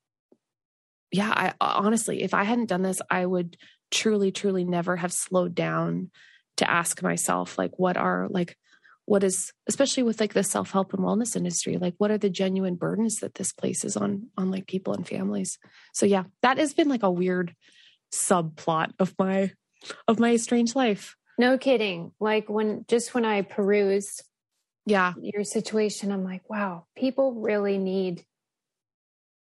yeah 1.11 1.31
i 1.31 1.53
honestly 1.61 2.23
if 2.23 2.35
i 2.35 2.45
hadn't 2.45 2.67
done 2.67 2.83
this 2.83 3.01
i 3.11 3.25
would 3.25 3.57
truly 3.95 4.33
truly 4.33 4.65
never 4.65 4.97
have 4.97 5.13
slowed 5.13 5.55
down 5.55 6.11
to 6.57 6.69
ask 6.71 7.03
myself 7.03 7.57
like 7.59 7.79
what 7.79 7.97
are 7.97 8.29
like 8.31 8.57
what 9.07 9.23
is 9.23 9.53
especially 9.67 10.03
with 10.03 10.21
like 10.21 10.35
the 10.35 10.43
self-help 10.43 10.93
and 10.93 11.03
wellness 11.03 11.37
industry 11.37 11.77
like 11.79 11.95
what 11.99 12.11
are 12.11 12.19
the 12.19 12.31
genuine 12.31 12.75
burdens 12.75 13.21
that 13.21 13.35
this 13.35 13.53
places 13.53 13.97
on 13.97 14.29
on 14.37 14.51
like 14.51 14.67
people 14.67 14.95
and 14.95 15.07
families 15.07 15.59
so 15.93 16.07
yeah 16.07 16.25
that 16.43 16.59
has 16.59 16.75
been 16.75 16.89
like 16.89 17.03
a 17.03 17.11
weird 17.11 17.55
subplot 18.13 18.93
of 18.99 19.15
my 19.19 19.51
of 20.09 20.19
my 20.19 20.37
strange 20.37 20.75
life 20.75 21.17
No 21.39 21.59
kidding. 21.59 22.13
Like 22.21 22.49
when 22.49 22.85
just 22.89 23.15
when 23.15 23.25
I 23.25 23.43
perused 23.43 24.23
yeah 24.87 25.15
your 25.21 25.45
situation, 25.45 26.13
I'm 26.13 26.25
like, 26.25 26.49
wow, 26.49 26.87
people 26.97 27.35
really 27.35 27.79
need 27.79 28.25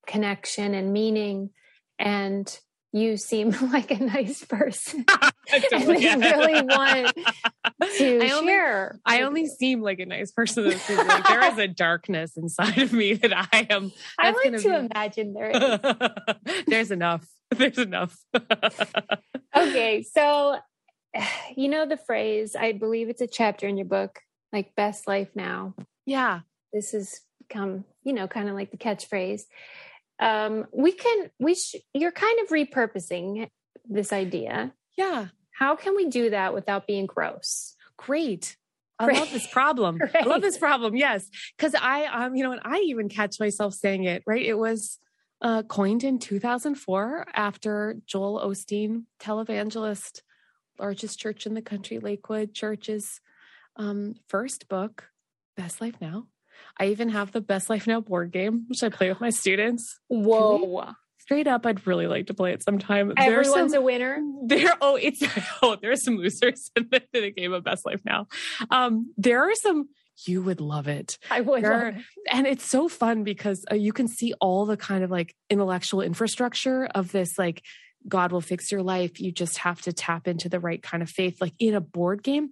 connection 0.06 0.74
and 0.74 0.92
meaning. 0.92 1.50
And 1.98 2.46
you 2.92 3.16
seem 3.16 3.50
like 3.72 3.90
a 3.90 4.02
nice 4.02 4.44
person. 4.44 5.04
and 5.52 5.64
they 5.70 5.86
really 5.86 6.62
want 6.62 7.14
to 7.16 8.24
I 8.24 8.30
only- 8.32 8.46
share. 8.48 8.98
I 9.04 9.22
only 9.22 9.46
seem 9.46 9.82
like 9.82 9.98
a 10.00 10.06
nice 10.06 10.32
person. 10.32 10.64
Like 10.64 11.26
there 11.28 11.42
is 11.52 11.58
a 11.58 11.68
darkness 11.68 12.36
inside 12.36 12.78
of 12.78 12.92
me 12.92 13.14
that 13.14 13.32
I 13.52 13.66
am. 13.70 13.92
I 14.18 14.30
like 14.30 14.52
to 14.56 14.68
be- 14.68 14.74
imagine 14.92 15.34
there 15.34 15.50
is. 16.46 16.64
There's 16.66 16.90
enough. 16.90 17.26
There's 17.50 17.78
enough. 17.78 18.14
okay, 19.56 20.02
so 20.02 20.58
you 21.56 21.68
know 21.68 21.86
the 21.86 21.96
phrase, 21.96 22.54
I 22.56 22.72
believe 22.72 23.08
it's 23.08 23.20
a 23.22 23.26
chapter 23.26 23.66
in 23.66 23.76
your 23.76 23.86
book, 23.86 24.18
like 24.52 24.74
best 24.74 25.06
life 25.06 25.28
now. 25.34 25.74
yeah. 26.06 26.40
This 26.70 26.92
has 26.92 27.20
become, 27.38 27.86
you 28.04 28.12
know, 28.12 28.28
kind 28.28 28.46
of 28.50 28.54
like 28.54 28.70
the 28.70 28.76
catchphrase. 28.76 29.44
Um, 30.20 30.66
we 30.72 30.92
can, 30.92 31.30
we, 31.38 31.54
sh- 31.54 31.76
you're 31.94 32.12
kind 32.12 32.40
of 32.40 32.48
repurposing 32.48 33.48
this 33.88 34.12
idea. 34.12 34.72
Yeah. 34.96 35.28
How 35.52 35.76
can 35.76 35.96
we 35.96 36.08
do 36.08 36.30
that 36.30 36.54
without 36.54 36.86
being 36.86 37.06
gross? 37.06 37.74
Great. 37.96 38.56
I 38.98 39.06
love 39.06 39.30
this 39.32 39.46
problem. 39.46 40.00
I 40.14 40.24
love 40.24 40.42
this 40.42 40.58
problem. 40.58 40.96
Yes. 40.96 41.28
Cause 41.56 41.74
I, 41.80 42.06
um, 42.06 42.34
you 42.34 42.42
know, 42.42 42.52
and 42.52 42.60
I 42.64 42.78
even 42.86 43.08
catch 43.08 43.38
myself 43.38 43.74
saying 43.74 44.04
it, 44.04 44.22
right? 44.26 44.44
It 44.44 44.58
was, 44.58 44.98
uh, 45.40 45.62
coined 45.62 46.02
in 46.02 46.18
2004 46.18 47.26
after 47.32 47.96
Joel 48.06 48.40
Osteen, 48.40 49.04
televangelist, 49.20 50.22
largest 50.80 51.20
church 51.20 51.46
in 51.46 51.54
the 51.54 51.62
country, 51.62 52.00
Lakewood 52.00 52.54
Church's, 52.54 53.20
um, 53.76 54.14
first 54.28 54.68
book, 54.68 55.10
Best 55.56 55.80
Life 55.80 56.00
Now. 56.00 56.26
I 56.78 56.86
even 56.86 57.10
have 57.10 57.32
the 57.32 57.40
Best 57.40 57.68
Life 57.70 57.86
Now 57.86 58.00
board 58.00 58.30
game, 58.32 58.64
which 58.68 58.82
I 58.82 58.88
play 58.88 59.08
with 59.08 59.20
my 59.20 59.30
students. 59.30 59.98
Whoa. 60.08 60.92
Straight 61.18 61.46
up, 61.46 61.66
I'd 61.66 61.86
really 61.86 62.06
like 62.06 62.28
to 62.28 62.34
play 62.34 62.52
it 62.52 62.62
sometime. 62.62 63.12
Everyone's 63.18 63.72
some- 63.72 63.82
a 63.82 63.84
winner. 63.84 64.18
there 64.46 64.72
oh 64.80 64.96
it's 64.96 65.22
oh 65.62 65.76
there 65.80 65.90
are 65.90 65.96
some 65.96 66.16
losers 66.16 66.70
in 66.76 66.88
the, 66.90 67.02
in 67.12 67.22
the 67.22 67.30
game 67.30 67.52
of 67.52 67.62
best 67.64 67.84
life 67.84 68.00
now 68.04 68.26
um 68.70 69.12
there 69.18 69.42
are 69.42 69.54
some 69.56 69.88
you 70.26 70.42
would 70.42 70.60
love 70.60 70.88
it 70.88 71.18
I 71.30 71.42
would. 71.42 71.64
It. 71.64 71.94
and 72.32 72.46
it's 72.46 72.64
so 72.64 72.88
fun 72.88 73.24
because 73.24 73.64
uh, 73.70 73.74
you 73.74 73.92
can 73.92 74.08
see 74.08 74.32
all 74.40 74.64
the 74.64 74.76
kind 74.76 75.04
of 75.04 75.10
like 75.10 75.34
intellectual 75.50 76.00
infrastructure 76.00 76.86
of 76.86 77.12
this 77.12 77.38
like 77.38 77.62
god 78.08 78.32
will 78.32 78.40
fix 78.40 78.72
your 78.72 78.82
life 78.82 79.20
you 79.20 79.30
just 79.32 79.58
have 79.58 79.82
to 79.82 79.92
tap 79.92 80.26
into 80.26 80.48
the 80.48 80.60
right 80.60 80.82
kind 80.82 81.02
of 81.02 81.10
faith 81.10 81.40
like 81.40 81.52
in 81.58 81.74
a 81.74 81.80
board 81.80 82.22
game 82.22 82.50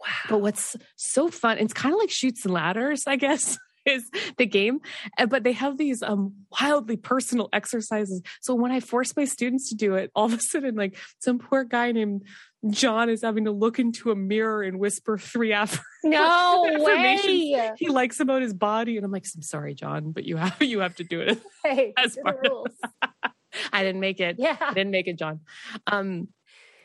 Wow. 0.00 0.12
but 0.28 0.38
what's 0.40 0.76
so 0.96 1.28
fun 1.28 1.58
it's 1.58 1.72
kind 1.72 1.94
of 1.94 1.98
like 1.98 2.10
Chutes 2.10 2.44
and 2.44 2.52
Ladders 2.54 3.04
i 3.06 3.16
guess 3.16 3.58
is 3.86 4.08
the 4.36 4.46
game 4.46 4.80
Uh, 5.18 5.26
but 5.26 5.42
they 5.44 5.52
have 5.52 5.78
these 5.78 6.02
um 6.02 6.34
wildly 6.60 6.96
personal 6.96 7.48
exercises 7.52 8.20
so 8.40 8.54
when 8.54 8.72
i 8.72 8.80
force 8.80 9.16
my 9.16 9.24
students 9.24 9.68
to 9.70 9.74
do 9.76 9.94
it 9.94 10.10
all 10.14 10.26
of 10.26 10.34
a 10.34 10.40
sudden 10.40 10.74
like 10.74 10.96
some 11.20 11.38
poor 11.38 11.64
guy 11.64 11.92
named 11.92 12.22
john 12.70 13.08
is 13.08 13.22
having 13.22 13.44
to 13.44 13.52
look 13.52 13.78
into 13.78 14.10
a 14.10 14.16
mirror 14.16 14.62
and 14.62 14.78
whisper 14.80 15.16
three 15.18 15.52
aff- 15.52 15.80
No 16.04 16.66
Affirmations. 16.68 17.26
way. 17.26 17.72
he 17.78 17.88
likes 17.88 18.18
about 18.20 18.42
his 18.42 18.52
body 18.54 18.96
and 18.96 19.04
i'm 19.04 19.12
like 19.12 19.24
i'm 19.36 19.42
sorry 19.42 19.74
john 19.74 20.10
but 20.12 20.24
you 20.24 20.36
have 20.36 20.60
you 20.60 20.80
have 20.80 20.96
to 20.96 21.04
do 21.04 21.20
it 21.20 21.40
Hey, 21.64 21.92
As 21.96 22.16
part 22.22 22.42
the 22.42 22.48
of- 22.48 22.52
rules. 22.52 22.76
i 23.72 23.82
didn't 23.84 24.00
make 24.00 24.20
it 24.20 24.36
Yeah. 24.38 24.56
I 24.60 24.74
didn't 24.74 24.90
make 24.90 25.06
it, 25.06 25.16
John. 25.18 25.40
Um, 25.86 26.28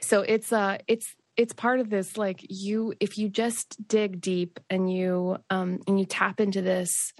so 0.02 0.22
it's 0.22 0.52
uh 0.54 0.78
it's 0.88 1.14
it's 1.38 1.54
part 1.54 1.80
of 1.80 1.90
this 1.90 2.18
like 2.18 2.46
you 2.50 2.94
if 3.00 3.18
you 3.18 3.30
just 3.30 3.76
dig 3.88 4.22
deep 4.22 4.60
and 4.70 4.92
you 4.92 5.38
um 5.50 5.80
and 5.88 6.00
you 6.00 6.06
tap 6.06 6.40
into 6.40 6.62
this 6.62 7.14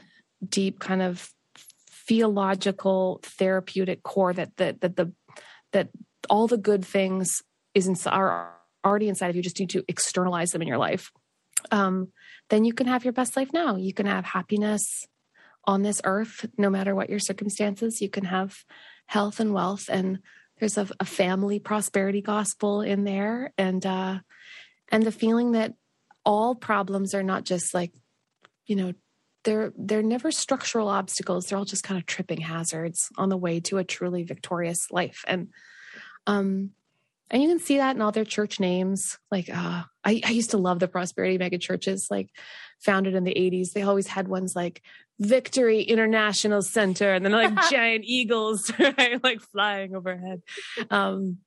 deep 0.48 0.80
kind 0.80 1.02
of 1.02 1.30
theological 2.08 3.20
therapeutic 3.24 4.04
core 4.04 4.34
that 4.34 4.56
that 4.58 4.82
that 4.82 4.96
the 4.96 5.14
that 5.72 5.90
all 6.30 6.48
the 6.48 6.58
good 6.58 6.84
things 6.84 7.42
is 7.74 7.88
in, 7.88 7.96
are 8.08 8.54
already 8.86 9.08
inside 9.08 9.30
of 9.30 9.36
you 9.36 9.42
just 9.42 9.60
need 9.60 9.70
to 9.70 9.84
externalize 9.88 10.50
them 10.50 10.62
in 10.62 10.68
your 10.68 10.78
life 10.78 11.12
um 11.72 12.12
then 12.52 12.66
you 12.66 12.74
can 12.74 12.88
have 12.88 13.04
your 13.06 13.14
best 13.14 13.38
life 13.38 13.52
now. 13.54 13.78
You 13.78 13.94
can 13.94 14.06
have 14.06 14.26
happiness 14.26 15.06
on 15.64 15.84
this 15.84 16.02
earth 16.04 16.46
no 16.58 16.70
matter 16.70 16.94
what 16.94 17.10
your 17.10 17.20
circumstances. 17.20 18.02
You 18.02 18.10
can 18.10 18.26
have 18.26 18.58
health 19.06 19.40
and 19.40 19.54
wealth 19.54 19.86
and 19.90 20.20
there's 20.62 20.78
a, 20.78 20.88
a 21.00 21.06
family 21.06 21.58
prosperity 21.60 22.22
gospel 22.22 22.82
in 22.82 23.04
there. 23.04 23.52
And 23.58 23.86
uh 23.86 24.20
and 24.90 25.04
the 25.04 25.12
feeling 25.12 25.54
that 25.54 25.74
all 26.24 26.54
problems 26.56 27.14
are 27.16 27.24
not 27.24 27.44
just 27.44 27.74
like 27.74 27.92
you 28.68 28.76
know 28.76 28.94
they're 29.44 29.74
they're 29.76 30.04
never 30.04 30.32
structural 30.32 30.88
obstacles. 30.88 31.46
They're 31.46 31.58
all 31.58 31.66
just 31.66 31.84
kind 31.84 32.00
of 32.00 32.06
tripping 32.06 32.42
hazards 32.42 33.10
on 33.18 33.30
the 33.30 33.38
way 33.38 33.60
to 33.62 33.80
a 33.80 33.84
truly 33.84 34.24
victorious 34.24 34.92
life. 34.92 35.26
And 35.28 35.48
um 36.28 36.72
and 37.32 37.42
you 37.42 37.50
can 37.50 37.60
see 37.60 37.78
that 37.78 37.96
in 37.96 38.02
all 38.02 38.12
their 38.12 38.26
church 38.26 38.60
names. 38.60 39.18
Like 39.32 39.50
uh 39.50 39.84
i, 40.04 40.22
I 40.26 40.32
used 40.32 40.52
to 40.52 40.58
love 40.58 40.80
the 40.80 40.88
prosperity 40.88 41.38
mega 41.38 41.58
churches 41.58 42.08
like 42.12 42.30
founded 42.80 43.14
in 43.16 43.24
the 43.24 43.34
80s 43.36 43.74
they 43.74 43.84
always 43.84 44.08
had 44.08 44.28
ones 44.28 44.56
like 44.56 44.82
victory 45.20 45.82
international 45.84 46.64
center 46.64 47.14
and 47.14 47.24
then 47.24 47.32
like 47.32 47.54
giant 47.70 48.04
eagles 48.06 48.72
right 48.80 49.24
like 49.24 49.42
flying 49.42 49.96
overhead. 49.96 50.42
Um 50.90 51.38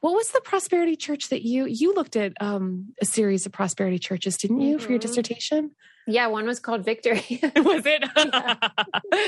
what 0.00 0.14
was 0.14 0.30
the 0.30 0.40
prosperity 0.42 0.96
church 0.96 1.28
that 1.30 1.42
you 1.42 1.66
you 1.66 1.94
looked 1.94 2.16
at 2.16 2.32
um 2.40 2.92
a 3.00 3.04
series 3.06 3.46
of 3.46 3.52
prosperity 3.52 3.98
churches 3.98 4.36
didn't 4.36 4.60
you 4.60 4.78
for 4.78 4.90
your 4.92 4.98
Mhm. 4.98 5.02
dissertation? 5.02 5.70
Yeah, 6.06 6.26
one 6.26 6.46
was 6.46 6.58
called 6.58 6.84
Victory. 6.84 7.22
was 7.56 7.84
it? 7.86 8.02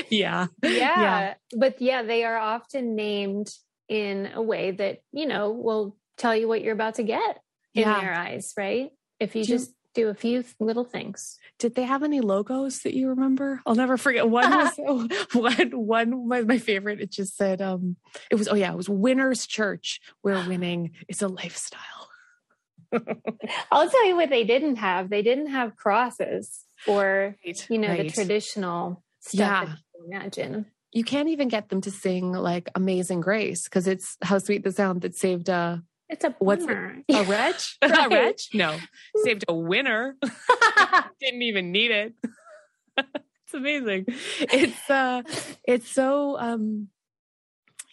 Yeah 0.09 0.47
yeah. 0.61 1.35
But 1.55 1.81
yeah, 1.81 2.03
they 2.03 2.23
are 2.23 2.37
often 2.37 2.95
named 2.95 3.49
in 3.89 4.29
a 4.33 4.41
way 4.41 4.71
that, 4.71 4.99
you 5.11 5.25
know, 5.25 5.51
will 5.51 5.95
tell 6.23 6.35
you 6.35 6.47
what 6.47 6.61
you're 6.63 6.73
about 6.73 6.95
to 6.95 7.03
get 7.03 7.41
in 7.75 7.81
Yeah. 7.81 7.99
their 8.01 8.13
eyes, 8.13 8.53
right? 8.57 8.89
If 9.19 9.35
you 9.35 9.43
Do 9.43 9.49
just 9.57 9.73
do 9.93 10.09
a 10.09 10.15
few 10.15 10.43
little 10.59 10.83
things. 10.83 11.37
did 11.59 11.75
they 11.75 11.83
have 11.83 12.01
any 12.01 12.19
logos 12.19 12.79
that 12.81 12.95
you 12.95 13.09
remember 13.09 13.61
i'll 13.67 13.75
never 13.75 13.95
forget 13.95 14.27
one 14.27 14.49
was 14.49 14.73
one 15.33 15.69
one 15.85 16.27
my, 16.27 16.41
my 16.41 16.57
favorite 16.57 16.99
it 16.99 17.11
just 17.11 17.37
said 17.37 17.61
um 17.61 17.95
it 18.31 18.35
was 18.35 18.47
oh 18.47 18.55
yeah 18.55 18.71
it 18.71 18.75
was 18.75 18.89
winners 18.89 19.45
church 19.45 20.01
where 20.23 20.41
winning 20.47 20.91
is 21.07 21.21
a 21.21 21.27
lifestyle 21.27 22.07
I'll 23.71 23.89
tell 23.89 24.07
you 24.07 24.15
what 24.15 24.29
they 24.29 24.43
didn't 24.43 24.75
have. 24.77 25.09
They 25.09 25.21
didn't 25.23 25.47
have 25.47 25.75
crosses 25.75 26.63
or, 26.87 27.35
you 27.69 27.77
know, 27.77 27.95
the 27.97 28.09
traditional 28.09 29.03
stuff 29.19 29.39
Yeah. 29.39 29.65
that 29.65 29.77
you 29.95 30.05
imagine. 30.11 30.65
you 30.91 31.03
can't 31.03 31.29
even 31.29 31.47
get 31.47 31.69
them 31.69 31.81
to 31.81 31.91
sing 31.91 32.31
like 32.33 32.69
amazing 32.75 33.21
grace 33.21 33.63
because 33.65 33.87
it's 33.87 34.17
how 34.21 34.37
sweet 34.37 34.63
the 34.63 34.71
sound 34.71 35.01
that 35.01 35.15
saved 35.15 35.49
a 35.49 35.81
It's 36.09 36.23
a 36.23 36.35
What's 36.39 36.65
it? 36.65 36.69
a 36.69 37.23
wretch 37.23 37.77
a 37.81 38.07
wretch 38.09 38.49
no 38.53 38.77
saved 39.23 39.45
a 39.47 39.53
winner 39.55 40.15
didn't 41.19 41.41
even 41.41 41.71
need 41.71 41.91
it 41.91 42.13
it's 42.97 43.53
amazing 43.53 44.05
it's 44.07 44.89
uh 44.89 45.21
it's 45.67 45.89
so 45.89 46.37
um 46.39 46.89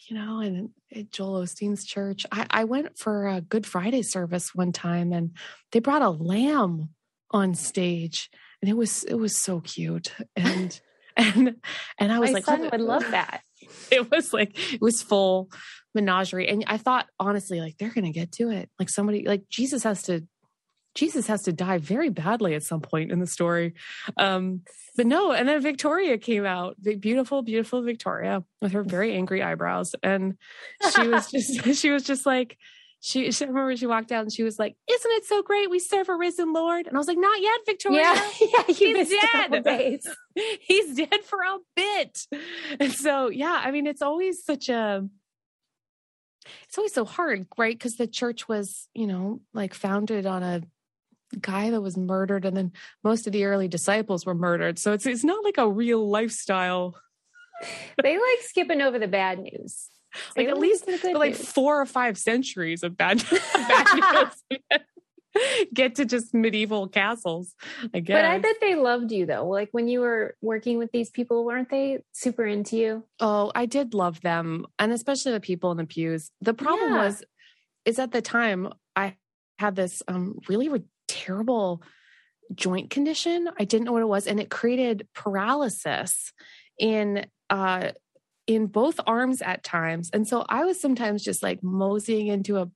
you 0.08 0.16
know 0.16 0.40
and 0.40 0.70
at 0.94 1.12
Joel 1.12 1.42
Osteen's 1.44 1.84
church. 1.84 2.26
I, 2.32 2.46
I 2.50 2.64
went 2.64 2.98
for 2.98 3.28
a 3.28 3.40
Good 3.40 3.64
Friday 3.64 4.02
service 4.02 4.54
one 4.54 4.72
time 4.72 5.12
and 5.12 5.30
they 5.70 5.78
brought 5.78 6.02
a 6.02 6.10
lamb 6.10 6.88
on 7.30 7.54
stage 7.54 8.28
and 8.60 8.68
it 8.68 8.76
was 8.76 9.04
it 9.04 9.14
was 9.14 9.36
so 9.36 9.60
cute. 9.60 10.12
And 10.34 10.80
and 11.16 11.56
and 11.98 12.12
I 12.12 12.18
was 12.18 12.30
My 12.30 12.34
like, 12.34 12.44
son 12.44 12.68
would 12.70 12.80
love 12.80 13.08
that. 13.12 13.42
it 13.92 14.10
was 14.10 14.32
like 14.32 14.72
it 14.74 14.80
was 14.80 15.00
full 15.00 15.48
menagerie. 15.94 16.48
And 16.48 16.64
I 16.66 16.76
thought 16.76 17.06
honestly, 17.18 17.60
like 17.60 17.76
they're 17.78 17.90
gonna 17.90 18.12
get 18.12 18.32
to 18.32 18.50
it. 18.50 18.70
Like 18.78 18.88
somebody 18.88 19.24
like 19.26 19.48
Jesus 19.48 19.82
has 19.84 20.02
to 20.04 20.26
Jesus 20.94 21.26
has 21.28 21.42
to 21.42 21.52
die 21.52 21.78
very 21.78 22.08
badly 22.08 22.54
at 22.54 22.64
some 22.64 22.80
point 22.80 23.12
in 23.12 23.20
the 23.20 23.26
story. 23.26 23.74
Um, 24.16 24.62
but 24.96 25.06
no, 25.06 25.30
and 25.32 25.48
then 25.48 25.60
Victoria 25.62 26.18
came 26.18 26.44
out, 26.44 26.76
the 26.80 26.96
beautiful, 26.96 27.42
beautiful 27.42 27.82
Victoria 27.82 28.44
with 28.60 28.72
her 28.72 28.82
very 28.82 29.14
angry 29.14 29.42
eyebrows. 29.42 29.94
And 30.02 30.36
she 30.92 31.06
was 31.06 31.30
just 31.30 31.64
she 31.80 31.90
was 31.90 32.02
just 32.02 32.26
like 32.26 32.56
she, 33.02 33.32
she 33.32 33.44
I 33.44 33.48
remember 33.48 33.74
she 33.76 33.86
walked 33.86 34.12
out 34.12 34.22
and 34.22 34.32
she 34.32 34.42
was 34.42 34.58
like, 34.58 34.76
Isn't 34.90 35.10
it 35.12 35.24
so 35.24 35.42
great? 35.42 35.70
We 35.70 35.78
serve 35.78 36.08
a 36.08 36.14
risen 36.14 36.52
Lord. 36.52 36.86
And 36.86 36.96
I 36.96 36.98
was 36.98 37.08
like, 37.08 37.18
Not 37.18 37.40
yet, 37.40 37.60
Victoria. 37.64 38.00
Yeah, 38.00 38.30
yeah, 38.40 38.62
He's 38.66 38.96
missed 38.96 39.12
a 39.12 39.26
couple 39.28 39.62
dead. 39.62 40.00
He's 40.60 40.96
dead 40.96 41.24
for 41.24 41.38
a 41.38 41.58
bit. 41.74 42.26
And 42.78 42.92
so, 42.92 43.28
yeah, 43.28 43.60
I 43.64 43.70
mean, 43.70 43.86
it's 43.86 44.02
always 44.02 44.44
such 44.44 44.68
a, 44.68 45.08
it's 46.64 46.78
always 46.78 46.94
so 46.94 47.04
hard, 47.04 47.46
right? 47.58 47.76
Because 47.76 47.96
the 47.96 48.06
church 48.06 48.48
was, 48.48 48.88
you 48.94 49.06
know, 49.06 49.40
like 49.52 49.74
founded 49.74 50.26
on 50.26 50.42
a 50.42 50.62
guy 51.40 51.70
that 51.70 51.80
was 51.80 51.96
murdered, 51.96 52.44
and 52.44 52.56
then 52.56 52.72
most 53.04 53.26
of 53.26 53.32
the 53.32 53.44
early 53.44 53.68
disciples 53.68 54.26
were 54.26 54.34
murdered. 54.34 54.78
So 54.78 54.92
it's 54.92 55.06
it's 55.06 55.24
not 55.24 55.44
like 55.44 55.58
a 55.58 55.68
real 55.68 56.08
lifestyle. 56.08 56.96
They 58.02 58.14
like 58.14 58.38
skipping 58.40 58.80
over 58.80 58.98
the 58.98 59.06
bad 59.06 59.38
news. 59.38 59.90
Like 60.34 60.48
at 60.48 60.58
least 60.58 60.86
listen 60.86 60.98
to 60.98 61.06
good 61.08 61.12
for 61.12 61.18
like 61.18 61.38
news. 61.38 61.52
four 61.52 61.80
or 61.80 61.84
five 61.84 62.16
centuries 62.16 62.82
of 62.82 62.96
bad, 62.96 63.22
bad 63.54 63.86
news. 64.60 64.80
Get 65.74 65.94
to 65.96 66.04
just 66.04 66.34
medieval 66.34 66.88
castles, 66.88 67.54
I 67.94 68.00
guess. 68.00 68.16
But 68.16 68.24
I 68.24 68.38
bet 68.38 68.56
they 68.60 68.74
loved 68.74 69.12
you 69.12 69.26
though. 69.26 69.46
Like 69.46 69.68
when 69.72 69.88
you 69.88 70.00
were 70.00 70.36
working 70.40 70.78
with 70.78 70.90
these 70.92 71.10
people, 71.10 71.44
weren't 71.44 71.70
they 71.70 72.00
super 72.12 72.44
into 72.44 72.76
you? 72.76 73.04
Oh, 73.20 73.52
I 73.54 73.66
did 73.66 73.94
love 73.94 74.20
them, 74.20 74.66
and 74.78 74.92
especially 74.92 75.32
the 75.32 75.40
people 75.40 75.70
in 75.70 75.76
the 75.76 75.86
pews. 75.86 76.30
The 76.40 76.54
problem 76.54 76.92
Yeah. 76.92 77.06
was, 77.06 77.24
is 77.84 77.98
at 77.98 78.12
the 78.12 78.22
time 78.22 78.72
I 78.96 79.16
had 79.58 79.76
this 79.76 80.02
um, 80.08 80.38
really 80.48 80.68
re- 80.68 80.84
terrible 81.08 81.82
joint 82.54 82.90
condition. 82.90 83.48
I 83.58 83.64
didn't 83.64 83.84
know 83.84 83.92
what 83.92 84.02
it 84.02 84.08
was, 84.08 84.26
and 84.26 84.40
it 84.40 84.50
created 84.50 85.06
paralysis 85.14 86.32
in 86.78 87.26
uh, 87.50 87.92
in 88.46 88.66
both 88.66 88.98
arms 89.06 89.42
at 89.42 89.62
times. 89.62 90.10
And 90.12 90.26
so 90.26 90.44
I 90.48 90.64
was 90.64 90.80
sometimes 90.80 91.22
just 91.22 91.42
like 91.42 91.62
moseying 91.62 92.26
into 92.26 92.58
a 92.58 92.68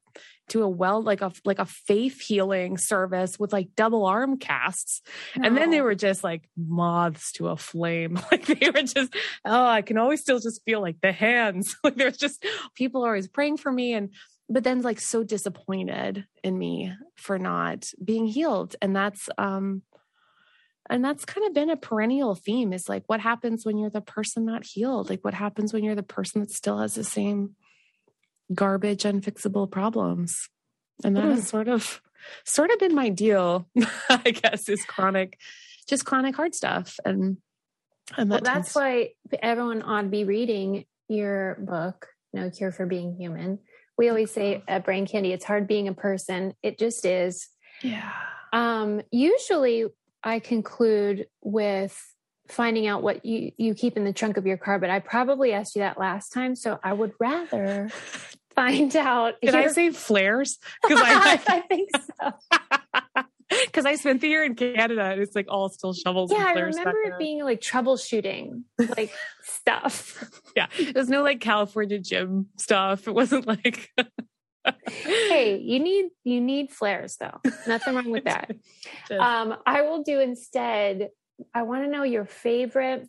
to 0.48 0.62
a 0.62 0.68
well 0.68 1.02
like 1.02 1.20
a 1.20 1.32
like 1.44 1.58
a 1.58 1.64
faith 1.64 2.20
healing 2.20 2.76
service 2.76 3.38
with 3.38 3.52
like 3.52 3.68
double 3.76 4.04
arm 4.04 4.38
casts. 4.38 5.02
And 5.34 5.56
then 5.56 5.70
they 5.70 5.80
were 5.80 5.94
just 5.94 6.22
like 6.22 6.48
moths 6.56 7.32
to 7.32 7.48
a 7.48 7.56
flame. 7.56 8.18
Like 8.30 8.46
they 8.46 8.70
were 8.70 8.82
just 8.82 9.14
oh 9.44 9.66
i 9.66 9.82
can 9.82 9.96
always 9.96 10.20
still 10.20 10.40
just 10.40 10.62
feel 10.64 10.80
like 10.80 11.00
the 11.00 11.12
hands. 11.12 11.76
Like 11.84 11.96
there's 11.96 12.16
just 12.16 12.44
people 12.74 13.04
always 13.04 13.28
praying 13.28 13.58
for 13.58 13.70
me 13.70 13.94
and 13.94 14.10
but 14.48 14.64
then 14.64 14.82
like 14.82 15.00
so 15.00 15.22
disappointed 15.22 16.26
in 16.42 16.58
me 16.58 16.92
for 17.16 17.38
not 17.38 17.86
being 18.02 18.26
healed. 18.26 18.76
And 18.82 18.94
that's 18.94 19.28
um 19.38 19.82
and 20.90 21.02
that's 21.04 21.24
kind 21.24 21.46
of 21.46 21.54
been 21.54 21.70
a 21.70 21.76
perennial 21.76 22.34
theme 22.34 22.72
is 22.72 22.88
like 22.88 23.04
what 23.06 23.20
happens 23.20 23.64
when 23.64 23.78
you're 23.78 23.90
the 23.90 24.00
person 24.00 24.44
not 24.44 24.64
healed? 24.64 25.08
Like 25.08 25.24
what 25.24 25.34
happens 25.34 25.72
when 25.72 25.82
you're 25.84 25.94
the 25.94 26.02
person 26.02 26.40
that 26.40 26.50
still 26.50 26.78
has 26.78 26.94
the 26.94 27.04
same 27.04 27.56
garbage 28.52 29.04
unfixable 29.04 29.70
problems 29.70 30.48
and 31.02 31.16
that 31.16 31.24
has 31.24 31.48
sort 31.48 31.68
of 31.68 32.02
sort 32.44 32.70
of 32.70 32.78
been 32.78 32.94
my 32.94 33.08
deal 33.08 33.66
i 34.08 34.30
guess 34.30 34.68
is 34.68 34.84
chronic 34.84 35.38
just 35.88 36.04
chronic 36.04 36.36
heart 36.36 36.54
stuff 36.54 36.98
and 37.04 37.38
and 38.16 38.28
Well, 38.30 38.40
that's 38.42 38.74
why 38.74 39.10
everyone 39.42 39.82
ought 39.82 40.02
to 40.02 40.08
be 40.08 40.24
reading 40.24 40.84
your 41.08 41.56
book, 41.60 42.08
No 42.32 42.50
Cure 42.50 42.70
for 42.70 42.86
Being 42.86 43.16
Human. 43.16 43.60
We 43.96 44.08
always 44.08 44.30
say 44.30 44.62
at 44.68 44.84
Brain 44.84 45.06
Candy, 45.06 45.32
it's 45.32 45.44
hard 45.44 45.66
being 45.66 45.88
a 45.88 45.94
person. 45.94 46.54
It 46.62 46.78
just 46.78 47.06
is. 47.06 47.48
yeah 47.82 48.12
Um, 48.52 49.00
usually 49.10 49.86
I 50.22 50.38
conclude 50.38 51.26
with 51.42 51.98
finding 52.48 52.86
out 52.86 53.02
what 53.02 53.24
you, 53.24 53.52
you 53.56 53.74
keep 53.74 53.96
in 53.96 54.04
the 54.04 54.12
trunk 54.12 54.36
of 54.36 54.46
your 54.46 54.56
car, 54.56 54.78
but 54.78 54.90
I 54.90 55.00
probably 55.00 55.52
asked 55.52 55.76
you 55.76 55.80
that 55.80 55.98
last 55.98 56.30
time. 56.30 56.54
So 56.54 56.78
I 56.82 56.92
would 56.92 57.12
rather 57.18 57.90
find 58.54 58.94
out. 58.96 59.34
did 59.42 59.54
i 59.54 59.66
say 59.66 59.90
flares 59.90 60.58
because 60.82 61.00
i 61.02 61.40
I 61.48 61.60
think 61.62 61.90
so. 61.96 62.32
because 63.66 63.84
i 63.84 63.96
spent 63.96 64.20
the 64.20 64.28
year 64.28 64.44
in 64.44 64.54
canada 64.54 65.02
and 65.02 65.20
it's 65.20 65.34
like 65.34 65.46
all 65.48 65.68
still 65.68 65.92
shovels 65.92 66.30
Yeah, 66.30 66.50
and 66.50 66.58
I 66.58 66.62
remember 66.62 66.96
it 67.04 67.18
being 67.18 67.42
like 67.42 67.60
troubleshooting, 67.60 68.62
like 68.96 69.10
stuff. 69.42 70.30
yeah 70.56 70.68
there's 70.92 71.08
no 71.08 71.24
like 71.24 71.40
california 71.40 71.98
gym 71.98 72.46
stuff 72.56 73.08
it 73.08 73.12
wasn't 73.12 73.46
like 73.48 73.90
hey, 74.86 75.58
you 75.58 75.78
need 75.78 76.06
you 76.24 76.40
need 76.40 76.70
flares 76.70 77.16
though. 77.16 77.40
Nothing 77.66 77.94
wrong 77.94 78.10
with 78.10 78.24
that. 78.24 78.50
Um, 79.10 79.56
I 79.66 79.82
will 79.82 80.02
do 80.02 80.20
instead. 80.20 81.10
I 81.54 81.62
want 81.62 81.84
to 81.84 81.90
know 81.90 82.02
your 82.02 82.24
favorite 82.24 83.08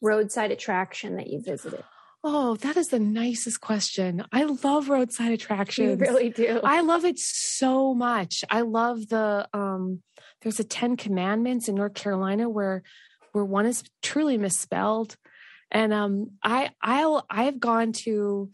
roadside 0.00 0.50
attraction 0.50 1.16
that 1.16 1.28
you 1.28 1.40
visited. 1.40 1.84
oh 2.24 2.56
that 2.56 2.76
is 2.76 2.88
the 2.88 2.98
nicest 2.98 3.60
question 3.60 4.24
i 4.32 4.42
love 4.44 4.88
roadside 4.88 5.28
You 5.28 5.34
attractions 5.34 6.00
really 6.00 6.30
do. 6.30 6.60
I 6.62 6.80
love 6.82 7.04
it 7.04 7.18
so 7.18 7.94
much. 7.94 8.44
I 8.50 8.60
love 8.62 9.08
the 9.08 9.48
um 9.52 10.02
there's 10.40 10.60
a 10.60 10.64
10 10.64 10.96
commandments 10.96 11.68
in 11.68 11.74
North 11.76 11.94
Carolina 11.94 12.48
where 12.48 12.82
where 13.32 13.44
one 13.44 13.66
is 13.66 13.82
truly 14.02 14.38
misspelled. 14.38 15.16
And 15.70 15.92
um 15.92 16.32
I 16.42 16.70
I'll 16.82 17.24
I've 17.30 17.58
gone 17.60 17.92
to 18.04 18.50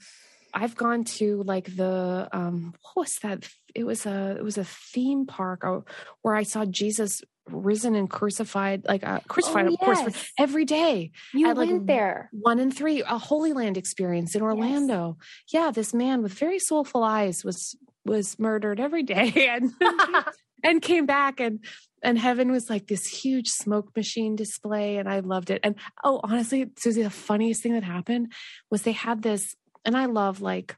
I've 0.55 0.77
gone 0.77 1.05
to 1.19 1.43
like 1.45 1.75
the 1.77 2.29
um 2.33 2.75
what 2.83 2.97
was 3.05 3.17
that 3.23 3.49
it 3.75 3.85
was 3.85 4.07
a 4.07 4.37
it 4.39 4.45
was 4.45 4.59
a 4.59 4.65
theme 4.65 5.27
park 5.27 5.65
uh, 5.65 5.81
where 6.23 6.35
I 6.35 6.43
saw 6.45 6.65
Jesus 6.65 7.23
risen 7.51 7.95
and 7.95 8.09
crucified 8.11 8.85
like 8.87 9.05
uh, 9.07 9.21
crucified 9.29 9.67
Oh, 9.67 9.73
of 9.75 9.79
course 9.79 10.01
yes. 10.01 10.33
every 10.39 10.65
day 10.65 11.11
you 11.35 11.49
at, 11.49 11.57
like, 11.57 11.69
went 11.69 11.87
there. 11.87 12.29
one 12.33 12.59
and 12.59 12.75
three, 12.75 13.03
a 13.03 13.19
Holy 13.19 13.53
Land 13.53 13.77
experience 13.77 14.35
in 14.35 14.43
Orlando. 14.43 15.19
Yeah, 15.53 15.71
this 15.71 15.93
man 15.95 16.23
with 16.23 16.33
very 16.33 16.59
soulful 16.59 17.03
eyes 17.03 17.45
was 17.45 17.77
was 18.05 18.39
murdered 18.39 18.81
every 18.81 19.03
day 19.03 19.49
and 19.51 19.73
and 20.65 20.83
came 20.83 21.07
back 21.07 21.41
and 21.41 21.65
and 22.03 22.19
heaven 22.19 22.53
was 22.53 22.71
like 22.71 22.87
this 22.87 23.07
huge 23.07 23.49
smoke 23.49 23.95
machine 23.97 24.37
display 24.37 24.97
and 24.99 25.09
I 25.09 25.19
loved 25.21 25.51
it. 25.51 25.61
And 25.65 25.75
oh, 26.05 26.21
honestly, 26.23 26.71
Susie, 26.77 27.03
the 27.03 27.11
funniest 27.11 27.63
thing 27.63 27.73
that 27.75 27.83
happened 27.83 28.33
was 28.71 28.83
they 28.83 28.93
had 28.93 29.23
this, 29.23 29.57
and 29.85 29.97
I 29.97 30.07
love 30.07 30.41
like 30.41 30.77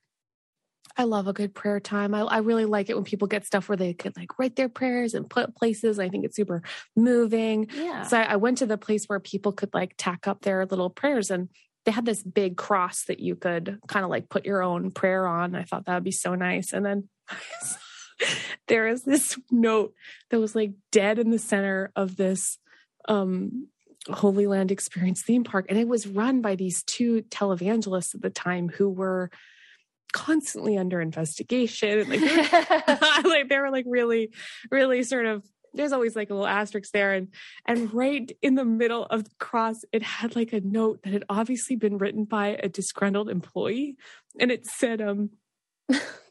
I 1.00 1.04
love 1.04 1.28
a 1.28 1.32
good 1.32 1.54
prayer 1.54 1.80
time. 1.80 2.14
I, 2.14 2.20
I 2.20 2.38
really 2.38 2.66
like 2.66 2.90
it 2.90 2.94
when 2.94 3.04
people 3.04 3.26
get 3.26 3.46
stuff 3.46 3.70
where 3.70 3.76
they 3.76 3.94
could 3.94 4.14
like 4.18 4.38
write 4.38 4.54
their 4.54 4.68
prayers 4.68 5.14
and 5.14 5.30
put 5.30 5.56
places. 5.56 5.98
I 5.98 6.10
think 6.10 6.26
it's 6.26 6.36
super 6.36 6.62
moving. 6.94 7.68
yeah. 7.74 8.02
So 8.02 8.18
I, 8.18 8.22
I 8.32 8.36
went 8.36 8.58
to 8.58 8.66
the 8.66 8.76
place 8.76 9.06
where 9.06 9.18
people 9.18 9.52
could 9.52 9.72
like 9.72 9.94
tack 9.96 10.28
up 10.28 10.42
their 10.42 10.66
little 10.66 10.90
prayers 10.90 11.30
and 11.30 11.48
they 11.86 11.90
had 11.90 12.04
this 12.04 12.22
big 12.22 12.58
cross 12.58 13.04
that 13.04 13.18
you 13.18 13.34
could 13.34 13.78
kind 13.88 14.04
of 14.04 14.10
like 14.10 14.28
put 14.28 14.44
your 14.44 14.62
own 14.62 14.90
prayer 14.90 15.26
on. 15.26 15.54
I 15.54 15.64
thought 15.64 15.86
that 15.86 15.94
would 15.94 16.04
be 16.04 16.10
so 16.10 16.34
nice. 16.34 16.74
And 16.74 16.84
then 16.84 17.08
there 18.68 18.86
is 18.86 19.02
this 19.02 19.38
note 19.50 19.94
that 20.28 20.38
was 20.38 20.54
like 20.54 20.72
dead 20.92 21.18
in 21.18 21.30
the 21.30 21.38
center 21.38 21.92
of 21.96 22.16
this 22.16 22.58
um 23.08 23.68
Holy 24.06 24.46
Land 24.46 24.70
Experience 24.70 25.22
theme 25.22 25.44
park. 25.44 25.64
And 25.70 25.78
it 25.78 25.88
was 25.88 26.06
run 26.06 26.42
by 26.42 26.56
these 26.56 26.82
two 26.82 27.22
televangelists 27.30 28.14
at 28.14 28.20
the 28.20 28.28
time 28.28 28.68
who 28.68 28.90
were 28.90 29.30
constantly 30.12 30.76
under 30.76 31.00
investigation. 31.00 32.08
Like, 32.08 32.20
they 32.20 32.36
were- 33.22 33.28
like 33.28 33.48
they 33.48 33.58
were 33.58 33.70
like 33.70 33.86
really, 33.88 34.30
really 34.70 35.02
sort 35.02 35.26
of 35.26 35.44
there's 35.72 35.92
always 35.92 36.16
like 36.16 36.30
a 36.30 36.34
little 36.34 36.48
asterisk 36.48 36.90
there 36.92 37.12
and 37.12 37.28
and 37.64 37.92
right 37.94 38.32
in 38.42 38.56
the 38.56 38.64
middle 38.64 39.06
of 39.06 39.22
the 39.22 39.30
cross 39.38 39.84
it 39.92 40.02
had 40.02 40.34
like 40.34 40.52
a 40.52 40.60
note 40.60 41.00
that 41.02 41.12
had 41.12 41.24
obviously 41.28 41.76
been 41.76 41.98
written 41.98 42.24
by 42.24 42.58
a 42.60 42.68
disgruntled 42.68 43.28
employee 43.30 43.96
and 44.40 44.50
it 44.50 44.66
said 44.66 45.00
um 45.00 45.30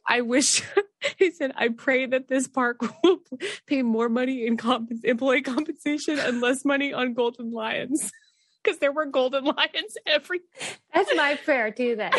I 0.08 0.22
wish 0.22 0.62
he 1.18 1.32
said 1.32 1.52
I 1.56 1.70
pray 1.70 2.06
that 2.08 2.28
this 2.28 2.48
park 2.48 2.82
will 3.04 3.20
pay 3.68 3.82
more 3.82 4.10
money 4.10 4.46
in 4.46 4.58
comp- 4.58 4.92
employee 5.04 5.42
compensation 5.42 6.20
and 6.20 6.42
less 6.42 6.66
money 6.66 6.94
on 6.94 7.14
golden 7.14 7.52
lions 7.52 8.12
because 8.64 8.80
there 8.80 8.92
were 8.92 9.06
golden 9.06 9.46
lions 9.46 9.96
every 10.06 10.42
That's 10.94 11.16
my 11.16 11.36
prayer 11.36 11.72
too. 11.72 11.96
Then 11.96 12.12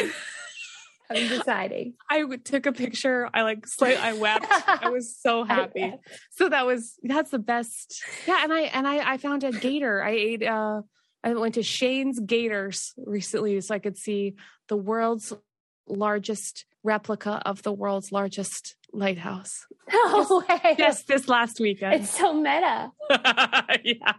I'm 1.10 1.28
deciding. 1.28 1.94
I 2.08 2.24
took 2.44 2.66
a 2.66 2.72
picture. 2.72 3.28
I 3.34 3.42
like 3.42 3.66
slight, 3.66 3.98
I 3.98 4.12
wept. 4.12 4.46
I 4.68 4.90
was 4.90 5.16
so 5.16 5.44
happy. 5.56 5.94
So 6.30 6.48
that 6.48 6.66
was 6.66 6.94
that's 7.02 7.30
the 7.30 7.38
best. 7.38 8.02
Yeah, 8.26 8.42
and 8.42 8.52
I 8.52 8.60
and 8.60 8.86
I 8.86 9.12
I 9.12 9.16
found 9.16 9.44
a 9.44 9.52
gator. 9.52 10.02
I 10.02 10.10
ate 10.10 10.42
uh 10.42 10.82
I 11.22 11.34
went 11.34 11.54
to 11.56 11.62
Shane's 11.62 12.18
Gators 12.20 12.94
recently 12.96 13.60
so 13.60 13.74
I 13.74 13.78
could 13.78 13.98
see 13.98 14.36
the 14.68 14.76
world's 14.76 15.32
largest 15.90 16.64
replica 16.82 17.42
of 17.44 17.62
the 17.62 17.72
world's 17.72 18.12
largest 18.12 18.76
lighthouse. 18.92 19.66
No 19.92 20.44
way. 20.48 20.76
Yes, 20.78 21.02
this 21.02 21.28
last 21.28 21.58
weekend. 21.58 21.94
It's 21.94 22.16
so 22.16 22.32
meta. 22.32 22.92
yeah, 23.10 24.12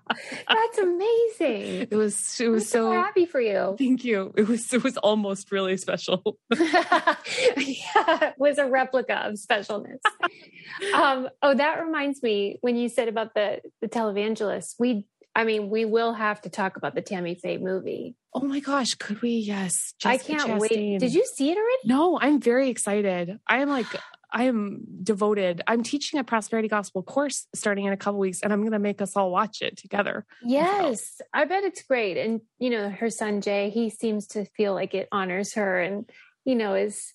That's 0.49 0.77
amazing. 0.77 1.87
it 1.89 1.93
was. 1.93 2.39
It 2.41 2.49
was 2.49 2.69
so, 2.69 2.91
so. 2.91 2.91
happy 2.91 3.25
for 3.25 3.39
you. 3.39 3.75
Thank 3.77 4.03
you. 4.03 4.33
It 4.35 4.49
was. 4.49 4.73
It 4.73 4.83
was 4.83 4.97
almost 4.97 5.49
really 5.49 5.77
special. 5.77 6.37
yeah, 6.59 7.15
it 7.55 8.33
was 8.37 8.57
a 8.57 8.65
replica 8.65 9.27
of 9.27 9.35
specialness. 9.35 9.99
um, 10.93 11.29
oh, 11.41 11.53
that 11.53 11.85
reminds 11.85 12.21
me 12.21 12.57
when 12.59 12.75
you 12.75 12.89
said 12.89 13.07
about 13.07 13.33
the 13.33 13.61
the 13.79 13.87
televangelists. 13.87 14.75
We, 14.77 15.05
I 15.35 15.43
mean, 15.43 15.69
we 15.69 15.85
will 15.85 16.13
have 16.13 16.41
to 16.41 16.49
talk 16.49 16.77
about 16.77 16.93
the 16.93 17.01
Tammy 17.01 17.35
Faye 17.35 17.57
movie. 17.57 18.15
Oh 18.33 18.41
my 18.41 18.59
gosh, 18.59 18.95
could 18.95 19.21
we? 19.21 19.31
Yes. 19.31 19.93
I 20.03 20.17
can't 20.17 20.59
wait. 20.59 20.99
Did 20.99 21.13
you 21.13 21.25
see 21.25 21.51
it 21.51 21.57
already? 21.57 21.77
No, 21.85 22.19
I'm 22.19 22.39
very 22.41 22.69
excited. 22.69 23.39
I 23.47 23.61
am 23.61 23.69
like, 23.69 23.87
I 24.33 24.43
am 24.43 24.83
devoted. 25.03 25.61
I'm 25.67 25.83
teaching 25.83 26.19
a 26.19 26.23
prosperity 26.23 26.67
gospel 26.67 27.03
course 27.03 27.47
starting 27.53 27.85
in 27.85 27.93
a 27.93 27.97
couple 27.97 28.19
weeks, 28.19 28.41
and 28.41 28.53
I'm 28.53 28.61
going 28.61 28.71
to 28.71 28.79
make 28.79 29.01
us 29.01 29.15
all 29.15 29.31
watch 29.31 29.61
it 29.61 29.77
together. 29.77 30.25
Yes, 30.41 31.19
I 31.33 31.45
bet 31.45 31.63
it's 31.63 31.83
great. 31.83 32.17
And 32.17 32.41
you 32.57 32.69
know, 32.69 32.89
her 32.89 33.09
son 33.09 33.41
Jay, 33.41 33.69
he 33.69 33.89
seems 33.89 34.27
to 34.27 34.45
feel 34.45 34.73
like 34.73 34.93
it 34.93 35.09
honors 35.11 35.53
her, 35.53 35.81
and 35.81 36.09
you 36.45 36.55
know, 36.55 36.75
is 36.75 37.13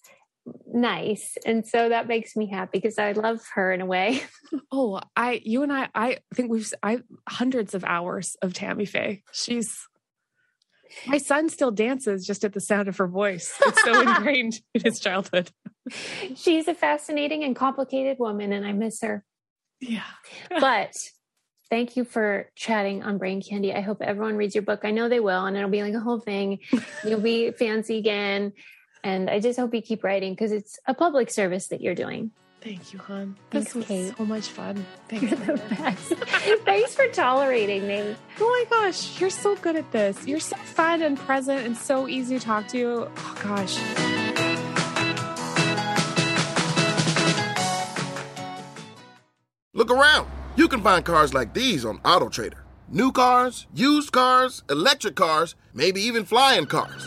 nice, 0.66 1.36
and 1.44 1.66
so 1.66 1.88
that 1.88 2.06
makes 2.06 2.36
me 2.36 2.46
happy 2.46 2.78
because 2.78 2.98
I 2.98 3.12
love 3.12 3.40
her 3.54 3.72
in 3.72 3.80
a 3.80 3.86
way. 3.86 4.22
Oh, 4.70 5.00
I, 5.16 5.40
you 5.44 5.62
and 5.62 5.72
I, 5.72 5.88
I 5.94 6.18
think 6.34 6.50
we've, 6.50 6.72
I 6.82 6.98
hundreds 7.28 7.74
of 7.74 7.82
hours 7.84 8.36
of 8.42 8.52
Tammy 8.52 8.84
Faye. 8.84 9.22
She's. 9.32 9.76
My 11.06 11.18
son 11.18 11.48
still 11.48 11.70
dances 11.70 12.26
just 12.26 12.44
at 12.44 12.52
the 12.52 12.60
sound 12.60 12.88
of 12.88 12.96
her 12.98 13.08
voice. 13.08 13.54
It's 13.66 13.82
so 13.82 14.00
ingrained 14.08 14.60
in 14.74 14.82
his 14.82 15.00
childhood. 15.00 15.50
She's 16.36 16.68
a 16.68 16.74
fascinating 16.74 17.42
and 17.42 17.56
complicated 17.56 18.18
woman, 18.18 18.52
and 18.52 18.66
I 18.66 18.72
miss 18.72 19.00
her. 19.02 19.24
Yeah. 19.80 20.02
but 20.60 20.94
thank 21.70 21.96
you 21.96 22.04
for 22.04 22.50
chatting 22.54 23.02
on 23.02 23.18
brain 23.18 23.42
candy 23.42 23.74
i 23.74 23.80
hope 23.80 24.00
everyone 24.00 24.36
reads 24.36 24.54
your 24.54 24.62
book 24.62 24.80
i 24.84 24.92
know 24.92 25.08
they 25.08 25.18
will 25.18 25.46
and 25.46 25.56
it'll 25.56 25.68
be 25.68 25.82
like 25.82 25.94
a 25.94 26.00
whole 26.00 26.20
thing 26.20 26.60
you'll 27.04 27.20
be 27.20 27.50
fancy 27.50 27.98
again 27.98 28.52
and 29.06 29.30
i 29.30 29.38
just 29.46 29.58
hope 29.58 29.72
you 29.74 29.82
keep 29.90 30.02
writing 30.04 30.32
because 30.34 30.52
it's 30.52 30.78
a 30.86 30.94
public 30.94 31.30
service 31.30 31.66
that 31.68 31.80
you're 31.80 31.94
doing 32.06 32.30
Thank 32.62 32.92
you, 32.92 32.98
hon. 32.98 33.36
Thanks, 33.52 33.66
This 33.66 33.74
was 33.76 33.84
Kate. 33.86 34.12
so 34.16 34.24
much 34.24 34.48
fun. 34.48 34.84
Thanks. 35.08 35.22
you're 35.30 35.36
the 35.56 35.62
best 35.76 36.14
thanks 36.64 36.94
for 36.96 37.06
tolerating 37.08 37.86
me 37.86 38.16
Oh 38.40 38.48
my 38.56 38.64
gosh, 38.76 39.20
you're 39.20 39.30
so 39.44 39.54
good 39.56 39.76
at 39.76 39.88
this. 39.92 40.26
You're 40.26 40.40
so 40.40 40.56
fun 40.56 41.02
and 41.02 41.16
present 41.16 41.64
and 41.66 41.76
so 41.76 42.08
easy 42.08 42.38
to 42.40 42.44
talk 42.44 42.66
to. 42.68 43.08
Oh 43.16 43.34
gosh. 43.42 43.76
Look 49.74 49.90
around. 49.90 50.28
You 50.56 50.68
can 50.68 50.82
find 50.82 51.04
cars 51.04 51.34
like 51.34 51.52
these 51.54 51.84
on 51.84 51.98
AutoTrader. 51.98 52.60
New 52.88 53.12
cars, 53.12 53.66
used 53.74 54.12
cars, 54.12 54.62
electric 54.70 55.16
cars, 55.16 55.54
maybe 55.74 56.00
even 56.00 56.24
flying 56.24 56.66
cars. 56.66 57.06